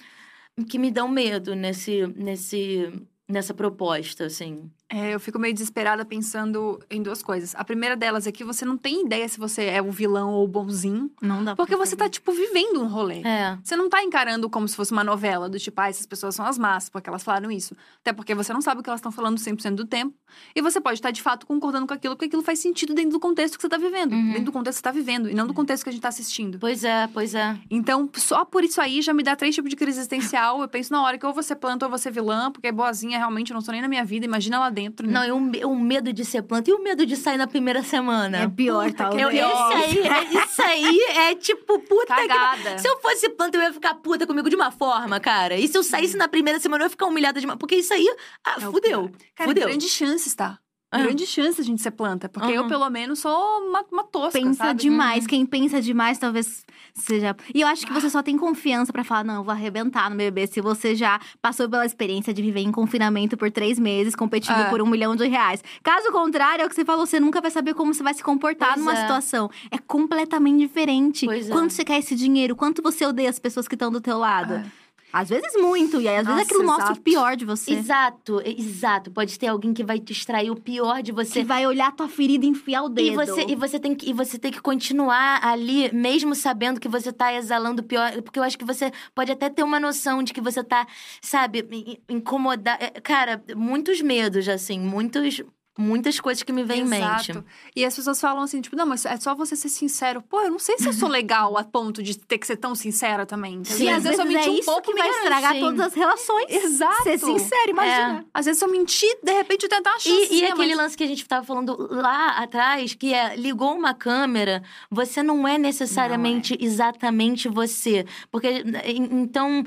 Que 0.69 0.79
me 0.79 0.89
dão 0.89 1.07
medo 1.07 1.53
nesse... 1.55 2.07
nesse 2.15 2.91
nessa 3.27 3.55
proposta, 3.55 4.27
assim. 4.27 4.69
É, 4.87 5.15
eu 5.15 5.19
fico 5.19 5.39
meio 5.39 5.53
desesperada 5.53 6.05
pensando 6.05 6.79
em 6.89 7.01
duas 7.01 7.23
coisas. 7.23 7.55
A 7.55 7.63
primeira 7.63 7.95
delas 7.95 8.27
é 8.27 8.31
que 8.31 8.43
você 8.43 8.63
não 8.63 8.77
tem 8.77 9.03
ideia 9.05 9.27
se 9.27 9.39
você 9.39 9.65
é 9.65 9.81
o 9.81 9.91
vilão 9.91 10.31
ou 10.31 10.43
o 10.43 10.47
bonzinho. 10.47 11.09
Não 11.21 11.43
dá 11.43 11.55
Porque 11.55 11.75
você 11.75 11.95
tá, 11.95 12.07
tipo, 12.07 12.31
vivendo 12.31 12.81
um 12.81 12.87
rolê. 12.87 13.21
É. 13.21 13.57
Você 13.63 13.75
não 13.75 13.89
tá 13.89 14.03
encarando 14.03 14.47
como 14.47 14.67
se 14.67 14.75
fosse 14.75 14.91
uma 14.91 15.03
novela, 15.03 15.49
do 15.49 15.59
tipo, 15.59 15.81
ah, 15.81 15.89
essas 15.89 16.05
pessoas 16.05 16.35
são 16.35 16.45
as 16.45 16.57
más, 16.57 16.87
porque 16.87 17.09
elas 17.09 17.23
falaram 17.23 17.49
isso. 17.49 17.75
Até 18.01 18.13
porque 18.13 18.35
você 18.35 18.53
não 18.53 18.61
sabe 18.61 18.81
o 18.81 18.83
que 18.83 18.89
elas 18.89 18.99
estão 18.99 19.11
falando 19.11 19.37
100% 19.39 19.73
do 19.73 19.85
tempo. 19.85 20.13
E 20.55 20.61
você 20.61 20.79
pode 20.79 20.99
estar, 20.99 21.09
de 21.09 21.21
fato, 21.21 21.47
concordando 21.47 21.87
com 21.87 21.93
aquilo, 21.93 22.15
porque 22.15 22.25
aquilo 22.25 22.43
faz 22.43 22.59
sentido 22.59 22.93
dentro 22.93 23.11
do 23.11 23.19
contexto 23.19 23.55
que 23.55 23.61
você 23.61 23.69
tá 23.69 23.77
vivendo. 23.77 24.13
Uhum. 24.13 24.27
Dentro 24.27 24.45
do 24.45 24.51
contexto 24.51 24.77
que 24.77 24.79
você 24.81 24.83
tá 24.83 24.91
vivendo, 24.91 25.29
e 25.29 25.33
não 25.33 25.47
do 25.47 25.53
contexto 25.53 25.83
que 25.83 25.89
a 25.89 25.91
gente 25.91 26.01
tá 26.01 26.09
assistindo. 26.09 26.59
Pois 26.59 26.83
é, 26.83 27.07
pois 27.07 27.33
é. 27.33 27.57
Então, 27.71 28.07
só 28.13 28.45
por 28.45 28.63
isso 28.63 28.79
aí 28.79 29.01
já 29.01 29.13
me 29.13 29.23
dá 29.23 29.35
três 29.35 29.55
tipos 29.55 29.69
de 29.69 29.75
crise 29.75 29.97
existencial. 29.97 30.61
Eu 30.61 30.67
penso 30.67 30.91
na 30.91 31.01
hora 31.01 31.17
que 31.17 31.25
ou 31.25 31.33
você 31.33 31.55
planta 31.55 31.85
ou 31.85 31.91
você 31.91 32.11
vilã, 32.11 32.51
porque 32.51 32.71
boazinha 32.71 33.17
realmente 33.17 33.49
eu 33.49 33.55
não 33.55 33.61
sou 33.61 33.71
nem 33.71 33.81
na 33.81 33.87
minha 33.87 34.05
vida, 34.05 34.25
imagina 34.25 34.59
lá 34.59 34.69
dentro. 34.75 35.07
Né? 35.07 35.13
Não, 35.13 35.49
e 35.55 35.63
o, 35.63 35.69
o 35.71 35.79
medo 35.79 36.11
de 36.13 36.23
ser 36.25 36.41
planta 36.43 36.69
e 36.69 36.73
o 36.73 36.83
medo 36.83 37.05
de 37.05 37.15
sair 37.15 37.37
na 37.37 37.47
primeira 37.47 37.81
semana. 37.81 38.39
É 38.43 38.47
pior, 38.47 38.85
Puta, 38.87 38.97
talvez. 39.05 39.29
que 39.29 39.37
Eu, 39.37 39.49
pior. 39.49 39.71
esse 39.79 39.97
aí, 39.99 40.07
é- 40.07 40.45
isso 40.45 40.61
aí 40.61 40.99
é 41.17 41.35
tipo, 41.35 41.79
puta 41.79 42.13
que. 42.15 42.27
Cagada. 42.27 42.77
Se 42.77 42.87
eu 42.87 42.99
fosse 42.99 43.29
planta, 43.29 43.57
eu 43.57 43.61
ia 43.63 43.73
ficar 43.73 43.95
puta 43.95 44.27
comigo 44.27 44.49
de 44.49 44.55
uma 44.55 44.69
forma, 44.71 45.19
cara. 45.19 45.55
E 45.55 45.67
se 45.67 45.77
eu 45.77 45.83
saísse 45.83 46.17
na 46.17 46.27
primeira 46.27 46.59
semana, 46.59 46.83
eu 46.83 46.87
ia 46.87 46.89
ficar 46.89 47.05
humilhada 47.07 47.39
de 47.39 47.45
uma. 47.45 47.57
Porque 47.57 47.75
isso 47.75 47.93
aí, 47.93 48.05
ah, 48.45 48.55
É 48.57 48.61
fudeu. 48.61 49.09
Cara, 49.35 49.49
fudeu. 49.49 49.67
grande 49.67 49.87
chances, 49.87 50.35
tá? 50.35 50.59
Ah. 50.95 51.03
Grande 51.03 51.25
chance 51.25 51.59
a 51.59 51.63
gente 51.63 51.81
ser 51.81 51.91
planta. 51.91 52.27
Porque 52.29 52.51
eu, 52.51 52.63
Uhum. 52.63 52.67
pelo 52.69 52.89
menos, 52.89 53.19
sou 53.19 53.31
uma, 53.67 53.83
uma 53.91 54.03
tosca, 54.03 54.39
Pensa 54.39 54.65
sabe? 54.65 54.81
demais. 54.81 55.25
Quem 55.27 55.45
pensa 55.45 55.81
demais, 55.81 56.17
talvez 56.17 56.65
seja. 56.93 57.35
E 57.53 57.61
eu 57.61 57.67
acho 57.67 57.85
que 57.85 57.93
você 57.93 58.09
só 58.09 58.21
tem 58.23 58.37
confiança 58.37 58.91
pra 58.93 59.03
falar, 59.03 59.23
não, 59.23 59.35
eu 59.35 59.43
vou 59.43 59.51
arrebentar 59.51 60.09
no 60.09 60.15
BBB. 60.15 60.47
Se 60.47 60.61
você 60.61 60.95
já 60.95 61.19
passou 61.41 61.69
pela 61.69 61.85
experiência 61.85 62.33
de 62.33 62.41
viver 62.41 62.61
em 62.61 62.71
confinamento 62.71 63.35
por 63.37 63.51
três 63.51 63.77
meses, 63.79 64.15
competindo 64.15 64.57
É. 64.59 64.69
por 64.69 64.81
um 64.81 64.87
milhão 64.87 65.15
de 65.15 65.27
reais. 65.27 65.63
Caso 65.83 66.11
contrário, 66.11 66.63
é 66.63 66.65
o 66.65 66.69
que 66.69 66.75
você 66.75 66.85
falou, 66.85 67.05
você 67.05 67.19
nunca 67.19 67.41
vai 67.41 67.51
saber 67.51 67.73
como 67.73 67.93
você 67.93 68.03
vai 68.03 68.13
se 68.13 68.23
comportar 68.23 68.73
Pois 68.73 68.79
numa 68.79 68.93
é. 68.93 69.01
situação. 69.01 69.49
É 69.71 69.77
completamente 69.77 70.59
diferente. 70.59 71.25
Pois 71.25 71.49
é. 71.49 71.51
Quanto 71.51 71.71
você 71.73 71.83
quer 71.83 71.99
esse 71.99 72.15
dinheiro? 72.15 72.55
Quanto 72.55 72.81
você 72.81 73.05
odeia 73.05 73.29
as 73.29 73.39
pessoas 73.39 73.67
que 73.67 73.75
estão 73.75 73.91
do 73.91 73.99
teu 74.01 74.17
lado? 74.17 74.53
É. 74.55 74.65
Às 75.13 75.29
vezes 75.29 75.53
muito. 75.61 76.01
E 76.01 76.07
aí, 76.07 76.17
às 76.17 76.25
vezes 76.25 76.39
Nossa, 76.39 76.41
aquilo 76.43 76.63
mostra 76.65 76.85
exato. 76.87 76.99
o 76.99 77.03
pior 77.03 77.35
de 77.37 77.45
você. 77.45 77.73
Exato, 77.73 78.41
exato. 78.45 79.11
Pode 79.11 79.39
ter 79.39 79.47
alguém 79.47 79.73
que 79.73 79.83
vai 79.83 79.97
te 79.99 80.11
extrair 80.11 80.51
o 80.51 80.55
pior 80.59 81.01
de 81.01 81.11
você. 81.13 81.39
Que 81.39 81.45
vai 81.45 81.65
olhar 81.65 81.91
tua 81.95 82.09
ferida 82.09 82.45
e 82.45 82.49
enfiar 82.49 82.83
o 82.83 82.89
dedo. 82.89 83.07
E 83.07 83.15
você, 83.15 83.45
e, 83.47 83.55
você 83.55 83.79
tem 83.79 83.95
que, 83.95 84.09
e 84.09 84.13
você 84.13 84.37
tem 84.37 84.51
que 84.51 84.59
continuar 84.61 85.39
ali, 85.45 85.89
mesmo 85.93 86.35
sabendo 86.35 86.79
que 86.79 86.87
você 86.89 87.13
tá 87.13 87.33
exalando 87.33 87.81
o 87.81 87.85
pior. 87.85 88.21
Porque 88.23 88.37
eu 88.39 88.43
acho 88.43 88.57
que 88.57 88.65
você 88.65 88.91
pode 89.13 89.31
até 89.31 89.49
ter 89.49 89.63
uma 89.63 89.79
noção 89.79 90.21
de 90.21 90.33
que 90.33 90.41
você 90.41 90.63
tá, 90.63 90.85
sabe, 91.21 91.65
in- 91.71 91.97
incomodar. 92.09 92.77
é, 92.81 92.89
Cara, 92.99 93.41
muitos 93.55 94.01
medos, 94.01 94.49
assim, 94.49 94.79
muitos, 94.79 95.41
muitas 95.77 96.19
coisas 96.19 96.41
que 96.41 96.53
me 96.53 96.63
vêm 96.63 96.81
em 96.81 96.85
mente. 96.85 97.33
E 97.75 97.83
as 97.83 97.93
pessoas 97.95 98.19
falam 98.21 98.43
assim, 98.43 98.61
tipo, 98.61 98.75
não, 98.75 98.85
mas 98.85 99.05
é 99.05 99.17
só 99.17 99.35
você 99.35 99.55
ser 99.55 99.69
sincero. 99.69 100.21
Pô, 100.21 100.39
eu 100.41 100.49
não 100.51 100.59
sei 100.59 100.77
se 100.77 100.87
eu 100.87 100.93
sou 100.93 101.09
legal 101.09 101.57
a 101.57 101.63
ponto 101.63 102.01
de 102.01 102.17
ter 102.17 102.37
que 102.37 102.47
ser 102.47 102.55
tão 102.57 102.73
sincera 102.75 103.25
também. 103.25 103.55
entendeu? 103.55 103.77
Sim, 103.77 103.83
E 103.85 103.89
às 103.89 104.03
vezes 104.03 104.19
eu 104.19 104.25
menti 104.25 104.47
é 104.47 104.51
um 104.51 104.55
isso 104.55 104.65
pouco 104.71 104.91
que 104.93 104.97
vai 104.97 105.09
estragar 105.09 105.53
sim. 105.53 105.59
todas 105.59 105.79
as 105.81 105.93
relações. 105.93 106.45
Exato. 106.49 107.03
Ser 107.03 107.17
sincero, 107.19 107.69
imagina. 107.71 108.25
Às 108.33 108.45
vezes 108.45 108.61
eu 108.61 108.71
mentir, 108.71 109.17
de 109.21 109.31
repente 109.33 109.63
eu 109.63 109.69
tentar 109.69 109.99
chance. 109.99 110.33
E, 110.33 110.39
e 110.39 110.45
aquele 110.45 110.75
lance 110.75 110.95
que 110.95 111.03
a 111.03 111.07
gente 111.07 111.27
tava 111.27 111.45
falando 111.45 111.75
lá 111.91 112.37
atrás, 112.37 112.93
que 112.93 113.13
é 113.13 113.35
ligou 113.35 113.73
uma 113.75 113.93
câmera, 113.93 114.63
você 114.89 115.21
não 115.21 115.47
é 115.47 115.57
necessariamente 115.57 116.57
exatamente 116.59 117.49
você. 117.49 118.05
Porque, 118.31 118.47
en- 118.85 119.09
então, 119.21 119.63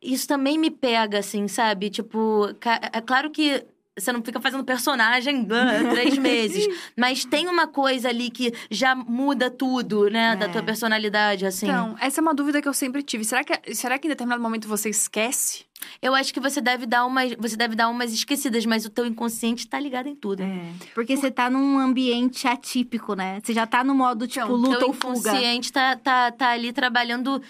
isso 0.00 0.26
também 0.26 0.56
me 0.58 0.70
pega, 0.70 1.18
assim, 1.18 1.48
sabe? 1.48 1.90
Tipo, 1.90 2.48
é 2.92 3.00
claro 3.00 3.30
que. 3.30 3.64
Você 3.96 4.12
não 4.12 4.22
fica 4.22 4.40
fazendo 4.40 4.64
personagem 4.64 5.46
ah, 5.52 5.90
três 5.90 6.18
meses. 6.18 6.66
Mas 6.98 7.24
tem 7.24 7.46
uma 7.46 7.68
coisa 7.68 8.08
ali 8.08 8.28
que 8.28 8.52
já 8.68 8.92
muda 8.94 9.48
tudo, 9.48 10.10
né? 10.10 10.34
Da 10.34 10.46
É. 10.46 10.48
tua 10.48 10.64
personalidade, 10.64 11.46
assim. 11.46 11.66
Então, 11.66 11.94
essa 12.00 12.20
é 12.20 12.22
uma 12.22 12.34
dúvida 12.34 12.60
que 12.60 12.66
eu 12.68 12.74
sempre 12.74 13.04
tive. 13.04 13.24
Será 13.24 13.44
que, 13.44 13.72
será 13.74 13.96
que 13.96 14.08
em 14.08 14.10
determinado 14.10 14.42
momento 14.42 14.66
você 14.66 14.88
esquece? 14.90 15.64
Eu 16.02 16.12
acho 16.12 16.34
que 16.34 16.40
você 16.40 16.60
deve 16.60 16.86
dar 16.86 17.06
umas. 17.06 17.34
Você 17.38 17.56
deve 17.56 17.76
dar 17.76 17.88
umas 17.88 18.12
esquecidas, 18.12 18.66
mas 18.66 18.84
o 18.84 18.90
teu 18.90 19.06
inconsciente 19.06 19.68
tá 19.68 19.78
ligado 19.78 20.08
em 20.08 20.16
tudo. 20.16 20.42
É. 20.42 20.72
Porque 20.92 21.16
você 21.16 21.30
tá 21.30 21.48
num 21.48 21.78
ambiente 21.78 22.48
atípico, 22.48 23.14
né? 23.14 23.38
Você 23.44 23.52
já 23.52 23.64
tá 23.66 23.84
no 23.84 23.94
modo, 23.94 24.26
tipo, 24.26 24.44
Então, 24.44 24.56
luta 24.56 24.78
teu 24.78 24.88
ou 24.88 24.92
fuga. 24.94 25.18
inconsciente 25.18 25.72
tá, 25.72 25.94
tá, 25.94 26.32
tá 26.32 26.48
ali 26.50 26.72
trabalhando, 26.72 27.40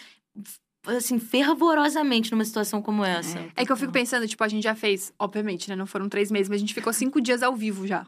assim, 0.87 1.19
fervorosamente 1.19 2.31
numa 2.33 2.45
situação 2.45 2.83
como 2.83 3.05
essa. 3.05 3.39
É 3.57 3.65
que 3.65 3.73
eu 3.73 3.77
fico 3.77 3.93
pensando, 3.93 4.27
tipo, 4.27 4.43
a 4.45 4.49
gente 4.49 4.63
já 4.65 4.75
fez, 4.75 5.13
obviamente, 5.19 5.69
né? 5.69 5.77
Não 5.77 5.87
foram 5.87 6.09
três 6.09 6.31
meses, 6.31 6.49
mas 6.49 6.57
a 6.57 6.61
gente 6.61 6.75
ficou 6.75 6.93
cinco 6.93 7.21
dias 7.21 7.43
ao 7.43 7.55
vivo 7.55 7.87
já. 7.87 8.07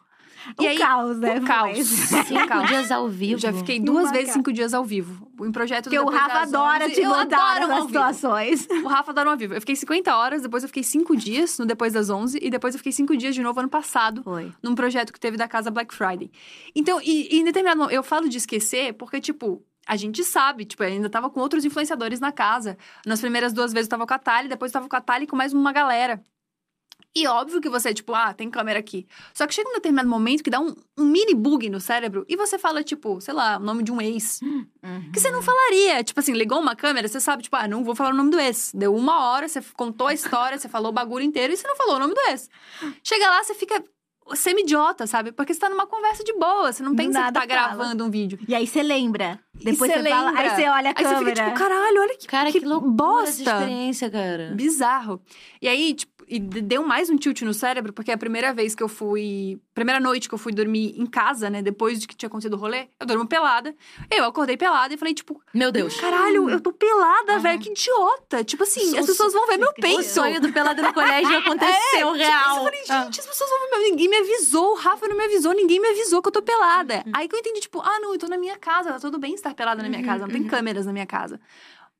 O 0.56 0.62
E 0.62 0.68
aí, 0.68 0.78
caos, 0.78 1.18
né? 1.18 1.38
o 1.40 1.42
caos. 1.44 1.78
Cinco 2.28 2.46
Caos. 2.46 2.68
dias 2.68 2.92
ao 2.92 3.08
vivo. 3.08 3.32
Eu 3.32 3.38
já 3.38 3.52
fiquei 3.52 3.80
duas 3.80 4.12
vezes 4.12 4.32
cinco 4.32 4.52
dias 4.52 4.72
ao 4.74 4.84
vivo. 4.84 5.28
Em 5.42 5.50
projeto 5.50 5.86
do 5.86 5.90
Porque 5.90 5.98
o 5.98 6.08
Rafa 6.08 6.42
adora 6.42 6.84
11, 6.84 6.94
te 6.94 7.00
eu 7.00 7.10
mandar 7.10 7.60
nas 7.66 7.76
vivo. 7.78 7.86
situações. 7.88 8.68
O 8.84 8.86
Rafa 8.86 9.10
adora 9.10 9.30
ao 9.30 9.36
vivo. 9.36 9.54
Eu 9.54 9.60
fiquei 9.60 9.74
50 9.74 10.14
horas, 10.16 10.42
depois 10.42 10.62
eu 10.62 10.68
fiquei 10.68 10.84
cinco 10.84 11.16
dias 11.16 11.58
no 11.58 11.66
Depois 11.66 11.92
das 11.94 12.10
11, 12.10 12.38
e 12.40 12.48
depois 12.48 12.74
eu 12.74 12.78
fiquei 12.78 12.92
cinco 12.92 13.16
dias 13.16 13.34
de 13.34 13.42
novo 13.42 13.58
ano 13.58 13.68
passado, 13.68 14.22
Foi. 14.22 14.52
num 14.62 14.76
projeto 14.76 15.12
que 15.12 15.18
teve 15.18 15.36
da 15.36 15.48
casa 15.48 15.68
Black 15.68 15.92
Friday. 15.92 16.30
Então, 16.76 17.00
e, 17.02 17.34
e 17.34 17.40
em 17.40 17.44
determinado 17.44 17.78
momento, 17.80 17.94
eu 17.96 18.04
falo 18.04 18.28
de 18.28 18.36
esquecer 18.38 18.92
porque, 18.92 19.20
tipo, 19.20 19.60
a 19.86 19.96
gente 19.96 20.24
sabe, 20.24 20.64
tipo, 20.64 20.82
eu 20.82 20.88
ainda 20.88 21.08
tava 21.08 21.30
com 21.30 21.40
outros 21.40 21.64
influenciadores 21.64 22.18
na 22.18 22.32
casa. 22.32 22.76
Nas 23.06 23.20
primeiras 23.20 23.52
duas 23.52 23.72
vezes 23.72 23.86
eu 23.86 23.90
tava 23.90 24.06
com 24.06 24.14
a 24.14 24.18
Thalie, 24.18 24.48
depois 24.48 24.70
eu 24.70 24.74
tava 24.74 24.88
com 24.88 24.96
a 24.96 25.00
Thalie 25.00 25.26
com 25.26 25.36
mais 25.36 25.52
uma 25.52 25.72
galera. 25.72 26.20
E 27.14 27.26
óbvio 27.26 27.62
que 27.62 27.68
você, 27.70 27.94
tipo, 27.94 28.12
ah, 28.14 28.34
tem 28.34 28.50
câmera 28.50 28.78
aqui. 28.78 29.06
Só 29.32 29.46
que 29.46 29.54
chega 29.54 29.70
um 29.70 29.72
determinado 29.72 30.06
momento 30.06 30.44
que 30.44 30.50
dá 30.50 30.60
um, 30.60 30.74
um 30.98 31.04
mini 31.04 31.34
bug 31.34 31.70
no 31.70 31.80
cérebro 31.80 32.26
e 32.28 32.36
você 32.36 32.58
fala, 32.58 32.82
tipo, 32.82 33.20
sei 33.22 33.32
lá, 33.32 33.56
o 33.56 33.60
nome 33.60 33.82
de 33.82 33.90
um 33.90 34.02
ex. 34.02 34.40
Que 35.12 35.18
você 35.18 35.30
não 35.30 35.40
falaria. 35.40 36.04
Tipo 36.04 36.20
assim, 36.20 36.32
ligou 36.32 36.60
uma 36.60 36.76
câmera, 36.76 37.08
você 37.08 37.18
sabe, 37.18 37.42
tipo, 37.42 37.56
ah, 37.56 37.66
não 37.66 37.82
vou 37.82 37.94
falar 37.94 38.10
o 38.10 38.16
nome 38.16 38.30
do 38.30 38.38
ex. 38.38 38.70
Deu 38.74 38.94
uma 38.94 39.30
hora, 39.30 39.48
você 39.48 39.62
contou 39.74 40.08
a 40.08 40.14
história, 40.14 40.58
você 40.58 40.68
falou 40.68 40.90
o 40.90 40.92
bagulho 40.92 41.24
inteiro 41.24 41.54
e 41.54 41.56
você 41.56 41.66
não 41.66 41.76
falou 41.76 41.96
o 41.96 41.98
nome 41.98 42.12
do 42.12 42.20
ex. 42.28 42.50
Chega 43.02 43.30
lá, 43.30 43.42
você 43.42 43.54
fica 43.54 43.82
semi-idiota, 44.34 45.06
sabe? 45.06 45.32
Porque 45.32 45.54
você 45.54 45.60
tá 45.60 45.68
numa 45.68 45.86
conversa 45.86 46.24
de 46.24 46.32
boa, 46.34 46.72
você 46.72 46.82
não 46.82 46.96
pensa 46.96 47.18
que 47.18 47.32
tá 47.32 47.40
fala. 47.40 47.46
gravando 47.46 48.04
um 48.04 48.10
vídeo. 48.10 48.38
E 48.48 48.54
aí 48.54 48.66
você 48.66 48.82
lembra. 48.82 49.40
Depois 49.62 49.90
você 49.92 50.02
você, 50.02 50.08
fala, 50.08 50.32
aí 50.38 50.50
você 50.50 50.62
olha 50.68 50.90
a 50.90 50.94
Aí 50.96 51.04
você 51.04 51.14
câmera. 51.14 51.36
fica 51.36 51.44
tipo, 51.46 51.58
caralho, 51.58 52.00
olha 52.00 52.16
que, 52.16 52.26
Cara, 52.26 52.52
que, 52.52 52.60
que, 52.60 52.66
loucura 52.66 52.92
essa 53.24 53.42
bosta. 53.42 53.42
experiência, 53.42 54.10
cara. 54.10 54.52
Bizarro. 54.54 55.20
E 55.60 55.68
aí, 55.68 55.94
tipo, 55.94 56.14
e 56.28 56.40
deu 56.40 56.84
mais 56.84 57.08
um 57.08 57.16
tilt 57.16 57.42
no 57.42 57.54
cérebro, 57.54 57.92
porque 57.92 58.10
a 58.10 58.18
primeira 58.18 58.52
vez 58.52 58.74
que 58.74 58.82
eu 58.82 58.88
fui. 58.88 59.60
Primeira 59.72 60.00
noite 60.00 60.28
que 60.28 60.34
eu 60.34 60.38
fui 60.38 60.52
dormir 60.52 60.94
em 60.98 61.06
casa, 61.06 61.48
né? 61.48 61.62
Depois 61.62 62.00
de 62.00 62.08
que 62.08 62.16
tinha 62.16 62.26
acontecido 62.26 62.54
o 62.54 62.56
rolê, 62.56 62.88
eu 62.98 63.06
dormi 63.06 63.26
pelada. 63.28 63.72
Eu 64.10 64.24
acordei 64.24 64.56
pelada 64.56 64.92
e 64.92 64.96
falei, 64.96 65.14
tipo, 65.14 65.40
Meu 65.54 65.70
Deus. 65.70 66.00
caralho, 66.00 66.50
eu 66.50 66.60
tô 66.60 66.72
pelada, 66.72 67.34
Uhum. 67.34 67.40
velho, 67.40 67.60
que 67.60 67.70
idiota. 67.70 68.42
Tipo 68.42 68.64
assim, 68.64 68.94
O 68.96 68.98
as 68.98 69.06
pessoas 69.06 69.32
vão 69.34 69.46
ver 69.46 69.56
meu 69.58 69.68
O 69.68 69.74
peito. 69.74 70.02
sonho 70.02 70.40
do 70.40 70.50
pelado 70.52 70.82
no 70.82 70.92
colégio 70.92 71.28
aconteceu, 71.38 71.78
Tipo, 71.92 72.12
real. 72.12 72.56
eu 72.58 72.64
falei, 72.64 72.80
gente, 72.84 73.20
as 73.20 73.26
pessoas 73.26 73.50
vão 73.50 73.60
ver 73.60 73.70
meu. 73.76 73.90
Ninguém 73.90 74.08
me 74.08 74.16
avisou, 74.16 74.72
o 74.72 74.74
Rafa 74.76 75.06
não 75.06 75.16
me 75.16 75.24
avisou, 75.26 75.52
ninguém 75.52 75.78
me 75.80 75.88
avisou 75.90 76.20
que 76.22 76.28
eu 76.28 76.32
tô 76.32 76.42
pelada. 76.42 77.04
Aí 77.12 77.28
que 77.28 77.36
eu 77.36 77.38
entendi, 77.38 77.60
tipo, 77.60 77.80
ah, 77.82 78.00
não, 78.00 78.12
eu 78.14 78.18
tô 78.18 78.26
na 78.26 78.36
minha 78.38 78.56
casa, 78.56 78.92
tá 78.92 78.98
tudo 78.98 79.16
bem 79.18 79.36
estar 79.48 79.54
pelada 79.56 79.82
na 79.82 79.88
minha 79.88 80.00
Uhum, 80.00 80.06
casa, 80.06 80.26
não 80.26 80.32
tem 80.32 80.42
uhum. 80.42 80.48
câmeras 80.48 80.86
na 80.86 80.92
minha 80.92 81.06
casa. 81.06 81.40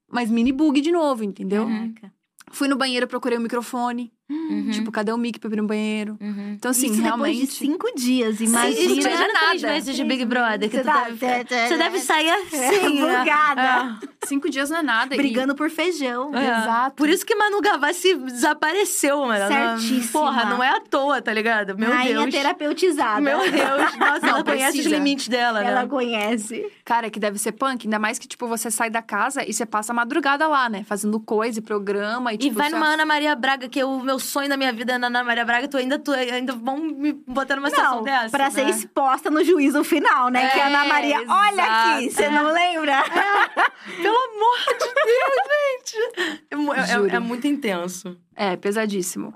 Mas 0.08 0.30
mini 0.30 0.52
bug 0.52 0.80
de 0.80 0.92
novo, 0.92 1.24
entendeu? 1.24 1.66
Caraca. 1.66 2.12
Fui 2.52 2.68
no 2.68 2.76
banheiro, 2.76 3.06
procurei 3.08 3.38
o 3.38 3.40
microfone. 3.40 4.12
Uhum, 4.28 4.70
Tipo, 4.72 4.90
cadê 4.90 5.12
o 5.12 5.16
mic 5.18 5.38
pra 5.38 5.48
ir 5.50 5.56
no 5.56 5.66
banheiro? 5.66 6.16
uhum. 6.20 6.52
Então, 6.54 6.70
assim, 6.72 6.90
Isso 6.90 7.00
realmente. 7.00 7.32
depois 7.34 7.48
de 7.48 7.54
cinco 7.54 7.94
dias, 7.94 8.34
Isso 8.40 8.44
imagina. 8.44 8.80
Imagina 8.80 9.02
já 9.02 9.10
era 9.24 9.38
três 9.38 9.62
nada. 9.62 9.74
meses 9.74 9.96
de 9.96 10.04
Big 10.04 10.24
Brother. 10.24 10.68
Que 10.68 10.76
Você 10.76 10.82
tu 10.82 10.86
tá- 10.86 11.04
deve, 11.04 11.16
tá- 11.18 11.44
tá- 11.44 11.68
você 11.68 11.76
deve 11.76 11.98
sair 12.00 12.30
assim, 12.30 13.00
né? 13.00 13.18
Bugada. 13.20 13.98
Cinco 14.26 14.50
dias 14.50 14.68
não 14.70 14.78
é 14.78 14.82
nada. 14.82 15.14
e- 15.14 15.16
Brigando 15.16 15.54
por 15.54 15.70
feijão. 15.70 16.34
É. 16.34 16.44
Exato. 16.62 16.96
Por 16.96 17.08
isso 17.08 17.24
que 17.24 17.34
Manu 17.36 17.60
Gavassi 17.60 18.16
desapareceu, 18.16 19.24
mano. 19.26 19.46
Certíssima. 19.46 20.12
Porra, 20.20 20.44
não 20.46 20.62
é 20.62 20.68
à 20.70 20.80
toa, 20.80 21.22
tá 21.22 21.32
ligado? 21.32 21.78
Meu 21.78 21.90
Rainha 21.92 22.20
Deus. 22.22 22.34
terapeutizada. 22.34 23.20
Meu 23.20 23.38
Deus. 23.38 23.50
Nossa, 23.98 24.20
Não, 24.20 24.28
ela 24.30 24.44
conhece 24.44 24.80
os 24.80 24.86
limites 24.86 25.28
dela, 25.28 25.60
né? 25.60 25.70
Ela 25.70 25.86
conhece. 25.86 26.66
Cara, 26.84 27.10
que 27.10 27.20
deve 27.20 27.38
ser 27.38 27.52
punk. 27.52 27.86
Ainda 27.86 27.98
mais 27.98 28.18
que, 28.18 28.26
tipo, 28.26 28.46
você 28.48 28.70
sai 28.70 28.90
da 28.90 29.02
casa 29.02 29.48
e 29.48 29.52
você 29.52 29.64
passa 29.66 29.92
a 29.92 29.94
madrugada 29.94 30.46
lá, 30.48 30.68
né? 30.68 30.82
Fazendo 30.84 31.20
coisa 31.20 31.58
e 31.58 31.62
programa. 31.62 32.32
E, 32.32 32.36
E 32.36 32.38
tipo, 32.38 32.56
vai 32.56 32.68
você- 32.70 32.74
numa 32.74 32.86
Ana 32.88 33.04
Maria 33.06 33.34
Braga, 33.36 33.68
que 33.68 33.78
é 33.80 33.84
o 33.84 34.00
meu 34.00 34.15
meu 34.16 34.18
sonho 34.20 34.48
da 34.48 34.56
minha 34.56 34.72
vida 34.72 34.94
é 34.94 34.98
na 34.98 35.08
Ana 35.08 35.22
Maria 35.22 35.44
Braga, 35.44 35.68
tu 35.68 35.76
ainda, 35.76 35.98
tu 35.98 36.10
ainda 36.10 36.54
vão 36.54 36.78
me 36.78 37.12
botar 37.12 37.54
numa 37.56 37.68
situação 37.68 37.96
Não, 37.96 38.02
dessa. 38.02 38.30
pra 38.30 38.50
ser 38.50 38.64
né? 38.64 38.70
exposta 38.70 39.30
no 39.30 39.44
juízo 39.44 39.84
final, 39.84 40.30
né? 40.30 40.48
que 40.48 40.58
a 40.58 40.66
Ana 40.68 40.84
É, 40.86 40.88
Maria, 40.88 41.18
olha 41.28 41.64
aqui, 41.64 42.06
exato. 42.06 42.14
você 42.14 42.28
não 42.30 42.50
lembra? 42.52 43.02
Pelo 44.02 44.16
amor 44.16 44.58
de 44.70 44.94
Deus, 45.04 45.36
gente! 45.52 46.40
É 46.50 47.12
É, 47.12 47.16
é 47.16 47.18
muito 47.18 47.46
intenso. 47.46 48.16
É, 48.34 48.56
pesadíssimo. 48.56 49.34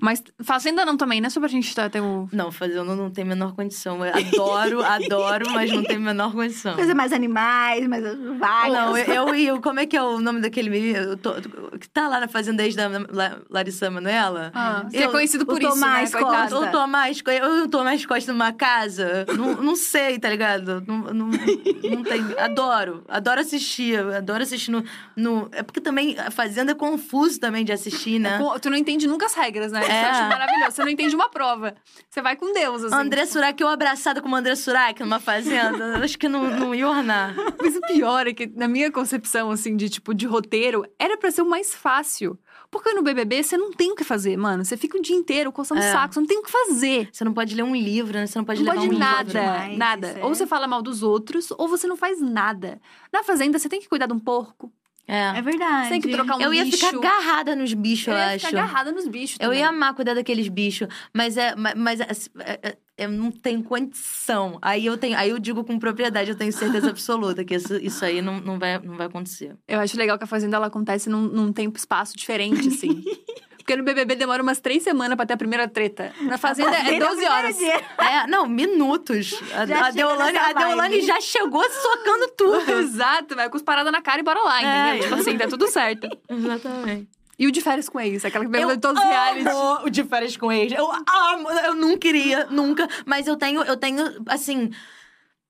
Mas 0.00 0.22
Fazenda 0.42 0.84
não 0.84 0.96
também, 0.96 1.20
né? 1.20 1.30
Sobre 1.30 1.48
a 1.48 1.50
gente 1.50 1.74
tá, 1.74 1.88
ter 1.88 2.00
o... 2.00 2.28
Não, 2.32 2.52
fazendo 2.52 2.94
não 2.94 3.10
tem 3.10 3.24
a 3.24 3.26
menor 3.26 3.54
condição. 3.54 4.04
Eu 4.04 4.12
adoro, 4.14 4.82
adoro, 4.84 5.50
mas 5.52 5.70
não 5.72 5.82
tem 5.82 5.96
a 5.96 6.00
menor 6.00 6.32
condição. 6.32 6.74
Coisa 6.74 6.94
mais 6.94 7.12
animais, 7.12 7.86
mais 7.88 8.04
várias. 8.38 8.72
Não, 8.78 8.96
eu, 8.96 9.14
eu 9.28 9.34
e 9.34 9.50
o. 9.52 9.60
Como 9.60 9.80
é 9.80 9.86
que 9.86 9.96
é 9.96 10.02
o 10.02 10.20
nome 10.20 10.40
daquele 10.40 10.70
menino? 10.70 10.98
Eu 11.22 11.78
que 11.78 11.88
tá 11.88 12.08
lá 12.08 12.20
na 12.20 12.28
fazenda 12.28 12.62
ex 12.64 12.74
da 12.76 12.88
La- 13.10 13.38
Larissa 13.48 13.90
Manoela? 13.90 14.50
Ah, 14.54 14.86
que 14.90 14.96
é 14.98 15.06
Eu- 15.06 15.10
conhecido 15.10 15.44
por 15.46 15.54
o 15.56 15.58
isso, 15.58 15.68
Tomás 15.70 16.12
né? 16.12 16.20
Costa. 16.20 16.58
O 16.58 16.66
Tomás, 16.70 17.22
Co- 17.22 17.30
eu 17.30 17.64
o 17.64 17.68
Tomás 17.68 18.04
Costa 18.06 18.32
numa 18.32 18.52
casa, 18.52 19.24
não, 19.36 19.54
não 19.62 19.76
sei, 19.76 20.18
tá 20.18 20.28
ligado? 20.28 20.82
Não, 20.86 20.98
não, 20.98 21.26
não 21.26 22.02
tem. 22.04 22.20
Adoro, 22.38 23.02
adoro 23.08 23.40
assistir, 23.40 23.98
adoro 23.98 24.42
assistir 24.42 24.70
no, 24.70 24.84
no. 25.16 25.48
É 25.52 25.62
porque 25.62 25.80
também 25.80 26.18
a 26.18 26.30
Fazenda 26.30 26.72
é 26.72 26.74
confuso 26.74 27.38
também 27.40 27.64
de 27.64 27.72
assistir, 27.72 28.18
né? 28.18 28.38
Com- 28.38 28.58
Tu 28.58 28.68
não 28.70 28.76
entende 28.76 29.06
nunca 29.06 29.26
as 29.26 29.34
regras, 29.34 29.72
né? 29.72 29.80
É. 29.92 30.04
eu 30.04 30.08
acho 30.10 30.28
maravilhoso. 30.28 30.70
Você 30.72 30.82
não 30.82 30.88
entende 30.90 31.14
uma 31.14 31.28
prova. 31.28 31.74
Você 32.08 32.22
vai 32.22 32.36
com 32.36 32.52
Deus, 32.52 32.84
assim. 32.84 32.94
André 32.94 33.26
Surak, 33.26 33.60
eu 33.60 33.68
abraçada 33.68 34.20
com 34.20 34.28
o 34.28 34.34
André 34.34 34.54
Surak 34.56 35.00
numa 35.00 35.20
fazenda, 35.20 35.98
acho 36.04 36.18
que 36.18 36.28
não, 36.28 36.44
não 36.50 36.74
ia 36.74 36.88
ornar. 36.88 37.34
Mas 37.60 37.76
o 37.76 37.80
pior 37.82 38.26
é 38.26 38.32
que, 38.34 38.46
na 38.46 38.68
minha 38.68 38.90
concepção, 38.90 39.50
assim, 39.50 39.76
de 39.76 39.88
tipo, 39.88 40.14
de 40.14 40.26
roteiro, 40.26 40.84
era 40.98 41.16
pra 41.16 41.30
ser 41.30 41.42
o 41.42 41.48
mais 41.48 41.74
fácil. 41.74 42.38
Porque 42.70 42.92
no 42.92 43.02
BBB 43.02 43.42
você 43.42 43.56
não 43.56 43.72
tem 43.72 43.90
o 43.90 43.96
que 43.96 44.04
fazer, 44.04 44.36
mano. 44.36 44.64
Você 44.64 44.76
fica 44.76 44.96
o 44.96 45.02
dia 45.02 45.16
inteiro 45.16 45.50
coçando 45.50 45.80
É. 45.80 45.90
saco, 45.92 46.14
você 46.14 46.20
não 46.20 46.26
tem 46.26 46.38
o 46.38 46.42
que 46.42 46.50
fazer. 46.52 47.08
Você 47.12 47.24
não 47.24 47.34
pode 47.34 47.52
ler 47.56 47.64
um 47.64 47.74
livro, 47.74 48.12
né? 48.12 48.26
Você 48.28 48.38
não 48.38 48.44
pode 48.44 48.62
não 48.62 48.72
levar 48.72 48.84
pode 48.84 48.94
um 48.94 48.98
nada, 48.98 49.22
livro. 49.24 49.40
demais, 49.40 49.78
nada. 49.78 50.08
isso 50.10 50.18
é. 50.18 50.22
Ou 50.24 50.28
você 50.32 50.46
fala 50.46 50.68
mal 50.68 50.80
dos 50.80 51.02
outros, 51.02 51.50
ou 51.58 51.66
você 51.66 51.88
não 51.88 51.96
faz 51.96 52.20
nada. 52.20 52.80
Na 53.12 53.24
fazenda, 53.24 53.58
você 53.58 53.68
tem 53.68 53.80
que 53.80 53.88
cuidar 53.88 54.06
de 54.06 54.12
um 54.12 54.20
porco. 54.20 54.72
É. 55.12 55.38
É 55.38 55.42
verdade. 55.42 55.84
Você 55.86 55.90
tem 55.90 56.00
que 56.00 56.08
trocar 56.10 56.36
um 56.36 56.40
eu 56.40 56.54
ia 56.54 56.64
bicho. 56.64 56.76
ficar 56.76 56.96
agarrada 56.96 57.56
nos 57.56 57.74
bichos, 57.74 58.06
eu, 58.06 58.12
Eu 58.14 58.18
ia 58.20 58.26
acho. 58.36 58.46
ficar 58.46 58.58
agarrada 58.62 58.92
nos 58.92 59.08
bichos 59.08 59.36
Eu 59.40 59.46
também. 59.46 59.58
ia 59.58 59.68
amar 59.68 59.92
cuidar 59.94 60.14
daqueles 60.14 60.46
bichos, 60.46 60.86
mas 61.12 61.36
é, 61.36 61.56
ma- 61.56 61.74
mas 61.74 61.98
é, 62.00 62.06
é- 62.38 62.60
é- 62.68 62.78
eu 62.96 63.10
não 63.10 63.32
tenho 63.32 63.60
condição. 63.64 64.56
Aí 64.62 64.86
eu 64.86 64.96
tenho, 64.96 65.18
aí 65.18 65.30
eu 65.30 65.38
digo 65.40 65.64
com 65.64 65.78
propriedade, 65.80 66.30
eu 66.30 66.36
tenho 66.36 66.52
certeza 66.52 66.90
absoluta 66.94 67.44
que 67.44 67.54
isso, 67.56 67.74
isso 67.76 68.04
aí 68.04 68.22
não, 68.22 68.38
não, 68.40 68.56
vai, 68.58 68.78
não 68.78 68.96
vai 68.96 69.08
acontecer. 69.08 69.56
Eu 69.66 69.80
acho 69.80 69.96
legal 69.96 70.16
que 70.16 70.22
a 70.24 70.28
Fazenda 70.28 70.56
ela 70.56 70.66
acontece 70.68 71.10
num, 71.10 71.22
num 71.22 71.52
tempo 71.52 71.76
e 71.76 71.80
espaço 71.80 72.16
diferente, 72.16 72.68
assim. 72.68 73.02
Porque 73.60 73.76
no 73.76 73.84
BBB 73.84 74.14
demora 74.16 74.42
umas 74.42 74.58
três 74.60 74.82
semanas 74.82 75.16
pra 75.16 75.24
ter 75.26 75.34
a 75.34 75.36
primeira 75.36 75.68
treta. 75.68 76.12
Na 76.22 76.38
Fazenda 76.38 76.76
é 76.76 76.82
Desde 76.82 77.02
o 77.02 77.08
12 77.08 77.16
primeiro 77.20 77.34
horas. 77.34 77.60
É, 77.98 78.26
não, 78.26 78.46
minutos. 78.46 79.38
A, 79.54 79.86
a 79.86 79.90
Deolane, 79.90 80.36
a 80.38 80.52
Deolane 80.52 81.00
já 81.02 81.20
chegou 81.20 81.62
socando 81.70 82.28
tudo. 82.36 82.72
Exato, 82.80 83.36
vai 83.36 83.48
com 83.50 83.56
os 83.56 83.62
paradas 83.62 83.92
na 83.92 84.00
cara 84.02 84.20
e 84.20 84.24
bora 84.24 84.40
lá, 84.40 84.62
É. 84.62 84.88
entendeu? 84.96 85.08
Tipo 85.08 85.20
assim, 85.20 85.38
tá 85.38 85.46
tudo 85.48 85.66
certo. 85.68 86.08
Exatamente. 86.28 87.08
E 87.38 87.46
o 87.46 87.50
de 87.52 87.60
férias 87.62 87.88
com 87.88 87.98
ex, 88.00 88.22
aquela 88.24 88.44
que 88.44 88.48
Eu 88.48 88.52
pergunta 88.52 88.74
de 88.76 88.80
todos 88.82 89.02
os 89.02 89.08
reality. 89.08 89.48
o 89.86 89.88
de 89.88 90.04
férias 90.04 90.36
com 90.36 90.52
ex. 90.52 90.72
Eu 90.72 90.90
amo, 90.92 91.50
eu 91.50 91.74
não 91.74 91.96
queria, 91.96 92.46
nunca. 92.50 92.86
Mas 93.06 93.26
eu 93.26 93.34
tenho, 93.36 93.62
eu 93.62 93.76
tenho, 93.78 94.04
assim, 94.26 94.70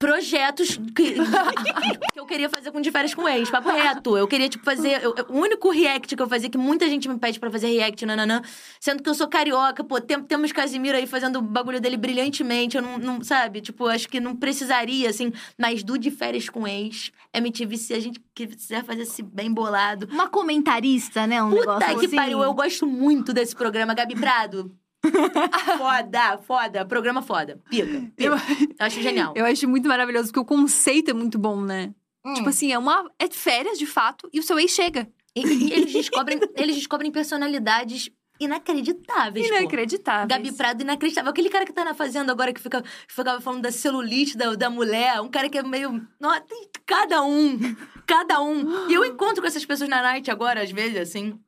projetos 0.01 0.77
que, 0.95 1.13
que 2.11 2.19
eu 2.19 2.25
queria 2.25 2.49
fazer 2.49 2.71
com 2.71 2.81
de 2.81 2.89
férias 2.91 3.13
com 3.13 3.29
ex, 3.29 3.49
papo 3.51 3.69
reto. 3.69 4.17
Eu 4.17 4.27
queria, 4.27 4.49
tipo, 4.49 4.65
fazer. 4.65 5.01
eu- 5.03 5.13
o 5.29 5.37
único 5.39 5.69
react 5.69 6.15
que 6.15 6.21
eu 6.21 6.27
fazia, 6.27 6.49
que 6.49 6.57
muita 6.57 6.89
gente 6.89 7.07
me 7.07 7.17
pede 7.19 7.39
pra 7.39 7.51
fazer 7.51 7.67
react, 7.67 8.03
nananã, 8.05 8.41
sendo 8.79 9.03
que 9.03 9.07
eu 9.09 9.13
sou 9.13 9.27
carioca, 9.27 9.83
pô, 9.83 10.01
tem, 10.01 10.21
temos 10.23 10.51
Casimiro 10.51 10.97
aí 10.97 11.05
fazendo 11.05 11.37
o 11.37 11.41
bagulho 11.41 11.79
dele 11.79 11.97
brilhantemente. 11.97 12.75
Eu 12.75 12.81
não, 12.81 12.97
não- 12.97 13.23
sabe, 13.23 13.61
tipo, 13.61 13.85
acho 13.87 14.09
que 14.09 14.19
não 14.19 14.35
precisaria, 14.35 15.07
assim, 15.09 15.31
mas 15.57 15.83
do 15.83 15.97
de 15.99 16.09
férias 16.09 16.49
com 16.49 16.67
ex, 16.67 17.11
MTV, 17.31 17.77
se 17.77 17.93
a 17.93 17.99
gente 17.99 18.19
quiser 18.33 18.83
fazer 18.83 19.03
esse 19.03 19.21
bem 19.21 19.53
bolado. 19.53 20.07
Uma 20.11 20.27
comentarista, 20.27 21.27
né? 21.27 21.43
Um 21.43 21.51
Puta 21.51 21.59
negócio 21.77 21.99
que 21.99 22.05
assim. 22.07 22.15
pariu, 22.15 22.41
eu 22.41 22.53
gosto 22.55 22.87
muito 22.87 23.31
desse 23.31 23.55
programa, 23.55 23.93
Gabi 23.93 24.15
Prado. 24.15 24.75
foda, 25.77 26.37
foda. 26.39 26.85
Programa 26.85 27.21
foda. 27.21 27.59
Pica, 27.69 28.11
pica. 28.15 28.23
Eu, 28.23 28.33
acho 28.79 29.01
genial. 29.01 29.33
eu 29.35 29.45
acho 29.45 29.67
muito 29.67 29.87
maravilhoso, 29.87 30.27
porque 30.27 30.39
o 30.39 30.45
conceito 30.45 31.11
é 31.11 31.13
muito 31.13 31.37
bom, 31.39 31.61
né? 31.61 31.93
Hum. 32.25 32.33
Tipo 32.33 32.49
assim, 32.49 32.71
é 32.71 32.77
uma. 32.77 33.09
É 33.19 33.27
férias 33.27 33.79
de 33.79 33.85
fato, 33.85 34.29
e 34.31 34.39
o 34.39 34.43
seu 34.43 34.59
ex 34.59 34.71
chega. 34.71 35.07
E, 35.35 35.41
e 35.41 35.73
eles, 35.73 35.93
descobrem, 35.93 36.39
eles 36.55 36.75
descobrem 36.75 37.11
personalidades 37.11 38.09
inacreditáveis, 38.39 39.47
pô. 39.47 39.55
Inacreditável. 39.55 40.27
Gabi 40.27 40.51
Prado, 40.51 40.81
inacreditável. 40.81 41.29
Aquele 41.29 41.49
cara 41.49 41.65
que 41.65 41.73
tá 41.73 41.85
na 41.85 41.93
fazenda 41.93 42.31
agora 42.31 42.51
que 42.51 42.59
fica, 42.59 42.83
ficava 43.07 43.39
falando 43.39 43.61
da 43.61 43.71
celulite 43.71 44.35
da, 44.35 44.55
da 44.55 44.69
mulher. 44.69 45.21
Um 45.21 45.29
cara 45.29 45.47
que 45.47 45.57
é 45.57 45.63
meio. 45.63 46.05
Nossa, 46.19 46.41
tem 46.41 46.69
cada 46.85 47.23
um. 47.23 47.57
Cada 48.05 48.41
um. 48.41 48.89
E 48.89 48.93
eu 48.93 49.05
encontro 49.05 49.41
com 49.41 49.47
essas 49.47 49.65
pessoas 49.65 49.89
na 49.89 50.01
night 50.01 50.29
agora, 50.29 50.61
às 50.61 50.71
vezes, 50.71 50.97
assim. 50.97 51.39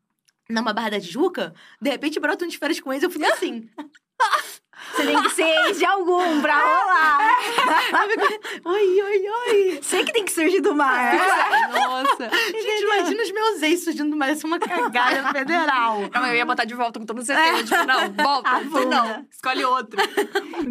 Numa 0.50 0.74
barra 0.74 0.92
da 0.92 1.00
Tijuca, 1.00 1.54
de 1.82 1.90
repente 1.90 2.20
brota 2.20 2.46
um 2.46 2.48
de 2.48 2.58
férias 2.58 2.80
com 2.80 2.92
eles, 2.92 3.04
eu 3.04 3.10
fico 3.10 3.26
assim. 3.26 3.70
Você 4.92 5.06
tem 5.06 5.22
que 5.24 5.30
ser 5.32 5.44
ex 5.68 5.78
de 5.80 5.86
algum 5.86 6.42
pra 6.42 6.54
rolar. 6.56 7.30
oi, 8.66 9.02
oi, 9.02 9.26
oi. 9.50 9.80
Você 9.82 10.04
que 10.04 10.12
tem 10.14 10.24
que 10.26 10.32
surgir 10.32 10.62
do 10.62 10.76
mar. 10.76 11.14
Nossa. 11.72 12.30
Gente, 12.30 12.84
imagina 12.84 13.24
os 13.24 13.32
meus 13.32 13.62
ex 13.64 13.84
surgindo 13.84 14.16
mais 14.16 14.44
uma 14.44 14.60
cagada 14.60 15.30
federal. 15.34 16.02
Não, 16.14 16.28
eu 16.28 16.36
ia 16.36 16.46
botar 16.46 16.66
de 16.66 16.74
volta 16.74 17.00
com 17.00 17.06
toda 17.06 17.24
certeza. 17.24 17.64
Tipo, 17.64 17.84
não, 17.88 18.14
volta. 18.24 18.50
Afunda. 18.50 18.86
Não, 18.86 19.26
escolhe 19.32 19.66
outro. 19.66 20.00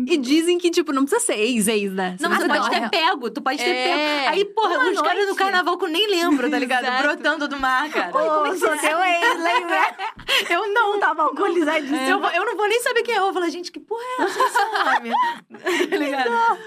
e 0.06 0.16
dizem 0.16 0.58
que, 0.58 0.70
tipo, 0.70 0.92
não 0.92 1.04
precisa 1.04 1.24
ser 1.26 1.38
ex-ex, 1.38 1.92
né? 1.92 2.16
Não, 2.20 2.30
precisa 2.30 2.52
você 2.52 2.58
pode 2.60 2.70
ter 2.70 2.80
ter 2.82 2.90
pego, 2.90 3.30
tu 3.30 3.42
pode 3.42 3.58
ter 3.58 3.70
É. 3.70 3.84
pego. 4.24 4.34
Aí, 4.36 4.44
porra, 4.44 4.78
Uma 4.78 4.90
uns 4.90 5.00
caras 5.02 5.26
do 5.26 5.34
carnaval 5.34 5.76
que 5.78 5.84
eu 5.84 5.88
nem 5.88 6.06
lembro, 6.08 6.50
tá 6.50 6.58
ligado? 6.58 6.84
Exato. 6.84 7.02
Brotando 7.02 7.48
do 7.48 7.58
mar, 7.58 7.88
cara. 7.90 8.10
Ô, 8.16 8.56
sou 8.56 8.76
teu 8.78 8.98
ex, 9.00 9.38
lembra? 9.42 9.82
Eu 10.48 10.68
não. 10.72 10.92
Não 10.92 11.00
tava 11.00 11.22
alcoolizadíssimo. 11.22 11.96
Eu, 12.08 12.20
vou- 12.20 12.30
eu 12.30 12.44
não 12.44 12.56
vou 12.56 12.68
nem 12.68 12.80
saber 12.80 13.02
quem 13.02 13.14
é. 13.14 13.18
Eu 13.18 13.22
vou 13.24 13.32
falar, 13.32 13.48
gente, 13.48 13.70
que 13.72 13.78
porra 13.80 14.01
é 14.02 14.22
essa? 14.22 14.40
Esse 14.40 14.84
nome? 14.84 15.88
tá 15.90 15.96
ligado? 15.96 16.58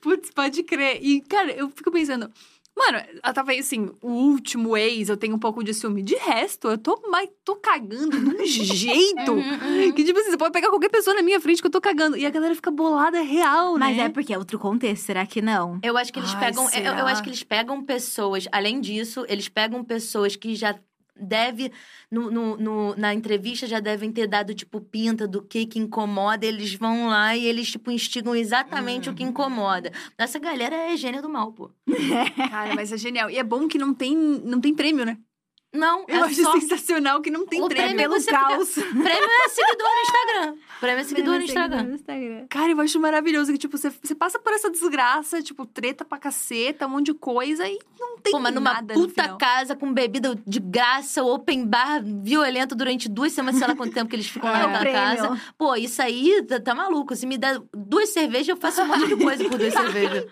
Putz, 0.00 0.30
pode 0.30 0.62
crer. 0.62 0.98
E, 1.02 1.20
cara, 1.22 1.52
eu 1.52 1.68
fico 1.70 1.90
pensando. 1.90 2.30
Mano, 2.76 3.00
talvez 3.34 3.66
assim, 3.66 3.90
o 4.00 4.08
último 4.08 4.76
ex 4.76 5.08
eu 5.08 5.16
tenho 5.16 5.34
um 5.34 5.38
pouco 5.38 5.64
de 5.64 5.74
ciúme. 5.74 6.00
De 6.00 6.14
resto, 6.14 6.68
eu 6.68 6.78
tô, 6.78 7.02
mas 7.10 7.28
tô 7.44 7.56
cagando 7.56 8.16
de 8.16 8.30
um 8.40 8.44
jeito. 8.46 9.32
Uhum, 9.32 9.92
Que, 9.92 10.04
tipo 10.04 10.16
assim, 10.20 10.30
você 10.30 10.36
pode 10.36 10.52
pegar 10.52 10.68
qualquer 10.68 10.88
pessoa 10.88 11.16
na 11.16 11.22
minha 11.22 11.40
frente 11.40 11.60
que 11.60 11.66
eu 11.66 11.72
tô 11.72 11.80
cagando. 11.80 12.16
E 12.16 12.24
a 12.24 12.30
galera 12.30 12.54
fica 12.54 12.70
bolada 12.70 13.20
real, 13.20 13.76
né? 13.76 13.86
Mas 13.86 13.98
é 13.98 14.08
porque 14.08 14.32
é 14.32 14.38
outro 14.38 14.60
contexto, 14.60 15.06
será 15.06 15.26
que 15.26 15.42
não? 15.42 15.80
Eu 15.82 15.96
acho 15.98 16.12
que 16.12 16.20
eles 16.20 16.32
Ai, 16.34 16.40
pegam. 16.40 16.70
Eu, 16.70 16.92
eu 16.98 17.06
acho 17.08 17.20
que 17.20 17.28
eles 17.28 17.42
pegam 17.42 17.82
pessoas. 17.82 18.46
Além 18.52 18.80
disso, 18.80 19.26
eles 19.28 19.48
pegam 19.48 19.82
pessoas 19.82 20.36
que 20.36 20.54
já 20.54 20.78
deve 21.20 21.72
no, 22.10 22.30
no- 22.30 22.56
no- 22.56 22.96
na 22.96 23.14
entrevista 23.14 23.66
já 23.66 23.80
devem 23.80 24.12
ter 24.12 24.26
dado 24.26 24.54
tipo 24.54 24.80
pinta 24.80 25.26
do 25.28 25.42
que 25.42 25.66
que 25.66 25.78
incomoda 25.78 26.46
eles 26.46 26.74
vão 26.74 27.08
lá 27.08 27.36
e 27.36 27.44
eles 27.46 27.70
tipo 27.70 27.90
instigam 27.90 28.34
exatamente 28.34 29.08
o 29.10 29.14
que 29.14 29.22
incomoda 29.22 29.90
essa 30.16 30.38
galera 30.38 30.74
é 30.76 30.96
gênio 30.96 31.20
do 31.22 31.28
mal 31.28 31.52
pô 31.52 31.70
Cara, 32.48 32.74
mas 32.74 32.92
é 32.92 32.96
genial. 32.98 33.30
E 33.30 33.38
é 33.38 33.42
bom 33.44 33.68
que 33.68 33.78
não 33.78 33.92
tem, 33.94 34.14
não 34.16 34.60
tem 34.60 34.74
prêmio, 34.74 35.04
né? 35.04 35.18
Não 35.72 36.04
Eu 36.08 36.16
é 36.24 36.26
acho 36.28 36.42
só 36.42 36.52
sensacional 36.58 37.20
que 37.20 37.30
não 37.30 37.46
tem 37.46 37.60
O 37.62 37.68
prêmio. 37.68 37.94
prêmio 37.96 38.08
Pelo 38.10 38.20
você 38.20 38.30
caos. 38.30 38.70
prêmio 38.74 39.28
é 39.44 39.48
seguidor 39.48 39.88
no 39.94 40.00
Instagram 40.00 40.54
prêmio 40.80 41.00
é 41.00 41.04
seguidor 41.04 41.34
no 41.34 41.42
Instagram 41.42 41.82
No 41.82 41.94
Instagram. 41.94 42.46
Cara, 42.48 42.70
eu 42.70 42.80
acho 42.80 43.00
maravilhoso 43.00 43.50
que, 43.52 43.58
tipo, 43.58 43.76
você, 43.76 43.90
você 43.90 44.14
passa 44.14 44.38
por 44.38 44.52
essa 44.52 44.70
desgraça, 44.70 45.42
tipo, 45.42 45.66
treta 45.66 46.04
pra 46.04 46.18
caceta, 46.18 46.86
um 46.86 46.90
monte 46.90 47.06
de 47.06 47.14
coisa 47.14 47.66
e 47.68 47.78
não 47.98 48.18
tem 48.18 48.30
Pô, 48.32 48.38
mas 48.38 48.54
numa 48.54 48.74
nada 48.74 48.94
puta 48.94 49.36
casa 49.36 49.74
com 49.76 49.92
bebida 49.92 50.38
de 50.46 50.60
graça, 50.60 51.22
open 51.24 51.66
bar 51.66 52.00
violento 52.22 52.74
durante 52.74 53.08
duas 53.08 53.32
semanas, 53.32 53.58
sei 53.58 53.66
lá 53.68 53.74
quanto 53.74 53.92
tempo 53.92 54.08
que 54.08 54.16
eles 54.16 54.26
ficam 54.28 54.50
lá 54.50 54.58
É. 54.74 54.78
Prêmio. 54.78 54.92
casa. 55.00 55.40
Pô, 55.56 55.74
isso 55.76 56.00
aí 56.00 56.42
tá, 56.44 56.60
tá 56.60 56.74
maluco. 56.74 57.14
Se 57.16 57.26
me 57.26 57.36
der 57.36 57.60
duas 57.74 58.10
cervejas, 58.10 58.48
eu 58.48 58.56
faço 58.56 58.80
um 58.82 58.86
monte 58.86 59.06
de 59.08 59.16
coisa 59.16 59.44
por 59.48 59.58
duas 59.58 59.72
cervejas. 59.74 60.26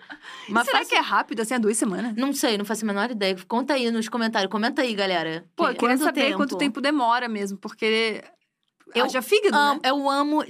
Mas 0.49 0.65
Será 0.65 0.77
faço- 0.79 0.89
que 0.89 0.95
é 0.95 0.99
rápido, 0.99 1.41
assim, 1.41 1.53
há 1.53 1.57
duas 1.57 1.77
semanas? 1.77 2.13
Não 2.15 2.31
sei, 2.33 2.57
não 2.57 2.65
faço 2.65 2.85
a 2.85 2.87
menor 2.87 3.11
ideia. 3.11 3.35
Conta 3.47 3.73
aí 3.73 3.91
nos 3.91 4.07
comentários. 4.09 4.49
Comenta 4.51 4.81
aí, 4.81 4.93
galera. 4.93 5.26
Pô, 5.55 5.65
Que- 5.65 5.71
eu 5.71 5.75
queria 5.75 5.95
Quanto 5.95 6.03
saber 6.03 6.21
tempo? 6.21 6.37
quanto 6.37 6.57
tempo 6.57 6.81
demora 6.81 7.27
mesmo, 7.27 7.57
porque... 7.57 8.23
Eu 8.95 9.03
Haja 9.05 9.21
fígado, 9.21 9.55
Amo- 9.55 9.81
né? 9.83 9.89
eu 9.89 10.09
amo. 10.09 10.43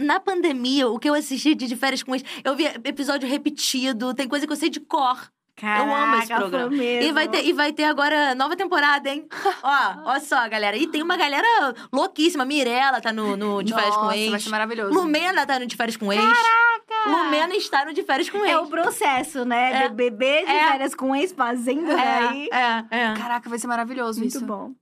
Na 0.00 0.18
pandemia, 0.18 0.88
o 0.88 0.98
que 0.98 1.08
eu 1.08 1.14
assisti 1.14 1.54
de, 1.54 1.66
de 1.68 1.76
férias 1.76 2.02
com 2.02 2.12
eles, 2.14 2.26
eu 2.42 2.56
vi 2.56 2.64
episódio 2.84 3.28
repetido, 3.28 4.12
tem 4.12 4.26
coisa 4.28 4.46
que 4.46 4.52
eu 4.52 4.56
sei 4.56 4.68
de 4.68 4.80
cor. 4.80 5.30
Caraca, 5.56 5.92
amo 6.02 6.16
esse 6.16 6.34
programa. 6.34 6.74
E 6.74 7.12
vai, 7.12 7.28
ter, 7.28 7.44
e 7.44 7.52
vai 7.52 7.72
ter 7.72 7.84
agora 7.84 8.34
nova 8.34 8.56
temporada, 8.56 9.08
hein? 9.08 9.26
ó, 9.62 10.12
ó 10.12 10.18
só, 10.18 10.48
galera. 10.48 10.76
E 10.76 10.88
tem 10.88 11.00
uma 11.00 11.16
galera 11.16 11.46
louquíssima. 11.92 12.44
Mirella 12.44 13.00
tá 13.00 13.12
no, 13.12 13.36
no 13.36 13.62
De 13.62 13.72
Férias 13.72 13.96
com 13.96 14.10
Ex. 14.10 14.30
vai 14.30 14.40
ser 14.40 14.50
maravilhoso. 14.50 14.92
Lumena 14.92 15.46
tá 15.46 15.60
no 15.60 15.66
De 15.66 15.76
Férias 15.76 15.96
com 15.96 16.12
Ex. 16.12 16.20
Caraca! 16.20 17.08
Lumena 17.08 17.54
está 17.54 17.84
no 17.84 17.92
De 17.92 18.02
Férias 18.02 18.28
com 18.28 18.38
Ex. 18.38 18.50
É 18.50 18.58
o 18.58 18.66
processo, 18.66 19.44
né? 19.44 19.84
É. 19.84 19.88
Bebê 19.88 20.44
de 20.44 20.50
É. 20.50 20.70
férias 20.72 20.94
com 20.94 21.14
ex 21.14 21.30
fazendo 21.32 21.92
é, 21.92 22.18
aí. 22.18 22.48
é, 22.52 22.84
é. 22.90 23.14
Caraca, 23.14 23.48
vai 23.48 23.58
ser 23.58 23.68
maravilhoso 23.68 24.18
Muito 24.18 24.36
isso. 24.36 24.44
bom. 24.44 24.72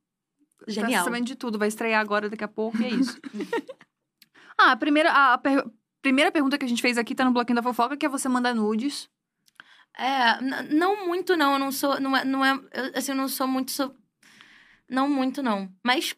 Genial. 0.66 1.00
Tá 1.00 1.10
sabendo 1.10 1.26
de 1.26 1.34
tudo, 1.34 1.58
vai 1.58 1.68
estrear 1.68 2.00
agora 2.00 2.30
daqui 2.30 2.44
a 2.44 2.48
pouco 2.48 2.80
e 2.80 2.84
é 2.86 2.88
isso. 2.88 3.18
ah, 4.58 4.72
a 4.72 4.76
primeira, 4.76 5.10
a 5.10 5.36
per- 5.36 5.66
primeira 6.00 6.30
pergunta 6.32 6.56
que 6.56 6.64
a 6.64 6.68
gente 6.68 6.80
fez 6.80 6.96
aqui 6.96 7.14
tá 7.14 7.24
no 7.24 7.32
bloquinho 7.32 7.56
da 7.56 7.62
fofoca, 7.62 7.96
que 7.96 8.06
é 8.06 8.08
você 8.08 8.28
mandar 8.28 8.54
nudes. 8.54 9.08
É, 9.98 10.40
não 10.74 11.06
muito 11.06 11.36
não, 11.36 11.52
eu 11.54 11.58
não 11.58 11.70
sou, 11.72 12.00
não 12.00 12.16
é, 12.16 12.24
não 12.24 12.44
é, 12.44 12.52
eu, 12.72 12.92
assim, 12.96 13.12
eu 13.12 13.16
não 13.16 13.28
sou 13.28 13.46
muito, 13.46 13.70
sou, 13.72 13.94
não 14.88 15.08
muito 15.08 15.42
não, 15.42 15.72
mas 15.84 16.14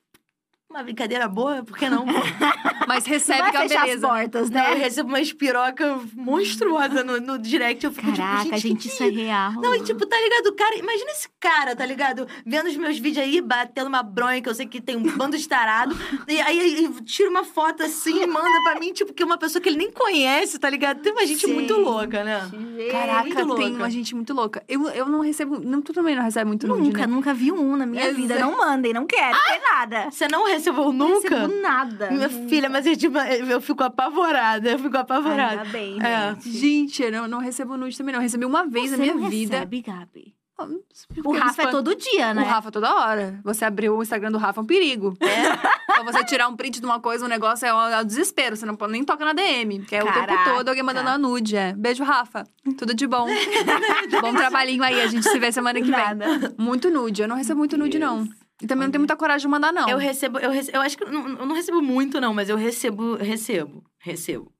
uma 0.75 0.83
brincadeira 0.83 1.29
boa, 1.29 1.63
por 1.63 1.77
que 1.79 1.89
não? 1.89 2.05
Mas 2.89 3.07
recebe 3.07 3.39
Vai 3.39 3.51
é 3.51 3.69
fechar 3.69 3.83
beleza. 3.83 4.07
as 4.07 4.13
portas, 4.13 4.51
Não, 4.51 4.63
eu 4.65 4.75
né? 4.77 4.85
recebo 4.85 5.09
uma 5.09 5.21
espiroca 5.21 6.01
monstruosa 6.15 7.05
no, 7.05 7.21
no 7.21 7.39
direct, 7.39 7.85
eu 7.85 7.93
fico 7.93 8.13
Caraca, 8.15 8.43
tipo, 8.43 8.57
gente, 8.57 8.69
gente, 8.69 8.89
isso 8.89 9.03
é 9.03 9.09
real. 9.09 9.53
Não, 9.53 9.75
e 9.75 9.83
tipo, 9.83 10.05
tá 10.05 10.21
ligado? 10.21 10.47
O 10.49 10.53
cara, 10.55 10.77
imagina 10.77 11.11
esse 11.13 11.29
cara, 11.39 11.77
tá 11.77 11.87
ligado? 11.87 12.27
Vendo 12.45 12.67
os 12.67 12.77
meus 12.77 12.99
vídeos 12.99 13.25
aí, 13.25 13.41
batendo 13.41 13.87
uma 13.87 14.03
bronha, 14.03 14.43
que 14.43 14.49
eu 14.49 14.55
sei 14.55 14.67
que 14.67 14.81
tem 14.81 14.97
um 14.97 15.03
bando 15.17 15.39
de 15.39 15.49
tarado. 15.49 15.97
e 16.29 16.41
aí 16.41 16.89
tira 17.05 17.31
uma 17.31 17.45
foto 17.45 17.83
assim 17.85 18.23
e 18.23 18.27
manda 18.27 18.63
pra 18.65 18.81
mim, 18.81 18.93
tipo, 18.93 19.15
que 19.15 19.23
é 19.23 19.27
uma 19.27 19.39
pessoa 19.39 19.63
que 19.63 19.69
ele 19.69 19.79
nem 19.79 19.91
conhece, 19.93 20.59
tá 20.59 20.69
ligado? 20.69 21.01
Tem 21.01 21.13
uma 21.13 21.25
gente 21.25 21.47
muito 21.47 21.75
louca, 21.77 22.25
né? 22.25 22.51
Caraca, 22.91 23.23
muito 23.45 23.55
tem 23.57 23.69
louca. 23.69 23.77
uma 23.77 23.91
gente 23.91 24.15
muito 24.15 24.35
louca. 24.35 24.63
Eu, 24.69 24.89
eu 24.91 25.07
não 25.07 25.21
recebo. 25.21 25.61
Não, 25.61 25.81
tu 25.81 25.93
também 25.93 26.17
não 26.17 26.23
recebe 26.25 26.47
muito 26.49 26.67
nude, 26.67 26.83
Nunca, 26.83 27.01
né? 27.03 27.07
nunca 27.07 27.33
vi 27.33 27.53
um 27.53 27.77
na 27.77 27.87
minha 27.87 28.03
Exato. 28.05 28.17
vida. 28.17 28.39
Não 28.39 28.57
mandem, 28.57 28.93
não 28.93 29.07
quero, 29.07 29.33
não 29.37 29.47
tem 29.47 29.61
nada. 29.61 30.11
Você 30.11 30.27
não 30.29 30.47
recebeu 30.47 30.64
Não 30.73 30.93
nunca? 30.93 31.37
recebo 31.41 31.61
nada. 31.61 32.11
Minha 32.11 32.29
filha, 32.29 32.69
mas 32.69 32.87
eu, 32.87 32.97
tipo, 32.97 33.19
eu 33.19 33.61
fico 33.61 33.83
apavorada, 33.83 34.71
eu 34.71 34.79
fico 34.79 34.97
apavorada. 34.97 35.63
Ainda 35.63 35.65
bem, 35.73 35.99
É. 36.03 36.35
gente. 36.35 36.51
Gente, 36.51 37.03
eu 37.03 37.13
não, 37.13 37.29
não 37.29 37.39
recebo 37.39 37.77
nude 37.77 37.97
também, 37.97 38.13
não. 38.13 38.21
Eu 38.21 38.23
recebi 38.25 38.45
uma 38.45 38.67
vez 38.67 38.91
Você 38.91 38.97
na 38.97 39.03
minha 39.03 39.15
não 39.15 39.29
vida. 39.29 39.55
recebe, 39.57 39.83
Gabi. 39.83 40.35
Porque 40.57 41.21
O 41.29 41.33
Rafa 41.33 41.63
é 41.63 41.67
todo 41.67 41.97
dia, 41.97 42.33
né? 42.33 42.43
O 42.43 42.45
Rafa 42.45 42.71
toda 42.71 42.95
hora. 42.95 43.41
Você 43.43 43.65
abrir 43.65 43.91
o 43.91 44.01
Instagram 44.01 44.31
do 44.31 44.39
Rafa 44.39 44.61
é 44.61 44.63
um 44.63 44.67
perigo. 44.67 45.17
É. 45.21 45.57
pra 45.95 46.05
você 46.05 46.25
tirar 46.25 46.47
um 46.49 46.55
print 46.55 46.79
de 46.79 46.87
uma 46.87 47.01
coisa, 47.01 47.25
um 47.25 47.29
negócio 47.29 47.67
é 47.67 47.75
um, 47.75 47.81
é 47.89 48.01
um 48.01 48.05
desespero. 48.05 48.57
Você 48.57 48.65
não 48.65 48.77
pode 48.77 48.93
nem 48.93 49.03
tocar 49.03 49.25
na 49.25 49.33
DM. 49.33 49.81
Que 49.81 49.97
é 49.97 50.05
o 50.05 50.07
tempo 50.07 50.33
todo 50.55 50.69
alguém 50.69 50.85
mandando 50.85 51.09
a 51.11 51.19
nude. 51.19 51.57
É. 51.57 51.73
Beijo, 51.73 52.05
Rafa. 52.05 52.45
Tudo 52.79 52.95
de 52.95 53.05
bom. 53.05 53.27
bom 54.23 54.33
trabalhinho 54.33 54.85
aí. 54.85 55.01
A 55.01 55.09
gente 55.09 55.29
se 55.29 55.39
vê 55.41 55.51
semana 55.51 55.81
que 55.81 55.91
vem. 55.91 55.91
Nada. 55.91 56.55
Muito 56.57 56.89
nude. 56.89 57.23
Eu 57.23 57.29
não 57.29 57.37
recebo 57.37 57.59
muito 57.59 57.77
nude, 57.77 57.99
não. 57.99 58.25
E 58.63 58.67
também 58.67 58.87
não 58.87 58.93
tenho 58.93 59.01
muita 59.01 59.17
coragem 59.17 59.47
de 59.47 59.51
mandar, 59.51 59.73
não. 59.73 59.89
Eu 59.89 59.99
recebo, 59.99 60.39
eu, 60.39 60.51
rece- 60.51 60.71
eu 60.73 60.81
acho 60.81 60.97
que 60.97 61.05
eu 61.05 61.11
não, 61.11 61.29
eu 61.29 61.47
não 61.47 61.55
recebo 61.55 61.83
muito, 61.83 62.21
não, 62.21 62.33
mas 62.33 62.49
eu 62.49 62.57
recebo, 62.57 63.17
recebo, 63.17 63.85
recebo. 63.99 64.53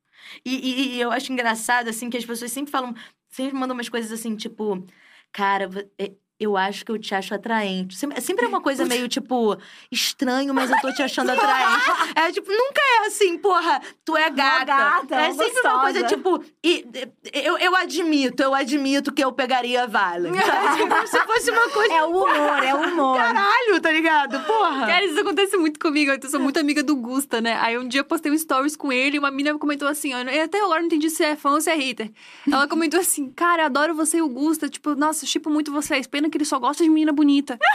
E, 0.45 0.55
e- 0.55 0.97
e 0.97 1.01
eu 1.01 1.11
acho 1.13 1.33
engraçado, 1.33 1.89
assim, 1.89 2.11
que 2.11 2.17
as 2.17 2.25
pessoas 2.25 2.51
sempre 2.51 2.71
falam, 2.73 2.95
sempre 3.29 3.55
mandam 3.57 3.75
umas 3.77 3.89
coisas 3.89 4.11
assim, 4.11 4.35
tipo, 4.37 4.85
cara, 5.33 5.69
é, 5.99 6.13
eu 6.39 6.57
acho 6.57 6.85
que 6.85 6.91
eu 6.91 6.99
te 6.99 7.15
acho 7.15 7.35
atraente. 7.35 7.97
Sempre, 7.97 8.21
sempre 8.21 8.45
é 8.45 8.49
uma 8.49 8.61
coisa 8.61 8.85
meio, 8.85 9.09
tipo, 9.09 9.57
estranho, 9.91 10.53
mas 10.53 10.71
eu 10.71 10.77
tô 10.81 10.93
te 10.93 11.03
achando 11.03 11.31
atraente. 11.33 11.85
É, 12.17 12.33
tipo, 12.33 12.51
nunca 12.51 12.81
é 12.81 13.07
assim, 13.07 13.39
porra, 13.39 13.81
tu 14.05 14.17
é 14.17 14.29
gata. 14.31 14.65
gata, 14.65 15.15
é 15.15 15.33
sempre 15.33 15.61
uma 15.61 15.81
coisa, 15.83 16.01
gostosa. 16.01 16.17
tipo, 16.17 16.45
e, 16.63 16.85
eu, 17.33 17.57
eu 17.59 17.77
admito, 17.77 18.43
eu 18.43 18.55
admito 18.55 19.13
que 19.13 19.23
eu 19.23 19.33
pegaria 19.33 19.87
Valen. 19.87 20.35
Sabe? 20.35 20.65
Tipo, 20.85 21.07
se 21.07 21.21
fosse 21.21 21.51
uma 21.51 21.69
coisa. 21.71 21.95
É 21.95 22.03
o 22.03 22.09
humor, 22.09 22.65
é 22.65 22.75
o 22.75 22.79
humor. 22.89 23.17
Caralho, 23.17 23.81
tá 23.81 23.93
ligado? 23.93 24.41
Porra. 24.45 24.87
Cara, 24.87 25.05
isso 25.05 25.21
acontece 25.21 25.57
muito 25.57 25.79
comigo. 25.79 26.11
Eu 26.11 26.29
sou 26.29 26.41
muito 26.41 26.59
amiga 26.59 26.83
do 26.83 26.97
Gusta, 26.97 27.41
né? 27.41 27.57
Aí 27.61 27.79
um 27.79 27.87
dia 27.87 28.01
eu 28.01 28.05
postei 28.05 28.31
um 28.33 28.37
stories 28.37 28.77
com 28.77 28.93
ele 28.93 29.17
e 29.17 29.19
uma 29.19 29.31
menina 29.31 29.59
comentou 29.59 29.87
assim: 29.87 30.13
ó, 30.15 30.19
eu 30.23 30.45
até 30.45 30.61
agora 30.61 30.81
não 30.81 30.87
entendi 30.87 31.09
se 31.11 31.23
é 31.23 31.37
fã 31.37 31.51
ou 31.51 31.61
se 31.61 31.71
é 31.71 31.75
hater. 31.75 32.11
Ela 32.51 32.67
comentou 32.67 32.99
assim: 32.99 33.31
Cara, 33.31 33.63
eu 33.63 33.67
adoro 33.67 33.95
você 33.95 34.19
e 34.19 34.23
o 34.23 34.29
Gusta. 34.29 34.69
Tipo, 34.69 34.95
nossa, 34.95 35.25
chipo 35.27 35.49
muito 35.49 35.71
vocês. 35.73 36.07
Pena 36.07 36.24
que 36.31 36.37
ele 36.39 36.45
só 36.45 36.59
gosta 36.59 36.83
de 36.85 36.91
menina 36.91 37.13
bonita. 37.13 37.59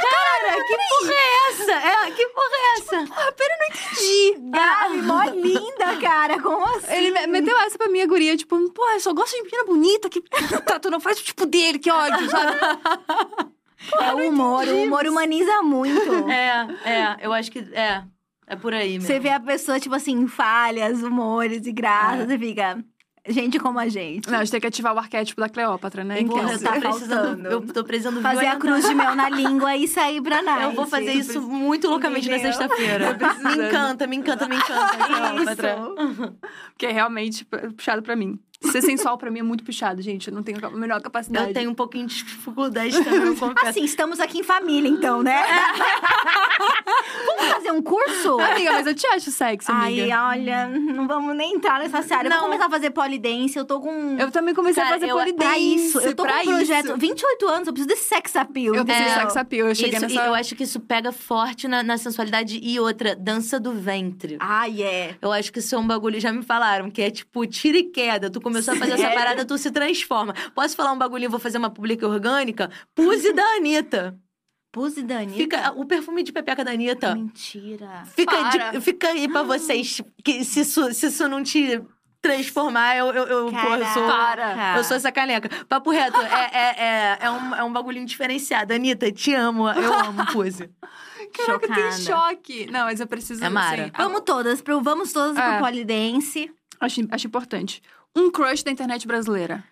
Cara, 0.00 0.64
que 0.64 0.76
porra 0.76 1.12
é 1.12 1.50
essa? 1.50 1.72
É, 1.72 2.10
que 2.12 2.26
porra 2.28 2.56
é 2.56 2.72
essa? 2.78 3.06
Gabi, 4.50 5.02
mó 5.02 5.22
linda, 5.24 5.96
cara. 6.00 6.40
Como 6.40 6.64
assim? 6.76 6.92
Ele 6.92 7.10
me- 7.10 7.26
meteu 7.26 7.56
essa 7.60 7.76
pra 7.76 7.88
minha 7.88 8.06
guria, 8.06 8.36
tipo, 8.36 8.58
pô, 8.70 8.88
eu 8.90 9.00
só 9.00 9.12
gosto 9.12 9.36
de 9.36 9.42
menina 9.42 9.64
bonita. 9.64 10.08
Que 10.08 10.20
tá, 10.64 10.78
tu 10.80 10.90
não 10.90 10.98
faz 11.00 11.20
o 11.20 11.24
tipo 11.24 11.44
dele, 11.46 11.78
que 11.78 11.90
ódio, 11.90 12.28
sabe? 12.30 12.56
É 14.00 14.14
o 14.14 14.28
humor, 14.28 14.66
o 14.66 14.82
humor 14.82 15.06
humaniza 15.06 15.62
muito. 15.62 16.00
É, 16.30 16.66
é, 16.90 17.16
eu 17.20 17.32
acho 17.32 17.50
que 17.50 17.58
é. 17.72 18.02
É 18.46 18.56
por 18.56 18.74
aí 18.74 18.92
mesmo. 18.94 19.06
Você 19.06 19.20
vê 19.20 19.28
a 19.30 19.38
pessoa, 19.38 19.78
tipo 19.78 19.94
assim, 19.94 20.26
falhas, 20.26 21.02
humores 21.02 21.66
e 21.66 21.72
graças, 21.72 22.28
e 22.30 22.38
fica. 22.38 22.82
Gente 23.28 23.58
como 23.58 23.78
a 23.78 23.86
gente. 23.88 24.30
Não, 24.30 24.38
a 24.38 24.44
gente 24.44 24.50
tem 24.50 24.60
que 24.60 24.66
ativar 24.66 24.94
o 24.94 24.98
arquétipo 24.98 25.40
da 25.40 25.48
Cleópatra, 25.48 26.02
né? 26.02 26.20
Então, 26.20 26.38
Porra, 26.38 26.52
eu 26.52 26.58
tá 26.62 26.72
tô 26.72 26.80
precisando. 26.80 27.26
faltando. 27.26 27.48
Eu 27.48 27.60
tô 27.66 27.84
precisando 27.84 28.22
Fazer 28.22 28.46
a 28.46 28.56
cruz 28.56 28.88
de 28.88 28.94
mel 28.94 29.14
na 29.14 29.28
língua 29.30 29.76
e 29.76 29.86
sair 29.86 30.22
pra 30.22 30.40
nada. 30.42 30.64
Eu 30.64 30.72
vou 30.72 30.86
fazer 30.86 31.12
isso 31.12 31.40
muito 31.42 31.86
loucamente 31.88 32.28
na 32.30 32.36
Entendeu? 32.38 32.54
sexta-feira. 32.54 33.18
Me 33.44 33.66
encanta, 33.68 34.06
me 34.06 34.16
encanta, 34.16 34.48
me 34.48 34.56
encanta. 34.56 34.96
Cleópatra. 35.06 35.78
Que 36.78 36.86
é 36.86 36.92
realmente 36.92 37.44
puxado 37.76 38.02
pra 38.02 38.16
mim. 38.16 38.38
Ser 38.62 38.82
sensual 38.82 39.16
pra 39.16 39.30
mim 39.30 39.38
é 39.40 39.42
muito 39.42 39.64
puxado, 39.64 40.02
gente. 40.02 40.28
Eu 40.28 40.34
não 40.34 40.42
tenho 40.42 40.64
a 40.64 40.70
menor 40.70 41.00
capacidade. 41.00 41.48
Eu 41.48 41.54
tenho 41.54 41.70
um 41.70 41.74
pouquinho 41.74 42.06
de 42.06 42.16
dificuldade 42.22 42.92
também, 43.02 43.20
eu. 43.34 43.36
Assim, 43.66 43.82
estamos 43.84 44.20
aqui 44.20 44.38
em 44.38 44.42
família, 44.42 44.88
então, 44.88 45.22
né? 45.22 45.42
vamos 47.26 47.52
fazer 47.54 47.70
um 47.72 47.82
curso? 47.82 48.38
Amiga, 48.38 48.72
mas 48.72 48.86
eu 48.86 48.94
te 48.94 49.06
acho 49.06 49.30
sexy, 49.30 49.70
amiga. 49.70 50.14
Ai, 50.16 50.38
olha, 50.40 50.68
não 50.68 51.06
vamos 51.06 51.34
nem 51.36 51.54
entrar 51.54 51.78
nessa 51.80 52.02
seara. 52.02 52.26
Eu 52.26 52.30
Não. 52.30 52.38
vou 52.40 52.46
começar 52.48 52.66
a 52.66 52.70
fazer 52.70 52.90
polidense, 52.90 53.58
eu 53.58 53.64
tô 53.64 53.80
com... 53.80 54.16
Eu 54.18 54.30
também 54.30 54.54
comecei 54.54 54.82
Cara, 54.82 54.96
a 54.96 54.98
fazer 55.00 55.10
eu- 55.10 55.16
polidense. 55.16 55.44
Pra 55.46 55.58
isso, 55.58 55.98
eu 56.00 56.14
tô 56.14 56.24
com 56.26 56.30
um 56.32 56.42
projeto... 56.44 56.84
isso. 56.86 56.96
28 56.98 57.48
anos, 57.48 57.66
eu 57.66 57.72
preciso 57.72 57.88
desse 57.88 58.08
sex 58.08 58.36
appeal, 58.36 58.74
Eu 58.74 58.84
preciso 58.84 59.04
de 59.04 59.10
entendeu? 59.10 59.22
sex 59.30 59.36
appeal. 59.36 59.68
Eu 59.68 59.74
cheguei 59.74 59.92
Isso, 59.98 60.06
nessa... 60.08 60.26
eu 60.26 60.34
acho 60.34 60.54
que 60.54 60.64
isso 60.64 60.80
pega 60.80 61.10
forte 61.12 61.66
na, 61.66 61.82
na 61.82 61.96
sensualidade. 61.96 62.60
E 62.62 62.78
outra, 62.78 63.16
dança 63.16 63.58
do 63.58 63.72
ventre. 63.72 64.36
Ai, 64.38 64.82
é. 64.82 65.16
Eu 65.20 65.32
acho 65.32 65.52
que 65.52 65.58
isso 65.60 65.74
é 65.74 65.78
um 65.78 65.86
bagulho, 65.86 66.20
já 66.20 66.32
me 66.32 66.42
falaram, 66.42 66.90
que 66.90 67.00
é 67.02 67.10
tipo 67.10 67.46
tira 67.46 67.78
e 67.78 67.84
queda. 67.84 68.28
Tu 68.30 68.40
começou 68.50 68.74
a 68.74 68.76
fazer 68.76 68.92
essa 68.92 69.02
Sério? 69.02 69.16
parada, 69.18 69.44
tu 69.44 69.56
se 69.58 69.70
transforma. 69.70 70.34
Posso 70.54 70.76
falar 70.76 70.92
um 70.92 70.98
bagulhinho, 70.98 71.30
vou 71.30 71.40
fazer 71.40 71.58
uma 71.58 71.70
publica 71.70 72.06
orgânica? 72.06 72.70
Puse 72.94 73.32
da 73.32 73.44
Anitta. 73.56 74.18
Puse 74.72 75.02
da 75.02 75.18
Anitta. 75.18 75.36
Fica, 75.36 75.72
o 75.72 75.84
perfume 75.84 76.22
de 76.22 76.32
pepeca 76.32 76.64
da 76.64 76.70
Anitta. 76.72 77.14
Mentira. 77.14 78.04
Fica, 78.14 78.36
Para. 78.36 78.70
de- 78.70 78.80
fica 78.80 79.08
aí 79.08 79.28
pra 79.28 79.42
vocês, 79.42 80.00
que 80.24 80.44
se 80.44 80.60
isso, 80.60 80.92
se 80.94 81.06
isso 81.08 81.26
não 81.28 81.42
te 81.42 81.80
transformar, 82.22 82.96
eu, 82.96 83.06
eu, 83.06 83.24
eu, 83.26 83.46
pô, 83.50 83.74
eu 83.74 83.86
sou... 83.86 84.06
Para. 84.06 84.76
Eu 84.76 84.84
sou 84.84 84.96
essa 84.96 85.10
caneca. 85.10 85.48
Papo 85.66 85.90
reto, 85.90 86.20
é, 86.20 86.50
é, 86.52 86.84
é, 86.84 87.18
é, 87.22 87.30
um, 87.30 87.54
é 87.56 87.64
um 87.64 87.72
bagulhinho 87.72 88.06
diferenciado. 88.06 88.72
Anitta, 88.74 89.10
te 89.10 89.34
amo. 89.34 89.68
Eu 89.70 89.92
amo 89.92 90.26
Puse. 90.26 90.70
Caraca, 91.36 91.66
tem 91.66 91.76
Chocada. 91.92 91.92
choque. 92.02 92.66
Não, 92.70 92.84
mas 92.84 93.00
eu 93.00 93.06
preciso... 93.06 93.44
É 93.44 93.48
Mara. 93.48 93.82
assim, 93.84 93.92
Vamos 93.96 94.20
todas, 94.24 94.60
pro, 94.62 94.80
vamos 94.82 95.12
todas 95.12 95.36
É. 95.36 95.50
pro 95.50 95.58
polidense. 95.66 96.50
Acho, 96.78 97.00
acho 97.10 97.26
importante. 97.26 97.82
Um 98.16 98.30
crush 98.30 98.62
da 98.64 98.70
internet 98.70 99.06
brasileira. 99.06 99.64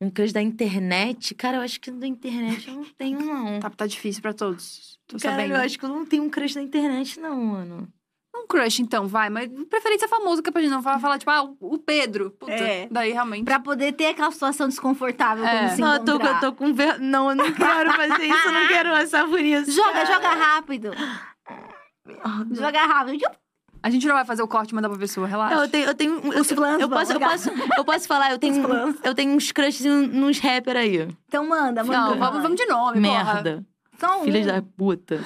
Um 0.00 0.10
crush 0.10 0.32
da 0.32 0.42
internet? 0.42 1.34
Cara, 1.34 1.58
eu 1.58 1.62
acho 1.62 1.80
que 1.80 1.90
da 1.90 2.06
internet 2.06 2.68
eu 2.68 2.74
não 2.74 2.84
tenho, 2.84 3.20
não. 3.20 3.60
Tá, 3.60 3.70
tá 3.70 3.86
difícil 3.86 4.20
pra 4.22 4.32
todos. 4.32 4.98
Tô 5.06 5.18
Cara, 5.18 5.36
sabendo. 5.36 5.54
eu 5.54 5.60
acho 5.60 5.78
que 5.78 5.84
eu 5.84 5.88
não 5.88 6.04
tenho 6.04 6.22
um 6.24 6.30
crush 6.30 6.54
da 6.54 6.62
internet, 6.62 7.18
não, 7.20 7.36
mano. 7.42 7.88
Um 8.34 8.46
crush, 8.46 8.80
então, 8.80 9.06
vai. 9.08 9.30
Mas 9.30 9.50
preferência 9.70 10.06
famoso, 10.08 10.42
que 10.42 10.50
é 10.50 10.52
pra 10.52 10.60
gente 10.60 10.70
não 10.70 10.82
falar, 10.82 10.98
falar 10.98 11.18
tipo, 11.18 11.30
ah, 11.30 11.42
o- 11.58 11.78
Pedro. 11.78 12.30
Puta, 12.32 12.52
É. 12.52 12.86
daí 12.90 13.12
realmente... 13.12 13.44
Pra 13.44 13.58
poder 13.58 13.92
ter 13.94 14.06
aquela 14.08 14.30
situação 14.30 14.68
desconfortável 14.68 15.44
É. 15.46 15.50
quando 15.58 15.74
se 15.74 15.80
Não, 15.80 15.94
eu 15.94 16.04
tô, 16.04 16.12
eu 16.20 16.40
tô 16.40 16.52
com 16.52 16.74
ver... 16.74 16.98
Não, 17.00 17.30
eu 17.30 17.36
não 17.36 17.50
quero 17.52 17.90
fazer 17.92 18.24
isso, 18.26 18.46
eu 18.48 18.52
não 18.52 18.68
quero 18.68 18.90
passar 18.90 19.26
por 19.26 19.40
isso. 19.40 19.70
Joga, 19.72 19.92
cara. 19.92 20.06
joga 20.06 20.28
rápido. 20.34 20.90
Joga 22.52 22.84
rápido. 22.86 23.18
A 23.82 23.90
gente 23.90 24.06
não 24.06 24.14
vai 24.14 24.24
fazer 24.24 24.42
o 24.42 24.48
corte 24.48 24.70
e 24.70 24.74
mandar 24.74 24.88
pra 24.88 24.98
pessoa, 24.98 25.26
relaxa. 25.26 25.54
Não, 25.54 25.62
eu 25.62 25.68
tenho, 25.68 25.86
eu 25.86 25.94
tenho, 25.94 26.32
eu, 26.32 26.40
Os 26.40 26.52
planos, 26.52 26.80
eu 26.80 26.88
posso, 26.88 27.12
eu 27.12 27.20
posso, 27.20 27.50
eu 27.76 27.84
posso 27.84 28.08
falar, 28.08 28.30
eu 28.32 28.38
tenho, 28.38 28.62
eu 29.04 29.14
tenho 29.14 29.32
uns 29.32 29.52
crushes 29.52 29.84
nos 29.84 30.38
rapper 30.38 30.76
aí. 30.76 31.08
Então 31.28 31.46
manda, 31.46 31.84
manda. 31.84 31.98
Não, 32.10 32.18
vamos, 32.18 32.42
vamos 32.42 32.56
de 32.56 32.66
nome, 32.66 33.00
porra. 33.00 33.34
Merda. 33.34 33.66
Só 33.98 34.20
um. 34.20 34.24
Filhas 34.24 34.46
da 34.46 34.60
puta. 34.62 35.20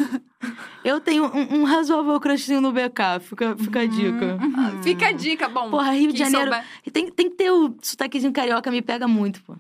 Eu 0.85 1.01
tenho 1.01 1.25
um, 1.27 1.61
um 1.61 1.65
razoável 1.65 2.19
crushzinho 2.21 2.61
no 2.61 2.73
BK, 2.73 3.21
fica, 3.21 3.57
fica 3.57 3.81
a 3.81 3.87
dica. 3.87 4.39
Ah, 4.57 4.83
Fica 4.83 5.09
a 5.09 5.13
dica, 5.13 5.49
bom. 5.49 5.71
Porra, 5.71 5.93
Rio 5.93 6.13
de 6.13 6.19
Janeiro. 6.19 6.51
souber. 6.53 6.65
Tem, 6.93 7.11
tem 7.11 7.29
que 7.31 7.37
ter 7.37 7.51
o 7.51 7.75
sotaquezinho 7.83 8.33
carioca, 8.33 8.71
me 8.71 8.81
pega 8.81 9.07
muito, 9.09 9.43
pô. 9.43 9.57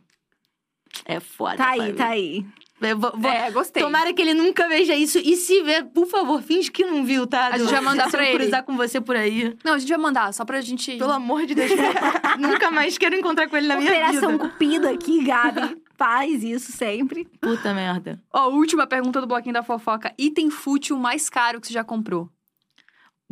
É 1.05 1.21
foda. 1.21 1.57
Tá 1.57 1.71
aí, 1.71 1.79
pai. 1.79 1.93
tá 1.93 2.07
aí. 2.09 2.47
Eu 2.81 2.99
vou- 2.99 3.13
vou- 3.15 3.31
É, 3.31 3.51
gostei. 3.51 3.83
Tomara 3.83 4.13
que 4.13 4.23
ele 4.23 4.35
nunca 4.35 4.69
veja 4.69 4.95
isso. 4.95 5.19
E 5.19 5.37
se 5.37 5.63
ver, 5.63 5.85
por 5.87 6.07
favor, 6.07 6.41
finge 6.43 6.71
que 6.71 6.85
não 6.85 7.05
viu, 7.05 7.27
tá? 7.27 7.49
A 7.49 7.59
gente 7.59 7.71
vai 7.71 7.81
mandar 7.81 8.11
pra 8.11 8.27
ele. 8.29 8.39
cruzar 8.39 8.63
com 8.65 8.77
você 8.77 9.01
por 9.01 9.17
aí. 9.17 9.55
Não, 9.65 9.75
a 9.75 9.79
gente 9.79 9.89
vai 9.89 9.99
mandar, 9.99 10.33
só 10.33 10.45
pra 10.45 10.61
gente... 10.61 10.97
Pelo 10.97 11.13
amor 11.13 11.45
de 11.47 11.55
Deus, 11.55 11.71
nunca 12.39 12.71
mais 12.71 12.97
quero 12.99 13.15
encontrar 13.15 13.49
com 13.49 13.57
ele 13.57 13.67
na 13.69 13.77
minha 13.77 13.91
Operação 13.91 14.33
vida. 14.33 14.49
Cupido 14.49 14.89
aqui, 14.89 15.23
Gabi. 15.25 15.77
Faz 15.97 16.43
isso 16.43 16.73
sempre. 16.73 17.27
Puta 17.41 17.75
merda. 17.75 18.19
Ó, 18.33 18.49
última 18.51 18.87
pergunta 18.87 19.21
do 19.21 19.27
bloquinho 19.27 19.53
da 19.53 19.63
fofoca. 19.63 20.13
Item 20.19 20.49
fútil 20.49 20.97
mais 20.97 21.29
caro 21.29 21.61
que 21.61 21.67
você 21.67 21.75
já 21.75 21.85
comprou? 21.85 22.31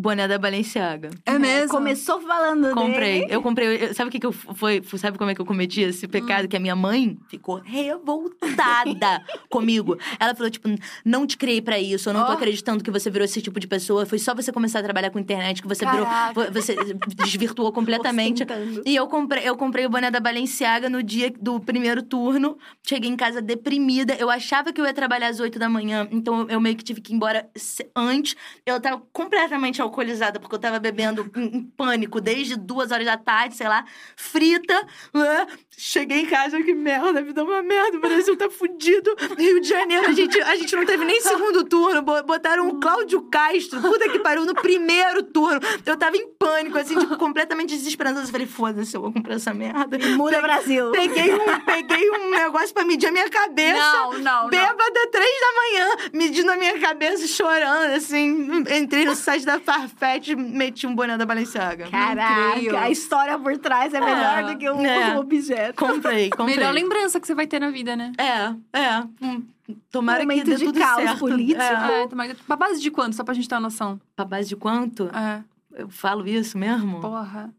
Boné 0.01 0.29
da 0.29 0.39
Balenciaga. 0.39 1.11
É 1.27 1.37
mesmo? 1.39 1.71
Começou 1.71 2.21
falando 2.21 2.73
Comprei. 2.73 3.21
dele. 3.23 3.27
Eu 3.35 3.43
comprei. 3.43 3.85
eu- 3.89 3.95
sabe 3.95 4.09
o 4.09 4.13
que, 4.13 4.21
que 4.21 4.27
eu 4.27 4.31
foi? 4.33 4.81
Sabe 4.97 5.19
como 5.19 5.31
é 5.31 5.35
que 5.35 5.41
eu 5.41 5.45
cometi 5.45 5.81
esse 5.81 6.07
pecado? 6.07 6.45
Hum. 6.45 6.49
Que 6.49 6.57
a 6.57 6.61
minha 6.61 6.77
mãe 6.77 7.19
ficou 7.29 7.57
revoltada 7.65 9.23
comigo. 9.51 9.99
Ela 10.19 10.35
falou, 10.35 10.51
tipo, 10.51 10.69
não 11.05 11.27
te 11.27 11.37
criei 11.37 11.61
pra 11.61 11.79
isso. 11.79 12.09
Eu 12.09 12.15
não 12.15 12.25
tô 12.25 12.31
Ó. 12.33 12.35
acreditando 12.35 12.83
que 12.85 12.91
você 12.91 13.11
virou 13.11 13.25
esse 13.25 13.43
tipo 13.43 13.59
de 13.59 13.67
pessoa. 13.67 14.07
Foi 14.07 14.19
só 14.19 14.35
você 14.35 14.53
começar 14.53 14.79
a 14.79 14.83
trabalhar 14.83 15.11
com 15.11 15.19
internet 15.19 15.61
que 15.63 15.69
você 15.69 15.85
Caraca. 15.85 16.33
virou. 16.33 16.53
Você 16.53 16.77
desvirtuou 17.17 17.73
completamente. 17.73 18.45
E 18.87 18.95
eu 18.95 19.07
comprei, 19.07 19.49
eu 19.49 19.57
comprei 19.57 19.87
o 19.87 19.91
boné 19.91 20.11
da 20.11 20.21
Balenciaga 20.21 20.89
no 20.89 21.03
dia 21.03 21.33
do 21.41 21.59
primeiro 21.61 22.03
turno. 22.03 22.57
Cheguei 22.87 23.11
em 23.11 23.17
casa 23.17 23.43
deprimida. 23.43 24.15
Eu 24.15 24.31
achava 24.31 24.73
que 24.73 24.81
eu 24.81 24.85
ia 24.87 24.95
trabalhar 24.95 25.29
às 25.29 25.41
8 25.41 25.59
da 25.59 25.69
manhã, 25.69 26.07
então 26.11 26.47
eu 26.49 26.61
meio 26.61 26.77
que 26.77 26.85
tive 26.85 27.01
que 27.01 27.13
ir 27.13 27.17
embora 27.17 27.49
antes. 27.97 28.37
Eu 28.65 28.81
tava 28.81 29.03
completamente 29.13 29.81
alcoolizada, 29.89 30.39
porque 30.39 30.55
eu 30.55 30.59
tava 30.59 30.79
bebendo 30.79 31.31
em, 31.37 31.57
em 31.59 31.63
pânico 31.65 32.21
desde 32.21 32.57
duas 32.57 32.91
horas 32.93 33.05
da 33.07 33.17
tarde, 33.17 33.57
sei 33.57 33.69
lá, 33.69 33.85
frita. 34.17 34.87
né? 35.13 35.47
Cheguei 35.77 36.21
em 36.23 36.27
casa, 36.27 36.61
que 36.63 36.75
merda, 36.75 37.21
a 37.21 37.23
vida 37.23 37.41
é 37.41 37.45
uma 37.45 37.63
merda, 37.63 37.97
o 37.97 38.01
Brasil 38.01 38.37
tá 38.37 38.51
fudido. 38.51 39.15
Rio 39.39 39.61
de 39.61 39.69
Janeiro, 39.69 40.07
a 40.09 40.13
gente, 40.13 40.41
a 40.41 40.57
gente 40.57 40.75
não 40.75 40.85
teve 40.85 41.05
nem 41.05 41.21
segundo 41.21 41.65
turno. 41.65 42.03
bo- 42.03 42.23
Botaram 42.25 42.69
o 42.69 42.81
Cláudio 42.81 43.23
Castro, 43.31 43.81
puta 43.81 44.09
que 44.09 44.19
pariu, 44.19 44.45
no 44.45 44.55
primeiro 44.55 45.23
turno. 45.23 45.61
Eu 45.87 45.97
tava 45.97 46.17
em 46.17 46.29
pânico, 46.39 46.77
assim, 46.79 46.99
tipo, 46.99 47.17
completamente 47.17 47.77
desesperançosa. 47.77 48.27
Eu 48.27 48.33
falei, 48.33 48.47
foda-se, 48.47 48.97
eu 48.97 49.01
vou 49.01 49.13
comprar 49.13 49.35
essa 49.35 49.55
merda. 49.55 49.99
Muda 50.17 50.41
Brasil. 50.43 50.91
Peguei 50.93 51.33
um, 51.35 51.61
peguei 51.65 52.11
um 52.11 52.31
negócio 52.31 52.75
pra 52.75 52.85
medir 52.85 53.07
a 53.09 53.13
minha 53.13 53.29
cabeça. 53.31 53.79
Não, 53.79 54.13
não, 54.15 54.21
não. 54.43 54.49
Bêbada, 54.51 55.09
três 55.13 55.41
da 55.41 55.53
manhã, 55.55 56.11
medindo 56.13 56.51
a 56.51 56.57
minha 56.57 56.79
cabeça, 56.81 57.27
chorando, 57.27 57.93
assim. 57.95 58.65
Entrei 58.77 59.05
no 59.05 59.15
site 59.15 59.45
da 59.47 59.59
Farfetch 59.81 60.29
e 60.29 60.37
meti 60.37 60.87
um 60.87 60.95
boné 60.95 61.17
da 61.17 61.25
Balenciaga. 61.27 61.89
Caraca, 61.91 62.81
a 62.81 62.91
história 62.91 63.39
por 63.39 63.57
trás 63.59 63.93
é 63.95 64.01
melhor 64.01 64.39
É, 64.39 64.43
do 64.53 64.59
que 64.59 64.69
o, 64.69 64.85
é. 64.85 65.17
o 65.17 65.21
objeto. 65.21 65.77
Comprei, 65.77 66.31
comprei. 66.31 66.57
Melhor 66.57 66.73
lembrança 66.73 67.21
que 67.21 67.27
você 67.27 67.35
vai 67.35 67.47
ter 67.47 67.61
na 67.61 67.71
vida, 67.71 67.95
né? 67.97 68.13
É, 68.19 68.79
é. 68.79 69.01
Hum, 69.23 69.43
Tomara 69.91 70.21
Momento 70.23 70.45
que 70.45 70.51
dê 70.51 70.57
de 70.57 70.65
tudo 70.65 70.79
caos 70.81 71.03
certo. 71.03 71.19
político. 71.19 71.61
É. 71.61 72.03
É, 72.05 72.09
mas 72.15 72.33
pra 72.41 72.57
base 72.57 72.81
de 72.81 72.91
quanto? 72.91 73.15
Só 73.17 73.23
pra 73.23 73.35
gente 73.35 73.49
ter 73.49 73.55
uma 73.55 73.61
noção. 73.63 74.01
Pra 74.17 74.25
base 74.25 74.49
de 74.49 74.57
quanto? 74.57 75.11
É. 75.15 75.43
Eu 75.75 75.89
falo 75.91 76.27
isso 76.27 76.57
mesmo? 76.57 77.01
Porra. 77.01 77.51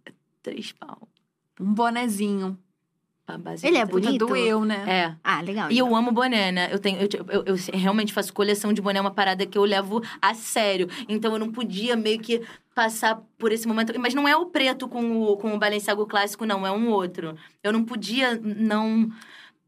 Três 0.41 0.72
pau. 0.72 1.08
Um 1.60 1.74
bonezinho. 1.74 2.58
Pra 3.30 3.38
base 3.38 3.66
Ele 3.66 3.78
é 3.78 3.86
três. 3.86 4.06
bonito? 4.06 4.26
Doeu, 4.26 4.66
né? 4.66 4.84
É. 4.88 5.16
Ah, 5.24 5.40
legal. 5.42 5.72
E 5.72 5.78
eu 5.78 5.96
amo 5.96 6.12
boné, 6.12 6.52
né? 6.52 6.70
Eu, 6.72 6.80
tenho, 6.80 6.98
eu, 7.00 7.08
eu, 7.30 7.44
eu 7.46 7.56
realmente 7.80 8.12
faço 8.12 8.34
coleção 8.34 8.74
de 8.74 8.82
boné, 8.82 8.98
é 8.98 9.02
uma 9.02 9.12
parada 9.12 9.46
que 9.46 9.56
eu 9.56 9.64
levo 9.64 10.02
a 10.20 10.34
sério. 10.34 10.90
Então 11.08 11.32
eu 11.34 11.38
não 11.38 11.52
podia 11.52 11.96
meio 11.96 12.20
que 12.20 12.42
passar 12.74 13.22
por 13.38 13.52
esse 13.52 13.68
momento. 13.68 13.94
Mas 14.00 14.16
não 14.16 14.28
é 14.28 14.36
o 14.36 14.48
preto 14.48 14.88
com 14.88 15.22
o, 15.22 15.38
com 15.38 15.54
o 15.54 15.60
Balenciaga 15.60 16.04
clássico, 16.08 16.44
não. 16.44 16.66
É 16.66 16.72
um 16.72 16.90
outro. 16.90 17.36
Eu 17.64 17.72
não 17.72 17.84
podia 17.86 18.36
não 18.44 19.12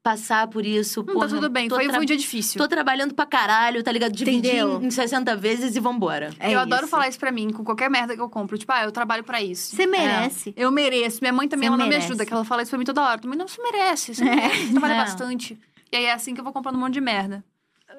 passar 0.04 0.48
por 0.48 0.66
isso. 0.66 1.02
Hum, 1.02 1.06
porra, 1.06 1.28
tá 1.28 1.36
tudo 1.36 1.50
bem. 1.50 1.70
Foi, 1.70 1.84
tra- 1.86 1.94
foi 1.94 2.02
um 2.04 2.06
dia 2.06 2.18
difícil. 2.18 2.58
Tô 2.62 2.68
trabalhando 2.68 3.14
pra 3.14 3.26
caralho, 3.26 3.84
tá 3.84 3.92
ligado? 3.92 4.12
Dividir 4.12 4.56
Entendeu? 4.56 4.82
em, 4.82 4.88
em 4.88 4.92
60 4.92 5.36
vezes 5.36 5.76
e 5.76 5.80
vambora. 5.80 6.32
É 6.40 6.52
eu 6.54 6.60
adoro 6.60 6.84
isso. 6.84 6.92
falar 6.92 7.08
isso 7.08 7.20
pra 7.20 7.32
mim, 7.32 7.52
com 7.52 7.64
qualquer 7.64 7.90
merda 7.90 8.16
que 8.16 8.22
eu 8.22 8.30
compro. 8.30 8.58
Tipo, 8.58 8.72
ah, 8.74 8.84
eu 8.84 8.92
trabalho 8.92 9.24
pra 9.24 9.42
isso. 9.42 9.76
Você 9.76 9.86
merece. 9.86 10.54
Eu 10.58 10.72
mereço. 10.72 11.20
Minha 11.22 11.34
mãe 11.34 11.48
também, 11.48 11.68
ela 11.68 11.78
não 11.78 11.88
me 11.88 11.96
ajuda, 11.96 12.26
que 12.26 12.34
ela 12.34 12.44
fala 12.44 12.62
isso 12.64 12.72
pra 12.72 12.80
mim 12.80 12.86
toda 12.86 13.02
hora. 13.04 13.20
Tu, 13.20 13.28
Mas 13.28 13.38
não, 13.38 13.48
você 13.48 13.62
merece. 13.62 14.16
Você 14.16 14.24
merece. 14.26 14.66
Você 14.68 14.72
trabalha 14.72 14.94
É. 14.94 14.98
bastante. 14.98 15.60
E 15.92 15.96
aí 15.98 16.06
é 16.06 16.14
assim 16.14 16.34
que 16.34 16.40
eu 16.40 16.44
vou 16.44 16.54
comprando 16.54 16.76
um 16.76 16.80
monte 16.80 16.94
de 16.94 17.02
merda. 17.02 17.44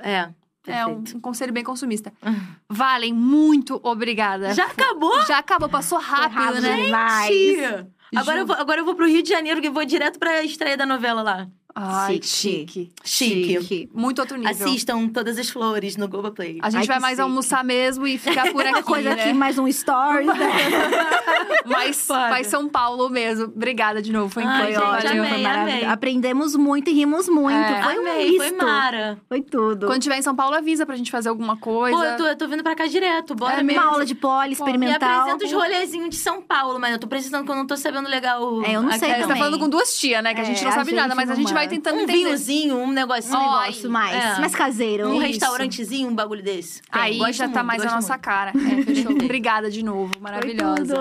É. 0.00 0.28
É 0.64 0.86
um, 0.86 0.94
perfeito. 1.02 1.16
um 1.18 1.20
conselho 1.20 1.52
bem 1.52 1.64
consumista. 1.64 2.12
Valen, 2.68 3.12
muito 3.12 3.80
obrigada. 3.82 4.54
Já 4.54 4.66
acabou? 4.66 5.20
Já 5.26 5.38
acabou, 5.38 5.68
passou 5.68 5.98
rápido, 5.98 6.38
rápido 6.40 6.62
né? 6.62 6.76
demais. 6.84 7.28
Tia. 7.28 7.88
Agora 8.14 8.36
Ju- 8.36 8.42
eu, 8.42 8.46
vou, 8.46 8.56
agora 8.56 8.80
eu 8.80 8.84
vou 8.84 8.94
pro 8.94 9.06
Rio 9.08 9.22
de 9.22 9.28
Janeiro, 9.30 9.60
que 9.60 9.68
eu 9.68 9.72
vou 9.72 9.84
direto 9.84 10.18
pra 10.18 10.42
estreia 10.44 10.76
da 10.76 10.84
novela 10.86 11.22
lá. 11.22 11.48
Ai, 11.74 12.20
Chique. 12.22 12.92
chique. 13.04 13.58
Chique. 13.60 13.90
Muito 13.94 14.18
outro 14.20 14.36
nível. 14.36 14.50
Assistam 14.52 15.08
Todas 15.08 15.38
as 15.38 15.48
Flores 15.48 15.96
no 15.96 16.06
Globoplay. 16.08 16.58
A 16.62 16.70
gente 16.70 16.80
Ai, 16.82 16.86
vai 16.86 16.98
mais 17.00 17.12
chique. 17.14 17.22
almoçar 17.22 17.64
mesmo 17.64 18.06
e 18.06 18.18
ficar 18.18 18.50
por 18.52 18.60
aqui, 18.66 18.74
Uma 18.76 18.82
coisa 18.82 19.14
né? 19.14 19.22
aqui, 19.22 19.32
mais 19.32 19.58
um 19.58 19.70
stories, 19.70 20.26
né? 20.26 20.34
Mas 21.66 21.96
Foda. 22.06 22.28
vai 22.28 22.44
São 22.44 22.68
Paulo 22.68 23.08
mesmo. 23.08 23.44
Obrigada 23.46 24.02
de 24.02 24.12
novo, 24.12 24.28
foi 24.28 24.42
Ai, 24.42 24.62
incrível. 24.72 24.80
gente, 24.92 25.02
valeu. 25.04 25.22
amei, 25.22 25.32
foi 25.32 25.42
maravilhoso. 25.42 25.76
amei. 25.78 25.84
Aprendemos 25.92 26.56
muito 26.56 26.90
e 26.90 26.92
rimos 26.94 27.28
muito. 27.28 27.56
É. 27.56 27.82
Foi 27.82 27.98
um 27.98 28.00
Amei, 28.02 28.36
foi 28.36 28.50
misto. 28.50 28.64
Mara. 28.64 29.18
Foi 29.28 29.40
tudo. 29.42 29.86
Quando 29.86 30.02
tiver 30.02 30.18
em 30.18 30.22
São 30.22 30.34
Paulo, 30.34 30.56
avisa 30.56 30.84
pra 30.84 30.96
gente 30.96 31.10
fazer 31.10 31.28
alguma 31.28 31.56
coisa. 31.56 31.96
Pô, 31.96 32.04
eu 32.04 32.16
tô, 32.16 32.26
eu 32.26 32.36
tô 32.36 32.48
vindo 32.48 32.62
pra 32.62 32.74
cá 32.74 32.86
direto, 32.86 33.34
bora 33.34 33.60
É 33.60 33.62
mesmo. 33.62 33.80
Uma 33.82 33.92
aula 33.92 34.04
de 34.04 34.14
poli 34.14 34.48
Me 34.48 34.52
experimental. 34.52 35.20
apresenta 35.20 35.44
os 35.46 35.52
rolezinhos 35.52 36.10
de 36.10 36.16
São 36.16 36.42
Paulo, 36.42 36.78
mas 36.80 36.92
eu 36.92 36.98
tô 36.98 37.06
precisando 37.06 37.44
que 37.44 37.50
eu 37.50 37.56
não 37.56 37.66
tô 37.66 37.76
sabendo 37.76 38.08
legal. 38.08 38.62
É, 38.64 38.72
eu 38.76 38.82
não 38.82 38.90
aqui, 38.90 38.98
sei 38.98 39.10
É, 39.10 39.22
você 39.22 39.28
tá 39.28 39.36
falando 39.36 39.58
com 39.58 39.68
duas 39.68 39.96
tias, 39.98 40.22
né? 40.22 40.34
Que 40.34 40.40
a 40.40 40.44
gente 40.44 40.60
É, 40.60 40.64
não 40.64 40.72
sabe 40.72 40.92
nada, 40.92 41.14
mas 41.14 41.30
a 41.30 41.34
gente 41.34 41.52
vai 41.52 41.61
manda. 41.64 41.74
tentando 41.74 41.98
Um 41.98 42.00
entender. 42.02 42.18
vinhozinho, 42.24 42.76
um 42.76 42.84
Um 42.84 42.92
negocinho. 42.92 43.36
Ó, 43.38 43.60
negócio 43.60 43.90
mais, 43.90 44.14
é. 44.14 44.40
mais 44.40 44.54
caseiro. 44.54 45.08
um 45.08 45.14
Isso. 45.14 45.22
restaurantezinho, 45.26 46.08
um 46.08 46.14
bagulho 46.14 46.42
desse. 46.42 46.82
Tem, 46.82 47.02
Aí 47.02 47.18
gosto 47.18 47.32
já 47.34 47.48
tá 47.48 47.62
muito, 47.62 47.66
mais 47.66 47.82
a 47.82 47.94
nossa 47.94 48.12
muito. 48.14 48.22
cara. 48.22 48.50
É, 48.50 48.82
fechou. 48.82 49.12
Obrigada 49.22 49.70
de 49.70 49.82
novo. 49.84 50.12
Maravilhosa. 50.20 50.96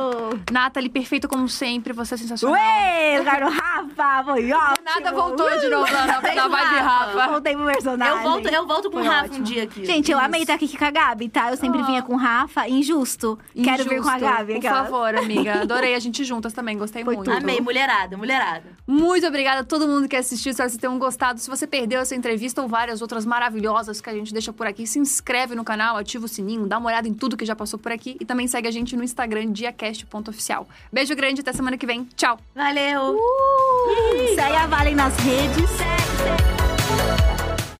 Nathalie, 0.51 0.89
perfeita 0.89 1.27
como 1.27 1.47
sempre. 1.47 1.93
Você 1.93 2.13
é 2.15 2.17
sensacional. 2.17 2.55
Ué, 2.57 3.15
lugar 3.19 3.41
do 3.41 3.49
Rafa, 3.49 4.23
foi 4.25 4.51
ótimo. 4.51 4.85
Nada 4.85 5.11
voltou 5.11 5.49
de 5.59 5.69
novo 5.69 5.91
na, 5.91 6.05
na, 6.07 6.21
na 6.21 6.47
vibe 6.47 6.75
Rafa. 6.81 7.27
Voltei 7.29 7.55
pro 7.55 7.65
personagem. 7.65 8.15
Eu 8.17 8.21
volto, 8.23 8.47
eu 8.47 8.67
volto 8.67 8.91
com 8.91 8.99
o 8.99 9.03
Rafa 9.03 9.25
ótimo. 9.25 9.39
um 9.39 9.43
dia 9.43 9.63
aqui. 9.63 9.85
Gente, 9.85 10.11
eu 10.11 10.19
amei 10.19 10.41
estar 10.41 10.55
aqui 10.55 10.77
com 10.77 10.85
a 10.85 10.91
Gabi, 10.91 11.29
tá? 11.29 11.49
Eu 11.51 11.57
sempre 11.57 11.79
Ah. 11.81 11.85
vinha 11.85 12.01
com 12.01 12.13
o 12.13 12.17
Rafa, 12.17 12.67
injusto. 12.69 13.37
Quero 13.63 13.83
vir 13.85 14.01
com 14.01 14.09
a. 14.09 14.19
Gabi. 14.19 14.53
Por 14.55 14.63
favor, 14.69 15.15
amiga. 15.15 15.61
Adorei 15.61 15.95
a 15.95 15.99
gente 15.99 16.23
juntas 16.23 16.53
também. 16.53 16.77
Gostei 16.77 17.03
muito. 17.03 17.29
Amei, 17.31 17.59
mulherada, 17.59 18.15
mulherada. 18.17 18.63
Muito 18.85 19.25
obrigada 19.25 19.61
a 19.61 19.63
todo 19.63 19.87
mundo 19.87 20.07
que 20.07 20.15
assistiu. 20.15 20.50
Espero 20.51 20.67
que 20.67 20.73
vocês 20.73 20.81
tenham 20.81 20.99
gostado. 20.99 21.39
Se 21.39 21.49
você 21.49 21.65
perdeu 21.65 22.01
essa 22.01 22.13
entrevista 22.13 22.61
ou 22.61 22.67
várias 22.67 23.01
outras 23.01 23.25
maravilhosas 23.25 24.01
que 24.01 24.09
a 24.09 24.13
gente 24.13 24.33
deixa 24.33 24.51
por 24.51 24.67
aqui, 24.67 24.85
se 24.85 24.99
inscreve 24.99 25.55
no 25.55 25.63
canal, 25.63 25.97
ativa 25.97 26.25
o 26.25 26.27
sininho, 26.27 26.67
dá 26.67 26.77
uma 26.77 26.89
olhada 26.89 27.07
em 27.07 27.13
tudo 27.13 27.37
que 27.37 27.45
já 27.45 27.55
passou 27.55 27.79
por 27.79 27.91
aqui 27.91 28.17
e 28.19 28.25
também 28.25 28.47
segue 28.47 28.67
a 28.67 28.71
gente 28.71 28.95
no 28.95 29.03
Instagram, 29.03 29.51
diacast.oficial. 29.51 30.67
Beijo 30.91 31.15
grande, 31.15 31.41
até 31.41 31.53
semana 31.53 31.77
que 31.77 31.85
vem. 31.85 32.03
Tchau! 32.15 32.37
Valeu! 32.53 33.15
Uh, 33.15 34.35
segue 34.35 34.55
a 34.55 34.67
Valen 34.67 34.95
nas 34.95 35.15
redes. 35.17 35.71